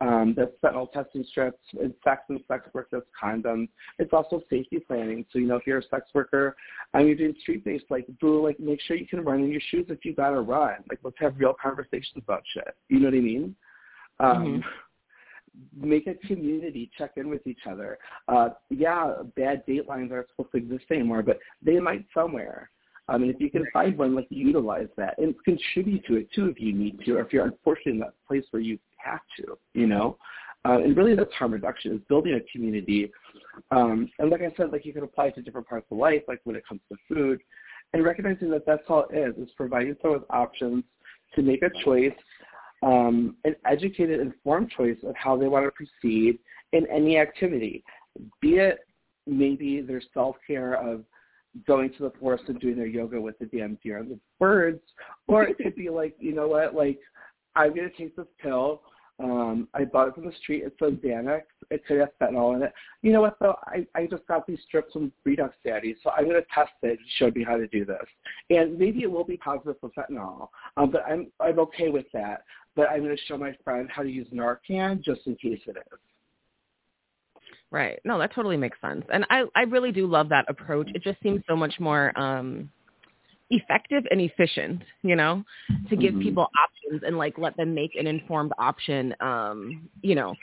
um, 0.00 0.34
that's 0.36 0.52
fentanyl 0.62 0.90
testing 0.92 1.24
strips. 1.28 1.58
It's 1.74 1.94
sex 2.04 2.22
and 2.28 2.40
sex 2.46 2.68
work. 2.72 2.88
That's 2.92 3.04
condoms. 3.20 3.68
It's 3.98 4.12
also 4.12 4.42
safety 4.48 4.78
planning. 4.78 5.24
So 5.32 5.38
you 5.38 5.46
know, 5.46 5.56
if 5.56 5.66
you're 5.66 5.78
a 5.78 5.88
sex 5.90 6.06
worker 6.14 6.54
and 6.94 7.06
you're 7.06 7.16
doing 7.16 7.34
street 7.40 7.64
based, 7.64 7.86
like 7.90 8.06
do 8.20 8.42
like 8.42 8.60
make 8.60 8.80
sure 8.82 8.96
you 8.96 9.08
can 9.08 9.24
run 9.24 9.40
in 9.40 9.50
your 9.50 9.60
shoes 9.70 9.86
if 9.88 10.04
you 10.04 10.14
gotta 10.14 10.40
run. 10.40 10.76
Like 10.88 11.00
let's 11.02 11.16
have 11.18 11.36
real 11.36 11.54
conversations 11.60 12.22
about 12.22 12.42
shit. 12.54 12.76
You 12.88 13.00
know 13.00 13.08
what 13.08 13.14
I 13.14 13.20
mean? 13.20 13.56
Um, 14.20 14.62
mm-hmm. 14.62 15.88
Make 15.88 16.06
a 16.06 16.14
community. 16.26 16.90
Check 16.96 17.12
in 17.16 17.28
with 17.28 17.44
each 17.46 17.66
other. 17.68 17.98
Uh, 18.28 18.50
yeah, 18.70 19.14
bad 19.36 19.66
datelines 19.66 20.12
aren't 20.12 20.28
supposed 20.28 20.52
to 20.52 20.58
exist 20.58 20.84
anymore, 20.92 21.24
but 21.24 21.40
they 21.60 21.80
might 21.80 22.06
somewhere. 22.14 22.70
I 23.08 23.18
mean, 23.18 23.30
if 23.30 23.40
you 23.40 23.50
can 23.50 23.64
find 23.72 23.98
one, 23.98 24.14
like 24.14 24.26
utilize 24.30 24.88
that 24.96 25.18
and 25.18 25.34
contribute 25.44 26.04
to 26.06 26.16
it 26.16 26.28
too 26.32 26.46
if 26.46 26.60
you 26.60 26.72
need 26.72 27.00
to, 27.04 27.16
or 27.16 27.22
if 27.22 27.32
you're 27.32 27.46
unfortunately 27.46 27.92
in 27.92 27.98
that 28.00 28.14
place 28.28 28.44
where 28.50 28.62
you 28.62 28.78
have 28.98 29.20
to, 29.38 29.58
you 29.74 29.86
know. 29.86 30.16
Uh, 30.64 30.78
and 30.82 30.96
really, 30.96 31.14
that's 31.14 31.32
harm 31.34 31.52
reduction 31.52 31.94
is 31.94 32.00
building 32.08 32.34
a 32.34 32.52
community. 32.52 33.10
Um, 33.70 34.10
and 34.18 34.30
like 34.30 34.42
I 34.42 34.52
said, 34.56 34.72
like 34.72 34.84
you 34.84 34.92
can 34.92 35.04
apply 35.04 35.26
it 35.26 35.36
to 35.36 35.42
different 35.42 35.68
parts 35.68 35.86
of 35.90 35.98
life, 35.98 36.22
like 36.26 36.40
when 36.44 36.56
it 36.56 36.64
comes 36.68 36.80
to 36.90 36.98
food, 37.08 37.40
and 37.92 38.04
recognizing 38.04 38.50
that 38.50 38.66
that's 38.66 38.82
all 38.88 39.06
it 39.10 39.16
is 39.16 39.36
is 39.36 39.52
providing 39.56 39.96
someone 40.02 40.20
with 40.20 40.30
options 40.30 40.84
to 41.34 41.42
make 41.42 41.62
a 41.62 41.70
choice, 41.84 42.12
um, 42.82 43.36
an 43.44 43.54
educated, 43.66 44.20
informed 44.20 44.70
choice 44.76 44.98
of 45.04 45.14
how 45.16 45.36
they 45.36 45.48
want 45.48 45.64
to 45.64 45.70
proceed 45.70 46.38
in 46.72 46.86
any 46.88 47.18
activity, 47.18 47.82
be 48.40 48.56
it 48.56 48.80
maybe 49.26 49.80
their 49.80 50.02
self 50.12 50.36
care 50.46 50.74
of 50.74 51.04
going 51.66 51.90
to 51.92 52.02
the 52.04 52.12
forest 52.20 52.44
and 52.48 52.60
doing 52.60 52.76
their 52.76 52.86
yoga 52.86 53.20
with 53.20 53.38
the 53.38 53.46
damn 53.46 53.78
deer 53.82 53.98
and 53.98 54.10
the 54.10 54.18
birds, 54.38 54.82
or 55.26 55.44
it 55.44 55.56
could 55.58 55.74
be 55.74 55.88
like, 55.88 56.14
you 56.18 56.34
know 56.34 56.48
what, 56.48 56.74
like 56.74 56.98
I'm 57.56 57.74
gonna 57.74 57.88
take 57.96 58.16
this 58.16 58.26
pill. 58.40 58.82
Um, 59.20 59.66
I 59.74 59.84
bought 59.84 60.08
it 60.08 60.14
from 60.14 60.26
the 60.26 60.32
street. 60.42 60.62
It 60.62 60.74
says 60.78 60.92
Xanax. 61.04 61.42
It 61.70 61.84
could 61.86 61.98
have 61.98 62.10
fentanyl 62.20 62.54
in 62.54 62.62
it. 62.62 62.72
You 63.02 63.12
know 63.12 63.20
what 63.20 63.36
though? 63.40 63.56
I, 63.64 63.84
I 63.96 64.06
just 64.06 64.26
got 64.28 64.46
these 64.46 64.60
strips 64.66 64.92
from 64.92 65.12
Redux 65.24 65.54
Daddy, 65.64 65.96
so 66.02 66.10
I'm 66.10 66.26
gonna 66.26 66.40
test 66.54 66.70
it. 66.82 66.98
He 67.02 67.10
showed 67.16 67.34
me 67.34 67.42
how 67.42 67.56
to 67.56 67.66
do 67.66 67.84
this, 67.84 68.06
and 68.50 68.78
maybe 68.78 69.02
it 69.02 69.10
will 69.10 69.24
be 69.24 69.36
positive 69.36 69.76
for 69.80 69.90
fentanyl. 69.90 70.48
Um, 70.76 70.90
but 70.90 71.04
I'm 71.06 71.32
I'm 71.40 71.58
okay 71.60 71.88
with 71.88 72.06
that. 72.12 72.44
But 72.76 72.90
I'm 72.90 73.02
gonna 73.02 73.16
show 73.26 73.36
my 73.36 73.56
friend 73.64 73.88
how 73.90 74.02
to 74.02 74.08
use 74.08 74.28
Narcan 74.32 75.02
just 75.02 75.26
in 75.26 75.34
case 75.34 75.60
it 75.66 75.76
is. 75.76 75.98
Right. 77.70 77.98
No, 78.04 78.18
that 78.18 78.32
totally 78.34 78.56
makes 78.56 78.80
sense. 78.80 79.04
And 79.12 79.26
I, 79.28 79.44
I 79.54 79.62
really 79.62 79.92
do 79.92 80.06
love 80.06 80.30
that 80.30 80.46
approach. 80.48 80.88
It 80.94 81.02
just 81.02 81.20
seems 81.22 81.42
so 81.46 81.54
much 81.54 81.74
more 81.80 82.18
um 82.18 82.70
effective 83.50 84.04
and 84.10 84.20
efficient, 84.20 84.82
you 85.02 85.16
know, 85.16 85.42
to 85.88 85.96
give 85.96 86.12
mm-hmm. 86.12 86.22
people 86.22 86.50
options 86.60 87.02
and 87.06 87.16
like 87.16 87.38
let 87.38 87.56
them 87.56 87.74
make 87.74 87.94
an 87.94 88.06
informed 88.06 88.52
option, 88.58 89.14
um, 89.20 89.88
you 90.02 90.14
know, 90.14 90.34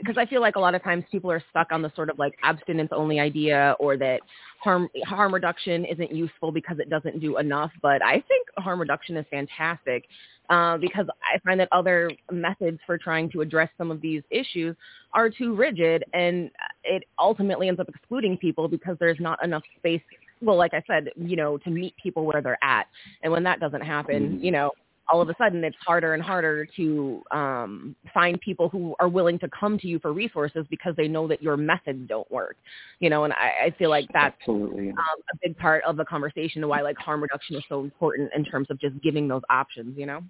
because 0.00 0.16
I 0.18 0.26
feel 0.26 0.40
like 0.40 0.56
a 0.56 0.60
lot 0.60 0.74
of 0.74 0.82
times 0.82 1.04
people 1.12 1.30
are 1.30 1.42
stuck 1.50 1.70
on 1.70 1.80
the 1.80 1.92
sort 1.94 2.10
of 2.10 2.18
like 2.18 2.34
abstinence 2.42 2.90
only 2.92 3.20
idea 3.20 3.76
or 3.78 3.96
that 3.98 4.20
harm 4.60 4.88
harm 5.04 5.32
reduction 5.32 5.84
isn't 5.84 6.12
useful 6.12 6.50
because 6.50 6.78
it 6.80 6.90
doesn't 6.90 7.20
do 7.20 7.38
enough. 7.38 7.70
But 7.82 8.02
I 8.02 8.14
think 8.14 8.48
harm 8.58 8.80
reduction 8.80 9.16
is 9.16 9.26
fantastic 9.30 10.04
uh, 10.50 10.76
because 10.78 11.06
I 11.22 11.38
find 11.38 11.60
that 11.60 11.68
other 11.72 12.10
methods 12.30 12.78
for 12.84 12.98
trying 12.98 13.30
to 13.30 13.40
address 13.42 13.70
some 13.78 13.90
of 13.90 14.00
these 14.00 14.22
issues 14.30 14.76
are 15.12 15.30
too 15.30 15.54
rigid 15.54 16.04
and 16.12 16.50
it 16.82 17.04
ultimately 17.18 17.68
ends 17.68 17.80
up 17.80 17.88
excluding 17.88 18.36
people 18.36 18.68
because 18.68 18.96
there's 18.98 19.20
not 19.20 19.42
enough 19.44 19.62
space 19.78 20.02
well, 20.44 20.56
like 20.56 20.74
I 20.74 20.82
said, 20.86 21.08
you 21.16 21.36
know, 21.36 21.58
to 21.58 21.70
meet 21.70 21.94
people 22.02 22.24
where 22.24 22.42
they're 22.42 22.62
at. 22.62 22.86
And 23.22 23.32
when 23.32 23.42
that 23.44 23.60
doesn't 23.60 23.82
happen, 23.82 24.22
mm-hmm. 24.22 24.44
you 24.44 24.50
know, 24.50 24.70
all 25.08 25.20
of 25.20 25.28
a 25.28 25.34
sudden 25.36 25.62
it's 25.64 25.76
harder 25.84 26.14
and 26.14 26.22
harder 26.22 26.66
to 26.76 27.22
um, 27.30 27.94
find 28.12 28.40
people 28.40 28.68
who 28.68 28.94
are 29.00 29.08
willing 29.08 29.38
to 29.38 29.48
come 29.48 29.78
to 29.78 29.86
you 29.86 29.98
for 29.98 30.12
resources 30.12 30.66
because 30.70 30.94
they 30.96 31.08
know 31.08 31.28
that 31.28 31.42
your 31.42 31.56
methods 31.56 32.08
don't 32.08 32.30
work. 32.30 32.56
You 33.00 33.10
know, 33.10 33.24
and 33.24 33.32
I, 33.34 33.66
I 33.66 33.74
feel 33.78 33.90
like 33.90 34.08
that's 34.12 34.36
Absolutely. 34.40 34.90
Um, 34.90 34.96
a 35.32 35.36
big 35.42 35.56
part 35.58 35.84
of 35.84 35.96
the 35.96 36.04
conversation 36.04 36.66
why 36.66 36.80
like 36.80 36.96
harm 36.96 37.22
reduction 37.22 37.56
is 37.56 37.62
so 37.68 37.80
important 37.80 38.30
in 38.34 38.44
terms 38.44 38.68
of 38.70 38.80
just 38.80 39.00
giving 39.02 39.28
those 39.28 39.42
options. 39.50 39.96
You 39.98 40.06
know. 40.06 40.20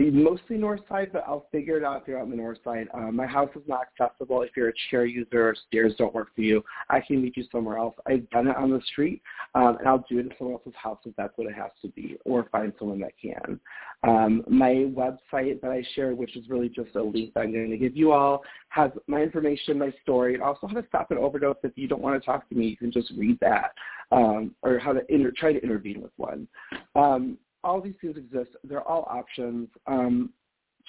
mostly 0.06 0.56
north 0.56 0.80
side, 0.88 1.10
but 1.12 1.24
I'll 1.26 1.46
figure 1.52 1.76
it 1.76 1.84
out 1.84 2.02
if 2.02 2.08
you're 2.08 2.18
out 2.18 2.24
on 2.24 2.30
the 2.30 2.36
north 2.36 2.58
side. 2.64 2.88
Um, 2.94 3.16
my 3.16 3.26
house 3.26 3.50
is 3.56 3.62
not 3.66 3.86
accessible. 3.98 4.42
If 4.42 4.50
you're 4.56 4.68
a 4.68 4.72
chair 4.90 5.04
user 5.04 5.48
or 5.48 5.54
stairs 5.68 5.94
don't 5.98 6.14
work 6.14 6.28
for 6.34 6.42
you, 6.42 6.62
I 6.88 7.00
can 7.00 7.20
meet 7.20 7.36
you 7.36 7.44
somewhere 7.50 7.78
else. 7.78 7.94
I've 8.06 8.28
done 8.30 8.48
it 8.48 8.56
on 8.56 8.70
the 8.70 8.80
street, 8.92 9.20
um, 9.54 9.76
and 9.78 9.88
I'll 9.88 10.04
do 10.08 10.18
it 10.18 10.26
in 10.26 10.32
someone 10.38 10.54
else's 10.54 10.78
house 10.80 10.98
if 11.04 11.14
that's 11.16 11.36
what 11.36 11.48
it 11.48 11.54
has 11.54 11.70
to 11.82 11.88
be, 11.88 12.16
or 12.24 12.48
find 12.50 12.72
someone 12.78 13.00
that 13.00 13.12
can. 13.20 13.60
Um, 14.02 14.44
my 14.48 14.86
website 14.94 15.60
that 15.60 15.70
I 15.70 15.84
share, 15.94 16.14
which 16.14 16.36
is 16.36 16.48
really 16.48 16.68
just 16.68 16.94
a 16.94 17.02
link 17.02 17.34
that 17.34 17.40
I'm 17.40 17.52
going 17.52 17.70
to 17.70 17.76
give 17.76 17.96
you 17.96 18.12
all, 18.12 18.42
has 18.70 18.90
my 19.06 19.20
information, 19.20 19.78
my 19.78 19.92
story, 20.02 20.34
and 20.34 20.42
also 20.42 20.66
how 20.66 20.74
to 20.74 20.86
stop 20.88 21.10
an 21.10 21.18
overdose 21.18 21.56
if 21.62 21.72
you 21.76 21.88
don't 21.88 22.00
want 22.00 22.20
to 22.20 22.24
talk 22.24 22.48
to 22.48 22.54
me. 22.54 22.66
You 22.66 22.76
can 22.76 22.92
just 22.92 23.12
read 23.16 23.38
that, 23.40 23.72
um, 24.12 24.54
or 24.62 24.78
how 24.78 24.92
to 24.92 25.00
inter- 25.12 25.32
try 25.36 25.52
to 25.52 25.62
intervene 25.62 26.00
with 26.00 26.12
one. 26.16 26.48
Um, 26.94 27.38
all 27.64 27.80
these 27.80 27.94
things 28.00 28.16
exist. 28.16 28.50
They're 28.64 28.86
all 28.86 29.06
options. 29.10 29.68
Um, 29.86 30.30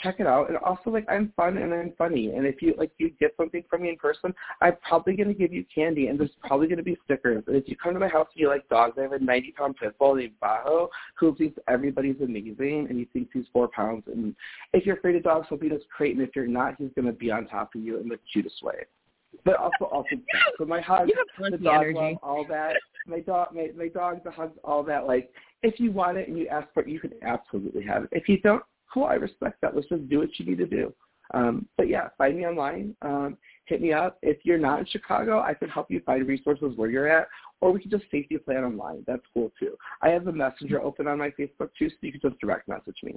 check 0.02 0.16
it 0.20 0.28
out. 0.28 0.50
And 0.50 0.58
also, 0.58 0.90
like, 0.90 1.06
I'm 1.10 1.32
fun 1.36 1.58
and 1.58 1.74
I'm 1.74 1.94
funny. 1.98 2.32
And 2.32 2.46
if 2.46 2.62
you 2.62 2.74
like, 2.78 2.92
you 2.98 3.12
get 3.20 3.34
something 3.38 3.64
from 3.70 3.84
me 3.84 3.90
in 3.90 3.98
person, 3.98 4.34
I'm 4.62 4.76
probably 4.88 5.16
going 5.16 5.28
to 5.28 5.34
give 5.34 5.54
you 5.54 5.66
candy, 5.74 6.08
and 6.08 6.20
there's 6.20 6.32
probably 6.44 6.68
going 6.68 6.78
to 6.78 6.84
be 6.84 6.98
stickers. 7.04 7.44
And 7.48 7.56
if 7.56 7.68
you 7.68 7.76
come 7.76 7.94
to 7.94 8.00
my 8.00 8.08
house 8.08 8.28
and 8.34 8.42
you 8.42 8.48
like 8.48 8.68
dogs, 8.70 8.96
I 8.98 9.04
have 9.04 9.14
a 9.14 9.20
90 9.20 9.52
pound 9.52 9.76
pit 9.78 9.98
bull 10.00 10.16
named 10.16 10.34
Bajo 10.42 10.88
who 11.18 11.36
thinks 11.36 11.60
everybody's 11.68 12.22
amazing, 12.22 12.88
and 12.90 12.98
he 12.98 13.06
thinks 13.06 13.32
he's 13.34 13.46
four 13.54 13.68
pounds. 13.68 14.04
And 14.08 14.36
if 14.74 14.86
you're 14.86 14.98
afraid 14.98 15.16
of 15.16 15.24
dogs, 15.24 15.48
he'll 15.50 15.58
be 15.58 15.70
this 15.70 15.84
crate, 15.96 16.16
and 16.16 16.28
if 16.28 16.36
you're 16.36 16.48
not, 16.48 16.76
he's 16.78 16.92
going 16.96 17.08
to 17.08 17.14
be 17.14 17.32
on 17.32 17.48
top 17.48 17.76
of 17.76 17.82
you 17.82 18.00
in 18.00 18.08
the 18.08 18.20
cutest 18.32 18.64
way. 18.64 18.86
But 19.46 19.56
also, 19.56 19.86
also, 19.86 20.10
so 20.58 20.66
my 20.66 20.82
hug, 20.86 21.08
the 21.40 21.58
dog 21.58 21.84
energy. 21.84 21.98
love, 21.98 22.18
all 22.22 22.46
that. 22.50 22.76
My 23.08 23.20
dog, 23.20 23.56
my 23.56 23.70
my 23.76 23.88
dog, 23.88 24.24
the 24.24 24.32
hugs, 24.32 24.58
all 24.64 24.84
that. 24.84 25.08
Like, 25.08 25.32
if 25.64 25.80
you 25.80 25.92
want 25.92 26.18
it 26.18 26.28
and 26.28 26.38
you 26.38 26.48
ask 26.48 26.68
for 26.74 26.82
it, 26.82 26.90
you 26.90 27.00
can 27.00 27.12
absolutely 27.22 27.84
have 27.86 28.04
it. 28.04 28.10
If 28.12 28.28
you 28.28 28.40
don't, 28.42 28.64
cool, 28.94 29.06
I 29.06 29.14
respect 29.16 29.62
that. 29.62 29.76
Let's 29.76 29.88
just 29.90 30.10
do 30.10 30.20
what 30.20 30.30
you 30.38 30.46
need 30.46 30.58
to 30.58 30.66
do. 30.66 30.94
Um, 31.34 31.68
but 31.78 31.88
yeah, 31.88 32.10
find 32.18 32.38
me 32.38 32.46
online. 32.46 32.96
Um, 33.02 33.38
hit 33.66 33.82
me 33.82 33.94
up. 33.94 34.18
If 34.22 34.40
you're 34.44 34.58
not 34.58 34.80
in 34.80 34.86
Chicago, 34.86 35.40
I 35.40 35.54
can 35.54 35.70
help 35.70 35.90
you 35.90 36.02
find 36.06 36.28
resources 36.28 36.74
where 36.76 36.90
you're 36.90 37.08
at, 37.08 37.28
or 37.62 37.72
we 37.72 37.82
can 37.82 37.90
just 37.90 38.04
safety 38.12 38.38
plan 38.38 38.64
online. 38.64 39.04
That's 39.08 39.22
cool 39.34 39.52
too. 39.58 39.78
I 40.02 40.10
have 40.10 40.26
the 40.26 40.32
messenger 40.32 40.82
open 40.82 41.08
on 41.08 41.18
my 41.18 41.30
Facebook 41.30 41.70
too, 41.78 41.90
so 41.90 41.96
you 42.02 42.12
can 42.12 42.22
just 42.22 42.40
direct 42.40 42.68
message 42.68 42.98
me. 43.04 43.16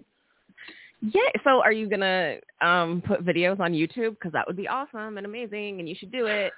Yeah. 1.01 1.21
So 1.43 1.61
are 1.61 1.73
you 1.73 1.89
gonna 1.89 2.37
um 2.61 3.03
put 3.05 3.25
videos 3.25 3.59
on 3.59 3.73
YouTube? 3.73 4.11
Because 4.11 4.33
that 4.33 4.47
would 4.47 4.57
be 4.57 4.69
awesome 4.69 5.19
and 5.19 5.27
amazing, 5.27 5.81
and 5.81 5.89
you 5.89 5.97
should 5.99 6.13
do 6.13 6.27
it. 6.27 6.53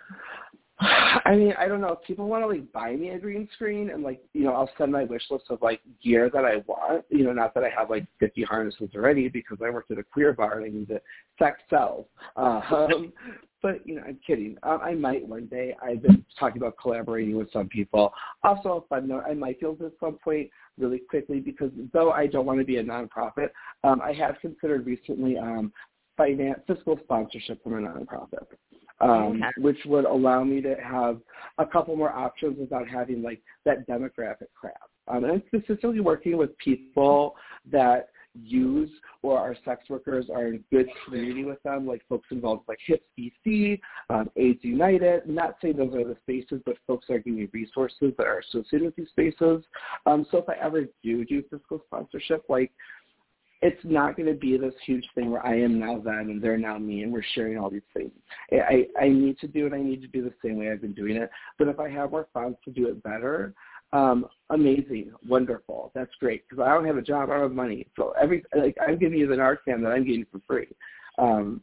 I 0.80 1.34
mean, 1.34 1.54
I 1.58 1.68
don't 1.68 1.80
know. 1.80 1.92
If 1.92 2.06
people 2.06 2.28
want 2.28 2.42
to 2.42 2.48
like 2.48 2.70
buy 2.72 2.94
me 2.96 3.10
a 3.10 3.18
green 3.18 3.48
screen 3.54 3.90
and 3.90 4.02
like, 4.02 4.20
you 4.34 4.44
know, 4.44 4.52
I'll 4.52 4.70
send 4.76 4.92
my 4.92 5.04
wish 5.04 5.22
list 5.30 5.44
of 5.48 5.62
like 5.62 5.80
gear 6.02 6.30
that 6.30 6.44
I 6.44 6.56
want. 6.66 7.04
You 7.08 7.24
know, 7.24 7.32
not 7.32 7.54
that 7.54 7.64
I 7.64 7.70
have 7.70 7.88
like 7.88 8.06
50 8.20 8.42
harnesses 8.42 8.90
already 8.94 9.28
because 9.28 9.58
I 9.64 9.70
worked 9.70 9.90
at 9.90 9.98
a 9.98 10.02
queer 10.02 10.34
bar 10.34 10.60
and 10.60 10.66
I 10.66 10.78
need 10.78 10.88
to 10.88 11.00
sex 11.38 11.60
sell. 11.70 12.08
Um, 12.36 13.12
but 13.62 13.86
you 13.86 13.96
know, 13.96 14.02
I'm 14.06 14.18
kidding. 14.26 14.58
Um, 14.62 14.80
I 14.82 14.92
might 14.92 15.26
one 15.26 15.46
day. 15.46 15.74
I've 15.82 16.02
been 16.02 16.24
talking 16.38 16.58
about 16.58 16.76
collaborating 16.76 17.36
with 17.36 17.50
some 17.52 17.68
people. 17.68 18.12
Also, 18.42 18.84
a 18.84 18.88
fun 18.88 19.08
note: 19.08 19.24
I 19.26 19.32
might 19.32 19.58
feel 19.58 19.74
this 19.74 19.86
at 19.86 19.92
some 19.98 20.18
point 20.22 20.50
really 20.78 20.98
quickly 20.98 21.40
because 21.40 21.70
though 21.94 22.12
I 22.12 22.26
don't 22.26 22.44
want 22.44 22.58
to 22.58 22.66
be 22.66 22.76
a 22.76 22.84
nonprofit, 22.84 23.48
um, 23.82 24.02
I 24.02 24.12
have 24.12 24.36
considered 24.42 24.84
recently 24.84 25.38
um, 25.38 25.72
finance 26.18 26.60
fiscal 26.66 26.98
sponsorship 27.02 27.62
from 27.62 27.74
a 27.74 27.88
nonprofit 27.88 28.44
um, 29.00 29.42
Okay. 29.42 29.50
which 29.58 29.78
would 29.86 30.04
allow 30.04 30.44
me 30.44 30.60
to 30.62 30.74
have 30.76 31.20
a 31.58 31.66
couple 31.66 31.96
more 31.96 32.12
options 32.12 32.58
without 32.58 32.88
having 32.88 33.22
like 33.22 33.42
that 33.64 33.86
demographic 33.88 34.48
crap. 34.54 34.90
Um, 35.08 35.24
and 35.24 35.32
I'm 35.32 35.42
specifically 35.46 36.00
working 36.00 36.36
with 36.36 36.56
people 36.58 37.36
that 37.70 38.08
use 38.42 38.90
or 39.22 39.38
are 39.38 39.56
sex 39.64 39.88
workers 39.88 40.26
are 40.32 40.48
in 40.48 40.64
good 40.70 40.88
community 41.04 41.44
with 41.44 41.62
them, 41.62 41.86
like 41.86 42.02
folks 42.08 42.28
involved 42.30 42.62
with, 42.66 42.76
like 42.76 42.78
HIPS 42.86 43.04
DC, 43.46 43.80
um, 44.10 44.30
AIDS 44.36 44.60
United. 44.62 45.26
Not 45.28 45.56
saying 45.60 45.76
those 45.76 45.94
are 45.94 46.04
the 46.04 46.16
spaces, 46.22 46.60
but 46.64 46.76
folks 46.86 47.06
are 47.10 47.18
giving 47.18 47.40
me 47.40 47.48
resources 47.52 48.12
that 48.18 48.26
are 48.26 48.40
associated 48.40 48.82
with 48.86 48.96
these 48.96 49.08
spaces. 49.08 49.64
Um, 50.06 50.26
so 50.30 50.38
if 50.38 50.48
I 50.48 50.54
ever 50.62 50.84
do 51.02 51.24
do 51.24 51.42
fiscal 51.50 51.80
sponsorship, 51.86 52.44
like 52.48 52.72
it's 53.66 53.84
not 53.84 54.16
going 54.16 54.28
to 54.28 54.38
be 54.38 54.56
this 54.56 54.74
huge 54.84 55.04
thing 55.16 55.32
where 55.32 55.44
I 55.44 55.58
am 55.58 55.80
now 55.80 55.98
them 55.98 56.30
and 56.30 56.40
they're 56.40 56.56
now 56.56 56.78
me 56.78 57.02
and 57.02 57.12
we're 57.12 57.24
sharing 57.34 57.58
all 57.58 57.68
these 57.68 57.82
things. 57.92 58.12
I, 58.52 58.86
I 59.00 59.08
need 59.08 59.40
to 59.40 59.48
do 59.48 59.66
it. 59.66 59.72
I 59.72 59.82
need 59.82 60.02
to 60.02 60.06
do 60.06 60.22
the 60.22 60.32
same 60.40 60.56
way 60.56 60.70
I've 60.70 60.80
been 60.80 60.92
doing 60.92 61.16
it. 61.16 61.28
But 61.58 61.66
if 61.66 61.80
I 61.80 61.88
have 61.90 62.12
more 62.12 62.28
funds 62.32 62.58
to 62.64 62.70
do 62.70 62.86
it 62.86 63.02
better, 63.02 63.54
um, 63.92 64.26
amazing, 64.50 65.10
wonderful. 65.28 65.90
That's 65.96 66.14
great 66.20 66.48
because 66.48 66.64
I 66.64 66.72
don't 66.72 66.84
have 66.84 66.96
a 66.96 67.02
job. 67.02 67.28
I 67.28 67.34
don't 67.34 67.42
have 67.42 67.52
money. 67.52 67.88
So 67.96 68.14
every 68.20 68.44
like 68.56 68.76
I'm 68.80 68.98
giving 68.98 69.18
you 69.18 69.26
the 69.26 69.34
Narcan 69.34 69.82
that 69.82 69.92
I'm 69.92 70.06
getting 70.06 70.26
for 70.30 70.40
free. 70.46 70.68
Um, 71.18 71.60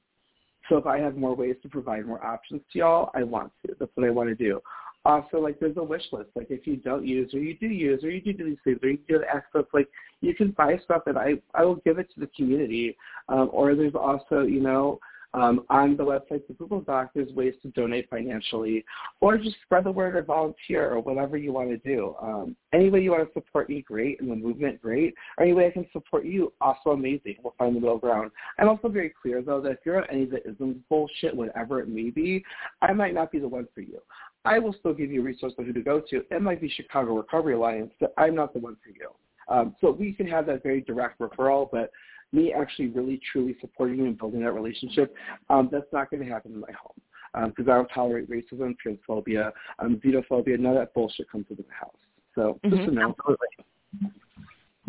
so 0.69 0.77
if 0.77 0.85
I 0.85 0.99
have 0.99 1.15
more 1.15 1.35
ways 1.35 1.55
to 1.63 1.69
provide 1.69 2.05
more 2.05 2.25
options 2.25 2.61
to 2.71 2.79
y'all, 2.79 3.11
I 3.13 3.23
want 3.23 3.51
to. 3.65 3.75
That's 3.79 3.91
what 3.95 4.07
I 4.07 4.09
want 4.09 4.29
to 4.29 4.35
do. 4.35 4.61
Also, 5.05 5.37
like 5.37 5.59
there's 5.59 5.77
a 5.77 5.83
wish 5.83 6.03
list. 6.11 6.29
Like 6.35 6.47
if 6.49 6.65
you 6.65 6.77
don't 6.77 7.05
use 7.05 7.33
or 7.33 7.39
you 7.39 7.57
do 7.57 7.67
use 7.67 8.03
or 8.03 8.09
you 8.09 8.21
do 8.21 8.33
do 8.33 8.45
these 8.45 8.57
things 8.63 8.79
or 8.81 8.89
you 8.89 8.99
do 9.07 9.19
the 9.19 9.27
access, 9.27 9.63
like 9.73 9.89
you 10.23 10.33
can 10.33 10.51
buy 10.51 10.77
stuff 10.83 11.03
and 11.05 11.17
I 11.17 11.33
I 11.53 11.63
will 11.65 11.75
give 11.75 11.99
it 11.99 12.11
to 12.13 12.19
the 12.19 12.27
community. 12.27 12.97
Um, 13.29 13.49
or 13.51 13.75
there's 13.75 13.95
also 13.95 14.41
you 14.41 14.61
know 14.61 14.99
um, 15.33 15.65
on 15.69 15.97
the 15.97 16.03
website 16.03 16.47
the 16.47 16.53
Google 16.57 16.81
Doc 16.81 17.11
there's 17.13 17.31
ways 17.33 17.55
to 17.63 17.69
donate 17.69 18.09
financially 18.09 18.85
or 19.19 19.37
just 19.37 19.57
spread 19.63 19.83
the 19.83 19.91
word 19.91 20.15
or 20.15 20.23
volunteer 20.23 20.89
or 20.89 21.01
whatever 21.01 21.35
you 21.35 21.51
want 21.51 21.69
to 21.69 21.77
do. 21.77 22.15
Um, 22.21 22.55
any 22.71 22.89
way 22.89 23.01
you 23.01 23.11
want 23.11 23.27
to 23.27 23.33
support 23.33 23.67
me, 23.69 23.81
great, 23.81 24.21
and 24.21 24.31
the 24.31 24.35
movement, 24.35 24.81
great. 24.81 25.13
Or 25.37 25.43
any 25.43 25.53
way 25.53 25.67
I 25.67 25.71
can 25.71 25.87
support 25.91 26.25
you, 26.25 26.53
also 26.61 26.91
amazing. 26.91 27.35
We'll 27.43 27.55
find 27.57 27.75
the 27.75 27.81
middle 27.81 27.97
ground. 27.97 28.31
I'm 28.57 28.69
also 28.69 28.87
very 28.87 29.13
clear 29.21 29.41
though 29.41 29.59
that 29.61 29.71
if 29.71 29.79
you're 29.85 29.97
on 29.97 30.07
any 30.09 30.23
of 30.23 30.29
the 30.31 30.47
isms 30.47 30.77
bullshit, 30.89 31.35
whatever 31.35 31.81
it 31.81 31.89
may 31.89 32.11
be, 32.11 32.45
I 32.81 32.93
might 32.93 33.13
not 33.13 33.29
be 33.29 33.39
the 33.39 33.47
one 33.47 33.67
for 33.75 33.81
you. 33.81 33.99
I 34.45 34.59
will 34.59 34.75
still 34.79 34.93
give 34.93 35.11
you 35.11 35.21
a 35.21 35.23
resource 35.23 35.53
on 35.57 35.65
who 35.65 35.73
to 35.73 35.81
go 35.81 36.01
to. 36.09 36.23
It 36.29 36.41
might 36.41 36.61
be 36.61 36.69
Chicago 36.69 37.15
Recovery 37.15 37.55
Alliance, 37.55 37.91
but 37.99 38.13
I'm 38.17 38.35
not 38.35 38.53
the 38.53 38.59
one 38.59 38.77
for 38.83 38.89
you. 38.89 39.09
Um, 39.47 39.75
so 39.81 39.91
we 39.91 40.13
can 40.13 40.27
have 40.27 40.45
that 40.47 40.63
very 40.63 40.81
direct 40.81 41.19
referral, 41.19 41.69
but 41.71 41.91
me 42.31 42.53
actually 42.53 42.87
really 42.87 43.21
truly 43.31 43.55
supporting 43.61 43.97
you 43.97 44.05
and 44.05 44.17
building 44.17 44.41
that 44.43 44.53
relationship, 44.53 45.15
um, 45.49 45.69
that's 45.71 45.91
not 45.93 46.09
going 46.09 46.23
to 46.23 46.29
happen 46.29 46.53
in 46.53 46.59
my 46.59 46.71
home 46.71 47.49
because 47.49 47.67
I 47.67 47.75
don't 47.75 47.87
tolerate 47.87 48.29
racism, 48.29 48.75
transphobia, 48.85 49.51
um, 49.79 49.99
xenophobia. 50.03 50.59
None 50.59 50.73
of 50.73 50.79
that 50.79 50.93
bullshit 50.93 51.29
comes 51.31 51.45
into 51.49 51.63
the 51.63 51.73
house. 51.73 51.95
So 52.35 52.59
just 52.63 52.75
Mhm, 52.75 52.85
to 52.85 52.91
know. 52.91 53.15
Absolutely. 53.19 53.47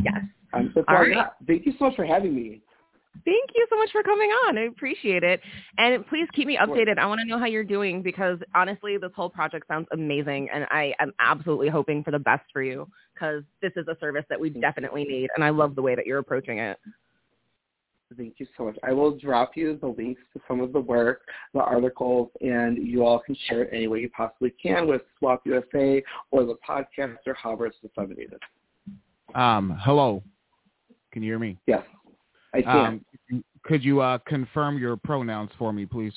Yes. 0.02 0.24
Um, 0.52 0.72
that's 0.74 0.86
All 0.88 0.96
right. 0.96 1.30
Thank 1.46 1.66
you 1.66 1.72
so 1.78 1.86
much 1.86 1.96
for 1.96 2.04
having 2.04 2.34
me. 2.34 2.62
Thank 3.24 3.50
you 3.54 3.66
so 3.70 3.76
much 3.76 3.90
for 3.92 4.02
coming 4.02 4.28
on. 4.30 4.58
I 4.58 4.62
appreciate 4.62 5.22
it. 5.22 5.40
And 5.78 6.06
please 6.08 6.26
keep 6.34 6.46
me 6.46 6.58
updated. 6.60 6.98
I 6.98 7.06
want 7.06 7.20
to 7.20 7.26
know 7.26 7.38
how 7.38 7.46
you're 7.46 7.64
doing 7.64 8.02
because 8.02 8.38
honestly, 8.54 8.96
this 8.98 9.12
whole 9.14 9.30
project 9.30 9.66
sounds 9.68 9.86
amazing. 9.92 10.48
And 10.52 10.66
I 10.70 10.94
am 11.00 11.12
absolutely 11.20 11.68
hoping 11.68 12.02
for 12.02 12.10
the 12.10 12.18
best 12.18 12.44
for 12.52 12.62
you 12.62 12.88
because 13.14 13.42
this 13.62 13.72
is 13.76 13.86
a 13.88 13.96
service 14.00 14.24
that 14.28 14.40
we 14.40 14.50
definitely 14.50 15.04
need. 15.04 15.30
And 15.36 15.44
I 15.44 15.50
love 15.50 15.74
the 15.74 15.82
way 15.82 15.94
that 15.94 16.06
you're 16.06 16.18
approaching 16.18 16.58
it. 16.58 16.78
Thank 18.16 18.34
you 18.38 18.46
so 18.56 18.66
much. 18.66 18.76
I 18.82 18.92
will 18.92 19.16
drop 19.16 19.56
you 19.56 19.78
the 19.80 19.88
links 19.88 20.20
to 20.34 20.40
some 20.46 20.60
of 20.60 20.72
the 20.72 20.80
work, 20.80 21.22
the 21.52 21.60
articles, 21.60 22.30
and 22.40 22.78
you 22.78 23.04
all 23.04 23.18
can 23.18 23.36
share 23.48 23.62
it 23.62 23.70
any 23.72 23.88
way 23.88 24.00
you 24.00 24.10
possibly 24.10 24.50
can 24.50 24.86
with 24.86 25.02
SWOP 25.20 25.40
USA 25.46 26.02
or 26.30 26.44
the 26.44 26.56
podcast 26.68 27.16
or 27.26 27.34
however 27.34 27.66
it's 27.66 27.76
disseminated. 27.82 28.38
Um, 29.34 29.76
hello. 29.82 30.22
Can 31.12 31.22
you 31.22 31.30
hear 31.30 31.38
me? 31.38 31.58
Yes, 31.66 31.82
I 32.54 32.62
can. 32.62 33.04
Um, 33.32 33.44
could 33.64 33.84
you 33.84 34.00
uh, 34.00 34.18
confirm 34.26 34.78
your 34.78 34.96
pronouns 34.96 35.50
for 35.58 35.72
me, 35.72 35.86
please? 35.86 36.12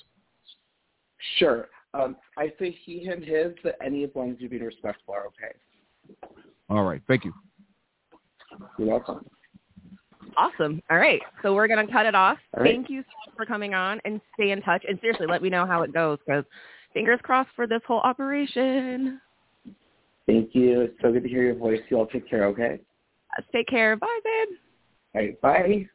sure. 1.38 1.68
Um, 1.93 2.15
I 2.38 2.53
say 2.59 2.77
he, 2.84 2.99
him, 2.99 3.22
his, 3.22 3.53
but 3.64 3.76
any 3.84 4.03
as 4.03 4.11
long 4.14 4.31
as 4.31 4.38
you're 4.39 4.49
being 4.49 4.64
respectful 4.64 5.15
are 5.15 5.26
okay. 5.27 5.55
All 6.69 6.84
right. 6.84 7.01
Thank 7.07 7.26
you. 7.26 7.34
You're 8.77 8.89
welcome. 8.89 9.26
Awesome. 10.35 10.81
All 10.91 10.97
right. 10.97 11.22
So 11.41 11.55
we're 11.55 11.68
going 11.68 11.85
to 11.85 11.91
cut 11.91 12.05
it 12.05 12.14
off. 12.14 12.38
All 12.55 12.64
right. 12.64 12.76
Thank 12.76 12.89
you 12.89 13.01
so 13.01 13.31
much 13.31 13.35
for 13.35 13.45
coming 13.45 13.73
on 13.73 13.99
and 14.05 14.22
stay 14.35 14.51
in 14.51 14.61
touch. 14.61 14.84
And 14.88 14.99
seriously, 14.99 15.26
let 15.27 15.41
me 15.41 15.49
know 15.49 15.65
how 15.65 15.81
it 15.81 15.93
goes 15.93 16.19
because 16.26 16.43
fingers 16.93 17.19
crossed 17.23 17.49
for 17.55 17.65
this 17.65 17.81
whole 17.88 18.01
operation. 18.01 19.19
Thank 20.27 20.53
you. 20.53 20.81
It's 20.81 20.95
so 21.01 21.11
good 21.11 21.23
to 21.23 21.30
hear 21.30 21.43
your 21.43 21.55
voice. 21.55 21.80
You 21.89 21.97
all 21.97 22.07
take 22.07 22.30
care, 22.30 22.45
okay? 22.47 22.80
Take 23.53 23.68
care. 23.68 23.95
Bye, 23.95 24.19
babe. 24.23 24.57
All 25.15 25.22
right, 25.22 25.41
bye. 25.41 25.88